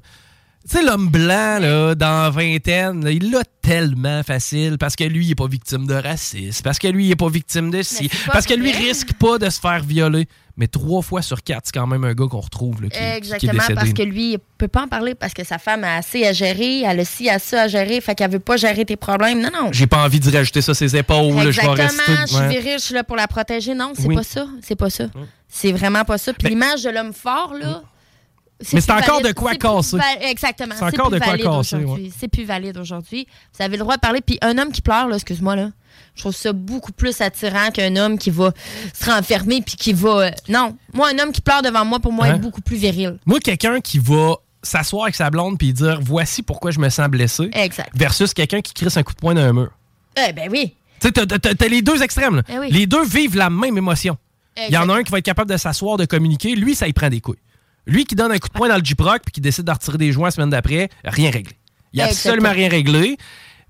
Tu 0.68 0.78
sais, 0.78 0.82
l'homme 0.82 1.08
blanc, 1.08 1.58
là, 1.60 1.94
dans 1.94 2.30
vingtaine, 2.30 3.04
là, 3.04 3.10
il 3.10 3.30
l'a 3.30 3.42
tellement 3.60 4.22
facile 4.22 4.78
parce 4.78 4.96
que 4.96 5.04
lui, 5.04 5.26
il 5.26 5.30
est 5.32 5.34
pas 5.34 5.46
victime 5.46 5.86
de 5.86 5.92
racisme, 5.94 6.62
parce 6.62 6.78
que 6.78 6.88
lui, 6.88 7.06
il 7.06 7.10
est 7.10 7.16
pas 7.16 7.28
victime 7.28 7.70
de 7.70 7.82
ci, 7.82 8.10
parce 8.32 8.46
que 8.46 8.54
lui, 8.54 8.70
il 8.70 8.76
risque 8.76 9.12
pas 9.14 9.36
de 9.38 9.50
se 9.50 9.60
faire 9.60 9.82
violer. 9.84 10.26
Mais 10.56 10.66
trois 10.68 11.02
fois 11.02 11.20
sur 11.20 11.42
quatre, 11.42 11.62
c'est 11.66 11.74
quand 11.74 11.86
même 11.88 12.04
un 12.04 12.14
gars 12.14 12.26
qu'on 12.30 12.40
retrouve 12.40 12.80
là, 12.80 12.88
qui, 12.88 12.96
qui- 12.96 12.98
qui 12.98 13.04
est 13.04 13.16
Exactement, 13.16 13.52
décédé. 13.54 13.74
parce 13.74 13.92
que 13.92 14.02
lui, 14.04 14.32
il 14.34 14.38
peut 14.56 14.68
pas 14.68 14.82
en 14.84 14.88
parler 14.88 15.14
parce 15.16 15.34
que 15.34 15.44
sa 15.44 15.58
femme 15.58 15.82
a 15.84 15.96
assez 15.96 16.24
à 16.24 16.32
gérer, 16.32 16.82
elle 16.82 17.00
a 17.00 17.04
ci, 17.04 17.28
à 17.28 17.38
ça 17.40 17.62
à 17.62 17.68
gérer, 17.68 18.00
fait 18.00 18.14
qu'elle 18.14 18.30
veut 18.30 18.38
pas 18.38 18.56
gérer 18.56 18.84
tes 18.84 18.96
problèmes. 18.96 19.42
Non, 19.42 19.50
non. 19.52 19.68
J'ai 19.72 19.88
pas 19.88 20.02
envie 20.04 20.20
de 20.20 20.30
rajouter 20.30 20.62
ça 20.62 20.72
ses 20.72 20.96
épaules. 20.96 21.34
là, 21.34 21.50
je 21.50 21.60
vais 21.60 21.66
Exactement, 21.66 22.16
rester. 22.20 22.36
je 22.36 22.36
suis 22.36 22.46
viril, 22.60 22.78
je 22.78 22.84
suis 22.84 22.94
là 22.94 23.02
pour 23.04 23.16
la 23.16 23.26
protéger. 23.26 23.74
Non, 23.74 23.92
c'est 23.98 24.06
Oui. 24.06 24.14
pas 24.14 24.22
ça. 24.22 24.46
C'est 24.62 24.76
pas 24.76 24.90
ça. 24.90 25.06
C'est 25.48 25.72
vraiment 25.72 26.04
pas 26.04 26.16
ça. 26.18 26.32
Puis 26.32 26.48
l'image 26.48 26.84
de 26.84 26.90
l'homme 26.90 27.12
fort, 27.12 27.52
là. 27.60 27.82
Mais 28.72 28.80
c'est 28.80 28.90
encore 28.92 29.16
valide. 29.20 29.26
de 29.28 29.32
quoi 29.32 29.54
casser. 29.56 29.96
Exactement. 30.22 30.74
C'est 30.78 30.84
encore 30.84 31.10
de 31.10 31.18
quoi 31.18 31.36
casser, 31.36 31.76
aujourd'hui. 31.76 32.12
C'est 32.16 32.28
plus 32.28 32.44
valide 32.44 32.78
aujourd'hui. 32.78 33.26
Vous 33.56 33.64
avez 33.64 33.76
le 33.76 33.82
droit 33.82 33.96
de 33.96 34.00
parler. 34.00 34.20
Puis 34.20 34.38
un 34.42 34.56
homme 34.58 34.70
qui 34.72 34.80
pleure, 34.80 35.08
là, 35.08 35.16
excuse-moi, 35.16 35.56
là, 35.56 35.70
je 36.14 36.20
trouve 36.22 36.34
ça 36.34 36.52
beaucoup 36.52 36.92
plus 36.92 37.20
attirant 37.20 37.70
qu'un 37.72 37.96
homme 37.96 38.18
qui 38.18 38.30
va 38.30 38.52
se 38.92 39.10
renfermer 39.10 39.60
puis 39.60 39.76
qui 39.76 39.92
va. 39.92 40.08
euh, 40.26 40.30
Non. 40.48 40.76
Moi, 40.92 41.10
un 41.12 41.18
homme 41.18 41.32
qui 41.32 41.40
pleure 41.40 41.62
devant 41.62 41.84
moi, 41.84 41.98
pour 42.00 42.12
moi, 42.12 42.26
Hein? 42.26 42.36
est 42.36 42.38
beaucoup 42.38 42.60
plus 42.62 42.76
viril. 42.76 43.18
Moi, 43.26 43.40
quelqu'un 43.40 43.80
qui 43.80 43.98
va 43.98 44.36
s'asseoir 44.62 45.02
avec 45.04 45.14
sa 45.14 45.28
blonde 45.30 45.58
puis 45.58 45.72
dire 45.72 45.98
voici 46.00 46.42
pourquoi 46.42 46.70
je 46.70 46.78
me 46.78 46.88
sens 46.88 47.08
blessé, 47.08 47.50
Exact. 47.52 47.90
versus 47.94 48.32
quelqu'un 48.32 48.60
qui 48.62 48.72
crisse 48.72 48.96
un 48.96 49.02
coup 49.02 49.12
de 49.12 49.18
poing 49.18 49.34
dans 49.34 49.42
un 49.42 49.52
mur. 49.52 49.70
Eh 50.16 50.32
ben 50.32 50.48
oui. 50.50 50.74
Tu 51.00 51.08
sais, 51.08 51.12
t'as- 51.12 51.68
les 51.68 51.82
deux 51.82 52.02
extrêmes. 52.02 52.36
là. 52.36 52.42
Eh 52.48 52.58
oui. 52.60 52.70
Les 52.70 52.86
deux 52.86 53.04
vivent 53.04 53.36
la 53.36 53.50
même 53.50 53.76
émotion. 53.76 54.16
Il 54.56 54.72
y 54.72 54.78
en 54.78 54.88
a 54.88 54.94
un 54.94 55.02
qui 55.02 55.10
va 55.10 55.18
être 55.18 55.24
capable 55.24 55.50
de 55.50 55.56
s'asseoir, 55.56 55.96
de 55.96 56.04
communiquer. 56.06 56.54
Lui, 56.54 56.74
ça 56.76 56.86
y 56.88 56.92
prend 56.92 57.08
des 57.10 57.20
couilles. 57.20 57.36
Lui 57.86 58.04
qui 58.04 58.14
donne 58.14 58.32
un 58.32 58.38
coup 58.38 58.48
de 58.48 58.52
poing 58.54 58.68
dans 58.68 58.76
le 58.76 58.84
Jeep-Rock 58.84 59.22
puis 59.24 59.32
qui 59.32 59.40
décide 59.40 59.64
de 59.64 59.70
retirer 59.72 59.98
des 59.98 60.12
joints 60.12 60.28
la 60.28 60.30
semaine 60.32 60.50
d'après, 60.50 60.88
rien 61.04 61.30
réglé. 61.30 61.52
Il 61.92 62.00
a 62.00 62.06
Exactement. 62.08 62.32
absolument 62.34 62.54
rien 62.54 62.68
réglé. 62.68 63.16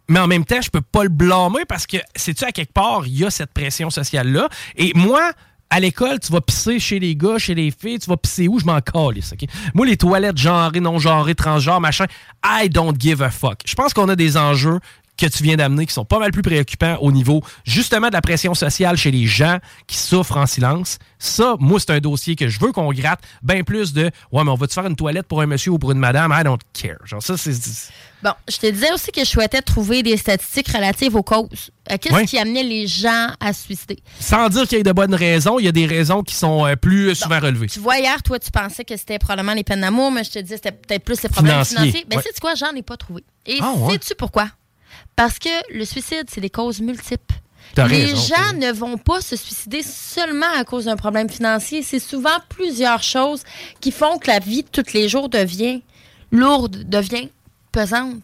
Mais 0.09 0.21
en 0.21 0.27
même 0.27 0.45
temps, 0.45 0.61
je 0.63 0.71
peux 0.71 0.81
pas 0.83 1.03
le 1.03 1.09
blâmer 1.09 1.65
parce 1.67 1.87
que, 1.87 1.97
sais-tu, 2.15 2.45
à 2.45 2.53
quelque 2.53 2.73
part, 2.73 3.07
il 3.07 3.19
y 3.19 3.25
a 3.25 3.31
cette 3.31 3.53
pression 3.53 3.89
sociale-là. 3.91 4.49
Et 4.77 4.93
moi, 4.95 5.33
à 5.71 5.81
l'école, 5.81 6.21
tu 6.21 6.31
vas 6.31 6.41
pisser 6.43 6.79
chez 6.79 6.99
les 6.99 7.17
gars, 7.17 7.39
chez 7.39 7.55
les 7.55 7.71
filles, 7.71 7.99
tu 7.99 8.09
vas 8.11 8.17
pisser 8.19 8.47
où? 8.47 8.61
Je 8.61 8.67
m'en 8.67 8.81
calisse, 8.81 9.33
OK? 9.33 9.49
Moi, 9.73 9.87
les 9.87 9.97
toilettes 9.97 10.37
genrées, 10.37 10.81
non 10.81 10.99
genrées, 10.99 11.35
transgenres, 11.35 11.81
machin, 11.81 12.05
I 12.45 12.69
don't 12.69 12.95
give 12.99 13.23
a 13.23 13.31
fuck. 13.31 13.61
Je 13.65 13.75
pense 13.75 13.95
qu'on 13.95 14.09
a 14.11 14.15
des 14.17 14.37
enjeux 14.37 14.79
que 15.17 15.27
tu 15.27 15.43
viens 15.43 15.57
d'amener 15.57 15.87
qui 15.87 15.93
sont 15.93 16.05
pas 16.05 16.19
mal 16.19 16.33
plus 16.33 16.43
préoccupants 16.43 16.97
au 17.01 17.13
niveau 17.13 17.41
justement 17.65 18.09
de 18.09 18.13
la 18.15 18.21
pression 18.21 18.55
sociale 18.55 18.97
chez 18.97 19.11
les 19.11 19.27
gens 19.27 19.59
qui 19.87 19.97
souffrent 19.97 20.37
en 20.37 20.47
silence. 20.47 20.99
Ça, 21.19 21.55
moi, 21.61 21.79
c'est 21.81 21.91
un 21.91 22.01
dossier 22.01 22.35
que 22.37 22.49
je 22.49 22.59
veux 22.61 22.73
qu'on 22.73 22.93
gratte 22.93 23.21
bien 23.43 23.63
plus 23.63 23.93
de 23.93 24.11
Ouais, 24.33 24.45
mais 24.45 24.51
on 24.51 24.57
va-tu 24.57 24.75
faire 24.75 24.87
une 24.87 24.97
toilette 24.97 25.27
pour 25.27 25.41
un 25.41 25.47
monsieur 25.47 25.73
ou 25.73 25.79
pour 25.79 25.93
une 25.93 25.99
madame? 25.99 26.35
I 26.39 26.43
don't 26.45 26.59
care. 26.73 26.97
Genre, 27.05 27.23
ça, 27.23 27.37
c'est. 27.37 27.53
Bon, 28.23 28.33
je 28.49 28.57
te 28.57 28.67
disais 28.71 28.91
aussi 28.93 29.13
que 29.13 29.21
je 29.21 29.29
souhaitais 29.29 29.61
trouver 29.61 30.03
des 30.03 30.17
statistiques 30.17 30.69
relatives 30.69 31.15
aux 31.15 31.23
causes. 31.23 31.71
Euh, 31.91 31.97
Qu'est-ce 32.01 32.25
qui 32.25 32.39
amenait 32.39 32.63
les 32.63 32.87
gens 32.87 33.29
à 33.39 33.53
se 33.53 33.65
suicider? 33.65 33.99
Sans 34.19 34.49
dire 34.49 34.67
qu'il 34.67 34.79
y 34.79 34.81
ait 34.81 34.85
de 34.85 34.93
bonnes 34.93 35.15
raisons, 35.15 35.59
il 35.59 35.67
y 35.67 35.69
a 35.69 35.73
des 35.73 35.85
raisons 35.87 36.23
qui 36.23 36.35
sont 36.35 36.67
euh, 36.67 36.75
plus 36.75 37.15
souvent 37.15 37.39
relevées. 37.39 37.67
Tu 37.67 37.81
vois, 37.81 37.99
hier, 37.99 38.23
toi, 38.23 38.39
tu 38.39 38.51
pensais 38.51 38.83
que 38.85 38.97
c'était 38.97 39.19
probablement 39.19 39.53
les 39.53 39.63
peines 39.65 39.83
d'amour, 39.83 40.11
mais 40.11 40.25
je 40.25 40.31
te 40.31 40.39
disais 40.39 40.57
que 40.57 40.63
c'était 40.65 40.77
peut-être 40.77 41.05
plus 41.05 41.23
les 41.23 41.29
problèmes 41.29 41.53
Financiers, 41.65 41.77
financiers. 41.77 42.07
Ben, 42.09 42.21
sais-tu 42.23 42.41
quoi? 42.41 42.55
J'en 42.55 42.73
ai 42.75 42.83
pas 42.83 42.97
trouvé. 42.97 43.23
Et 43.47 43.59
Ah, 43.61 43.73
ouais. 43.77 43.93
sais-tu 43.93 44.15
pourquoi? 44.17 44.49
Parce 45.17 45.39
que 45.39 45.49
le 45.73 45.85
suicide, 45.85 46.25
c'est 46.29 46.41
des 46.41 46.51
causes 46.51 46.81
multiples. 46.81 47.35
Les 47.77 47.83
raison, 47.83 48.17
gens 48.17 48.53
ne 48.57 48.73
vont 48.73 48.99
pas 48.99 49.21
se 49.21 49.37
suicider 49.37 49.83
seulement 49.83 50.53
à 50.57 50.65
cause 50.65 50.85
d'un 50.85 50.97
problème 50.97 51.29
financier. 51.29 51.83
C'est 51.83 51.99
souvent 51.99 52.39
plusieurs 52.49 53.03
choses 53.03 53.43
qui 53.81 53.91
font 53.91 54.19
que 54.19 54.29
la 54.29 54.39
vie 54.39 54.63
de 54.63 54.69
tous 54.69 54.93
les 54.93 55.09
jours 55.09 55.29
devient 55.29 55.83
lourde, 56.31 56.89
devient 56.89 57.31
pesante. 57.75 58.23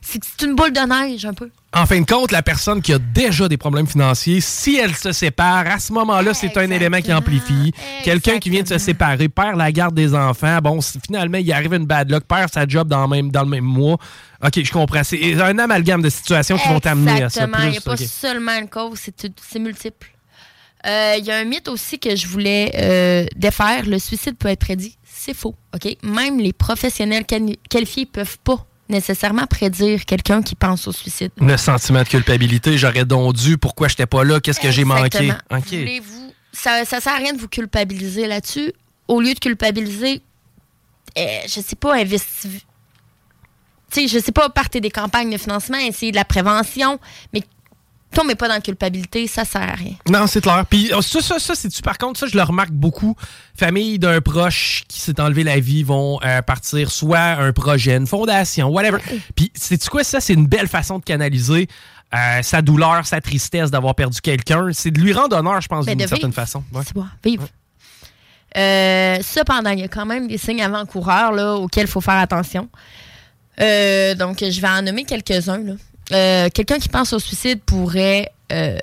C'est 0.00 0.20
une 0.42 0.54
boule 0.54 0.72
de 0.72 0.80
neige, 0.80 1.24
un 1.24 1.34
peu. 1.34 1.50
En 1.72 1.84
fin 1.86 2.00
de 2.00 2.06
compte, 2.06 2.32
la 2.32 2.42
personne 2.42 2.80
qui 2.80 2.92
a 2.94 2.98
déjà 2.98 3.46
des 3.46 3.56
problèmes 3.58 3.86
financiers, 3.86 4.40
si 4.40 4.76
elle 4.76 4.94
se 4.94 5.12
sépare, 5.12 5.66
à 5.66 5.78
ce 5.78 5.92
moment-là, 5.92 6.32
c'est 6.34 6.56
un 6.56 6.70
élément 6.70 7.00
qui 7.00 7.12
amplifie. 7.12 7.72
Quelqu'un 8.04 8.38
qui 8.38 8.48
vient 8.48 8.62
de 8.62 8.68
se 8.68 8.78
séparer 8.78 9.28
perd 9.28 9.56
la 9.56 9.70
garde 9.70 9.94
des 9.94 10.14
enfants. 10.14 10.58
Bon, 10.62 10.80
finalement, 11.04 11.38
il 11.38 11.52
arrive 11.52 11.74
une 11.74 11.84
bad 11.84 12.10
luck, 12.10 12.24
perd 12.24 12.52
sa 12.52 12.66
job 12.66 12.88
dans 12.88 13.02
le 13.02 13.08
même, 13.08 13.30
dans 13.30 13.42
le 13.42 13.48
même 13.50 13.64
mois. 13.64 13.98
OK, 14.42 14.62
je 14.64 14.72
comprends. 14.72 15.04
C'est 15.04 15.40
un 15.40 15.58
amalgame 15.58 16.00
de 16.02 16.08
situations 16.08 16.56
qui 16.56 16.68
vont 16.68 16.80
t'amener 16.80 17.22
à 17.24 17.28
ça. 17.28 17.44
Exactement. 17.44 17.64
Il 17.64 17.70
n'y 17.72 17.76
a 17.78 17.80
pas 17.82 17.96
seulement 17.98 18.58
une 18.58 18.68
cause, 18.68 18.98
c'est 19.50 19.58
multiple. 19.58 20.08
Euh, 20.86 21.16
Il 21.18 21.24
y 21.24 21.30
a 21.30 21.36
un 21.38 21.44
mythe 21.44 21.68
aussi 21.68 21.98
que 21.98 22.14
je 22.16 22.26
voulais 22.26 22.72
euh, 22.76 23.26
défaire. 23.36 23.84
Le 23.84 23.98
suicide 23.98 24.36
peut 24.36 24.48
être 24.48 24.60
prédit. 24.60 24.96
C'est 25.04 25.34
faux. 25.34 25.54
OK? 25.74 25.96
Même 26.04 26.38
les 26.38 26.52
professionnels 26.52 27.24
quali- 27.24 27.58
qualifiés 27.68 28.04
ne 28.04 28.10
peuvent 28.10 28.38
pas 28.42 28.64
nécessairement 28.88 29.46
prédire 29.46 30.04
quelqu'un 30.04 30.42
qui 30.42 30.54
pense 30.54 30.88
au 30.88 30.92
suicide. 30.92 31.30
Le 31.40 31.56
sentiment 31.56 32.02
de 32.02 32.08
culpabilité, 32.08 32.78
j'aurais 32.78 33.04
donc 33.04 33.34
dû, 33.34 33.58
pourquoi 33.58 33.88
j'étais 33.88 34.06
pas 34.06 34.24
là, 34.24 34.40
qu'est-ce 34.40 34.60
que 34.60 34.70
j'ai 34.70 34.84
manqué? 34.84 35.32
Ça 36.52 36.80
ne 36.80 36.84
sert 36.84 37.06
à 37.06 37.16
rien 37.16 37.32
de 37.32 37.38
vous 37.38 37.48
culpabiliser 37.48 38.26
là-dessus. 38.26 38.72
Au 39.06 39.20
lieu 39.20 39.34
de 39.34 39.38
culpabiliser, 39.38 40.22
euh, 41.16 41.40
je 41.44 41.60
sais 41.60 41.76
pas, 41.76 41.94
investi... 41.94 42.64
Tu 43.90 44.02
sais, 44.02 44.08
je 44.08 44.18
sais 44.18 44.32
pas, 44.32 44.50
partez 44.50 44.80
des 44.80 44.90
campagnes 44.90 45.30
de 45.30 45.38
financement, 45.38 45.78
essayez 45.78 46.12
de 46.12 46.16
la 46.16 46.26
prévention, 46.26 46.98
mais 47.32 47.42
tombez 48.12 48.34
pas 48.34 48.48
dans 48.48 48.54
la 48.54 48.60
culpabilité, 48.60 49.26
ça 49.26 49.44
sert 49.44 49.62
à 49.62 49.74
rien. 49.74 49.94
Non, 50.08 50.26
c'est 50.26 50.40
clair. 50.40 50.64
Puis 50.68 50.90
oh, 50.94 51.02
ça, 51.02 51.20
ça, 51.20 51.38
ça, 51.38 51.54
c'est-tu, 51.54 51.82
par 51.82 51.98
contre, 51.98 52.18
ça, 52.18 52.26
je 52.26 52.36
le 52.36 52.42
remarque 52.42 52.70
beaucoup. 52.70 53.14
Famille 53.56 53.98
d'un 53.98 54.20
proche 54.20 54.84
qui 54.88 55.00
s'est 55.00 55.20
enlevé 55.20 55.44
la 55.44 55.60
vie 55.60 55.82
vont 55.82 56.18
euh, 56.24 56.42
partir 56.42 56.90
soit 56.90 57.18
un 57.18 57.52
projet, 57.52 57.96
une 57.96 58.06
fondation, 58.06 58.68
whatever. 58.68 58.98
Puis, 59.34 59.50
sais-tu 59.54 59.88
quoi, 59.88 60.04
ça, 60.04 60.20
c'est 60.20 60.34
une 60.34 60.46
belle 60.46 60.68
façon 60.68 60.98
de 60.98 61.04
canaliser 61.04 61.68
euh, 62.14 62.42
sa 62.42 62.62
douleur, 62.62 63.06
sa 63.06 63.20
tristesse 63.20 63.70
d'avoir 63.70 63.94
perdu 63.94 64.20
quelqu'un. 64.20 64.68
C'est 64.72 64.90
de 64.90 65.00
lui 65.00 65.12
rendre 65.12 65.36
honneur, 65.36 65.60
je 65.60 65.68
pense, 65.68 65.86
Ben, 65.86 65.96
d'une 65.96 66.08
certaine 66.08 66.32
façon. 66.32 66.64
Ouais. 66.72 66.82
C'est 66.84 66.94
bon, 66.94 67.06
vivre. 67.22 67.46
Euh, 68.56 69.18
cependant, 69.22 69.70
il 69.70 69.80
y 69.80 69.84
a 69.84 69.88
quand 69.88 70.06
même 70.06 70.26
des 70.26 70.38
signes 70.38 70.62
avant-coureurs 70.62 71.60
auxquels 71.60 71.84
il 71.84 71.90
faut 71.90 72.00
faire 72.00 72.14
attention. 72.14 72.68
Donc, 73.58 74.38
je 74.40 74.60
vais 74.60 74.68
en 74.68 74.82
nommer 74.82 75.04
quelques-uns. 75.04 75.76
Euh, 76.12 76.48
Quelqu'un 76.54 76.78
qui 76.78 76.88
pense 76.88 77.12
au 77.12 77.18
suicide 77.18 77.60
pourrait, 77.64 78.30
euh, 78.52 78.78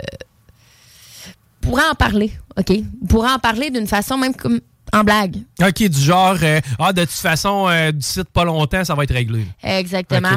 pourrait 1.62 1.88
en 1.92 1.96
parler, 1.96 2.32
OK? 2.58 2.72
Pourrait 3.10 3.32
en 3.32 3.40
parler 3.40 3.70
d'une 3.70 3.88
façon 3.88 4.18
même 4.18 4.36
comme 4.36 4.60
en 4.94 5.04
blague. 5.04 5.38
OK, 5.62 5.84
du 5.90 6.00
genre, 6.00 6.38
euh, 6.42 6.62
ah, 6.80 6.94
de 6.94 7.02
toute 7.02 7.12
façon, 7.12 7.68
euh, 7.68 7.92
du 7.92 8.02
site 8.06 8.30
pas 8.30 8.46
longtemps, 8.46 8.84
ça 8.86 8.94
va 8.96 9.04
être 9.04 9.14
réglé. 9.14 9.46
Exactement. 9.64 10.30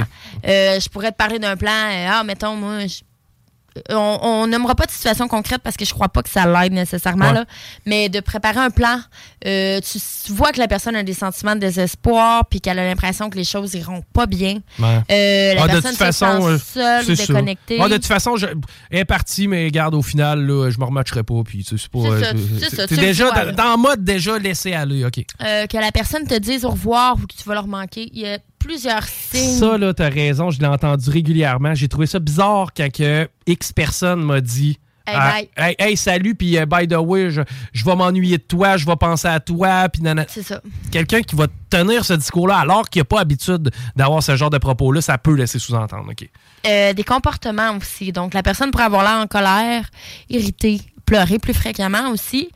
Euh, 0.47 0.81
je 0.81 0.89
pourrais 0.89 1.12
te 1.12 1.16
parler 1.16 1.39
d'un 1.39 1.56
plan. 1.56 1.70
ah, 2.10 2.24
mettons, 2.24 2.56
moi, 2.56 2.86
je- 2.86 3.01
on, 3.90 4.18
on 4.22 4.46
nommera 4.46 4.74
pas 4.74 4.86
de 4.86 4.90
situation 4.90 5.28
concrète 5.28 5.60
parce 5.62 5.76
que 5.76 5.84
je 5.84 5.92
crois 5.94 6.09
pas 6.09 6.22
que 6.22 6.28
ça 6.28 6.46
l'aide 6.46 6.72
nécessairement, 6.72 7.26
Ouais. 7.28 7.32
là, 7.34 7.44
mais 7.86 8.09
de 8.09 8.20
préparer 8.20 8.60
un 8.60 8.70
plan. 8.70 9.00
euh, 9.46 9.80
tu 9.80 10.32
vois 10.32 10.52
que 10.52 10.59
la 10.59 10.66
personne 10.68 10.96
a 10.96 11.02
des 11.02 11.14
sentiments 11.14 11.55
de 11.55 11.60
désespoir 11.60 12.44
puis 12.46 12.60
qu'elle 12.60 12.78
a 12.78 12.84
l'impression 12.86 13.30
que 13.30 13.36
les 13.36 13.44
choses 13.44 13.74
iront 13.74 14.02
pas 14.12 14.26
bien. 14.26 14.59
Ouais. 14.78 15.00
Euh, 15.10 15.55
la 15.55 15.62
Ah, 15.62 15.66
de 15.66 15.72
personne 15.72 15.90
toute 15.90 15.98
se 15.98 16.05
façon, 16.05 16.40
sent 16.40 16.48
euh, 16.48 16.59
seule 17.05 17.10
ou 17.12 17.14
déconnectée. 17.16 17.78
Ah, 17.80 17.88
de 17.88 17.94
toute 17.94 18.06
façon, 18.06 18.36
je, 18.36 18.46
elle 18.90 18.98
est 19.00 19.05
partie, 19.05 19.48
mais 19.48 19.70
garde, 19.70 19.94
au 19.94 20.02
final, 20.02 20.44
là, 20.46 20.70
je 20.70 20.78
me 20.78 20.84
rematcherai 20.84 21.22
pas. 21.22 21.42
Puis, 21.44 21.64
c'est 21.68 21.76
pas. 21.88 21.98
C'est 22.02 22.24
ça, 22.24 22.32
c'est 22.60 22.76
ça, 22.76 22.86
t'es 22.86 22.94
tu 22.94 23.00
le 23.00 23.06
déjà 23.06 23.30
vois, 23.30 23.52
dans, 23.52 23.72
le 23.72 23.76
mode 23.78 24.05
déjà 24.05 24.38
laissé 24.38 24.72
aller, 24.74 25.05
OK. 25.05 25.24
Euh, 25.42 25.66
que 25.66 25.76
la 25.76 25.92
personne 25.92 26.26
te 26.26 26.34
dise 26.38 26.64
au 26.64 26.70
revoir 26.70 27.14
ou 27.16 27.26
que 27.26 27.34
tu 27.36 27.44
vas 27.46 27.55
leur 27.55 27.66
manquer. 27.66 28.10
Il 28.12 28.20
y 28.20 28.26
a 28.26 28.38
plusieurs 28.59 29.05
signes. 29.05 29.59
Ça, 29.59 29.78
là, 29.78 29.94
t'as 29.94 30.09
raison, 30.09 30.51
je 30.51 30.60
l'ai 30.60 30.66
entendu 30.66 31.10
régulièrement. 31.10 31.74
J'ai 31.74 31.89
trouvé 31.89 32.06
ça 32.06 32.18
bizarre 32.18 32.68
quand 32.76 32.90
que 32.93 33.28
X 33.47 33.72
personne 33.72 34.22
m'a 34.22 34.40
dit. 34.40 34.78
Hey, 35.06 35.16
ah, 35.16 35.68
hey, 35.68 35.74
hey, 35.78 35.97
salut, 35.97 36.35
puis 36.35 36.59
euh, 36.59 36.66
by 36.66 36.86
the 36.86 36.97
way, 36.98 37.30
je, 37.30 37.40
je 37.72 37.82
vais 37.82 37.97
m'ennuyer 37.97 38.36
de 38.36 38.43
toi, 38.43 38.76
je 38.76 38.85
vais 38.85 38.97
penser 38.97 39.26
à 39.26 39.40
toi, 39.40 39.89
puis 39.89 40.02
nanana. 40.02 40.26
C'est 40.28 40.43
ça. 40.43 40.60
Quelqu'un 40.90 41.22
qui 41.22 41.35
va 41.35 41.47
tenir 41.70 42.05
ce 42.05 42.12
discours-là 42.12 42.59
alors 42.59 42.90
qu'il 42.90 43.01
n'a 43.01 43.05
pas 43.05 43.20
habitude 43.20 43.70
d'avoir 43.97 44.22
ce 44.22 44.36
genre 44.36 44.51
de 44.51 44.59
propos-là, 44.59 45.01
ça 45.01 45.16
peut 45.16 45.35
laisser 45.35 45.59
sous-entendre, 45.59 46.10
OK. 46.10 46.28
Euh, 46.66 46.93
des 46.93 47.05
comportements 47.05 47.74
aussi. 47.78 48.12
Donc, 48.12 48.35
la 48.35 48.43
personne 48.43 48.70
pourrait 48.70 48.85
avoir 48.85 49.02
l'air 49.02 49.22
en 49.22 49.26
colère, 49.26 49.89
irritée, 50.28 50.82
pleurer 51.09 51.39
plus 51.39 51.55
fréquemment 51.55 52.10
aussi. 52.10 52.48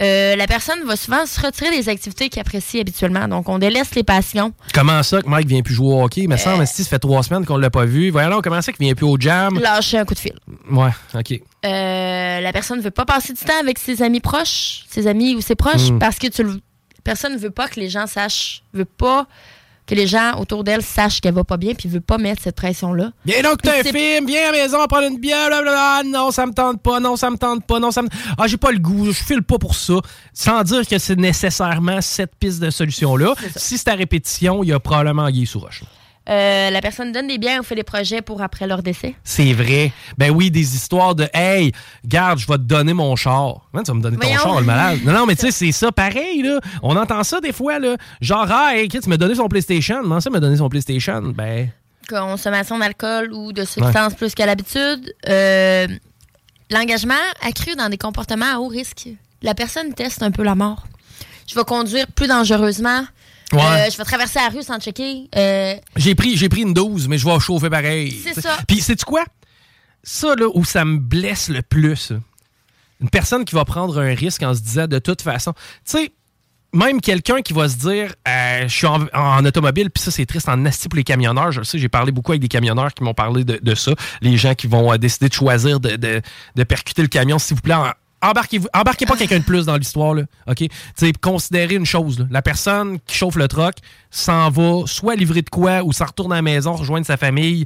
Euh, 0.00 0.34
la 0.36 0.46
personne 0.46 0.78
va 0.86 0.96
souvent 0.96 1.24
se 1.26 1.40
retirer 1.40 1.70
des 1.70 1.88
activités 1.88 2.28
qu'elle 2.28 2.40
apprécie 2.42 2.80
habituellement. 2.80 3.28
Donc, 3.28 3.48
on 3.48 3.58
délaisse 3.58 3.94
les 3.94 4.02
passions. 4.02 4.52
Comment 4.74 5.02
ça 5.02 5.22
que 5.22 5.28
Mike 5.28 5.46
vient 5.46 5.62
plus 5.62 5.74
jouer 5.74 5.94
au 5.94 6.02
hockey? 6.02 6.22
Il 6.22 6.28
me 6.28 6.34
Euh. 6.34 6.64
si 6.66 6.82
ça 6.84 6.90
fait 6.90 6.98
trois 6.98 7.22
semaines 7.22 7.44
qu'on 7.46 7.56
l'a 7.56 7.70
pas 7.70 7.84
vu. 7.84 8.10
Voyons, 8.10 8.40
comment 8.42 8.60
ça 8.62 8.72
qu'il 8.72 8.84
vient 8.86 8.94
plus 8.94 9.06
au 9.06 9.16
jam? 9.18 9.58
Lâcher 9.60 9.98
un 9.98 10.04
coup 10.04 10.14
de 10.14 10.18
fil. 10.18 10.34
Ouais, 10.70 10.90
OK. 11.14 11.40
Euh, 11.64 12.40
la 12.40 12.52
personne 12.52 12.78
ne 12.78 12.82
veut 12.82 12.90
pas 12.90 13.04
passer 13.04 13.32
du 13.32 13.40
temps 13.40 13.58
avec 13.60 13.78
ses 13.78 14.02
amis 14.02 14.20
proches, 14.20 14.84
ses 14.88 15.06
amis 15.06 15.34
ou 15.34 15.40
ses 15.40 15.54
proches, 15.54 15.90
Mm. 15.90 15.98
parce 15.98 16.18
que 16.18 16.26
tu 16.28 16.42
le... 16.42 16.50
la 16.52 16.58
personne 17.04 17.34
ne 17.34 17.38
veut 17.38 17.50
pas 17.50 17.68
que 17.68 17.78
les 17.78 17.88
gens 17.90 18.06
sachent, 18.06 18.62
veut 18.72 18.84
pas 18.84 19.26
que 19.90 19.94
les 19.96 20.06
gens 20.06 20.38
autour 20.38 20.62
d'elle 20.62 20.82
sachent 20.82 21.20
qu'elle 21.20 21.34
va 21.34 21.42
pas 21.42 21.56
bien 21.56 21.74
puis 21.74 21.88
veut 21.88 22.00
pas 22.00 22.16
mettre 22.16 22.42
cette 22.42 22.54
pression-là. 22.54 23.10
Viens 23.26 23.42
donc, 23.42 23.60
t'as 23.60 23.80
un 23.80 23.82
film, 23.82 24.24
viens 24.24 24.48
à 24.48 24.52
la 24.52 24.62
maison, 24.62 24.78
prendre 24.86 25.08
une 25.08 25.18
bière, 25.18 25.48
blablabla. 25.48 26.02
Non, 26.06 26.30
ça 26.30 26.46
me 26.46 26.52
tente 26.52 26.80
pas, 26.80 27.00
non, 27.00 27.16
ça 27.16 27.28
me 27.28 27.36
tente 27.36 27.66
pas, 27.66 27.80
non, 27.80 27.90
ça 27.90 28.02
me. 28.02 28.08
Ah, 28.38 28.46
j'ai 28.46 28.56
pas 28.56 28.70
le 28.70 28.78
goût, 28.78 29.06
je 29.06 29.12
file 29.12 29.42
pas 29.42 29.58
pour 29.58 29.74
ça. 29.74 29.94
Sans 30.32 30.62
dire 30.62 30.86
que 30.86 30.98
c'est 30.98 31.18
nécessairement 31.18 32.00
cette 32.00 32.36
piste 32.36 32.60
de 32.60 32.70
solution-là. 32.70 33.34
Si 33.56 33.78
c'est 33.78 33.88
à 33.88 33.94
répétition, 33.94 34.62
il 34.62 34.68
y 34.68 34.72
a 34.72 34.78
probablement 34.78 35.28
Guy 35.28 35.44
sous 35.44 35.58
roche. 35.58 35.82
Euh, 36.28 36.70
la 36.70 36.80
personne 36.80 37.12
donne 37.12 37.26
des 37.26 37.38
biens 37.38 37.60
ou 37.60 37.62
fait 37.62 37.74
des 37.74 37.82
projets 37.82 38.22
pour 38.22 38.42
après 38.42 38.66
leur 38.66 38.82
décès. 38.82 39.14
C'est 39.24 39.52
vrai. 39.52 39.90
Ben 40.18 40.30
oui, 40.30 40.50
des 40.50 40.74
histoires 40.76 41.14
de 41.14 41.26
Hey, 41.32 41.72
garde, 42.04 42.38
je 42.38 42.46
vais 42.46 42.58
te 42.58 42.62
donner 42.62 42.92
mon 42.92 43.16
char. 43.16 43.68
Man, 43.72 43.82
tu 43.82 43.90
vas 43.90 43.96
me 43.96 44.02
donner 44.02 44.16
ton 44.16 44.36
char, 44.36 44.60
le 44.60 44.66
malade. 44.66 45.00
Non, 45.04 45.12
non, 45.12 45.26
mais 45.26 45.34
tu 45.34 45.46
sais, 45.46 45.50
c'est 45.50 45.72
ça 45.72 45.90
pareil, 45.90 46.42
là. 46.42 46.60
On 46.82 46.94
entend 46.96 47.24
ça 47.24 47.40
des 47.40 47.52
fois, 47.52 47.78
là. 47.78 47.96
Genre, 48.20 48.46
ah, 48.50 48.76
hey, 48.76 48.88
tu 48.88 49.08
m'as 49.08 49.16
donné 49.16 49.34
son 49.34 49.48
PlayStation. 49.48 50.02
Comment 50.02 50.20
ça 50.20 50.30
m'a 50.30 50.40
donné 50.40 50.56
son 50.56 50.68
PlayStation? 50.68 51.20
Ben. 51.22 51.70
Consommation 52.08 52.78
d'alcool 52.78 53.32
ou 53.32 53.52
de 53.52 53.64
substances 53.64 54.14
plus 54.14 54.34
qu'à 54.34 54.46
l'habitude. 54.46 55.14
Euh, 55.28 55.86
L'engagement 56.70 57.14
accru 57.42 57.74
dans 57.74 57.88
des 57.88 57.98
comportements 57.98 58.54
à 58.54 58.58
haut 58.58 58.68
risque. 58.68 59.08
La 59.42 59.54
personne 59.54 59.92
teste 59.92 60.22
un 60.22 60.30
peu 60.30 60.44
la 60.44 60.54
mort. 60.54 60.84
Je 61.48 61.56
vais 61.56 61.64
conduire 61.64 62.06
plus 62.06 62.28
dangereusement. 62.28 63.04
Ouais. 63.52 63.60
Euh, 63.62 63.90
je 63.90 63.96
vais 63.96 64.04
traverser 64.04 64.38
la 64.38 64.48
rue 64.48 64.62
sans 64.62 64.78
checker. 64.78 65.28
Euh, 65.36 65.74
J'ai 65.96 66.14
pris, 66.14 66.36
j'ai 66.36 66.48
pris 66.48 66.62
une 66.62 66.72
dose, 66.74 67.08
mais 67.08 67.18
je 67.18 67.26
vais 67.26 67.38
chauffer 67.40 67.68
pareil. 67.70 68.20
C'est 68.22 68.40
ça. 68.40 68.58
Puis, 68.68 68.80
sais-tu 68.80 69.04
quoi? 69.04 69.24
Ça, 70.02 70.34
là, 70.36 70.46
où 70.54 70.64
ça 70.64 70.84
me 70.84 70.98
blesse 70.98 71.48
le 71.48 71.62
plus, 71.62 72.12
une 73.00 73.10
personne 73.10 73.44
qui 73.44 73.54
va 73.54 73.64
prendre 73.64 73.98
un 74.00 74.14
risque 74.14 74.42
en 74.42 74.54
se 74.54 74.60
disant 74.60 74.86
de 74.86 74.98
toute 74.98 75.20
façon. 75.22 75.52
Tu 75.52 75.60
sais, 75.84 76.12
même 76.72 77.00
quelqu'un 77.00 77.42
qui 77.42 77.52
va 77.52 77.68
se 77.68 77.76
dire 77.76 78.14
euh, 78.28 78.62
je 78.68 78.72
suis 78.74 78.86
en, 78.86 79.06
en 79.12 79.44
automobile, 79.44 79.90
puis 79.90 80.02
ça, 80.02 80.10
c'est 80.12 80.24
triste 80.26 80.48
en 80.48 80.64
asti 80.66 80.88
pour 80.88 80.96
les 80.96 81.02
camionneurs. 81.04 81.50
Je 81.50 81.58
le 81.58 81.64
sais, 81.64 81.78
j'ai 81.78 81.88
parlé 81.88 82.12
beaucoup 82.12 82.30
avec 82.32 82.40
des 82.40 82.48
camionneurs 82.48 82.94
qui 82.94 83.02
m'ont 83.02 83.12
parlé 83.14 83.42
de, 83.44 83.58
de 83.60 83.74
ça. 83.74 83.92
Les 84.22 84.36
gens 84.36 84.54
qui 84.54 84.68
vont 84.68 84.92
euh, 84.92 84.96
décider 84.96 85.28
de 85.28 85.34
choisir 85.34 85.80
de, 85.80 85.96
de- 85.96 86.22
de 86.56 86.64
percuter 86.64 87.02
le 87.02 87.08
camion, 87.08 87.38
s'il 87.38 87.56
vous 87.56 87.62
plaît, 87.62 87.74
en- 87.74 87.90
Embarquez, 88.22 88.60
embarquez 88.74 89.06
pas 89.06 89.16
quelqu'un 89.16 89.38
de 89.38 89.44
plus 89.44 89.64
dans 89.66 89.76
l'histoire, 89.76 90.14
là. 90.14 90.22
OK? 90.46 90.56
Tu 90.56 90.68
sais, 90.94 91.12
considérez 91.20 91.76
une 91.76 91.86
chose, 91.86 92.18
là. 92.18 92.26
La 92.30 92.42
personne 92.42 92.98
qui 93.06 93.16
chauffe 93.16 93.36
le 93.36 93.48
truck 93.48 93.76
s'en 94.10 94.50
va 94.50 94.82
soit 94.86 95.16
livrer 95.16 95.42
de 95.42 95.48
quoi 95.48 95.82
ou 95.82 95.92
s'en 95.92 96.04
retourne 96.06 96.32
à 96.32 96.36
la 96.36 96.42
maison, 96.42 96.74
rejoindre 96.74 97.06
sa 97.06 97.16
famille. 97.16 97.64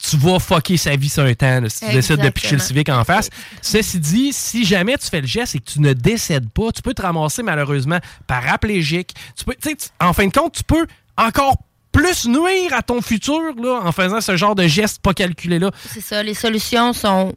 Tu 0.00 0.16
vas 0.16 0.38
fucker 0.38 0.76
sa 0.76 0.94
vie 0.94 1.08
sur 1.08 1.24
un 1.24 1.34
temps, 1.34 1.60
là, 1.60 1.68
si 1.68 1.80
tu 1.80 1.86
décides 1.94 2.16
de 2.26 2.30
picher 2.30 2.52
le 2.52 2.58
civique 2.60 2.88
en 2.88 3.02
face. 3.02 3.30
Ceci 3.62 3.98
dit, 3.98 4.32
si 4.32 4.64
jamais 4.64 4.96
tu 4.96 5.08
fais 5.08 5.20
le 5.20 5.26
geste 5.26 5.56
et 5.56 5.58
que 5.58 5.64
tu 5.72 5.80
ne 5.80 5.92
décèdes 5.92 6.48
pas, 6.50 6.70
tu 6.70 6.82
peux 6.82 6.94
te 6.94 7.02
ramasser 7.02 7.42
malheureusement 7.42 7.98
paraplégique. 8.28 9.14
Tu 9.36 9.44
peux, 9.44 9.54
tu- 9.60 9.74
en 10.00 10.12
fin 10.12 10.26
de 10.26 10.32
compte, 10.32 10.54
tu 10.54 10.62
peux 10.64 10.86
encore 11.16 11.56
plus 11.90 12.26
nuire 12.28 12.72
à 12.74 12.82
ton 12.82 13.00
futur 13.02 13.40
là, 13.60 13.80
en 13.82 13.90
faisant 13.90 14.20
ce 14.20 14.36
genre 14.36 14.54
de 14.54 14.68
geste 14.68 15.00
pas 15.02 15.14
calculé 15.14 15.58
là. 15.58 15.70
c'est 15.92 16.00
ça. 16.02 16.22
Les 16.22 16.34
solutions 16.34 16.92
sont. 16.92 17.34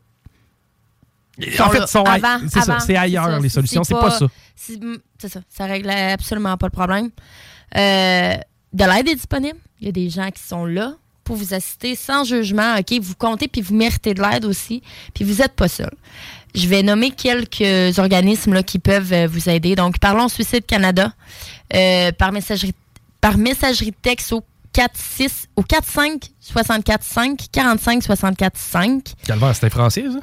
En 1.60 1.70
fait, 1.70 1.88
sont 1.88 2.04
Avant, 2.04 2.40
c'est 2.50 2.60
ça, 2.62 2.80
c'est 2.80 2.96
ailleurs, 2.98 3.26
ça. 3.26 3.40
les 3.40 3.50
solutions, 3.50 3.84
c'est 3.84 3.94
pas 3.94 4.12
ça. 4.20 4.28
c'est- 4.56 4.80
C'est 5.20 5.30
ça. 5.30 5.40
Ça 5.50 5.66
règle 5.66 5.90
absolument 5.90 6.58
pas 6.58 6.68
le 6.68 6.72
problème. 6.72 7.10
Euh, 7.78 8.36
de 8.74 8.84
l'aide 8.86 9.08
est 9.08 9.16
disponible. 9.16 9.58
Il 9.80 9.86
y 9.86 9.90
a 9.90 9.92
des 9.92 10.10
gens 10.10 10.30
qui 10.30 10.42
sont 10.44 10.66
là 10.66 10.94
pour 11.24 11.36
vous 11.36 11.54
assister 11.54 11.96
sans 11.96 12.24
jugement. 12.26 12.76
OK, 12.78 12.94
vous 13.02 13.16
comptez 13.16 13.48
puis 13.48 13.62
vous 13.62 13.74
méritez 13.76 14.14
de 14.14 14.22
l'aide 14.22 14.46
aussi. 14.46 14.82
Puis 15.14 15.24
vous 15.24 15.36
n'êtes 15.42 15.54
pas 15.54 15.68
seul. 15.68 15.92
Je 16.54 16.68
vais 16.68 16.84
nommer 16.84 17.12
quelques 17.12 17.98
organismes 17.98 18.54
là, 18.54 18.62
qui 18.64 18.78
peuvent 18.80 19.14
euh, 19.14 19.28
vous 19.28 19.48
aider. 19.50 19.76
Donc, 19.76 20.00
parlons 20.00 20.28
Suicide 20.28 20.66
Canada 20.66 21.14
euh, 21.74 22.12
par 22.12 22.32
messagerie 22.34 22.74
par 23.22 23.38
messagerie 23.38 23.94
texte 24.02 24.34
au 24.34 24.44
46 24.74 25.48
au 25.56 25.64
45 25.64 26.32
64 26.40 27.04
5 27.04 27.40
45 27.52 28.04
64 28.04 28.58
5. 28.58 29.04
Calvaire, 29.26 29.54
c'était 29.56 29.70
français, 29.70 30.06
ça? 30.12 30.20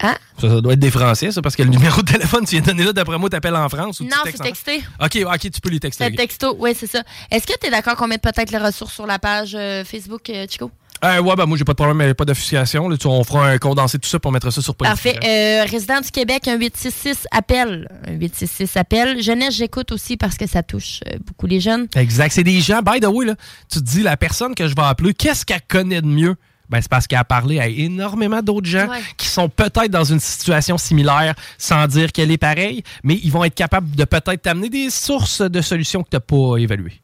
Hein? 0.00 0.14
Ça, 0.40 0.48
ça 0.50 0.60
doit 0.60 0.74
être 0.74 0.78
des 0.78 0.90
Français, 0.90 1.30
ça, 1.30 1.40
parce 1.40 1.56
que 1.56 1.62
le 1.62 1.70
numéro 1.70 2.02
de 2.02 2.12
téléphone, 2.12 2.44
tu 2.44 2.50
viens 2.52 2.60
de 2.60 2.66
donner 2.66 2.84
là, 2.84 2.92
d'après 2.92 3.18
moi, 3.18 3.30
t'appelles 3.30 3.56
en 3.56 3.68
France 3.68 4.00
ou 4.00 4.04
tu 4.04 4.10
Non, 4.10 4.16
c'est 4.24 4.40
en- 4.40 4.44
texté. 4.44 4.82
OK, 5.02 5.18
OK, 5.32 5.50
tu 5.50 5.60
peux 5.60 5.70
les 5.70 5.80
texter. 5.80 6.04
C'est 6.04 6.16
texto, 6.16 6.54
oui, 6.58 6.72
c'est 6.78 6.86
ça. 6.86 7.02
Est-ce 7.30 7.46
que 7.46 7.54
tu 7.58 7.66
es 7.66 7.70
d'accord 7.70 7.96
qu'on 7.96 8.06
mette 8.08 8.22
peut-être 8.22 8.50
les 8.50 8.58
ressources 8.58 8.92
sur 8.92 9.06
la 9.06 9.18
page 9.18 9.54
euh, 9.54 9.84
Facebook, 9.84 10.28
euh, 10.28 10.46
Chico? 10.48 10.70
Euh, 11.04 11.20
ouais, 11.20 11.36
ben 11.36 11.44
moi, 11.44 11.58
j'ai 11.58 11.64
pas 11.64 11.72
de 11.72 11.76
problème, 11.76 11.98
mais 11.98 12.14
pas 12.14 12.24
d'officiation. 12.24 12.88
On 13.04 13.24
fera 13.24 13.48
un 13.50 13.58
condensé 13.58 13.98
de 13.98 14.02
tout 14.02 14.08
ça 14.08 14.18
pour 14.18 14.32
mettre 14.32 14.50
ça 14.50 14.62
sur 14.62 14.74
Politique. 14.74 15.02
Parfait. 15.14 15.60
Euh, 15.62 15.64
résident 15.70 16.00
du 16.00 16.10
Québec, 16.10 16.48
un 16.48 16.56
866 16.56 17.26
appel. 17.30 17.88
Un 18.06 18.12
866 18.12 18.76
appel. 18.78 19.22
Jeunesse, 19.22 19.56
j'écoute 19.56 19.92
aussi 19.92 20.16
parce 20.16 20.36
que 20.36 20.46
ça 20.46 20.62
touche 20.62 21.00
beaucoup 21.26 21.46
les 21.46 21.60
jeunes. 21.60 21.86
Exact. 21.96 22.32
C'est 22.32 22.44
des 22.44 22.60
gens, 22.62 22.80
by 22.80 23.00
the 23.00 23.06
way, 23.06 23.26
là, 23.26 23.34
tu 23.70 23.78
te 23.80 23.84
dis, 23.84 24.02
la 24.02 24.16
personne 24.16 24.54
que 24.54 24.68
je 24.68 24.74
vais 24.74 24.82
appeler, 24.82 25.12
qu'est-ce 25.12 25.44
qu'elle 25.44 25.60
connaît 25.68 26.00
de 26.00 26.06
mieux? 26.06 26.36
Ben, 26.68 26.80
c'est 26.80 26.88
parce 26.90 27.06
qu'elle 27.06 27.18
a 27.18 27.24
parlé 27.24 27.60
à 27.60 27.68
énormément 27.68 28.42
d'autres 28.42 28.66
gens 28.66 28.88
Ouais. 28.88 29.00
qui 29.16 29.28
sont 29.28 29.48
peut-être 29.48 29.88
dans 29.90 30.04
une 30.04 30.18
situation 30.20 30.76
similaire 30.78 31.34
sans 31.58 31.86
dire 31.86 32.10
qu'elle 32.12 32.30
est 32.30 32.38
pareille, 32.38 32.82
mais 33.04 33.20
ils 33.22 33.30
vont 33.30 33.44
être 33.44 33.54
capables 33.54 33.94
de 33.94 34.04
peut-être 34.04 34.42
t'amener 34.42 34.68
des 34.68 34.90
sources 34.90 35.42
de 35.42 35.60
solutions 35.60 36.02
que 36.02 36.08
tu 36.10 36.16
n'as 36.16 36.20
pas 36.20 36.56
évaluées. 36.58 37.00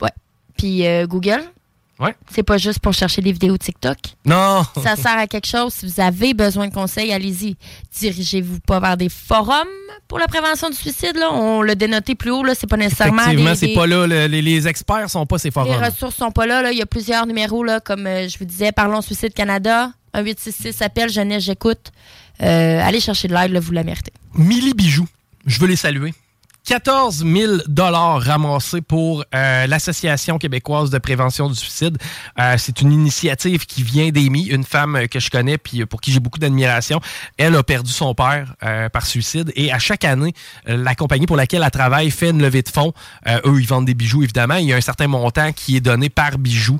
Ouais. 0.00 0.10
Puis 0.56 0.86
euh, 0.86 1.06
Google, 1.06 1.42
Ouais. 2.02 2.14
c'est 2.34 2.42
pas 2.42 2.58
juste 2.58 2.80
pour 2.80 2.92
chercher 2.92 3.22
des 3.22 3.32
vidéos 3.32 3.56
TikTok. 3.56 3.96
Non! 4.24 4.62
Ça 4.82 4.96
sert 4.96 5.16
à 5.18 5.26
quelque 5.26 5.46
chose. 5.46 5.72
Si 5.72 5.86
vous 5.86 6.00
avez 6.00 6.34
besoin 6.34 6.68
de 6.68 6.74
conseils, 6.74 7.12
allez-y. 7.12 7.56
Dirigez-vous 7.98 8.60
pas 8.60 8.80
vers 8.80 8.96
des 8.96 9.08
forums 9.08 9.68
pour 10.08 10.18
la 10.18 10.26
prévention 10.26 10.68
du 10.70 10.76
suicide. 10.76 11.16
Là. 11.16 11.32
On 11.32 11.62
l'a 11.62 11.74
dénoté 11.74 12.14
plus 12.14 12.30
haut. 12.30 12.42
Là. 12.42 12.54
C'est 12.54 12.66
pas 12.68 12.76
nécessairement 12.76 13.22
Effectivement, 13.22 13.54
c'est 13.54 13.74
pas 13.74 13.86
là. 13.86 14.06
le- 14.06 14.26
les, 14.26 14.42
les 14.42 14.66
experts 14.68 15.08
sont 15.10 15.26
pas 15.26 15.38
ces 15.38 15.48
Les 15.48 15.52
forums. 15.52 15.82
ressources 15.82 16.16
sont 16.16 16.30
pas 16.32 16.46
là, 16.46 16.60
là. 16.62 16.72
Il 16.72 16.78
y 16.78 16.82
a 16.82 16.86
plusieurs 16.86 17.26
numéros, 17.26 17.62
là, 17.64 17.80
comme 17.80 18.06
euh, 18.06 18.28
je 18.28 18.36
vous 18.38 18.44
disais, 18.44 18.72
Parlons 18.72 19.00
Suicide 19.00 19.32
Canada, 19.32 19.92
un 20.12 20.22
866 20.22 20.82
appel 20.82 21.08
Jeunesse, 21.10 21.44
j'écoute. 21.44 21.92
Euh, 22.42 22.80
allez 22.82 23.00
chercher 23.00 23.28
de 23.28 23.34
l'aide, 23.34 23.52
là, 23.52 23.60
vous 23.60 23.72
la 23.72 23.84
méritez. 23.84 24.12
Millie 24.34 24.74
Bijoux, 24.74 25.06
je 25.46 25.60
veux 25.60 25.66
les 25.68 25.76
saluer. 25.76 26.12
14 26.64 27.24
000 27.26 27.52
ramassés 27.76 28.82
pour 28.82 29.24
euh, 29.34 29.66
l'Association 29.66 30.38
québécoise 30.38 30.90
de 30.90 30.98
prévention 30.98 31.48
du 31.48 31.56
suicide. 31.56 31.98
Euh, 32.38 32.54
c'est 32.56 32.80
une 32.80 32.92
initiative 32.92 33.66
qui 33.66 33.82
vient 33.82 34.10
d'Amy, 34.10 34.44
une 34.46 34.62
femme 34.62 34.94
euh, 34.94 35.06
que 35.06 35.18
je 35.18 35.28
connais 35.28 35.58
puis 35.58 35.82
euh, 35.82 35.86
pour 35.86 36.00
qui 36.00 36.12
j'ai 36.12 36.20
beaucoup 36.20 36.38
d'admiration. 36.38 37.00
Elle 37.36 37.56
a 37.56 37.64
perdu 37.64 37.90
son 37.90 38.14
père 38.14 38.54
euh, 38.62 38.88
par 38.88 39.06
suicide 39.06 39.52
et 39.56 39.72
à 39.72 39.80
chaque 39.80 40.04
année, 40.04 40.34
euh, 40.68 40.76
la 40.76 40.94
compagnie 40.94 41.26
pour 41.26 41.36
laquelle 41.36 41.62
elle 41.64 41.70
travaille 41.70 42.10
fait 42.12 42.30
une 42.30 42.40
levée 42.40 42.62
de 42.62 42.68
fonds. 42.68 42.92
Eux, 43.44 43.60
ils 43.60 43.66
vendent 43.66 43.86
des 43.86 43.94
bijoux, 43.94 44.22
évidemment. 44.22 44.56
Il 44.56 44.66
y 44.66 44.72
a 44.72 44.76
un 44.76 44.80
certain 44.80 45.08
montant 45.08 45.52
qui 45.52 45.76
est 45.76 45.80
donné 45.80 46.10
par 46.10 46.38
bijou 46.38 46.78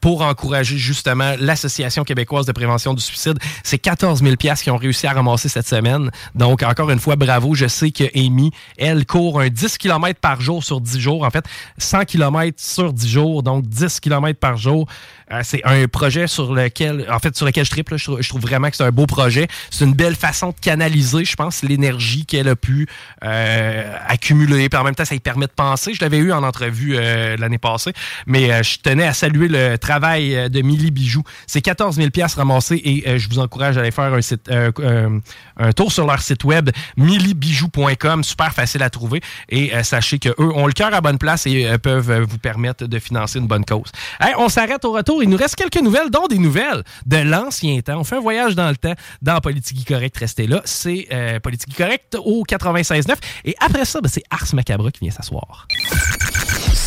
pour 0.00 0.22
encourager 0.22 0.78
justement 0.78 1.34
l'Association 1.38 2.04
québécoise 2.04 2.46
de 2.46 2.52
prévention 2.52 2.94
du 2.94 3.02
suicide. 3.02 3.38
C'est 3.62 3.78
14 3.78 4.22
000 4.22 4.36
qu'ils 4.36 4.72
ont 4.72 4.76
réussi 4.76 5.06
à 5.06 5.12
ramasser 5.12 5.48
cette 5.48 5.68
semaine. 5.68 6.10
Donc, 6.34 6.62
encore 6.62 6.90
une 6.90 6.98
fois, 6.98 7.16
bravo. 7.16 7.54
Je 7.54 7.66
sais 7.66 7.90
que 7.90 8.04
Amy, 8.14 8.50
elle 8.76 9.05
court 9.06 9.40
un 9.40 9.48
10 9.48 9.78
km 9.78 10.20
par 10.20 10.40
jour 10.40 10.62
sur 10.62 10.80
10 10.80 11.00
jours. 11.00 11.24
En 11.24 11.30
fait, 11.30 11.44
100 11.78 12.04
km 12.04 12.60
sur 12.60 12.92
10 12.92 13.08
jours, 13.08 13.42
donc 13.42 13.66
10 13.66 14.00
km 14.00 14.38
par 14.38 14.56
jour. 14.56 14.86
Euh, 15.32 15.40
c'est 15.42 15.64
un 15.64 15.88
projet 15.88 16.28
sur 16.28 16.54
lequel, 16.54 17.06
en 17.10 17.18
fait, 17.18 17.36
sur 17.36 17.46
lequel 17.46 17.64
je 17.64 17.70
triple. 17.70 17.94
là. 17.94 17.98
Je, 17.98 18.28
trouve, 18.28 18.40
vraiment 18.40 18.70
que 18.70 18.76
c'est 18.76 18.84
un 18.84 18.92
beau 18.92 19.06
projet. 19.06 19.48
C'est 19.70 19.84
une 19.84 19.94
belle 19.94 20.14
façon 20.14 20.50
de 20.50 20.60
canaliser, 20.60 21.24
je 21.24 21.34
pense, 21.34 21.62
l'énergie 21.62 22.26
qu'elle 22.26 22.48
a 22.48 22.56
pu 22.56 22.86
euh, 23.24 23.96
accumuler. 24.06 24.68
Puis 24.68 24.78
en 24.78 24.84
même 24.84 24.94
temps, 24.94 25.04
ça 25.04 25.14
lui 25.14 25.20
permet 25.20 25.46
de 25.46 25.52
penser. 25.52 25.94
Je 25.94 26.00
l'avais 26.00 26.18
eu 26.18 26.32
en 26.32 26.42
entrevue 26.42 26.96
euh, 26.96 27.36
l'année 27.36 27.58
passée, 27.58 27.92
mais 28.26 28.62
je 28.62 28.78
tenais 28.78 29.06
à 29.06 29.12
saluer 29.12 29.48
le 29.48 29.76
travail 29.78 30.48
de 30.48 30.62
Millie 30.62 30.90
Bijoux. 30.90 31.24
C'est 31.46 31.60
14 31.60 31.96
000 31.96 32.08
ramassés 32.36 32.80
et 32.84 33.08
euh, 33.08 33.18
je 33.18 33.28
vous 33.28 33.38
encourage 33.38 33.76
à 33.76 33.80
aller 33.80 33.90
faire 33.90 34.12
un, 34.14 35.72
tour 35.72 35.90
sur 35.90 36.06
leur 36.06 36.20
site 36.20 36.44
web, 36.44 36.70
millibijoux.com. 36.96 38.22
Super 38.22 38.52
facile 38.52 38.82
à 38.82 38.90
trouver. 38.90 39.20
Et 39.48 39.72
sachez 39.82 40.18
qu'eux 40.18 40.34
ont 40.38 40.66
le 40.66 40.72
cœur 40.72 40.94
à 40.94 41.00
bonne 41.00 41.18
place 41.18 41.46
et 41.46 41.66
peuvent 41.78 42.22
vous 42.22 42.38
permettre 42.38 42.86
de 42.86 42.98
financer 42.98 43.38
une 43.38 43.46
bonne 43.46 43.64
cause. 43.64 43.90
On 44.38 44.48
s'arrête 44.48 44.84
au 44.84 44.92
retour. 44.92 45.15
Il 45.22 45.28
nous 45.28 45.36
reste 45.36 45.56
quelques 45.56 45.80
nouvelles, 45.80 46.10
dont 46.10 46.26
des 46.26 46.38
nouvelles 46.38 46.82
de 47.06 47.16
l'ancien 47.18 47.80
temps. 47.80 47.98
On 47.98 48.04
fait 48.04 48.16
un 48.16 48.20
voyage 48.20 48.54
dans 48.54 48.68
le 48.68 48.76
temps 48.76 48.94
dans 49.22 49.40
Politique 49.40 49.86
Correct. 49.86 50.16
Restez 50.16 50.46
là. 50.46 50.62
C'est 50.64 51.06
euh, 51.12 51.40
Politique 51.40 51.76
Correct 51.76 52.16
au 52.18 52.44
96.9. 52.44 53.14
Et 53.44 53.54
après 53.60 53.84
ça, 53.84 54.00
ben, 54.00 54.08
c'est 54.08 54.22
Ars 54.30 54.54
Macabre 54.54 54.90
qui 54.92 55.00
vient 55.00 55.10
s'asseoir. 55.10 55.66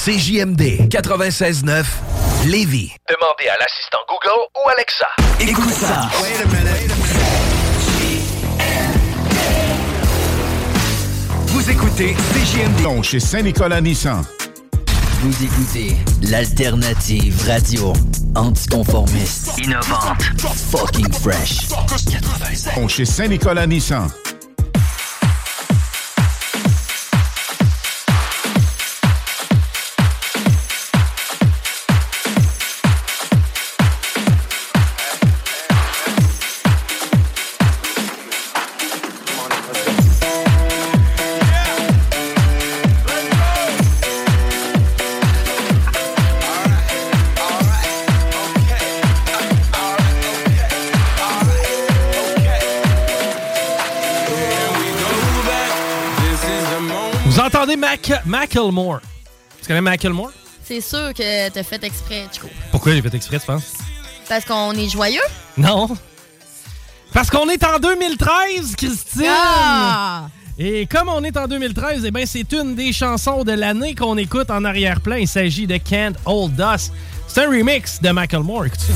CJMD 0.05 0.89
96.9 0.89 1.85
Lévis. 2.45 2.91
Demandez 3.09 3.49
à 3.49 3.57
l'assistant 3.59 3.99
Google 4.07 4.47
ou 4.55 4.69
Alexa. 4.69 5.07
Écoute 5.41 5.69
ça. 5.69 6.09
Vous 11.47 11.69
écoutez 11.69 12.15
CJMD. 12.33 13.03
chez 13.03 13.19
Saint-Nicolas 13.19 13.81
Nissan. 13.81 14.23
Vous 15.21 15.43
écoutez 15.43 15.97
l'alternative 16.21 17.43
radio 17.45 17.91
anticonformiste, 18.35 19.51
innovante, 19.57 20.21
fucking 20.71 21.11
fresh. 21.11 21.67
96. 22.09 22.87
Chez 22.87 23.03
Saint-Nicolas 23.03 23.67
Nissan. 23.67 24.07
Vous 57.29 57.39
entendez 57.39 57.75
Mac 57.75 58.11
Macklemore. 58.25 59.01
Tu 59.61 59.67
connais 59.67 59.81
Macklemore? 59.81 60.31
C'est 60.65 60.81
sûr 60.81 61.13
que 61.13 61.49
t'as 61.49 61.61
fait 61.61 61.83
exprès, 61.83 62.25
Chico. 62.31 62.47
Pourquoi 62.71 62.93
j'ai 62.93 63.03
fait 63.03 63.13
exprès, 63.13 63.39
tu 63.39 63.45
penses? 63.45 63.73
Parce 64.27 64.45
qu'on 64.45 64.71
est 64.73 64.89
joyeux? 64.89 65.21
Non. 65.55 65.95
Parce 67.13 67.29
qu'on 67.29 67.47
est 67.49 67.63
en 67.63 67.77
2013, 67.77 68.75
Christine! 68.75 69.25
Ah! 69.27 70.27
Et 70.57 70.87
comme 70.87 71.07
on 71.07 71.23
est 71.23 71.37
en 71.37 71.47
2013, 71.47 72.03
eh 72.03 72.09
ben 72.09 72.25
c'est 72.25 72.51
une 72.51 72.73
des 72.73 72.91
chansons 72.91 73.43
de 73.43 73.51
l'année 73.51 73.93
qu'on 73.93 74.17
écoute 74.17 74.49
en 74.49 74.65
arrière-plan. 74.65 75.17
Il 75.17 75.27
s'agit 75.27 75.67
de 75.67 75.77
Can't 75.77 76.15
Hold 76.25 76.59
Us. 76.59 76.91
C'est 77.27 77.43
un 77.45 77.49
remix 77.49 78.01
de 78.01 78.09
Macklemore. 78.09 78.65
Écoute 78.65 78.79
ça. 78.79 78.93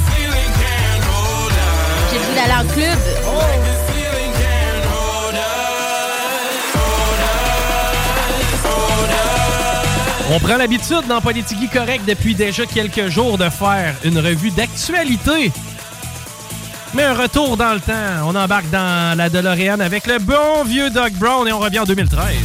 J'ai 2.11 2.17
le 2.17 2.25
goût 2.25 2.33
d'aller 2.33 2.67
en 2.67 2.73
club. 2.73 3.72
On 10.31 10.39
prend 10.39 10.57
l'habitude 10.57 11.05
dans 11.07 11.19
Politique 11.21 11.69
Correct 11.71 12.03
depuis 12.07 12.33
déjà 12.33 12.65
quelques 12.65 13.09
jours 13.09 13.37
de 13.37 13.49
faire 13.49 13.93
une 14.05 14.17
revue 14.17 14.51
d'actualité. 14.51 15.51
Mais 16.93 17.03
un 17.03 17.13
retour 17.13 17.57
dans 17.57 17.73
le 17.73 17.79
temps. 17.81 18.25
On 18.25 18.35
embarque 18.35 18.69
dans 18.69 19.17
la 19.17 19.29
DeLorean 19.29 19.79
avec 19.79 20.07
le 20.07 20.19
bon 20.19 20.63
vieux 20.65 20.89
Doug 20.89 21.13
Brown 21.13 21.47
et 21.47 21.51
on 21.51 21.59
revient 21.59 21.79
en 21.79 21.85
2013. 21.85 22.35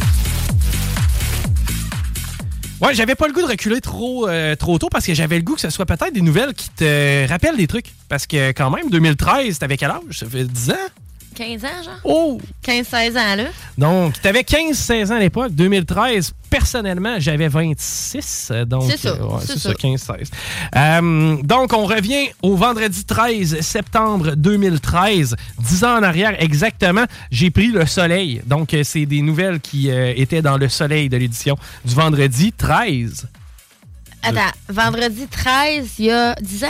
Ouais, 2.81 2.93
j'avais 2.93 3.15
pas 3.15 3.27
le 3.27 3.33
goût 3.33 3.41
de 3.41 3.47
reculer 3.47 3.81
trop, 3.81 4.27
euh, 4.27 4.55
trop 4.55 4.77
tôt 4.77 4.89
parce 4.89 5.05
que 5.05 5.13
j'avais 5.13 5.37
le 5.37 5.43
goût 5.43 5.55
que 5.55 5.61
ce 5.61 5.69
soit 5.69 5.85
peut-être 5.85 6.13
des 6.13 6.21
nouvelles 6.21 6.53
qui 6.53 6.69
te 6.69 7.27
rappellent 7.27 7.57
des 7.57 7.67
trucs. 7.67 7.93
Parce 8.09 8.27
que 8.27 8.51
quand 8.51 8.69
même, 8.69 8.89
2013, 8.89 9.57
t'avais 9.57 9.77
quel 9.77 9.91
âge? 9.91 10.01
Ça 10.11 10.25
fait 10.25 10.43
10 10.43 10.71
ans? 10.71 10.75
15 11.35 11.63
ans, 11.65 11.83
genre? 11.83 11.99
Oh! 12.03 12.41
15-16 12.65 13.17
ans, 13.17 13.35
là. 13.35 13.43
Donc, 13.77 14.21
t'avais 14.21 14.41
15-16 14.41 15.11
ans 15.11 15.15
à 15.15 15.19
l'époque. 15.19 15.53
2013, 15.53 16.33
personnellement, 16.49 17.15
j'avais 17.19 17.47
26. 17.47 18.49
euh, 18.51 18.65
Donc, 18.65 18.83
C'est 18.91 18.97
ça, 18.97 19.09
euh, 19.09 19.23
ouais, 19.25 19.39
c'est 19.45 19.57
ça. 19.59 19.69
ça, 19.69 19.73
15-16. 19.73 20.27
Euh, 20.75 21.37
donc, 21.43 21.73
on 21.73 21.85
revient 21.85 22.27
au 22.41 22.55
vendredi 22.55 23.05
13 23.05 23.61
septembre 23.61 24.35
2013. 24.35 25.35
10 25.59 25.83
ans 25.85 25.97
en 25.99 26.03
arrière, 26.03 26.35
exactement. 26.41 27.05
J'ai 27.31 27.49
pris 27.51 27.67
le 27.67 27.85
soleil. 27.85 28.41
Donc, 28.45 28.75
c'est 28.83 29.05
des 29.05 29.21
nouvelles 29.21 29.59
qui 29.59 29.89
euh, 29.89 30.13
étaient 30.15 30.41
dans 30.41 30.57
le 30.57 30.67
soleil 30.69 31.09
de 31.09 31.17
l'édition 31.17 31.55
du 31.85 31.95
vendredi 31.95 32.51
13. 32.51 33.27
Attends, 34.21 34.41
vendredi 34.67 35.27
13, 35.27 35.87
il 35.99 36.05
y 36.05 36.11
a 36.11 36.35
10 36.35 36.63
ans? 36.65 36.67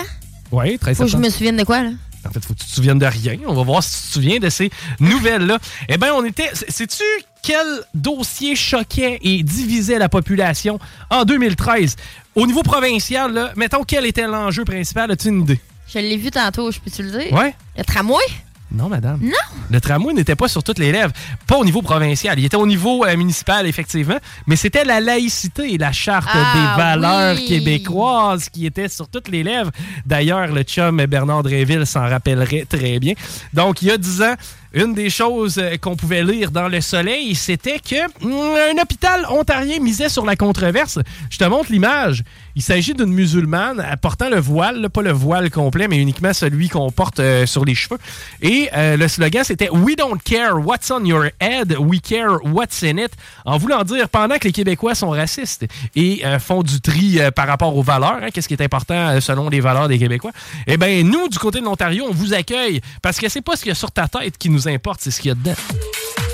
Oui, 0.52 0.78
13 0.78 0.98
Faut 0.98 1.04
que 1.04 1.08
je 1.08 1.12
septembre. 1.14 1.26
me 1.26 1.30
souvienne 1.32 1.58
de 1.58 1.64
quoi, 1.64 1.84
là? 1.84 1.90
En 2.28 2.32
fait, 2.32 2.44
faut 2.44 2.54
que 2.54 2.60
tu 2.60 2.66
te 2.66 2.72
souviennes 2.72 3.00
de 3.00 3.06
rien. 3.06 3.38
On 3.48 3.54
va 3.54 3.64
voir 3.64 3.84
si 3.84 4.02
tu 4.02 4.08
te 4.08 4.14
souviens 4.14 4.40
de 4.40 4.50
ces 4.50 4.70
nouvelles-là. 5.00 5.60
Eh 5.88 5.98
bien, 5.98 6.14
on 6.14 6.24
était. 6.26 6.50
Sais-tu 6.54 7.04
quel 7.42 7.66
dossier 7.94 8.56
choquait 8.56 9.20
et 9.22 9.42
divisait 9.44 9.98
la 10.00 10.10
population 10.10 10.80
en 11.10 11.24
2013? 11.24 11.96
Au 12.36 12.46
niveau 12.46 12.64
provincial, 12.64 13.34
là, 13.34 13.52
mettons, 13.56 13.84
quel 13.84 14.06
était 14.06 14.28
l'enjeu 14.28 14.66
principal? 14.66 15.12
As-tu 15.12 15.30
une 15.30 15.42
idée? 15.42 15.60
Je 15.92 16.00
l'ai 16.00 16.18
vu 16.18 16.30
tantôt, 16.30 16.72
je 16.72 16.80
peux-tu 16.80 17.04
le 17.04 17.12
dire? 17.12 17.34
Ouais. 17.34 17.56
Le 17.78 17.84
tramway? 17.84 18.24
Non, 18.72 18.88
madame. 18.88 19.20
Non. 19.22 19.32
Le 19.72 19.82
tramway 19.82 20.14
n'était 20.14 20.36
pas 20.36 20.48
sur 20.48 20.64
toutes 20.64 20.78
les 20.80 20.92
lèvres. 20.92 21.12
Pas 21.48 21.58
au 21.58 21.66
niveau 21.66 21.82
provincial. 21.82 22.38
Il 22.38 22.46
était 22.46 22.56
au 22.58 22.68
niveau 22.68 23.04
euh, 23.06 23.18
municipal, 23.18 23.66
effectivement. 23.66 24.18
Mais 24.48 24.56
c'était 24.56 24.86
la 24.86 25.00
laïcité 25.00 25.74
et 25.74 25.78
la 25.78 25.92
charte 25.92 26.30
Ah, 26.32 26.54
des 26.54 26.82
valeurs 26.82 27.36
oui. 27.38 27.46
québécoises 27.48 28.50
qui 28.50 28.66
étaient 28.66 28.88
sur 28.90 29.08
toutes 29.08 29.28
les 29.28 29.44
lèvres. 29.44 29.72
D'ailleurs, 30.06 30.48
le 30.48 30.62
chum 30.64 31.04
Bernard 31.06 31.44
Dréville 31.44 31.86
s'en 31.86 32.08
rappellerait 32.08 32.66
très 32.70 33.00
bien. 33.00 33.14
Donc, 33.54 33.82
il 33.82 33.88
y 33.88 33.92
a 33.92 33.98
10 33.98 34.22
ans, 34.22 34.36
une 34.74 34.94
des 34.94 35.10
choses 35.10 35.58
euh, 35.58 35.78
qu'on 35.78 35.96
pouvait 35.96 36.24
lire 36.24 36.52
dans 36.52 36.68
Le 36.68 36.80
Soleil, 36.82 37.34
c'était 37.34 37.80
que 37.80 38.06
hum, 38.24 38.32
un 38.78 38.82
hôpital 38.82 39.26
ontarien 39.32 39.80
misait 39.80 40.10
sur 40.10 40.26
la 40.26 40.36
controverse. 40.36 41.00
Je 41.32 41.38
te 41.38 41.44
montre 41.46 41.72
l'image. 41.72 42.24
Il 42.56 42.62
s'agit 42.62 42.94
d'une 42.94 43.14
musulmane 43.14 43.80
euh, 43.80 43.96
portant 43.96 44.30
le 44.30 44.40
voile, 44.40 44.82
là, 44.82 44.90
pas 44.90 45.02
le 45.02 45.12
voile 45.12 45.50
complet, 45.50 45.88
mais 45.88 45.98
uniquement 45.98 46.34
celui 46.34 46.70
qu'on 46.70 46.92
porte 46.92 47.20
euh, 47.20 47.46
sur 47.46 47.66
les 47.66 47.76
cheveux. 47.76 47.98
Et 48.42 48.70
euh, 48.76 48.98
le 48.98 49.08
slogan, 49.08 49.44
c'était 49.44 49.70
We 49.70 49.96
don't 49.96 50.18
care 50.24 50.58
what's 50.58 50.90
on 50.92 51.06
your 51.06 51.26
head, 51.40 51.76
we 51.80 52.02
care 52.02 52.44
what's 52.44 52.84
in 52.84 52.98
it. 52.98 53.12
En 53.46 53.58
voulant 53.58 53.84
dire, 53.84 54.10
pendant 54.10 54.38
que 54.38 54.46
les 54.46 54.52
Québécois 54.52 54.96
sont 54.96 55.10
racistes 55.10 55.66
et 55.96 56.26
euh, 56.26 56.40
font 56.40 56.64
du 56.64 56.82
tri 56.82 57.20
par 57.36 57.48
rapport 57.48 57.76
aux 57.76 57.84
valeurs, 57.84 58.20
hein, 58.22 58.28
qu'est-ce 58.34 58.48
qui 58.48 58.54
est 58.54 58.64
important 58.64 59.20
selon 59.22 59.50
les 59.50 59.60
valeurs 59.60 59.88
des 59.88 59.98
Québécois, 59.98 60.32
eh 60.68 60.78
bien, 60.78 61.04
nous, 61.04 61.28
du 61.30 61.38
côté 61.38 61.60
de 61.60 61.66
l'Ontario, 61.66 62.06
on 62.10 62.14
vous 62.14 62.34
accueille 62.34 62.82
parce 63.02 63.20
que 63.20 63.30
c'est 63.30 63.42
pas 63.42 63.56
ce 63.56 63.62
qu'il 63.62 63.70
y 63.70 63.72
a 63.72 63.76
sur 63.76 63.92
ta 63.92 64.08
tête 64.08 64.38
qui 64.38 64.50
nous 64.50 64.68
importe, 64.68 65.02
c'est 65.02 65.12
ce 65.12 65.22
qu'il 65.22 65.30
y 65.30 65.32
a 65.32 65.36
dedans. 65.36 65.56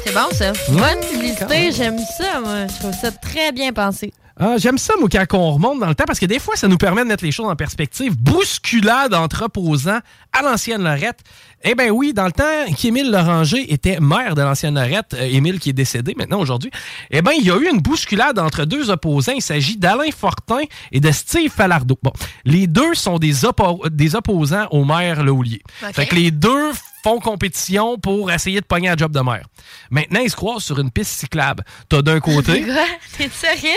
C'est 0.03 0.13
bon, 0.13 0.27
ça. 0.31 0.53
Bonne 0.69 1.09
publicité, 1.11 1.71
j'aime 1.71 1.97
ça, 2.17 2.39
moi. 2.39 2.67
Je 2.67 2.79
trouve 2.79 2.93
ça 2.93 3.11
très 3.11 3.51
bien 3.51 3.73
pensé. 3.73 4.13
Ah, 4.37 4.55
J'aime 4.57 4.77
ça, 4.77 4.93
moi, 4.99 5.07
quand 5.09 5.37
on 5.37 5.51
remonte 5.53 5.79
dans 5.79 5.87
le 5.87 5.95
temps, 5.95 6.03
parce 6.05 6.19
que 6.19 6.25
des 6.25 6.39
fois, 6.39 6.55
ça 6.57 6.67
nous 6.67 6.77
permet 6.77 7.03
de 7.03 7.07
mettre 7.07 7.23
les 7.23 7.31
choses 7.31 7.47
en 7.49 7.55
perspective. 7.55 8.17
Bousculade 8.17 9.13
entre 9.13 9.43
opposants 9.45 9.99
à 10.33 10.41
l'ancienne 10.41 10.83
Lorette. 10.83 11.19
Eh 11.63 11.73
bien 11.73 11.89
oui, 11.89 12.13
dans 12.13 12.25
le 12.25 12.31
temps 12.31 12.73
qu'Émile 12.77 13.09
Loranger 13.11 13.71
était 13.73 13.99
maire 13.99 14.35
de 14.35 14.41
l'ancienne 14.41 14.75
Lorette, 14.75 15.13
euh, 15.13 15.21
Émile 15.23 15.59
qui 15.59 15.69
est 15.69 15.73
décédé 15.73 16.13
maintenant 16.17 16.39
aujourd'hui, 16.39 16.69
eh 17.11 17.21
bien, 17.21 17.31
il 17.31 17.45
y 17.45 17.49
a 17.49 17.55
eu 17.57 17.69
une 17.69 17.79
bousculade 17.79 18.37
entre 18.37 18.65
deux 18.65 18.89
opposants. 18.89 19.31
Il 19.31 19.41
s'agit 19.41 19.77
d'Alain 19.77 20.11
Fortin 20.15 20.61
et 20.91 20.99
de 20.99 21.11
Steve 21.11 21.49
Falardeau. 21.51 21.97
Bon, 22.03 22.11
les 22.43 22.67
deux 22.67 22.93
sont 22.93 23.17
des, 23.17 23.45
oppo- 23.45 23.89
des 23.89 24.15
opposants 24.15 24.67
au 24.71 24.83
maire 24.83 25.23
Laulier. 25.23 25.61
OK. 25.81 25.93
Fait 25.93 26.05
que 26.07 26.15
les 26.15 26.29
deux 26.31 26.71
font 27.03 27.19
compétition 27.19 27.97
pour 27.97 28.29
essayer 28.31 28.59
de 28.59 28.65
pogner 28.65 28.89
un 28.89 28.97
job 28.97 29.11
de 29.11 29.21
maire. 29.21 29.45
Maintenant, 29.89 30.19
ils 30.23 30.29
se 30.29 30.35
croisent 30.35 30.63
sur 30.63 30.77
une 30.79 30.91
piste 30.91 31.11
cyclable. 31.19 31.63
T'as 31.89 32.01
d'un 32.01 32.19
côté... 32.19 32.65
T'es 33.17 33.29
sérieux? 33.29 33.69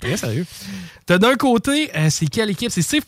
Très 0.00 0.16
sérieux. 0.16 0.46
T'as 1.04 1.18
d'un 1.18 1.36
côté, 1.36 1.90
euh, 1.94 2.08
c'est 2.08 2.26
quelle 2.26 2.50
équipe? 2.50 2.70
C'est 2.70 2.82
Steve 2.82 3.02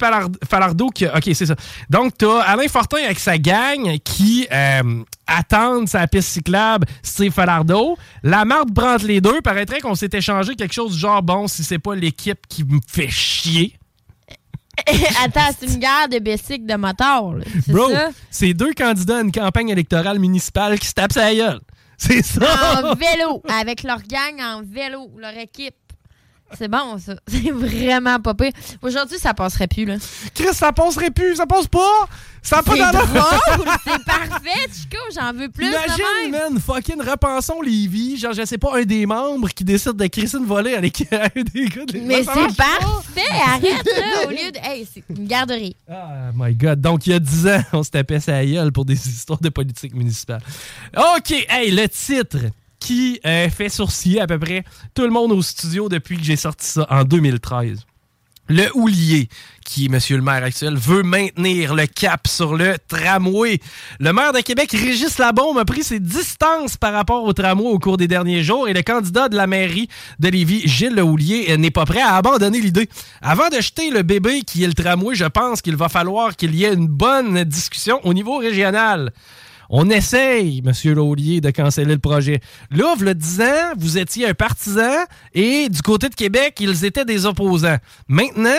Falardeau 0.49 0.91
qui. 0.91 1.07
OK, 1.07 1.31
c'est 1.33 1.47
ça. 1.47 1.57
Donc, 1.89 2.19
t'as 2.19 2.41
Alain 2.43 2.69
Fortin 2.69 2.99
avec 3.05 3.19
sa 3.19 3.39
gang 3.39 3.99
qui 4.05 4.47
euh, 4.53 5.03
attendent 5.27 5.89
sa 5.89 6.07
piste 6.07 6.29
cyclable 6.29 6.87
Steve 7.03 7.33
Falardeau. 7.33 7.97
La 8.23 8.45
marde 8.45 8.79
entre 8.79 9.07
les 9.07 9.21
deux. 9.21 9.41
Paraîtrait 9.41 9.81
qu'on 9.81 9.95
s'est 9.95 10.11
échangé 10.13 10.55
quelque 10.55 10.75
chose 10.75 10.93
du 10.93 10.99
genre 10.99 11.23
bon, 11.23 11.49
si 11.49 11.65
c'est 11.65 11.79
pas 11.79 11.95
l'équipe 11.95 12.47
qui 12.49 12.65
me 12.65 12.79
fait 12.87 13.11
chier. 13.11 13.79
Attends, 15.25 15.55
c'est 15.59 15.67
une 15.67 15.79
guerre 15.79 16.09
de 16.11 16.19
bessiques 16.19 16.67
de 16.67 16.75
moteur, 16.75 17.35
Bro, 17.69 17.91
c'est 18.31 18.55
deux 18.55 18.73
candidats 18.73 19.19
à 19.19 19.21
une 19.21 19.31
campagne 19.31 19.69
électorale 19.69 20.19
municipale 20.19 20.79
qui 20.79 20.87
se 20.87 20.95
tapent 20.95 21.13
sa 21.13 21.33
gueule. 21.35 21.61
C'est 21.99 22.23
ça. 22.23 22.83
En 22.83 22.95
vélo, 22.97 23.43
avec 23.49 23.83
leur 23.85 24.03
gang 24.03 24.41
en 24.41 24.63
vélo, 24.63 25.11
leur 25.19 25.37
équipe. 25.39 25.75
C'est 26.59 26.69
bon, 26.69 26.99
ça. 26.99 27.15
C'est 27.27 27.51
vraiment 27.51 28.21
pas 28.21 28.35
pire. 28.35 28.53
Aujourd'hui, 28.83 29.19
ça 29.19 29.35
passerait 29.35 29.67
plus, 29.67 29.85
là. 29.85 29.97
Chris, 30.35 30.53
ça 30.53 30.73
passerait 30.73 31.11
plus. 31.11 31.37
Ça 31.37 31.47
passe 31.47 31.67
pas? 31.67 32.09
Ça 32.43 32.61
pas 32.61 32.77
d'allure. 32.77 33.05
c'est 33.85 34.05
parfait, 34.05 34.69
Chico. 34.73 34.99
J'en 35.15 35.33
veux 35.33 35.49
plus 35.49 35.69
Imagine, 35.69 36.31
man, 36.31 36.61
fucking 36.61 37.01
repensons 37.01 37.63
Lévis. 37.63 38.17
Genre, 38.17 38.33
je 38.33 38.45
sais 38.45 38.59
pas, 38.59 38.79
un 38.79 38.83
des 38.83 39.07
membres 39.07 39.49
qui 39.51 39.63
décide 39.63 39.93
de 39.93 40.07
crisser 40.09 40.39
une 40.39 40.47
volée 40.47 40.75
avec 40.75 41.07
un 41.13 41.29
des 41.41 41.67
gars 41.67 41.85
de 41.85 41.99
Mais 42.01 42.25
c'est 42.25 42.57
parfait, 42.57 43.21
arrête, 43.47 43.85
là, 43.85 44.27
au 44.27 44.31
lieu 44.31 44.51
de... 44.51 44.59
Hey, 44.61 44.89
c'est 44.93 45.05
une 45.09 45.27
garderie. 45.27 45.77
Oh 45.89 45.95
my 46.35 46.53
god. 46.55 46.81
Donc, 46.81 47.07
il 47.07 47.13
y 47.13 47.15
a 47.15 47.21
10 47.21 47.47
ans, 47.47 47.63
on 47.75 47.83
se 47.85 47.91
tapait 47.91 48.19
sa 48.19 48.45
gueule 48.45 48.73
pour 48.73 48.85
des 48.85 49.09
histoires 49.09 49.41
de 49.41 49.49
politique 49.49 49.95
municipale. 49.95 50.43
OK, 50.97 51.31
hey, 51.49 51.71
le 51.71 51.89
titre 51.89 52.39
qui 52.83 53.21
euh, 53.25 53.49
fait 53.49 53.69
sourciller 53.69 54.21
à 54.21 54.27
peu 54.27 54.41
près 54.41 54.65
tout 54.93 55.03
le 55.03 55.11
monde 55.11 55.31
au 55.31 55.41
studio 55.41 55.89
depuis 55.89 56.19
que 56.19 56.25
j'ai 56.25 56.35
sorti 56.35 56.67
ça 56.67 56.85
en 56.91 57.05
2013. 57.05 57.87
Le 58.49 58.65
Houlier, 58.75 59.29
qui 59.65 59.85
est 59.85 59.89
monsieur 59.89 60.17
le 60.17 60.23
maire 60.23 60.43
actuel, 60.43 60.75
veut 60.75 61.05
maintenir 61.05 61.77
le 61.77 61.87
cap 61.87 62.27
sur 62.27 62.57
le 62.57 62.75
tramway. 62.89 63.61
Le 64.01 64.13
maire 64.13 64.33
de 64.33 64.41
Québec, 64.41 64.73
Régis 64.73 65.17
Labaume, 65.19 65.59
a 65.59 65.65
pris 65.65 65.85
ses 65.85 66.01
distances 66.01 66.77
par 66.77 66.93
rapport 66.93 67.23
au 67.23 67.33
tramway 67.33 67.69
au 67.69 67.79
cours 67.79 67.99
des 67.99 68.09
derniers 68.09 68.43
jours 68.43 68.69
et 68.69 68.73
le 68.73 68.83
candidat 68.83 69.29
de 69.29 69.37
la 69.37 69.47
mairie 69.47 69.89
de 70.19 70.29
Lévis, 70.29 70.67
Gilles 70.67 70.97
Le 70.97 71.03
Houlier, 71.03 71.47
euh, 71.51 71.57
n'est 71.57 71.71
pas 71.71 71.85
prêt 71.85 72.03
à 72.03 72.17
abandonner 72.17 72.61
l'idée. 72.61 72.89
Avant 73.23 73.49
de 73.49 73.61
jeter 73.61 73.91
le 73.91 74.03
bébé 74.03 74.43
qui 74.43 74.65
est 74.65 74.67
le 74.67 74.75
tramway, 74.75 75.15
je 75.15 75.27
pense 75.27 75.63
qu'il 75.63 75.77
va 75.77 75.89
falloir 75.89 76.35
qu'il 76.35 76.57
y 76.57 76.65
ait 76.65 76.75
une 76.75 76.89
bonne 76.89 77.45
discussion 77.45 78.01
au 78.03 78.13
niveau 78.13 78.39
régional. 78.39 79.13
On 79.75 79.89
essaye, 79.89 80.61
Monsieur 80.61 80.93
Laulier, 80.93 81.41
de 81.41 81.51
canceller 81.51 81.95
le 81.95 81.99
projet. 81.99 82.41
Là, 82.71 82.95
vous 82.95 83.05
le 83.05 83.15
disant, 83.15 83.73
vous 83.79 83.97
étiez 83.97 84.29
un 84.29 84.35
partisan 84.35 85.07
et 85.33 85.71
du 85.71 85.81
côté 85.81 86.11
de 86.11 86.15
Québec, 86.15 86.59
ils 86.61 86.85
étaient 86.85 87.07
des 87.07 87.25
opposants. 87.25 87.79
Maintenant, 88.07 88.51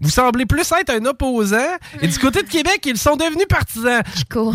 vous 0.00 0.08
semblez 0.08 0.46
plus 0.46 0.72
être 0.72 0.88
un 0.88 1.04
opposant 1.04 1.76
et 2.00 2.08
du 2.08 2.18
côté 2.18 2.42
de 2.42 2.48
Québec, 2.48 2.80
ils 2.86 2.96
sont 2.96 3.16
devenus 3.16 3.46
partisans 3.46 4.00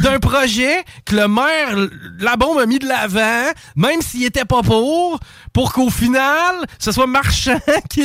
d'un 0.02 0.20
projet 0.20 0.84
que 1.06 1.16
le 1.16 1.28
maire 1.28 1.88
Labombe 2.20 2.58
a 2.58 2.66
mis 2.66 2.80
de 2.80 2.88
l'avant, 2.88 3.52
même 3.76 4.02
s'il 4.02 4.26
était 4.26 4.44
pas 4.44 4.64
pour, 4.64 5.20
pour 5.54 5.72
qu'au 5.72 5.92
final, 5.92 6.66
ce 6.80 6.92
soit 6.92 7.06
Marchand 7.06 7.60
qui... 7.92 8.02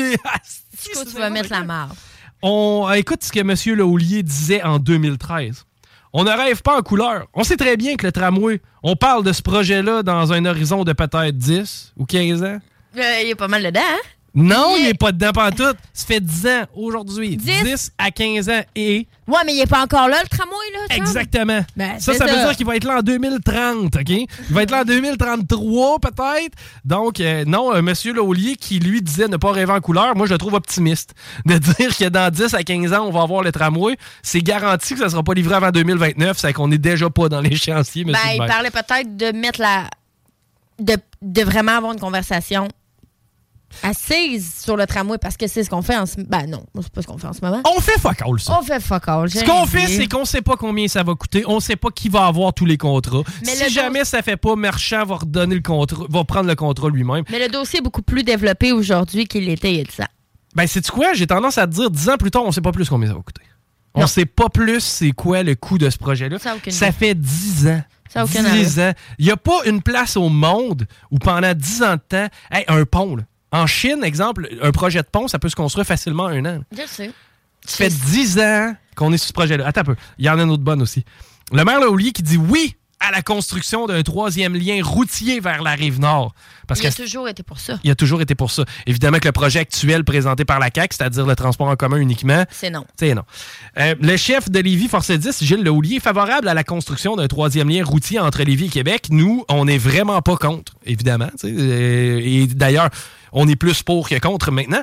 Chico, 0.78 1.00
tu 1.10 1.16
vas 1.16 1.30
mettre 1.30 1.50
la 1.50 1.64
marde? 1.64 1.96
On 2.42 2.92
écoute 2.92 3.24
ce 3.24 3.32
que 3.32 3.40
M. 3.40 3.54
Laulier 3.78 4.22
disait 4.22 4.62
en 4.62 4.78
2013. 4.78 5.64
On 6.14 6.24
ne 6.24 6.30
rêve 6.30 6.62
pas 6.62 6.78
en 6.78 6.82
couleur. 6.82 7.26
On 7.32 7.42
sait 7.42 7.56
très 7.56 7.76
bien 7.76 7.96
que 7.96 8.06
le 8.06 8.12
tramway, 8.12 8.60
on 8.82 8.96
parle 8.96 9.24
de 9.24 9.32
ce 9.32 9.40
projet-là 9.40 10.02
dans 10.02 10.32
un 10.32 10.44
horizon 10.44 10.84
de 10.84 10.92
peut-être 10.92 11.30
10 11.30 11.94
ou 11.96 12.04
15 12.04 12.42
ans. 12.42 12.58
Euh, 12.98 13.20
il 13.24 13.30
est 13.30 13.34
pas 13.34 13.48
mal 13.48 13.62
dedans, 13.62 13.80
hein? 13.80 14.00
Non, 14.34 14.76
il 14.78 14.88
est 14.88 14.98
pas 14.98 15.12
dedans 15.12 15.32
pantoute. 15.32 15.76
Ça 15.92 16.06
fait 16.06 16.20
10 16.20 16.46
ans 16.46 16.62
aujourd'hui. 16.74 17.36
10, 17.36 17.92
à 17.98 18.10
15 18.10 18.48
ans 18.48 18.62
et... 18.74 19.06
Ouais, 19.28 19.38
mais 19.46 19.54
il 19.54 19.60
est 19.60 19.66
pas 19.66 19.82
encore 19.82 20.08
là, 20.08 20.16
le 20.22 20.28
tramway, 20.28 20.56
là. 20.72 20.96
Exactement. 20.96 21.60
Ben, 21.76 21.98
ça, 22.00 22.12
ça 22.14 22.26
veut 22.26 22.32
dire 22.32 22.56
qu'il 22.56 22.66
va 22.66 22.76
être 22.76 22.84
là 22.84 22.98
en 22.98 23.02
2030, 23.02 23.94
OK? 23.94 24.08
Il 24.08 24.26
va 24.50 24.62
être 24.62 24.70
là 24.70 24.80
en 24.80 24.84
2033, 24.84 25.98
peut-être. 26.00 26.56
Donc, 26.84 27.20
euh, 27.20 27.44
non, 27.46 27.72
euh, 27.74 27.82
Monsieur 27.82 28.12
Laulier, 28.12 28.56
qui 28.56 28.78
lui 28.80 29.00
disait 29.00 29.28
ne 29.28 29.36
pas 29.36 29.52
rêver 29.52 29.72
en 29.72 29.80
couleur, 29.80 30.16
moi, 30.16 30.26
je 30.26 30.32
le 30.32 30.38
trouve 30.38 30.54
optimiste. 30.54 31.14
De 31.46 31.58
dire 31.58 31.96
que 31.96 32.08
dans 32.08 32.32
10 32.32 32.54
à 32.54 32.62
15 32.62 32.92
ans, 32.92 33.06
on 33.06 33.10
va 33.12 33.22
avoir 33.22 33.42
le 33.42 33.52
tramway, 33.52 33.96
c'est 34.22 34.40
garanti 34.40 34.94
que 34.94 35.00
ça 35.00 35.08
sera 35.08 35.22
pas 35.22 35.34
livré 35.34 35.54
avant 35.54 35.70
2029, 35.70 36.36
c'est 36.38 36.52
qu'on 36.52 36.70
est 36.72 36.78
déjà 36.78 37.08
pas 37.08 37.28
dans 37.28 37.40
l'échéancier, 37.42 38.04
Ben, 38.04 38.12
monsieur 38.12 38.38
le 38.38 38.44
il 38.44 38.48
parlait 38.48 38.70
peut-être 38.70 39.16
de 39.16 39.32
mettre 39.36 39.60
la. 39.60 39.88
De, 40.78 40.96
de 41.20 41.42
vraiment 41.42 41.76
avoir 41.76 41.92
une 41.92 42.00
conversation 42.00 42.66
assise 43.82 44.62
sur 44.62 44.76
le 44.76 44.86
tramway 44.86 45.18
parce 45.18 45.36
que 45.36 45.46
c'est 45.46 45.64
ce 45.64 45.70
qu'on 45.70 45.82
fait 45.82 45.96
en 45.96 46.06
ce 46.06 46.20
Ben 46.20 46.46
non, 46.46 46.64
c'est 46.80 46.90
pas 46.90 47.02
ce 47.02 47.06
qu'on 47.06 47.18
fait 47.18 47.26
en 47.26 47.32
ce 47.32 47.40
moment. 47.42 47.60
On 47.76 47.80
fait 47.80 47.98
fuck 47.98 48.22
all, 48.22 48.38
ça. 48.40 48.58
On 48.58 48.62
fait 48.62 48.80
fuck 48.80 49.08
all. 49.08 49.30
Ce 49.30 49.44
qu'on 49.44 49.66
fait, 49.66 49.86
c'est 49.86 50.06
qu'on 50.06 50.24
sait 50.24 50.42
pas 50.42 50.56
combien 50.56 50.88
ça 50.88 51.02
va 51.02 51.14
coûter, 51.14 51.44
on 51.46 51.60
sait 51.60 51.76
pas 51.76 51.90
qui 51.90 52.08
va 52.08 52.26
avoir 52.26 52.52
tous 52.52 52.66
les 52.66 52.76
contrats. 52.78 53.22
Mais 53.44 53.54
si 53.54 53.70
jamais 53.70 54.04
ça 54.04 54.22
fait 54.22 54.36
pas, 54.36 54.56
Marchand 54.56 55.04
va 55.04 55.16
redonner 55.16 55.54
le 55.54 55.62
contrat, 55.62 56.04
va 56.08 56.24
prendre 56.24 56.48
le 56.48 56.54
contrat 56.54 56.88
lui-même. 56.90 57.24
Mais 57.30 57.38
le 57.38 57.48
dossier 57.48 57.78
est 57.80 57.82
beaucoup 57.82 58.02
plus 58.02 58.22
développé 58.22 58.72
aujourd'hui 58.72 59.26
qu'il 59.26 59.46
l'était 59.46 59.72
il 59.72 59.78
y 59.78 59.80
a 59.80 59.84
10 59.84 60.00
ans. 60.00 60.06
Ben, 60.54 60.66
c'est 60.66 60.86
quoi? 60.90 61.14
J'ai 61.14 61.26
tendance 61.26 61.58
à 61.58 61.66
te 61.66 61.72
dire, 61.72 61.90
10 61.90 62.08
ans 62.10 62.16
plus 62.16 62.30
tard, 62.30 62.42
on 62.44 62.52
sait 62.52 62.60
pas 62.60 62.72
plus 62.72 62.88
combien 62.88 63.08
ça 63.08 63.14
va 63.14 63.20
coûter. 63.20 63.42
On 63.94 64.06
sait 64.06 64.26
pas 64.26 64.48
plus 64.48 64.80
c'est 64.80 65.12
quoi 65.12 65.42
le 65.42 65.54
coût 65.54 65.78
de 65.78 65.90
ce 65.90 65.98
projet-là. 65.98 66.38
Ça 66.38 66.54
Ça 66.68 66.92
fait 66.92 67.14
10 67.14 67.68
ans. 67.68 67.82
Ça 68.08 68.20
a 68.20 68.24
aucune 68.24 68.44
10 68.44 68.80
ans. 68.80 68.92
Il 69.18 69.26
n'y 69.26 69.30
a 69.30 69.36
pas 69.36 69.60
une 69.64 69.82
place 69.82 70.16
au 70.16 70.28
monde 70.28 70.86
où 71.10 71.18
pendant 71.18 71.54
10 71.54 71.82
ans 71.82 71.94
de 71.94 72.00
temps, 72.08 72.28
hey, 72.50 72.64
un 72.68 72.84
pont, 72.84 73.16
là. 73.16 73.22
En 73.52 73.66
Chine, 73.66 74.02
exemple, 74.02 74.48
un 74.62 74.72
projet 74.72 75.00
de 75.00 75.06
pont, 75.10 75.28
ça 75.28 75.38
peut 75.38 75.48
se 75.48 75.56
construire 75.56 75.86
facilement 75.86 76.24
en 76.24 76.28
un 76.30 76.44
an. 76.46 76.60
Je 76.72 76.86
sais. 76.86 77.10
Ça 77.64 77.76
fait 77.76 77.90
10 77.90 78.38
ans 78.40 78.74
qu'on 78.96 79.12
est 79.12 79.18
sur 79.18 79.28
ce 79.28 79.32
projet-là. 79.32 79.66
Attends 79.66 79.82
un 79.82 79.84
peu. 79.84 79.96
Il 80.18 80.24
y 80.24 80.30
en 80.30 80.38
a 80.38 80.42
une 80.42 80.50
autre 80.50 80.64
bonne 80.64 80.82
aussi. 80.82 81.04
Le 81.52 81.64
maire 81.64 81.80
Laulier 81.80 82.12
qui 82.12 82.22
dit 82.22 82.36
oui 82.38 82.76
à 82.98 83.10
la 83.10 83.20
construction 83.20 83.86
d'un 83.86 84.02
troisième 84.02 84.54
lien 84.54 84.80
routier 84.82 85.40
vers 85.40 85.62
la 85.62 85.72
rive 85.72 85.98
nord. 86.00 86.34
Parce 86.68 86.80
il 86.80 86.86
a 86.86 86.92
toujours 86.92 87.28
été 87.28 87.42
pour 87.42 87.58
ça. 87.58 87.78
il 87.82 87.90
a 87.90 87.94
toujours 87.96 88.22
été 88.22 88.34
pour 88.36 88.50
ça. 88.50 88.64
Évidemment 88.86 89.18
que 89.18 89.26
le 89.26 89.32
projet 89.32 89.58
actuel 89.58 90.04
présenté 90.04 90.44
par 90.44 90.60
la 90.60 90.68
CAQ, 90.72 90.96
c'est-à-dire 90.96 91.26
le 91.26 91.34
transport 91.34 91.66
en 91.66 91.74
commun 91.74 91.96
uniquement, 91.96 92.44
C'est 92.50 92.70
non. 92.70 92.84
c'est 92.96 93.14
non. 93.14 93.22
Euh, 93.78 93.96
le 94.00 94.16
chef 94.16 94.50
de 94.50 94.60
Lévis 94.60 94.86
Force 94.88 95.10
10, 95.10 95.42
Gilles 95.42 95.64
Lehoulier, 95.64 95.96
est 95.96 96.00
favorable 96.00 96.46
à 96.46 96.54
la 96.54 96.62
construction 96.62 97.16
d'un 97.16 97.26
troisième 97.26 97.68
lien 97.68 97.84
routier 97.84 98.20
entre 98.20 98.42
Lévis 98.44 98.66
et 98.66 98.70
Québec. 98.70 99.06
Nous, 99.10 99.44
on 99.48 99.64
n'est 99.64 99.78
vraiment 99.78 100.22
pas 100.22 100.36
contre, 100.36 100.72
évidemment. 100.86 101.28
Euh, 101.44 102.20
et 102.22 102.46
d'ailleurs, 102.46 102.90
on 103.32 103.48
est 103.48 103.56
plus 103.56 103.82
pour 103.82 104.08
que 104.08 104.18
contre 104.18 104.50
maintenant. 104.50 104.82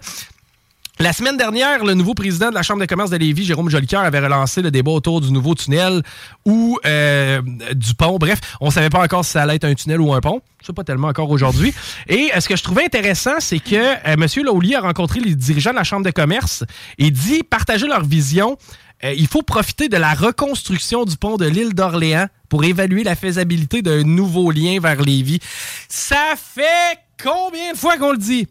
La 1.02 1.14
semaine 1.14 1.38
dernière, 1.38 1.86
le 1.86 1.94
nouveau 1.94 2.14
président 2.14 2.50
de 2.50 2.56
la 2.56 2.62
Chambre 2.62 2.82
de 2.82 2.86
commerce 2.86 3.10
de 3.10 3.16
Lévis, 3.16 3.46
Jérôme 3.46 3.70
Jolicoeur, 3.70 4.02
avait 4.02 4.20
relancé 4.20 4.62
le 4.62 4.70
débat 4.70 4.92
autour 4.92 5.22
du 5.22 5.32
nouveau 5.32 5.56
tunnel 5.56 6.04
ou 6.44 6.78
euh, 6.86 7.42
du 7.74 7.94
pont. 7.96 8.18
Bref, 8.18 8.40
on 8.60 8.66
ne 8.66 8.72
savait 8.72 8.90
pas 8.90 9.02
encore 9.02 9.24
si 9.24 9.32
ça 9.32 9.44
allait 9.44 9.56
être 9.56 9.64
un 9.64 9.76
tunnel 9.76 10.02
ou 10.02 10.14
un 10.14 10.20
pont. 10.20 10.42
C'est 10.62 10.76
pas 10.76 10.84
tellement 10.84 11.08
encore 11.08 11.30
aujourd'hui. 11.30 11.74
Et 12.10 12.32
euh, 12.36 12.42
ce 12.42 12.50
que 12.50 12.58
je 12.58 12.64
trouvais 12.64 12.84
intéressant, 12.84 13.40
c'est 13.40 13.60
que 13.60 13.76
euh, 13.78 13.96
M. 14.06 14.28
Laulier 14.44 14.76
a 14.76 14.82
rencontré 14.82 15.22
les 15.22 15.36
dirigeants 15.36 15.72
de 15.72 15.78
la 15.78 15.86
Chambre 15.86 16.06
de 16.06 16.12
commerce 16.12 16.66
et 16.98 17.12
dit 17.12 17.44
partager 17.44 17.88
leur 17.88 18.04
vision. 18.04 18.58
Euh, 19.06 19.14
il 19.18 19.28
faut 19.28 19.42
profiter 19.42 19.88
de 19.88 19.96
la 19.96 20.14
reconstruction 20.14 21.06
du 21.06 21.16
pont 21.16 21.38
de 21.38 21.46
l'île 21.46 21.74
d'Orléans 21.74 22.28
pour 22.50 22.66
évaluer 22.66 23.06
la 23.06 23.16
faisabilité 23.16 23.82
d'un 23.82 24.04
nouveau 24.04 24.52
lien 24.52 24.82
vers 24.82 25.02
Lévis. 25.02 25.40
Ça 25.88 26.34
fait 26.36 27.00
combien 27.22 27.74
de 27.74 27.78
fois 27.78 27.98
qu'on 27.98 28.12
le 28.12 28.18
dit? 28.18 28.48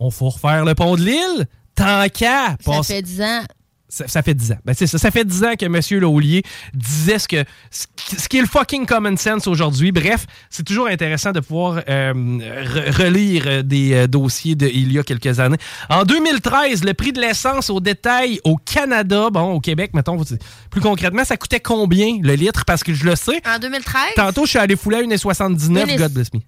On 0.00 0.10
faut 0.10 0.30
refaire 0.30 0.64
le 0.64 0.74
pont 0.74 0.96
de 0.96 1.02
l'île? 1.02 1.46
Tant 1.74 2.06
qu'à 2.08 2.56
Ça 2.60 2.82
fait 2.82 3.02
10 3.02 3.22
ans. 3.22 3.42
ça, 3.88 4.08
ça 4.08 4.22
fait 4.22 4.34
10 4.34 4.52
ans. 4.52 4.58
Ben, 4.64 4.74
c'est 4.74 4.86
ça. 4.86 4.98
Ça 4.98 5.10
fait 5.10 5.24
10 5.24 5.44
ans 5.44 5.52
que 5.58 5.64
M. 5.64 5.80
Laulier 6.00 6.42
disait 6.74 7.18
ce, 7.18 7.26
que, 7.28 7.44
ce 7.70 7.86
qui 7.96 8.16
ce 8.16 8.28
qui 8.28 8.38
est 8.38 8.40
le 8.42 8.46
fucking 8.46 8.84
common 8.84 9.16
sense 9.16 9.46
aujourd'hui. 9.46 9.90
Bref, 9.92 10.26
c'est 10.50 10.64
toujours 10.64 10.86
intéressant 10.88 11.32
de 11.32 11.40
pouvoir 11.40 11.82
euh, 11.88 12.12
re- 12.12 12.90
relire 13.02 13.64
des 13.64 13.94
euh, 13.94 14.06
dossiers 14.06 14.54
d'il 14.54 14.92
y 14.92 14.98
a 14.98 15.02
quelques 15.02 15.40
années. 15.40 15.56
En 15.88 16.04
2013, 16.04 16.84
le 16.84 16.92
prix 16.94 17.12
de 17.12 17.20
l'essence 17.20 17.70
au 17.70 17.80
détail 17.80 18.38
au 18.44 18.56
Canada, 18.56 19.30
bon, 19.30 19.52
au 19.52 19.60
Québec, 19.60 19.92
mettons, 19.94 20.22
plus 20.70 20.80
concrètement, 20.80 21.24
ça 21.24 21.36
coûtait 21.38 21.60
combien 21.60 22.18
le 22.20 22.34
litre? 22.34 22.64
Parce 22.66 22.82
que 22.84 22.92
je 22.92 23.04
le 23.06 23.16
sais. 23.16 23.40
En 23.46 23.58
2013, 23.58 24.02
Tantôt, 24.16 24.44
je 24.44 24.50
suis 24.50 24.58
allé 24.58 24.76
fouler 24.76 24.98
à 24.98 25.02
1,79, 25.02 25.82
Une 25.84 25.88
et- 25.90 25.96
God 25.96 26.12
bless 26.12 26.28
me. 26.34 26.40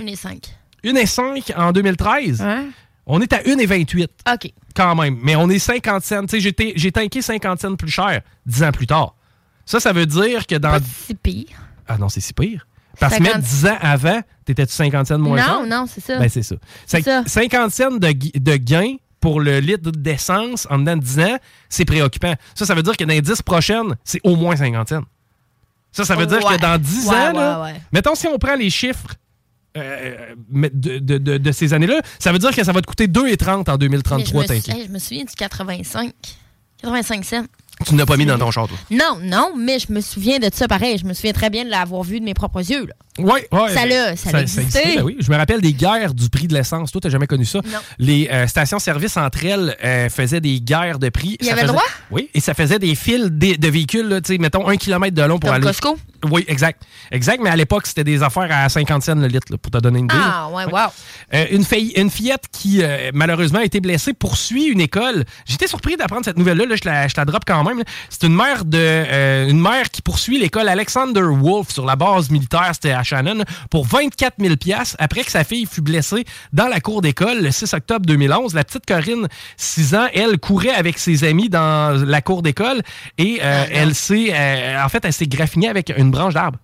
1 0.00 0.06
et 0.06 0.16
5. 0.16 0.40
1,5 0.84 1.56
en 1.56 1.72
2013. 1.72 2.44
On 3.06 3.20
est 3.20 3.32
à 3.32 3.38
1,28 3.42 4.06
OK. 4.32 4.52
quand 4.74 4.94
même. 4.94 5.18
Mais 5.22 5.36
on 5.36 5.48
est 5.50 5.58
50 5.58 6.02
cents. 6.02 6.24
Tu 6.26 6.40
sais, 6.40 6.52
j'ai 6.76 6.92
tanké 6.92 7.20
50 7.22 7.60
cents 7.60 7.74
plus 7.76 7.90
cher 7.90 8.20
10 8.46 8.62
ans 8.62 8.72
plus 8.72 8.86
tard. 8.86 9.14
Ça, 9.66 9.80
ça 9.80 9.92
veut 9.92 10.06
dire 10.06 10.46
que 10.46 10.54
dans. 10.56 10.70
Pas 10.70 10.80
si 11.06 11.14
pire. 11.14 11.48
Ah 11.86 11.98
non, 11.98 12.08
c'est 12.08 12.20
si 12.20 12.32
pire. 12.32 12.66
Parce 13.00 13.16
que 13.18 13.24
50 13.24 13.34
même 13.34 13.42
10 13.42 13.66
ans 13.66 13.78
avant, 13.80 14.20
t'étais-tu 14.44 14.72
50 14.72 15.06
cents 15.08 15.18
moins 15.18 15.36
Non, 15.38 15.44
cher? 15.44 15.66
non, 15.66 15.86
c'est 15.86 16.00
ça. 16.00 16.18
Ben, 16.18 16.28
c'est 16.28 16.42
ça. 16.42 16.54
Ça. 16.86 16.98
50 17.26 17.70
cents 17.72 17.90
de, 17.90 18.12
de 18.38 18.56
gain 18.56 18.94
pour 19.20 19.40
le 19.40 19.58
litre 19.58 19.90
d'essence 19.90 20.66
en 20.70 20.78
dedans 20.78 20.96
de 20.96 21.02
10 21.02 21.20
ans, 21.20 21.38
c'est 21.68 21.84
préoccupant. 21.84 22.34
Ça, 22.54 22.64
ça 22.66 22.74
veut 22.74 22.82
dire 22.82 22.96
que 22.96 23.04
dans 23.04 23.12
les 23.14 23.22
10 23.22 23.42
prochaines, 23.42 23.96
c'est 24.04 24.20
au 24.22 24.36
moins 24.36 24.54
50 24.56 24.88
cents. 24.88 25.02
Ça, 25.92 26.04
ça 26.04 26.14
veut 26.16 26.26
dire 26.26 26.44
Ouais. 26.44 26.56
que 26.56 26.60
dans 26.60 26.78
10 26.78 27.08
Ouais, 27.08 27.14
ans, 27.16 27.26
ouais, 27.28 27.32
là, 27.34 27.62
ouais. 27.62 27.74
mettons 27.92 28.14
si 28.14 28.26
on 28.28 28.38
prend 28.38 28.54
les 28.54 28.70
chiffres 28.70 29.14
euh, 29.76 30.34
mais 30.50 30.70
de, 30.72 30.98
de- 30.98 31.18
de- 31.18 31.38
de 31.38 31.52
ces 31.52 31.72
années-là, 31.74 32.00
ça 32.18 32.32
veut 32.32 32.38
dire 32.38 32.54
que 32.54 32.62
ça 32.64 32.72
va 32.72 32.80
te 32.80 32.86
coûter 32.86 33.06
2,30 33.08 33.68
en 33.68 33.72
Mais 33.72 33.78
2033, 33.78 34.24
je, 34.24 34.36
me, 34.36 34.48
t'inquiète. 34.54 34.76
hey, 34.76 34.86
je 34.86 34.92
me 34.92 34.98
souviens 34.98 35.24
du 35.24 35.34
85. 35.34 36.12
85 36.82 37.24
cents. 37.24 37.44
Tu 37.86 37.94
n'as 37.94 38.06
pas 38.06 38.16
mis 38.16 38.26
dans 38.26 38.38
ton 38.38 38.50
char, 38.50 38.68
toi? 38.68 38.76
Non, 38.90 39.18
non, 39.22 39.52
mais 39.58 39.78
je 39.78 39.92
me 39.92 40.00
souviens 40.00 40.38
de 40.38 40.48
ça 40.52 40.66
pareil. 40.68 40.98
Je 40.98 41.04
me 41.06 41.12
souviens 41.14 41.32
très 41.32 41.50
bien 41.50 41.64
de 41.64 41.70
l'avoir 41.70 42.02
vu 42.02 42.20
de 42.20 42.24
mes 42.24 42.34
propres 42.34 42.60
yeux. 42.70 42.86
Là. 42.86 42.94
Oui, 43.18 43.40
oui. 43.52 43.60
Ça 43.72 43.86
l'a- 43.86 44.16
ça 44.16 44.32
l'a 44.32 44.42
existé. 44.42 44.96
ben 44.96 45.02
oui. 45.04 45.16
Je 45.20 45.30
me 45.30 45.36
rappelle 45.36 45.60
des 45.60 45.72
guerres 45.72 46.14
du 46.14 46.28
prix 46.28 46.48
de 46.48 46.54
l'essence. 46.54 46.90
Toi, 46.90 47.00
t'as 47.00 47.10
jamais 47.10 47.26
connu 47.28 47.44
ça? 47.44 47.60
Non. 47.64 47.78
Les 47.98 48.28
euh, 48.32 48.46
stations-service 48.48 49.16
entre 49.16 49.44
elles 49.44 49.76
euh, 49.84 50.08
faisaient 50.08 50.40
des 50.40 50.60
guerres 50.60 50.98
de 50.98 51.08
prix. 51.10 51.36
Il 51.40 51.44
y 51.44 51.48
Ça 51.48 51.52
avait 51.52 51.62
faisait- 51.62 51.72
droit? 51.72 51.84
Oui, 52.10 52.28
et 52.34 52.40
ça 52.40 52.54
faisait 52.54 52.78
des 52.80 52.94
fils 52.96 53.26
de, 53.30 53.54
de 53.56 53.68
véhicules, 53.68 54.08
là, 54.08 54.20
tu 54.20 54.32
sais, 54.32 54.38
mettons 54.38 54.66
un 54.68 54.76
kilomètre 54.76 55.14
de 55.14 55.22
long 55.22 55.38
pour 55.38 55.48
Comme 55.50 55.56
aller. 55.56 55.66
Costco? 55.66 55.96
Oui, 56.30 56.44
exact. 56.48 56.82
Exact, 57.12 57.40
mais 57.42 57.50
à 57.50 57.56
l'époque, 57.56 57.86
c'était 57.86 58.02
des 58.04 58.22
affaires 58.22 58.48
à 58.50 58.68
50 58.68 59.02
cents 59.02 59.14
le 59.14 59.26
litre, 59.28 59.46
là, 59.50 59.58
pour 59.58 59.70
te 59.70 59.78
donner 59.78 59.98
une 60.00 60.06
idée. 60.06 60.14
Ah, 60.18 60.48
ouais, 60.52 60.64
wow. 60.64 60.78
Euh, 61.34 61.44
une, 61.50 61.64
fille- 61.64 61.92
une 61.96 62.10
fillette 62.10 62.44
qui, 62.50 62.82
euh, 62.82 63.10
malheureusement, 63.14 63.58
a 63.60 63.64
été 63.64 63.78
blessée 63.80 64.12
poursuit 64.14 64.64
une 64.64 64.80
école. 64.80 65.24
J'étais 65.46 65.66
surpris 65.66 65.96
d'apprendre 65.96 66.24
cette 66.24 66.38
nouvelle-là. 66.38 66.66
là, 66.66 66.76
je, 66.76 66.88
la, 66.88 67.08
je 67.08 67.14
la 67.16 67.24
drop 67.26 67.42
quand 67.46 67.62
même. 67.62 67.73
C'est 68.10 68.26
une 68.26 68.34
mère 68.34 68.64
de 68.64 68.78
euh, 68.78 69.48
une 69.48 69.60
mère 69.60 69.90
qui 69.90 70.02
poursuit 70.02 70.38
l'école 70.38 70.68
Alexander 70.68 71.22
Wolf 71.22 71.70
sur 71.70 71.84
la 71.84 71.96
base 71.96 72.30
militaire, 72.30 72.70
c'était 72.72 72.92
à 72.92 73.02
Shannon, 73.02 73.44
pour 73.70 73.86
24 73.86 74.34
000 74.40 74.54
après 74.98 75.24
que 75.24 75.30
sa 75.30 75.44
fille 75.44 75.66
fut 75.66 75.80
blessée 75.80 76.24
dans 76.52 76.68
la 76.68 76.80
cour 76.80 77.02
d'école 77.02 77.42
le 77.42 77.50
6 77.50 77.74
octobre 77.74 78.06
2011. 78.06 78.54
La 78.54 78.64
petite 78.64 78.86
Corinne, 78.86 79.28
6 79.56 79.94
ans, 79.94 80.06
elle 80.14 80.38
courait 80.38 80.70
avec 80.74 80.98
ses 80.98 81.24
amis 81.24 81.48
dans 81.48 82.04
la 82.04 82.22
cour 82.22 82.42
d'école 82.42 82.82
et 83.18 83.40
euh, 83.42 83.64
elle 83.70 83.94
s'est... 83.94 84.32
euh, 84.32 84.82
en 84.84 84.88
fait, 84.88 85.04
elle 85.04 85.12
s'est 85.12 85.26
graffinée 85.26 85.68
avec 85.68 85.92
une 85.96 86.10
branche 86.10 86.34
d'arbre. 86.34 86.58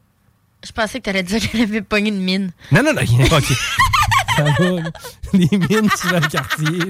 Je 0.64 0.72
pensais 0.72 0.98
que 0.98 1.04
tu 1.04 1.10
allais 1.10 1.22
dire 1.22 1.40
qu'elle 1.40 1.62
avait 1.62 1.82
pogné 1.82 2.10
une 2.10 2.20
mine. 2.20 2.52
Non, 2.70 2.82
non, 2.82 2.92
non. 2.92 3.02
OK. 3.02 3.44
Les 5.32 5.48
mines 5.50 5.90
sur 5.96 6.12
le 6.12 6.20
quartier. 6.28 6.78
là. 6.78 6.86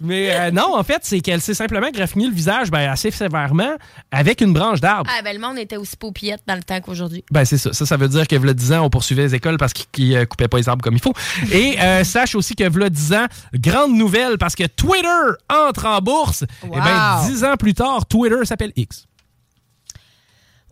Mais 0.00 0.30
euh, 0.34 0.50
non, 0.50 0.76
en 0.76 0.82
fait, 0.82 1.00
c'est 1.02 1.20
qu'elle 1.20 1.40
s'est 1.40 1.54
simplement 1.54 1.90
graffiné 1.90 2.26
le 2.26 2.32
visage 2.32 2.70
ben, 2.70 2.88
assez 2.90 3.10
sévèrement 3.10 3.76
avec 4.10 4.40
une 4.40 4.52
branche 4.52 4.80
d'arbre. 4.80 5.10
Ah, 5.14 5.22
ben 5.22 5.34
le 5.34 5.40
monde 5.40 5.58
était 5.58 5.76
aussi 5.76 5.96
paupillette 5.96 6.42
dans 6.46 6.54
le 6.54 6.62
temps 6.62 6.80
qu'aujourd'hui. 6.80 7.24
Ben, 7.30 7.44
c'est 7.44 7.58
ça. 7.58 7.72
Ça, 7.72 7.84
ça 7.86 7.96
veut 7.96 8.08
dire 8.08 8.26
que, 8.26 8.36
v'là 8.36 8.54
10 8.54 8.72
ans, 8.72 8.84
on 8.84 8.90
poursuivait 8.90 9.22
les 9.22 9.34
écoles 9.34 9.58
parce 9.58 9.72
qu'ils 9.72 10.10
ne 10.18 10.24
coupaient 10.24 10.48
pas 10.48 10.58
les 10.58 10.68
arbres 10.68 10.82
comme 10.82 10.94
il 10.94 11.00
faut. 11.02 11.14
Et 11.52 11.80
euh, 11.80 12.04
sache 12.08 12.34
aussi 12.34 12.54
que, 12.54 12.68
v'là 12.68 12.88
10 12.90 13.12
ans, 13.14 13.26
grande 13.54 13.94
nouvelle 13.94 14.38
parce 14.38 14.54
que 14.54 14.64
Twitter 14.64 15.08
entre 15.48 15.86
en 15.86 15.98
bourse. 16.00 16.44
Et 16.64 16.68
bien, 16.80 17.18
Wow. 17.22 17.28
10 17.28 17.44
ans 17.44 17.56
plus 17.56 17.74
tard, 17.74 18.06
Twitter 18.06 18.44
s'appelle 18.44 18.72
X. 18.76 19.06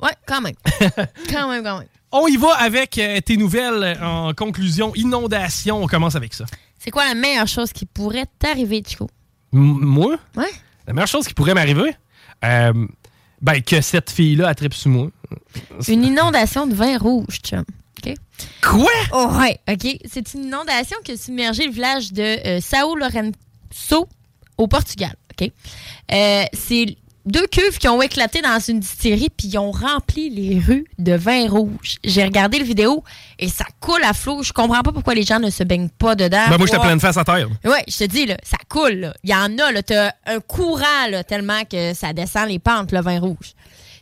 Ouais, 0.02 0.12
quand 0.27 0.40
même. 0.40 0.55
quand 1.31 1.48
même, 1.51 1.62
quand 1.64 1.78
même. 1.78 1.89
On 2.18 2.26
y 2.28 2.36
va 2.36 2.55
avec 2.55 2.98
euh, 2.98 3.20
tes 3.20 3.36
nouvelles 3.36 3.82
euh, 3.82 4.05
en 4.05 4.34
conclusion. 4.34 4.93
Inondation, 4.94 5.82
on 5.82 5.86
commence 5.86 6.14
avec 6.16 6.34
ça. 6.34 6.44
C'est 6.78 6.90
quoi 6.90 7.05
la 7.05 7.14
meilleure 7.14 7.48
chose 7.48 7.72
qui 7.72 7.84
pourrait 7.86 8.26
t'arriver, 8.38 8.82
Chico? 8.86 9.09
M- 9.52 9.60
moi? 9.80 10.16
Ouais. 10.36 10.51
La 10.86 10.93
meilleure 10.93 11.09
chose 11.09 11.26
qui 11.26 11.34
pourrait 11.34 11.55
m'arriver, 11.55 11.94
euh, 12.44 12.72
ben, 13.43 13.60
que 13.62 13.80
cette 13.80 14.10
fille-là 14.10 14.48
attrape 14.48 14.74
sur 14.74 14.90
moi. 14.90 15.09
Une 15.88 16.05
inondation 16.05 16.66
de 16.66 16.74
vin 16.74 16.97
rouge, 16.98 17.40
chum. 17.43 17.64
OK? 18.05 18.14
Quoi? 18.62 18.90
Oh, 19.12 19.28
ouais, 19.40 19.59
OK. 19.68 19.98
C'est 20.10 20.34
une 20.34 20.44
inondation 20.44 20.97
qui 21.05 21.12
a 21.12 21.16
submergé 21.16 21.66
le 21.66 21.72
village 21.72 22.12
de 22.12 22.22
euh, 22.22 22.60
Sao 22.60 22.94
Lourenço 22.94 24.09
au 24.59 24.68
Portugal. 24.68 25.14
OK? 25.38 25.51
Euh, 26.12 26.44
c'est 26.52 26.97
deux 27.26 27.46
cuves 27.48 27.78
qui 27.78 27.88
ont 27.88 28.00
éclaté 28.00 28.40
dans 28.40 28.58
une 28.60 28.80
distillerie, 28.80 29.28
puis 29.36 29.48
ils 29.48 29.58
ont 29.58 29.72
rempli 29.72 30.30
les 30.30 30.58
rues 30.60 30.86
de 30.98 31.12
vin 31.14 31.48
rouge. 31.48 31.96
J'ai 32.04 32.24
regardé 32.24 32.58
le 32.58 32.64
vidéo 32.64 33.02
et 33.38 33.48
ça 33.48 33.64
coule 33.80 34.02
à 34.04 34.12
flot. 34.14 34.42
Je 34.42 34.52
comprends 34.52 34.82
pas 34.82 34.92
pourquoi 34.92 35.14
les 35.14 35.24
gens 35.24 35.40
ne 35.40 35.50
se 35.50 35.64
baignent 35.64 35.88
pas 35.88 36.14
dedans. 36.14 36.44
Ben, 36.48 36.56
moi, 36.56 36.66
j'étais 36.66 36.78
pleine 36.80 37.00
face 37.00 37.16
à 37.16 37.24
terre. 37.24 37.48
Ouais, 37.64 37.82
je 37.88 37.98
te 37.98 38.04
dis, 38.04 38.26
là, 38.26 38.36
ça 38.42 38.56
coule. 38.68 38.92
là. 38.94 39.14
Il 39.24 39.30
y 39.30 39.34
en 39.34 39.58
a, 39.58 39.72
là. 39.72 39.82
T'as 39.82 40.12
un 40.26 40.40
courant, 40.40 41.08
là, 41.10 41.24
tellement 41.24 41.64
que 41.64 41.92
ça 41.94 42.12
descend 42.12 42.48
les 42.48 42.58
pentes, 42.58 42.92
le 42.92 43.00
vin 43.00 43.18
rouge. 43.18 43.54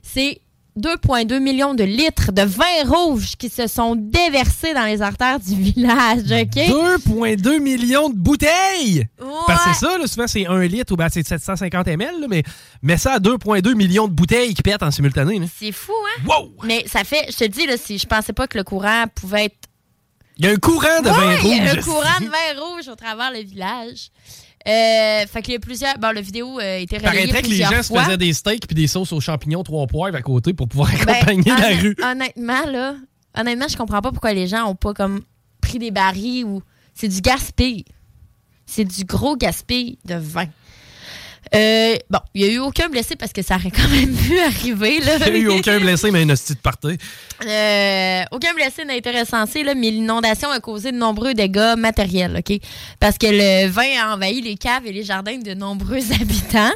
C'est 0.03 0.41
2,2 0.77 1.39
millions 1.39 1.75
de 1.75 1.85
litres 1.85 2.33
de 2.33 2.43
vin 2.43 2.65
rouge 2.85 3.37
qui 3.39 3.49
se 3.49 3.69
sont 3.69 3.95
déversés 3.95 4.75
dans 4.75 4.87
les 4.87 5.03
artères 5.03 5.39
du 5.39 5.55
village, 5.55 6.25
OK? 6.25 6.57
2,2 6.57 7.61
millions 7.61 8.09
de 8.11 8.17
bouteilles! 8.17 9.07
Ouais. 9.21 9.29
Parce 9.47 9.65
que 9.65 9.71
c'est 9.73 9.87
ça, 9.87 9.99
là, 9.99 10.07
souvent 10.07 10.27
c'est 10.27 10.47
1 10.47 10.63
litre 10.63 10.93
ou 10.93 10.97
ben, 10.97 11.09
c'est 11.09 11.27
750 11.27 11.87
ml, 11.87 12.21
là, 12.21 12.27
mais, 12.29 12.43
mais 12.83 12.97
ça 12.97 13.15
à 13.15 13.19
2,2 13.19 13.75
millions 13.75 14.09
de 14.09 14.13
bouteilles 14.13 14.55
qui 14.55 14.63
pètent 14.63 14.83
en 14.83 14.91
simultané. 14.91 15.41
C'est 15.59 15.73
fou, 15.73 15.93
hein? 16.19 16.45
Mais 16.65 16.85
ça 16.89 17.05
fait, 17.05 17.27
je 17.31 17.37
te 17.37 17.45
dis, 17.45 17.67
là, 17.67 17.77
si 17.77 17.99
je 17.99 18.07
pensais 18.07 18.33
pas 18.33 18.49
que 18.49 18.59
le 18.59 18.65
courant 18.65 19.05
pouvait 19.15 19.47
être. 19.47 19.57
Il 20.37 20.47
y 20.47 20.49
a 20.49 20.53
un 20.53 20.57
courant 20.57 21.01
de 21.03 21.09
Ouais, 21.09 21.37
vin 21.37 21.37
rouge. 21.41 21.57
Il 21.57 21.65
y 21.65 21.69
a 21.69 21.73
un 21.73 21.77
courant 21.77 22.21
de 22.21 22.25
vin 22.27 22.61
rouge 22.61 22.89
au 22.89 22.97
travers 22.97 23.31
le 23.31 23.45
village. 23.45 24.11
Euh, 24.67 25.27
fait 25.27 25.43
qu'il 25.43 25.53
y 25.53 25.57
a 25.57 25.61
plusieurs. 25.61 25.99
Bon, 25.99 26.15
le 26.15 26.21
vidéo 26.23 26.59
euh, 26.59 26.63
a 26.63 26.77
été 26.79 26.97
relayé 26.97 27.27
Paraîtrait 27.29 27.43
que 27.43 27.49
les 27.49 27.57
gens 27.57 27.83
se 27.83 27.89
fois. 27.89 28.05
faisaient 28.05 28.17
des 28.17 28.33
steaks 28.33 28.67
puis 28.67 28.75
des 28.75 28.87
sauces 28.87 29.13
aux 29.13 29.21
champignons 29.21 29.63
trois 29.63 29.87
poivres 29.87 30.17
à 30.17 30.23
côté 30.23 30.55
pour 30.55 30.69
pouvoir 30.69 30.91
Ben, 31.07 31.15
accompagner 31.17 31.51
la 31.51 31.77
rue. 31.81 31.97
Honnêtement, 32.03 32.67
là, 32.71 32.95
honnêtement, 33.37 33.69
je 33.69 33.77
comprends 33.77 34.01
pas 34.01 34.11
pourquoi 34.11 34.33
les 34.33 34.47
gens 34.47 34.65
ont 34.67 34.75
pas 34.75 34.95
comme 34.95 35.21
pris 35.61 35.79
des 35.79 35.91
barils 35.91 36.45
ou. 36.45 36.63
C'est 36.95 37.09
du 37.09 37.21
gaspille. 37.21 37.85
C'est 38.67 38.85
du 38.85 39.05
gros 39.05 39.37
gaspille 39.37 39.99
de 40.05 40.15
vin. 40.15 40.47
Euh, 41.55 41.97
bon, 42.11 42.19
il 42.35 42.43
n'y 42.43 42.49
a 42.49 42.53
eu 42.53 42.59
aucun 42.59 42.89
blessé 42.89 43.17
parce 43.17 43.33
que 43.33 43.43
ça 43.43 43.57
aurait 43.57 43.71
quand 43.71 43.89
même 43.89 44.15
pu 44.15 44.39
arriver. 44.41 44.97
Il 44.97 45.05
n'y 45.05 45.11
a 45.11 45.29
eu 45.39 45.49
aucun 45.59 45.79
blessé, 45.79 46.11
mais 46.11 46.23
une 46.23 46.33
hostie 46.33 46.55
de 46.55 46.59
party. 46.59 46.97
Euh, 47.47 48.23
aucun 48.33 48.55
blessé 48.55 48.85
n'a 48.85 48.97
été 48.97 49.11
recensé, 49.11 49.63
là, 49.63 49.75
mais 49.75 49.91
l'inondation 49.91 50.51
a 50.51 50.61
causé 50.61 50.91
de 50.93 50.97
nombreux 50.97 51.35
dégâts 51.35 51.75
matériels, 51.77 52.37
OK? 52.39 52.59
Parce 53.01 53.19
que 53.19 53.27
le 53.29 53.69
vin 53.69 53.87
a 54.03 54.15
envahi 54.15 54.41
les 54.41 54.57
caves 54.57 54.87
et 54.87 54.93
les 54.93 55.05
jardins 55.05 55.39
de 55.39 55.55
nombreux 55.55 56.01
habitants. 56.21 56.73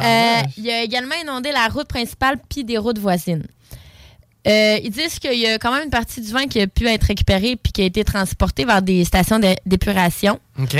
Euh, 0.00 0.42
il 0.58 0.70
a 0.70 0.82
également 0.82 1.14
inondé 1.22 1.50
la 1.52 1.68
route 1.68 1.88
principale 1.88 2.36
puis 2.48 2.64
des 2.64 2.78
routes 2.78 2.98
voisines. 2.98 3.44
Euh, 4.46 4.78
ils 4.84 4.90
disent 4.90 5.18
qu'il 5.18 5.38
y 5.40 5.46
a 5.48 5.58
quand 5.58 5.72
même 5.72 5.84
une 5.84 5.90
partie 5.90 6.20
du 6.20 6.30
vin 6.30 6.46
qui 6.46 6.60
a 6.60 6.68
pu 6.68 6.86
être 6.86 7.02
récupérée 7.04 7.56
puis 7.60 7.72
qui 7.72 7.82
a 7.82 7.84
été 7.84 8.04
transportée 8.04 8.64
vers 8.64 8.80
des 8.80 9.04
stations 9.04 9.40
d'é- 9.40 9.56
d'épuration. 9.66 10.38
OK. 10.60 10.76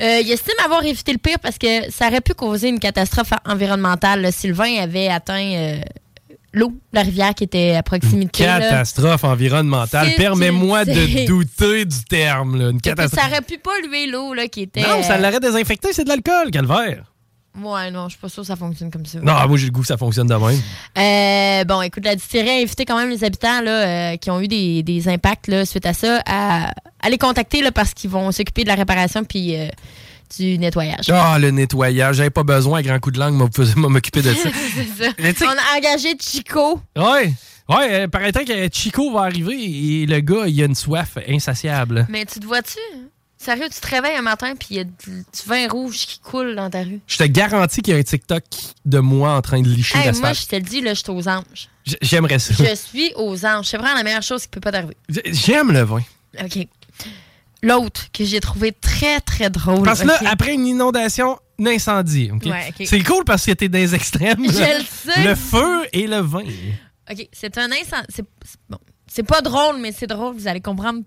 Euh, 0.00 0.20
il 0.24 0.30
estime 0.30 0.54
avoir 0.64 0.84
évité 0.84 1.12
le 1.12 1.18
pire 1.18 1.38
parce 1.40 1.58
que 1.58 1.90
ça 1.90 2.08
aurait 2.08 2.20
pu 2.20 2.34
causer 2.34 2.68
une 2.68 2.78
catastrophe 2.80 3.32
environnementale 3.46 4.22
là, 4.22 4.30
vin 4.52 4.76
avait 4.80 5.08
atteint 5.08 5.42
euh, 5.54 5.80
l'eau, 6.54 6.72
la 6.92 7.02
rivière 7.02 7.34
qui 7.34 7.44
était 7.44 7.74
à 7.74 7.82
proximité. 7.82 8.44
là. 8.44 8.60
Catastrophe 8.60 9.24
environnementale. 9.24 10.08
Permets-moi 10.16 10.84
une- 10.84 10.94
de 10.94 11.26
douter 11.26 11.84
du 11.84 12.04
terme. 12.04 12.58
Là. 12.58 12.70
Une 12.70 12.80
puis, 12.80 12.90
ça 12.90 12.96
catastrophe. 12.96 13.26
aurait 13.30 13.42
pu 13.42 13.58
polluer 13.58 14.06
l'eau 14.06 14.34
qui 14.50 14.62
était. 14.62 14.80
Non, 14.82 15.02
ça 15.02 15.14
euh, 15.14 15.18
l'aurait 15.18 15.40
désinfecté, 15.40 15.88
c'est 15.92 16.04
de 16.04 16.08
l'alcool, 16.08 16.50
calvaire. 16.50 17.11
Ouais, 17.60 17.90
non, 17.90 18.04
je 18.08 18.12
suis 18.14 18.20
pas 18.20 18.28
sûre 18.30 18.42
que 18.42 18.46
ça 18.46 18.56
fonctionne 18.56 18.90
comme 18.90 19.04
ça. 19.04 19.18
Non, 19.20 19.46
moi 19.46 19.56
j'ai 19.58 19.66
le 19.66 19.72
goût 19.72 19.82
que 19.82 19.86
ça 19.86 19.96
fonctionne 19.98 20.26
de 20.26 20.34
même. 20.34 20.60
Euh, 20.98 21.64
bon, 21.64 21.82
écoute, 21.82 22.04
la 22.04 22.16
distillerie 22.16 22.48
a 22.50 22.62
invité 22.62 22.84
quand 22.86 22.96
même 22.96 23.10
les 23.10 23.24
habitants 23.24 23.60
là, 23.60 24.12
euh, 24.12 24.16
qui 24.16 24.30
ont 24.30 24.40
eu 24.40 24.48
des, 24.48 24.82
des 24.82 25.08
impacts 25.08 25.48
là, 25.48 25.66
suite 25.66 25.84
à 25.84 25.92
ça 25.92 26.22
à, 26.26 26.72
à 27.02 27.10
les 27.10 27.18
contacter 27.18 27.60
là, 27.62 27.70
parce 27.70 27.92
qu'ils 27.92 28.08
vont 28.10 28.32
s'occuper 28.32 28.62
de 28.62 28.68
la 28.68 28.74
réparation 28.74 29.22
puis 29.24 29.54
euh, 29.56 29.68
du 30.38 30.56
nettoyage. 30.56 31.10
Ah, 31.10 31.38
le 31.38 31.50
nettoyage. 31.50 32.16
J'avais 32.16 32.30
pas 32.30 32.42
besoin, 32.42 32.78
à 32.78 32.82
grand 32.82 32.98
coup 33.00 33.10
de 33.10 33.18
langue, 33.18 33.34
m'occuper 33.34 34.22
de 34.22 34.32
ça. 34.32 34.48
Mais 35.18 35.34
On 35.42 35.46
a 35.48 35.76
engagé 35.78 36.14
Chico. 36.20 36.80
ouais. 36.96 37.34
Ouais, 37.68 37.92
euh, 37.92 38.08
paraît 38.08 38.32
que 38.32 38.68
Chico 38.72 39.12
va 39.12 39.20
arriver 39.22 39.54
et 39.54 40.04
le 40.06 40.18
gars, 40.20 40.46
il 40.46 40.60
a 40.62 40.66
une 40.66 40.74
soif 40.74 41.16
insatiable. 41.28 42.06
Mais 42.10 42.24
tu 42.24 42.40
te 42.40 42.44
vois-tu? 42.44 42.78
Sérieux, 43.42 43.66
tu 43.74 43.80
te 43.80 43.86
réveilles 43.88 44.16
un 44.16 44.22
matin 44.22 44.54
puis 44.56 44.68
il 44.70 44.76
y 44.76 44.80
a 44.80 44.84
du, 44.84 45.24
vin 45.46 45.66
rouge 45.68 46.06
qui 46.06 46.20
coule 46.20 46.54
dans 46.54 46.70
ta 46.70 46.84
rue. 46.84 47.00
Je 47.08 47.16
te 47.16 47.24
garantis 47.24 47.82
qu'il 47.82 47.92
y 47.92 47.96
a 47.96 47.98
un 47.98 48.02
TikTok 48.04 48.44
de 48.84 48.98
moi 49.00 49.34
en 49.34 49.42
train 49.42 49.60
de 49.60 49.68
licher 49.68 49.98
Hey, 49.98 50.12
moi, 50.20 50.32
je 50.32 50.46
te 50.46 50.54
le 50.54 50.62
dis, 50.62 50.80
là, 50.80 50.94
je 50.94 51.00
suis 51.00 51.10
aux 51.10 51.28
anges. 51.28 51.68
J'aimerais 52.00 52.38
ça. 52.38 52.54
Je 52.56 52.74
suis 52.76 53.12
aux 53.16 53.44
anges. 53.44 53.66
C'est 53.66 53.78
vraiment 53.78 53.96
la 53.96 54.04
meilleure 54.04 54.22
chose 54.22 54.42
qui 54.42 54.48
peut 54.48 54.60
pas 54.60 54.70
t'arriver. 54.70 54.96
J'aime 55.26 55.72
le 55.72 55.82
vin. 55.82 56.02
OK. 56.40 56.68
L'autre 57.64 58.06
que 58.12 58.24
j'ai 58.24 58.38
trouvé 58.38 58.70
très, 58.72 59.20
très 59.20 59.50
drôle. 59.50 59.82
Parce 59.82 60.02
que 60.02 60.06
là, 60.06 60.20
après 60.26 60.54
une 60.54 60.66
inondation, 60.66 61.38
un 61.58 61.66
incendie. 61.66 62.30
Ouais. 62.30 62.72
C'est 62.84 63.02
cool 63.02 63.24
parce 63.24 63.44
que 63.44 63.52
t'es 63.52 63.68
dans 63.68 63.78
les 63.78 63.94
extrêmes. 63.94 64.50
Je 64.50 64.58
là. 64.60 64.78
le 64.78 64.84
sais. 64.84 65.24
Le 65.24 65.34
feu 65.34 65.86
et 65.92 66.06
le 66.06 66.18
vin. 66.18 66.44
OK, 67.10 67.28
c'est 67.32 67.58
un 67.58 67.66
incendie. 67.72 68.06
C'est 68.08 68.24
c'est- 68.44 68.58
bon. 68.70 68.78
C'est 69.08 69.24
pas 69.24 69.42
drôle, 69.42 69.78
mais 69.78 69.92
c'est 69.92 70.06
drôle. 70.06 70.34
Vous 70.34 70.48
allez 70.48 70.60
comprendre. 70.60 71.02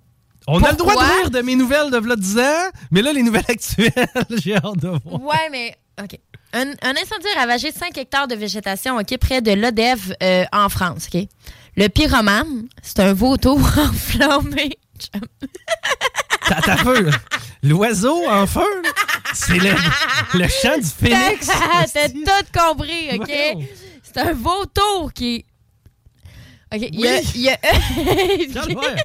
On 0.47 0.61
a 0.63 0.71
le 0.71 0.77
droit 0.77 0.93
de 0.93 0.99
rire 1.21 1.29
de 1.31 1.41
mes 1.41 1.55
nouvelles 1.55 1.89
de 1.91 1.97
v'là 1.97 2.15
10 2.15 2.39
ans, 2.39 2.69
mais 2.91 3.01
là, 3.01 3.11
les 3.13 3.23
nouvelles 3.23 3.45
actuelles, 3.49 3.91
j'ai 4.43 4.55
hâte 4.55 4.77
de 4.77 4.89
voir. 5.03 5.21
Ouais, 5.21 5.49
mais 5.51 5.75
OK. 6.01 6.19
Un, 6.53 6.69
un 6.69 6.91
incendie 6.91 7.27
a 7.35 7.39
ravagé 7.41 7.71
5 7.71 7.97
hectares 7.97 8.27
de 8.27 8.35
végétation 8.35 8.97
OK, 8.97 9.17
près 9.17 9.41
de 9.41 9.51
l'Odève 9.51 10.15
euh, 10.21 10.45
en 10.53 10.69
France. 10.69 11.07
OK? 11.13 11.21
Le 11.77 11.87
pyromane, 11.87 12.67
c'est 12.81 12.99
un 12.99 13.13
vautour 13.13 13.59
enflammé. 13.77 14.77
T'as 16.47 16.61
t'as 16.61 16.77
feu, 16.83 17.01
là. 17.01 17.11
L'oiseau 17.63 18.29
en 18.29 18.45
feu, 18.47 18.61
c'est 19.33 19.57
le, 19.57 19.73
le 20.35 20.47
chant 20.47 20.77
du 20.77 20.87
phénix. 20.87 21.47
T'as 21.93 22.09
tout 22.09 22.51
compris, 22.57 23.09
OK? 23.19 23.31
C'est 24.03 24.17
un 24.21 24.33
vautour 24.33 25.11
qui. 25.13 25.43
OK, 26.73 26.81
il 26.91 26.99
y 26.99 27.07
a. 27.07 27.11
Oui. 27.17 27.21
il 27.35 27.41
y 27.41 27.49
a- 27.49 27.57
Calvaire. 28.53 28.95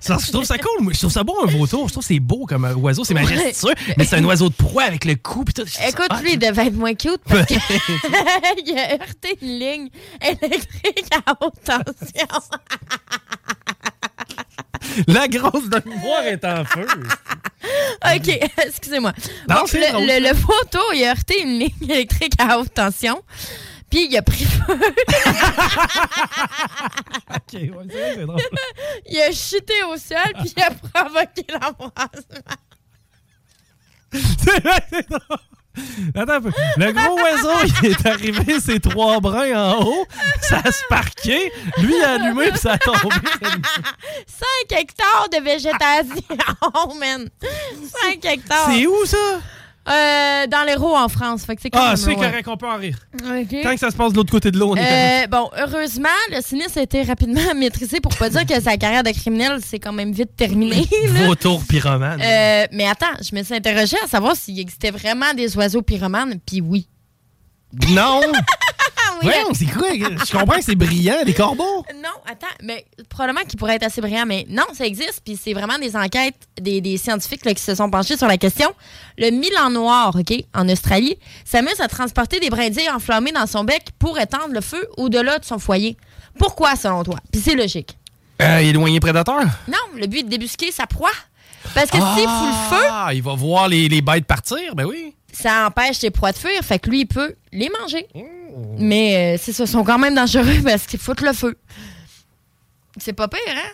Ça, 0.00 0.16
je 0.24 0.32
trouve 0.32 0.44
ça 0.44 0.56
cool. 0.58 0.82
moi. 0.82 0.92
Je 0.94 0.98
trouve 0.98 1.12
ça 1.12 1.22
beau, 1.22 1.36
un 1.42 1.46
vautour. 1.46 1.86
Je 1.88 1.92
trouve 1.92 2.02
que 2.02 2.08
c'est 2.14 2.20
beau 2.20 2.46
comme 2.46 2.64
un 2.64 2.74
oiseau. 2.74 3.04
C'est 3.04 3.14
majestueux. 3.14 3.68
Ouais. 3.68 3.74
Mais 3.98 4.04
c'est 4.04 4.16
un 4.16 4.24
oiseau 4.24 4.48
de 4.48 4.54
proie 4.54 4.84
avec 4.84 5.04
le 5.04 5.14
cou. 5.16 5.44
Pis 5.44 5.52
tout. 5.52 5.62
Écoute, 5.86 6.08
lui, 6.22 6.32
il 6.32 6.38
devait 6.38 6.66
être 6.68 6.74
moins 6.74 6.94
cute 6.94 7.20
parce 7.28 7.46
que 7.46 7.54
il 8.66 8.78
a 8.78 8.94
heurté 8.94 9.36
une 9.42 9.58
ligne 9.58 9.88
électrique 10.22 11.04
à 11.26 11.34
haute 11.44 11.54
tension. 11.64 12.26
La 15.06 15.28
grosse 15.28 15.68
de 15.68 15.80
mémoire 15.88 16.22
est 16.24 16.44
en 16.44 16.64
feu. 16.64 16.86
OK, 18.16 18.40
excusez-moi. 18.66 19.12
Bon, 19.46 19.54
le, 19.72 20.06
le, 20.20 20.28
le 20.30 20.34
photo, 20.34 20.78
il 20.94 21.04
a 21.04 21.10
heurté 21.10 21.42
une 21.42 21.58
ligne 21.58 21.70
électrique 21.90 22.32
à 22.38 22.58
haute 22.58 22.72
tension. 22.74 23.22
Puis 23.90 24.06
il 24.08 24.16
a 24.16 24.22
pris 24.22 24.44
feu. 24.44 24.62
OK, 27.34 27.52
ouais, 27.52 27.70
c'est 27.90 27.98
vrai, 27.98 28.14
c'est 28.14 28.24
drôle. 28.26 28.40
il 29.06 29.20
a 29.20 29.32
chuté 29.32 29.82
au 29.84 29.96
sol, 29.96 30.32
puis 30.40 30.54
il 30.56 30.62
a 30.62 30.70
provoqué 30.70 31.44
l'embrasement. 31.48 32.56
C'est 34.12 34.62
vrai, 34.62 34.84
c'est 34.90 35.08
drôle. 35.08 35.38
Attends 36.14 36.32
un 36.34 36.40
peu. 36.40 36.52
Le 36.76 36.92
gros 36.92 37.20
oiseau, 37.20 37.66
il 37.82 37.90
est 37.90 38.06
arrivé, 38.06 38.60
ses 38.60 38.80
trois 38.80 39.20
brins 39.20 39.54
en 39.54 39.84
haut. 39.84 40.06
Ça 40.40 40.60
a 40.64 40.72
sparké. 40.72 41.52
Lui, 41.78 41.96
il 41.96 42.02
a 42.02 42.14
allumé, 42.14 42.50
puis 42.50 42.58
ça 42.58 42.72
a 42.72 42.78
tombé. 42.78 43.14
5 43.40 44.72
hectares 44.72 45.28
de 45.32 45.42
végétation, 45.42 46.36
oh, 46.74 46.94
man. 46.94 47.28
5 48.02 48.24
hectares. 48.24 48.68
C'est 48.70 48.86
où, 48.86 49.06
ça? 49.06 49.40
Euh, 49.88 50.46
dans 50.46 50.64
l'Hérault, 50.66 50.94
en 50.96 51.08
France. 51.08 51.44
Fait 51.44 51.56
que 51.56 51.62
c'est 51.62 51.70
quand 51.70 51.80
Ah, 51.80 51.88
même 51.88 51.96
c'est 51.96 52.14
correct, 52.14 52.46
on 52.46 52.56
peut 52.56 52.68
en 52.68 52.76
rire. 52.76 52.98
Tant 53.18 53.72
que 53.72 53.80
ça 53.80 53.90
se 53.90 53.96
passe 53.96 54.12
de 54.12 54.16
l'autre 54.18 54.30
côté 54.30 54.50
de 54.50 54.58
l'eau, 54.58 54.72
on 54.72 54.76
est. 54.76 55.24
Euh, 55.24 55.26
bon, 55.26 55.50
heureusement, 55.58 56.08
le 56.30 56.40
sinistre 56.42 56.78
a 56.78 56.82
été 56.82 57.02
rapidement 57.02 57.40
maîtrisé 57.56 58.00
pour 58.00 58.14
pas 58.14 58.28
dire 58.28 58.44
que 58.46 58.60
sa 58.60 58.76
carrière 58.76 59.02
de 59.02 59.10
criminel 59.10 59.60
s'est 59.62 59.78
quand 59.78 59.92
même 59.92 60.12
vite 60.12 60.36
terminée. 60.36 60.86
Vautour 61.26 61.62
pyromane. 61.66 62.20
Euh, 62.20 62.66
mais 62.72 62.86
attends, 62.86 63.06
je 63.22 63.34
me 63.34 63.42
suis 63.42 63.54
interrogée 63.54 63.96
à 64.04 64.06
savoir 64.06 64.36
s'il 64.36 64.58
existait 64.60 64.90
vraiment 64.90 65.32
des 65.34 65.56
oiseaux 65.56 65.82
pyromanes, 65.82 66.38
puis 66.46 66.60
oui. 66.60 66.86
Non! 67.88 68.20
Oui. 69.22 69.28
Voyons, 69.32 69.54
c'est 69.54 69.66
quoi? 69.66 69.88
Je 69.92 70.32
comprends 70.36 70.56
que 70.58 70.64
c'est 70.64 70.74
brillant, 70.74 71.22
des 71.24 71.34
corbeaux. 71.34 71.84
Non, 71.96 72.08
attends, 72.26 72.46
mais 72.62 72.84
probablement 73.08 73.44
qu'il 73.46 73.58
pourrait 73.58 73.76
être 73.76 73.84
assez 73.84 74.00
brillant, 74.00 74.24
mais 74.26 74.46
non, 74.48 74.64
ça 74.72 74.86
existe, 74.86 75.20
puis 75.24 75.38
c'est 75.42 75.52
vraiment 75.52 75.78
des 75.78 75.94
enquêtes 75.96 76.36
des, 76.60 76.80
des 76.80 76.96
scientifiques 76.96 77.44
là, 77.44 77.52
qui 77.54 77.62
se 77.62 77.74
sont 77.74 77.90
penchés 77.90 78.16
sur 78.16 78.26
la 78.28 78.36
question. 78.38 78.72
Le 79.18 79.30
milan 79.30 79.70
noir, 79.70 80.14
OK, 80.18 80.32
en 80.54 80.68
Australie, 80.68 81.16
s'amuse 81.44 81.80
à 81.80 81.88
transporter 81.88 82.40
des 82.40 82.50
brindilles 82.50 82.90
enflammées 82.90 83.32
dans 83.32 83.46
son 83.46 83.64
bec 83.64 83.88
pour 83.98 84.18
étendre 84.18 84.52
le 84.52 84.60
feu 84.60 84.88
au-delà 84.96 85.38
de 85.38 85.44
son 85.44 85.58
foyer. 85.58 85.96
Pourquoi, 86.38 86.76
selon 86.76 87.02
toi? 87.02 87.18
Puis 87.32 87.40
c'est 87.40 87.54
logique. 87.54 87.96
Euh, 88.40 88.58
éloigné 88.58 89.00
prédateur? 89.00 89.42
Non, 89.68 89.76
le 89.98 90.06
but 90.06 90.20
est 90.20 90.22
de 90.22 90.28
débusquer 90.30 90.72
sa 90.72 90.86
proie. 90.86 91.10
Parce 91.74 91.90
que 91.90 91.98
s'il 91.98 92.04
fout 92.26 92.48
le 92.48 92.76
feu, 92.76 92.84
Ah, 92.90 93.10
il 93.12 93.22
va 93.22 93.34
voir 93.34 93.68
les, 93.68 93.86
les 93.88 94.00
bêtes 94.00 94.24
partir, 94.24 94.74
ben 94.74 94.86
oui. 94.86 95.14
ça 95.30 95.66
empêche 95.66 95.98
ses 95.98 96.10
proies 96.10 96.32
de 96.32 96.38
fuir, 96.38 96.62
fait 96.62 96.78
que 96.78 96.88
lui, 96.88 97.00
il 97.00 97.06
peut 97.06 97.34
les 97.52 97.68
manger. 97.82 98.06
Mais 98.78 99.34
euh, 99.34 99.38
c'est 99.40 99.52
ça, 99.52 99.64
ils 99.64 99.68
sont 99.68 99.84
quand 99.84 99.98
même 99.98 100.14
dangereux 100.14 100.62
parce 100.64 100.86
qu'ils 100.86 101.00
foutent 101.00 101.20
le 101.20 101.32
feu. 101.32 101.56
C'est 102.96 103.12
pas 103.12 103.28
pire, 103.28 103.40
hein? 103.48 103.70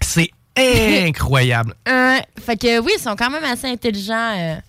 C'est 0.00 0.30
incroyable. 0.56 1.74
Euh, 1.88 2.18
fait 2.38 2.56
que 2.56 2.80
oui, 2.80 2.92
ils 2.96 3.00
sont 3.00 3.16
quand 3.16 3.30
même 3.30 3.44
assez 3.44 3.66
intelligents. 3.66 4.60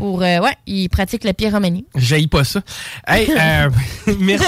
Pour. 0.00 0.22
euh, 0.22 0.40
ouais, 0.40 0.56
il 0.66 0.88
pratique 0.88 1.24
la 1.24 1.34
pyromanie. 1.34 1.84
J'aille 1.94 2.26
pas 2.26 2.44
ça. 2.44 2.60
Hey, 3.06 3.30
euh, 3.30 3.70
merci 4.18 4.44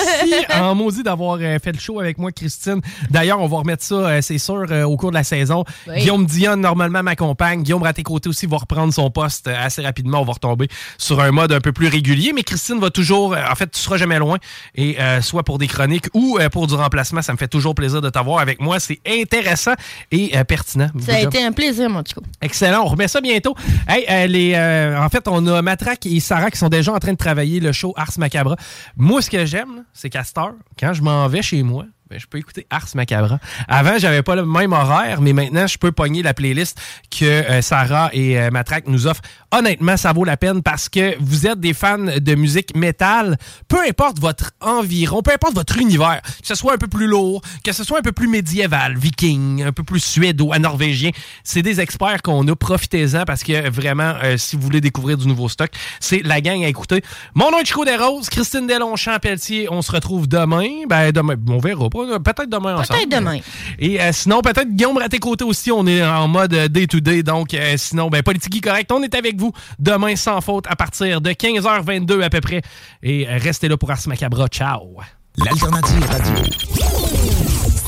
en 0.55 0.75
maudit 0.75 1.03
d'avoir 1.03 1.39
euh, 1.41 1.59
fait 1.63 1.73
le 1.73 1.79
show 1.79 2.01
avec 2.01 2.19
moi, 2.19 2.33
Christine. 2.33 2.81
D'ailleurs, 3.11 3.41
on 3.41 3.47
va 3.47 3.59
remettre 3.59 3.83
ça, 3.85 3.95
euh, 3.95 4.21
c'est 4.23 4.39
sûr, 4.39 4.65
euh, 4.71 4.85
au 4.85 4.97
cours 4.97 5.11
de 5.11 5.17
la 5.17 5.25
saison. 5.25 5.65
Oui. 5.87 6.01
Guillaume 6.01 6.27
Dion, 6.27 6.57
normalement, 6.57 7.03
m'accompagne. 7.03 7.63
Guillaume 7.63 7.83
Raté-Côté 7.83 8.29
aussi 8.29 8.47
va 8.47 8.57
reprendre 8.59 8.93
son 8.93 9.11
poste 9.11 9.49
assez 9.49 9.83
rapidement. 9.83 10.21
On 10.21 10.25
va 10.25 10.33
retomber 10.33 10.69
sur 10.99 11.21
un 11.21 11.31
mode 11.31 11.53
un 11.53 11.61
peu 11.61 11.73
plus 11.73 11.89
régulier. 11.89 12.33
Mais 12.35 12.43
Christine 12.43 12.81
va 12.81 12.91
toujours... 12.91 13.37
en 13.37 13.55
fait, 13.55 13.71
tu 13.71 13.81
seras 13.81 13.97
jamais 13.97 14.19
loin. 14.19 14.39
Et 14.75 15.01
euh, 15.01 15.21
soit 15.21 15.43
pour 15.43 15.59
des 15.59 15.67
chroniques 15.69 16.07
ou 16.15 16.39
euh, 16.41 16.49
pour 16.49 16.67
du 16.67 16.75
remplacement, 16.75 17.23
ça 17.23 17.33
me 17.33 17.39
fait 17.39 17.49
toujours 17.49 17.75
plaisir 17.75 18.01
de 18.01 18.09
t'avoir 18.11 18.41
avec 18.41 18.61
moi. 18.61 18.81
C'est 18.81 19.01
intéressant 19.07 19.73
et 20.11 20.37
euh, 20.37 20.45
pertinent. 20.45 20.89
Ça 21.01 21.15
a 21.17 21.21
été 21.21 21.43
un 21.43 21.53
plaisir, 21.53 21.91
mon 21.91 22.03
Chico. 22.05 22.23
Excellent, 22.41 22.83
on 22.85 22.89
remet 22.89 23.09
ça 23.09 23.21
bientôt. 23.21 23.55
Hey, 23.89 24.05
euh, 24.09 24.27
les, 24.27 24.55
euh, 24.55 25.01
en 25.03 25.09
fait, 25.09 25.27
on 25.29 25.42
a 25.47 25.63
Matraque 25.63 26.07
et 26.07 26.21
Sarah 26.21 26.51
qui 26.51 26.59
sont 26.59 26.69
déjà 26.69 26.93
en 26.93 26.99
train 26.99 27.13
de 27.13 27.19
travailler 27.19 27.61
le 27.61 27.73
show 27.73 27.93
Ars 27.97 28.13
Macabra. 28.19 28.57
Moi, 28.97 29.23
ce 29.23 29.31
que 29.31 29.45
j'aime, 29.47 29.85
c'est 29.93 30.11
qu'à 30.11 30.25
cette 30.25 30.39
heure, 30.39 30.55
quand 30.79 30.93
je 30.93 31.03
m'en 31.03 31.27
vais 31.29 31.43
chez 31.43 31.63
moi, 31.63 31.87
ben, 32.13 32.21
je 32.21 32.27
peux 32.27 32.37
écouter 32.37 32.67
Ars 32.69 32.89
Macabra. 32.95 33.39
Avant, 33.69 33.99
j'avais 33.99 34.23
pas 34.23 34.37
le 34.37 34.45
même 34.45 34.75
horaire, 34.75 35.23
mais 35.23 35.33
maintenant, 35.33 35.67
je 35.67 35.79
peux 35.79 35.93
pogner 35.93 36.23
la 36.23 36.35
playlist 36.35 36.79
que 37.11 37.25
euh, 37.25 37.63
Sarah 37.63 38.11
et 38.13 38.39
euh, 38.39 38.51
Matraque 38.51 38.87
nous 38.87 39.07
offrent. 39.07 39.23
Honnêtement, 39.51 39.97
ça 39.97 40.13
vaut 40.13 40.25
la 40.25 40.37
peine 40.37 40.63
parce 40.63 40.91
que 40.91 41.17
vous 41.21 41.47
êtes 41.47 41.59
des 41.59 41.73
fans 41.73 41.97
de 41.97 42.35
musique 42.35 42.77
métal, 42.77 43.39
peu 43.67 43.79
importe 43.89 44.19
votre 44.19 44.51
environ, 44.61 45.23
peu 45.23 45.33
importe 45.33 45.55
votre 45.55 45.79
univers, 45.79 46.21
que 46.23 46.47
ce 46.47 46.55
soit 46.55 46.75
un 46.75 46.77
peu 46.77 46.87
plus 46.87 47.07
lourd, 47.07 47.41
que 47.65 47.73
ce 47.73 47.83
soit 47.83 48.01
un 48.01 48.03
peu 48.03 48.13
plus 48.13 48.29
médiéval, 48.29 48.99
viking, 48.99 49.63
un 49.63 49.73
peu 49.73 49.83
plus 49.83 50.01
suédois, 50.01 50.59
norvégien, 50.59 51.13
c'est 51.45 51.63
des 51.63 51.81
experts 51.81 52.21
qu'on 52.21 52.47
a. 52.47 52.55
Profitez-en 52.55 53.25
parce 53.25 53.43
que 53.43 53.71
vraiment, 53.71 54.13
euh, 54.23 54.37
si 54.37 54.57
vous 54.57 54.63
voulez 54.63 54.83
découvrir 54.83 55.17
du 55.17 55.27
nouveau 55.27 55.49
stock, 55.49 55.71
c'est 55.99 56.21
la 56.23 56.43
gang 56.43 56.63
à 56.63 56.69
écouter. 56.69 57.03
Mon 57.35 57.51
nom 57.51 57.59
est 57.59 57.65
Chico 57.65 57.87
Desroses, 57.87 58.29
Christine 58.29 58.67
Delonchamp-Pelletier. 58.67 59.69
On 59.71 59.81
se 59.81 59.93
retrouve 59.93 60.29
demain. 60.29 60.69
Ben, 60.89 61.11
demain, 61.11 61.37
on 61.49 61.59
verra 61.59 61.89
pas. 61.89 62.02
Peut-être 62.07 62.49
demain 62.49 62.75
ensemble. 62.77 62.99
Peut-être 63.01 63.19
demain. 63.21 63.39
Et 63.79 64.01
euh, 64.01 64.11
sinon, 64.13 64.41
peut-être 64.43 64.69
Guillaume 64.69 64.99
Raté-Côté 64.99 65.45
aussi. 65.45 65.71
On 65.73 65.87
est 65.87 66.05
en 66.05 66.29
mode 66.29 66.55
euh, 66.55 66.69
day-to-day. 66.69 67.23
donc, 67.23 67.55
euh, 67.55 67.75
sinon, 67.77 68.09
ben, 68.09 68.23
Politique 68.23 68.65
correct. 68.65 68.91
On 68.93 69.03
est 69.03 69.15
avec 69.15 69.39
vous 69.39 69.53
demain 69.79 70.17
sans 70.17 70.41
faute 70.41 70.67
à 70.69 70.77
partir 70.77 71.21
de 71.21 71.31
15h22 71.31 72.23
à 72.23 72.31
peu 72.31 72.41
près. 72.41 72.63
Et 73.03 73.27
euh, 73.29 73.39
restez 73.41 73.69
là 73.69 73.77
pour 73.77 73.91
Ars 73.91 73.99
Macabra. 74.07 74.47
Ciao. 74.49 74.97
L'alternative 75.39 76.05
radio. 76.11 76.45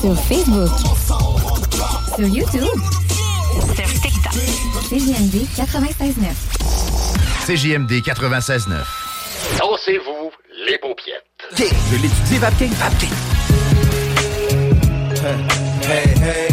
Sur 0.01 0.15
Facebook. 0.23 0.69
Sur 2.15 2.27
YouTube. 2.27 2.79
Sur 3.75 4.01
TikTok. 4.01 4.33
CJMD 4.89 5.45
96.9. 5.55 7.45
CJMD 7.45 7.91
96.9. 8.01 8.71
Dansez-vous 9.59 10.31
les 10.67 10.77
paupiètes. 10.79 11.23
Je 11.57 11.95
l'étudie, 12.01 12.37
Vapking. 12.39 12.71
Vapking. 12.73 13.64
Hey, 15.25 16.05
hey. 16.21 16.47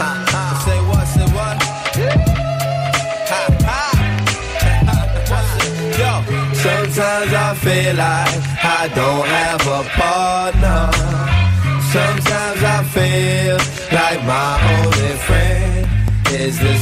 Ha, 0.00 0.10
ha. 0.32 0.42
Say 0.64 0.80
what, 0.88 1.04
say 1.04 1.28
what? 1.36 1.56
Ha, 3.28 3.42
ha. 3.68 3.82
Yo, 6.00 6.12
sometimes 6.54 7.32
I 7.34 7.54
feel 7.60 7.94
like 7.94 8.40
I 8.64 8.88
don't 8.94 9.28
have 9.28 9.60
a 9.68 9.84
partner. 10.00 10.88
Sometimes 11.92 12.62
I 12.64 12.80
feel 12.96 13.58
like 13.92 14.20
my 14.24 14.56
only 14.80 15.14
friend 15.28 15.86
is 16.32 16.58
the 16.58 16.74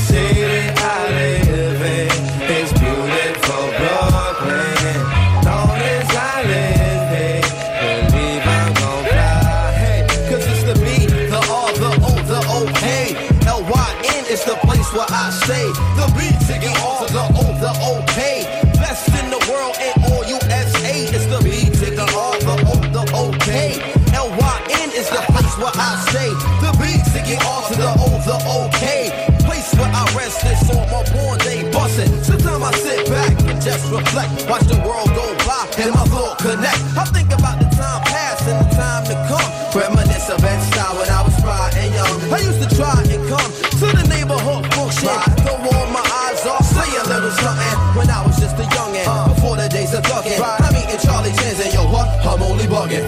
reflect. 33.95 34.51
Watch 34.51 34.67
the 34.67 34.79
world 34.83 35.09
go 35.15 35.27
by 35.47 35.71
and 35.79 35.95
my 35.95 36.05
thought 36.11 36.39
connect. 36.39 36.83
I 36.99 37.05
think 37.15 37.31
about 37.31 37.63
the 37.63 37.69
time 37.71 38.03
past 38.11 38.43
and 38.51 38.59
the 38.59 38.69
time 38.75 39.05
to 39.07 39.15
come. 39.31 39.49
Reminisce 39.75 40.31
of 40.31 40.41
that 40.43 40.61
style 40.71 40.95
when 40.99 41.09
I 41.11 41.23
was 41.23 41.35
fly 41.39 41.71
and 41.79 41.95
young. 41.95 42.17
I 42.31 42.39
used 42.43 42.61
to 42.63 42.69
try 42.75 42.95
and 42.99 43.23
come 43.31 43.51
to 43.79 43.87
the 43.95 44.05
neighborhood 44.11 44.67
function. 44.75 45.11
Throw 45.47 45.55
all 45.55 45.87
my 45.95 46.03
eyes 46.27 46.43
off, 46.47 46.67
say 46.67 46.91
a 46.99 47.05
little 47.07 47.31
something. 47.39 47.75
When 47.95 48.11
I 48.11 48.27
was 48.27 48.39
just 48.39 48.59
a 48.59 48.67
youngin', 48.67 49.07
before 49.35 49.57
the 49.57 49.69
days 49.69 49.95
of 49.95 50.03
thuggin'. 50.03 50.43
I'm 50.43 50.75
eating 50.75 50.99
Charlie 50.99 51.35
Chins 51.39 51.63
and 51.63 51.73
yo 51.75 51.87
what? 51.87 52.09
I'm 52.27 52.43
only 52.43 52.67
bugging. 52.67 53.07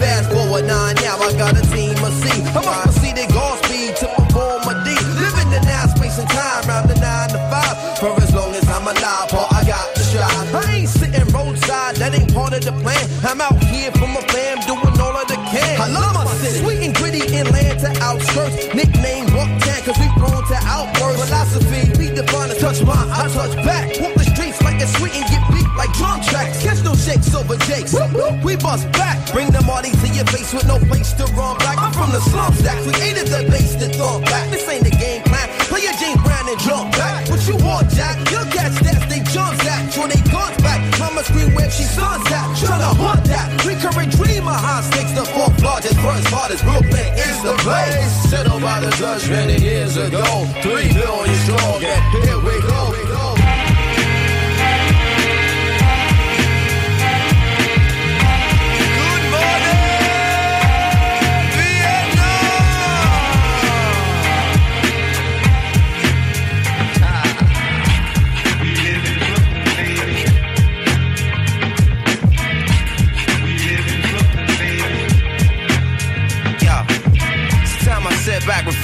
Divine 22.17 22.49
and 22.49 22.59
touch 22.59 22.81
mine, 22.81 23.09
I 23.13 23.29
touch 23.29 23.53
back. 23.61 23.93
Walk 24.01 24.13
the 24.15 24.25
streets 24.25 24.61
like 24.63 24.81
it's 24.81 24.89
sweet 24.97 25.13
and 25.13 25.25
get 25.29 25.43
beat 25.53 25.69
like 25.77 25.93
drum 25.93 26.17
tracks. 26.25 26.63
Catch 26.63 26.81
no 26.83 26.95
shakes 26.95 27.29
over 27.35 27.57
jakes. 27.69 27.93
We 28.43 28.57
bust 28.57 28.89
back. 28.97 29.21
Bring 29.31 29.51
the 29.53 29.61
Marty 29.61 29.91
to 29.91 30.07
your 30.09 30.25
face 30.33 30.53
with 30.53 30.65
no 30.65 30.79
place 30.89 31.13
to 31.13 31.25
run 31.37 31.57
back. 31.61 31.77
I'm 31.77 31.93
from 31.93 32.09
the 32.09 32.21
slums 32.21 32.61
that 32.63 32.81
created 32.81 33.27
the 33.29 33.45
bass 33.51 33.75
that 33.77 33.93
thump 33.93 34.25
back. 34.25 34.49
This 34.49 34.67
ain't 34.67 34.87
a 34.87 34.93
game 34.97 35.21
plan. 35.29 35.47
Play 35.69 35.85
your 35.85 35.93
James 36.01 36.21
Brown 36.25 36.49
and 36.49 36.59
jump 36.59 36.91
back. 36.97 37.29
What 37.29 37.45
you 37.45 37.57
want, 37.61 37.89
Jack? 37.93 38.17
Your 38.33 38.45
cat 38.49 38.73
stats, 38.73 39.05
they 39.09 39.21
jumps 39.29 39.61
at. 39.67 39.93
Throw 39.93 40.07
they 40.09 40.21
guns 40.33 40.57
back. 40.65 40.81
Mama 40.97 41.21
scream 41.21 41.53
where 41.53 41.69
she 41.69 41.83
sons 41.83 42.25
at. 42.33 42.49
Tryna 42.57 42.97
hunt 42.97 43.23
that. 43.29 43.45
Recurring 43.61 44.09
dream 44.09 44.49
of 44.49 44.57
high 44.57 44.81
stakes. 44.89 45.13
The 45.13 45.25
fourth 45.25 45.61
largest, 45.61 46.01
first 46.01 46.27
hardest. 46.33 46.65
The 46.65 46.81
place. 47.67 48.29
Settled 48.29 48.61
by 48.61 48.79
the 48.79 48.91
judge 48.95 49.29
many 49.29 49.57
years 49.59 49.97
ago. 49.97 50.23
Three 50.63 50.87
billion 50.93 51.35
strong. 51.43 51.81
Here 52.25 52.39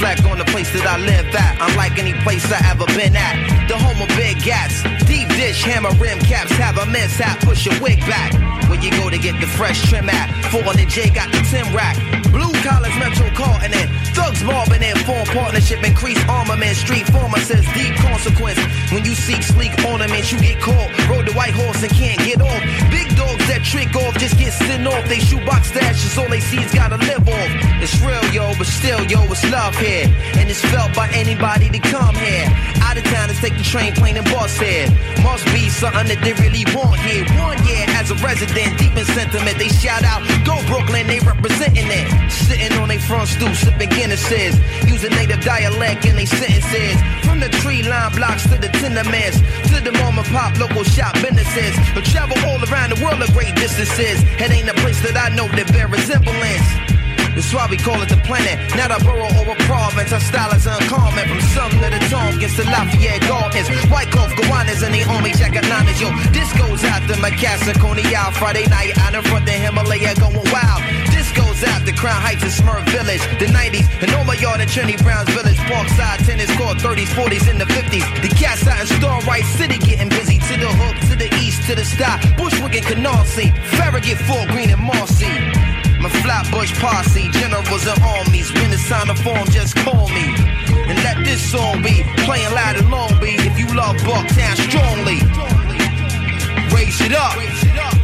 reflect 0.04 0.30
on 0.30 0.38
the 0.38 0.46
place 0.52 0.72
that 0.74 0.86
I 0.86 0.98
live 1.00 1.34
at. 1.34 1.56
Unlike 1.70 1.98
any 1.98 2.14
place 2.24 2.44
I 2.52 2.60
ever 2.68 2.86
been 2.92 3.16
at. 3.16 3.68
The 3.68 3.78
home 3.78 4.02
of 4.02 4.10
big 4.20 4.36
gats, 4.44 4.84
deep 5.08 5.30
dish, 5.40 5.64
hammer 5.64 5.92
rim 5.96 6.20
caps. 6.20 6.52
Have 6.60 6.78
a 6.78 6.86
mishap, 6.86 7.40
push 7.40 7.66
your 7.66 7.80
wig 7.80 8.00
back. 8.02 8.34
Where 8.68 8.80
you 8.80 8.92
go 8.92 9.10
to 9.10 9.18
get 9.18 9.40
the 9.40 9.48
fresh 9.48 9.80
trim 9.90 10.10
at? 10.10 10.28
Fallen 10.52 10.80
and 10.80 10.90
J 10.90 11.10
got 11.10 11.32
the 11.32 11.40
Tim 11.48 11.74
rack. 11.74 11.96
Blue 12.32 12.52
collars, 12.68 12.96
Metro 13.00 13.30
carting 13.32 13.72
in. 13.72 14.03
Thugs 14.14 14.44
mobbing 14.44 14.84
in, 14.84 14.96
form 15.06 15.26
partnership, 15.34 15.84
increase 15.84 16.22
armament. 16.30 16.76
Street 16.78 17.08
former 17.10 17.40
says 17.40 17.66
deep 17.74 17.96
consequence. 17.98 18.60
When 18.92 19.04
you 19.06 19.16
seek 19.16 19.42
sleek 19.42 19.74
ornaments, 19.86 20.32
you 20.32 20.40
get 20.40 20.62
caught. 20.62 20.90
Rode 21.10 21.26
the 21.26 21.34
white 21.34 21.54
horse 21.54 21.82
and 21.82 21.92
can't 21.92 22.20
get 22.20 22.42
off. 22.42 22.62
Big 22.92 23.10
dogs 23.16 23.46
that 23.48 23.64
trick 23.66 23.96
off 23.96 24.14
just 24.18 24.38
get 24.38 24.54
sent 24.54 24.86
off. 24.88 25.04
They 25.10 25.20
shoebox 25.20 25.72
stashes, 25.72 26.18
all 26.22 26.30
they 26.30 26.40
see 26.40 26.62
is 26.62 26.74
gotta 26.74 26.98
live 26.98 27.28
off. 27.28 27.52
It's 27.82 27.98
real, 28.02 28.24
yo, 28.32 28.54
but 28.58 28.68
still, 28.68 29.02
yo, 29.10 29.24
it's 29.32 29.44
love 29.50 29.76
here. 29.78 30.06
And 30.38 30.50
it's 30.50 30.62
felt 30.62 30.94
by 30.94 31.10
anybody 31.10 31.70
to 31.70 31.80
come 31.80 32.16
here. 32.16 32.48
Out 32.86 32.98
of 32.98 33.04
towners 33.06 33.40
take 33.40 33.58
the 33.58 33.64
train, 33.64 33.94
plane, 33.94 34.18
and 34.18 34.26
bus 34.30 34.58
here. 34.60 34.88
Must 35.24 35.46
be 35.50 35.70
something 35.70 36.08
that 36.08 36.22
they 36.22 36.34
really 36.38 36.66
want 36.76 37.00
here. 37.02 37.26
One 37.42 37.58
year 37.66 37.86
as 37.98 38.12
a 38.12 38.16
resident, 38.22 38.78
deep 38.78 38.96
in 38.96 39.06
sentiment, 39.06 39.58
they 39.58 39.70
shout 39.70 40.04
out, 40.04 40.22
Go 40.46 40.62
Brooklyn, 40.70 41.08
they 41.08 41.20
representing 41.20 41.90
it. 41.90 42.06
Sitting 42.30 42.72
on 42.78 42.90
their 42.90 43.00
front 43.00 43.28
stoop, 43.28 43.56
sipping 43.56 43.90
Guinnesses. 44.04 44.60
Using 44.86 45.12
native 45.12 45.40
dialect 45.40 46.06
in 46.06 46.18
they 46.18 46.26
sentences. 46.26 47.00
From 47.24 47.40
the 47.40 47.48
tree 47.64 47.84
line 47.84 48.12
blocks 48.12 48.44
to 48.52 48.60
the 48.60 48.68
tenements, 48.68 49.40
to 49.72 49.80
the 49.80 49.94
mom 50.04 50.20
and 50.20 50.28
pop 50.28 50.60
local 50.60 50.84
shop 50.84 51.16
businesses. 51.24 51.72
But 51.96 52.04
travel 52.04 52.36
all 52.44 52.60
around 52.68 52.92
the 52.92 53.00
world 53.00 53.24
at 53.24 53.32
great 53.32 53.56
distances. 53.56 54.20
It 54.44 54.52
ain't 54.52 54.68
a 54.68 54.76
place 54.84 55.00
that 55.08 55.16
I 55.16 55.34
know 55.34 55.48
that 55.56 55.72
bear 55.72 55.88
resemblance. 55.88 56.68
That's 57.32 57.48
why 57.56 57.66
we 57.72 57.78
call 57.78 57.98
it 58.04 58.10
the 58.10 58.20
planet, 58.28 58.60
not 58.76 58.92
a 58.92 59.00
borough 59.08 59.32
or 59.40 59.56
a 59.56 59.58
province. 59.64 60.12
Our 60.12 60.20
style 60.20 60.52
is 60.52 60.68
uncommon 60.68 61.24
from 61.24 61.42
some 61.56 61.72
to 61.72 61.88
the 61.88 62.04
Tompkins 62.12 62.60
to 62.60 62.64
Lafayette 62.68 63.24
Gardens. 63.24 63.72
White 63.88 64.12
cloth 64.12 64.36
Gowanus 64.36 64.84
and 64.84 64.94
the 64.94 65.08
army 65.08 65.32
jacket 65.32 65.64
liners. 65.72 65.98
Yo, 66.04 66.12
this 66.36 66.52
goes 66.60 66.84
out 66.84 67.08
to 67.08 67.16
Macassa, 67.24 67.72
Coney 67.80 68.04
out 68.14 68.36
Friday 68.36 68.68
night 68.68 69.00
out 69.00 69.16
in 69.16 69.24
front 69.24 69.48
of 69.48 69.50
the 69.50 69.56
Himalaya 69.56 70.14
going 70.20 70.44
wild. 70.52 71.03
To 71.64 71.92
Crown 71.92 72.20
Heights 72.20 72.44
and 72.44 72.52
Smurf 72.52 72.84
Village, 72.92 73.20
the 73.40 73.48
90s, 73.48 73.88
and 74.04 74.12
all 74.16 74.24
my 74.24 74.36
yard 74.36 74.60
in 74.60 74.68
Trinity 74.68 74.96
Brown's 75.04 75.28
Village, 75.32 75.56
Parkside, 75.68 76.24
tennis 76.24 76.48
court, 76.56 76.80
30s, 76.80 77.12
40s, 77.12 77.52
in 77.52 77.58
the 77.58 77.64
50s. 77.64 78.04
The 78.24 78.32
cats 78.36 78.68
out 78.68 78.80
in 78.80 78.88
Starlight 78.88 79.44
City 79.60 79.80
getting 79.80 80.08
busy. 80.08 80.40
To 80.40 80.56
the 80.60 80.68
hook, 80.68 80.96
to 81.12 81.16
the 81.16 81.28
east, 81.44 81.64
to 81.68 81.76
the 81.76 81.84
stop. 81.84 82.20
Bushwick 82.36 82.76
and 82.76 82.86
Canarsie, 82.88 83.52
Farragut, 83.76 84.16
Fort 84.28 84.48
Greene, 84.52 84.72
and 84.72 84.80
Marcy. 84.80 85.32
My 86.00 86.12
Flatbush 86.24 86.72
posse, 86.80 87.28
generals 87.32 87.88
and 87.88 88.00
armies. 88.04 88.52
When 88.52 88.72
it's 88.72 88.88
time 88.88 89.08
to 89.08 89.16
form, 89.24 89.48
just 89.48 89.76
call 89.84 90.08
me. 90.08 90.36
And 90.88 91.00
let 91.04 91.24
this 91.24 91.40
song 91.40 91.82
be 91.82 92.04
playing 92.28 92.52
loud 92.56 92.76
in 92.76 92.92
Long 92.92 93.12
Beach. 93.20 93.44
If 93.44 93.60
you 93.60 93.68
love 93.76 93.96
Bucktown 94.04 94.56
strongly, 94.68 95.20
raise 96.76 97.00
it 97.00 97.16
up. 97.16 98.03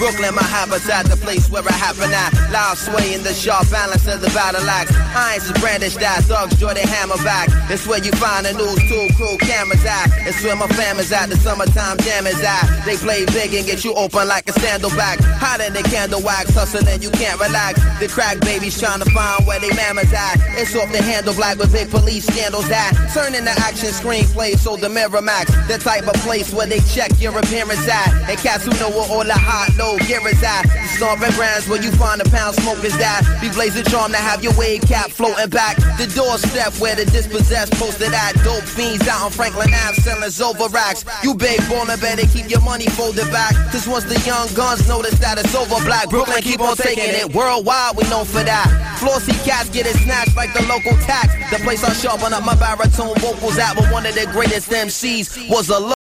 Brooklyn, 0.00 0.34
my 0.34 0.42
habitat, 0.42 1.12
the 1.12 1.16
place 1.20 1.50
where 1.52 1.60
I 1.60 1.76
happen 1.76 2.08
at. 2.08 2.32
Loud 2.48 2.78
sway 2.80 3.12
in 3.12 3.22
the 3.22 3.36
sharp 3.36 3.68
balance 3.68 4.08
of 4.08 4.22
the 4.24 4.32
battle 4.32 4.64
axe. 4.64 4.88
Irons 5.12 5.44
is 5.44 5.52
brandished 5.60 6.00
at, 6.00 6.24
thugs 6.24 6.56
draw 6.56 6.72
their 6.72 6.88
hammer 6.88 7.20
back. 7.20 7.52
It's 7.68 7.86
where 7.86 8.00
you 8.00 8.10
find 8.16 8.46
the 8.46 8.56
news 8.56 8.80
tool 8.88 9.12
crew 9.20 9.36
cameras 9.44 9.84
at. 9.84 10.08
It's 10.24 10.40
where 10.42 10.56
my 10.56 10.68
fam 10.72 10.96
is 10.98 11.12
at, 11.12 11.28
the 11.28 11.36
summertime 11.36 11.98
jam 12.00 12.26
is 12.26 12.40
at. 12.40 12.64
They 12.88 12.96
play 12.96 13.26
big 13.26 13.52
and 13.52 13.66
get 13.66 13.84
you 13.84 13.92
open 13.92 14.26
like 14.26 14.48
a 14.48 14.56
sandal 14.56 14.88
back. 14.96 15.20
Hotter 15.20 15.68
than 15.68 15.84
candle 15.92 16.22
wax, 16.24 16.48
hustling, 16.56 16.88
and 16.88 17.04
you 17.04 17.10
can't 17.10 17.38
relax. 17.38 17.76
The 18.00 18.08
crack 18.08 18.40
babies 18.40 18.80
trying 18.80 19.04
to 19.04 19.10
find 19.12 19.44
where 19.44 19.60
they 19.60 19.68
mamas 19.76 20.08
at. 20.16 20.40
It's 20.56 20.72
off 20.80 20.90
the 20.96 21.02
handle 21.04 21.34
black 21.34 21.58
with 21.58 21.76
big 21.76 21.90
police 21.90 22.24
scandals 22.24 22.70
at. 22.72 22.96
Turning 23.12 23.44
the 23.44 23.52
action 23.68 23.92
screenplay 23.92 24.56
so 24.56 24.80
the 24.80 24.88
Miramax. 24.88 25.52
The 25.68 25.76
type 25.76 26.08
of 26.08 26.16
place 26.24 26.54
where 26.54 26.66
they 26.66 26.80
check 26.88 27.12
your 27.20 27.36
appearance 27.36 27.84
at. 27.84 28.08
And 28.30 28.38
cats 28.40 28.64
who 28.64 28.72
know 28.80 28.88
where 28.96 29.04
all 29.12 29.24
the 29.24 29.36
hot 29.36 29.68
low 29.76 29.89
is 29.98 30.42
at. 30.42 30.62
The 30.62 30.88
stomping 30.96 31.32
grounds 31.32 31.68
where 31.68 31.82
you 31.82 31.90
find 31.92 32.20
a 32.20 32.28
pound 32.28 32.56
smokers 32.56 32.96
that. 32.98 33.24
Be 33.40 33.48
blazing 33.50 33.84
charm 33.84 34.12
to 34.12 34.18
have 34.18 34.42
your 34.42 34.54
wave 34.56 34.82
cap 34.82 35.10
floating 35.10 35.50
back. 35.50 35.76
The 35.98 36.06
doorstep 36.14 36.74
where 36.78 36.94
the 36.94 37.04
dispossessed 37.06 37.72
posted 37.74 38.12
at. 38.12 38.34
Dope 38.44 38.64
fiends 38.64 39.06
out 39.08 39.22
on 39.22 39.30
Franklin 39.30 39.72
Ave 39.72 39.96
selling 40.02 40.30
over 40.42 40.68
racks. 40.72 41.04
You 41.22 41.34
big 41.34 41.60
baller 41.66 42.00
better 42.00 42.26
keep 42.28 42.50
your 42.50 42.60
money 42.60 42.86
folded 42.86 43.30
back. 43.30 43.54
Cause 43.72 43.88
once 43.88 44.04
the 44.04 44.18
young 44.26 44.46
guns 44.54 44.86
notice 44.88 45.18
that 45.18 45.38
it's 45.38 45.54
over 45.54 45.82
black, 45.84 46.10
Brooklyn 46.10 46.42
keep 46.42 46.60
on 46.60 46.76
taking 46.76 47.10
it. 47.10 47.34
Worldwide 47.34 47.96
we 47.96 48.04
known 48.08 48.24
for 48.24 48.42
that. 48.44 48.68
Flossy 48.98 49.32
cats 49.48 49.70
get 49.70 49.86
it 49.86 49.96
snatched 49.96 50.36
like 50.36 50.52
the 50.54 50.62
local 50.66 50.92
tax. 51.02 51.34
The 51.50 51.62
place 51.64 51.82
I 51.82 51.92
sharpen 51.92 52.32
up 52.32 52.44
my 52.44 52.54
baritone 52.54 53.16
vocals 53.18 53.58
at 53.58 53.76
with 53.76 53.90
one 53.90 54.06
of 54.06 54.14
the 54.14 54.26
greatest 54.32 54.70
MCs 54.70 55.50
was 55.50 55.68
a 55.70 55.99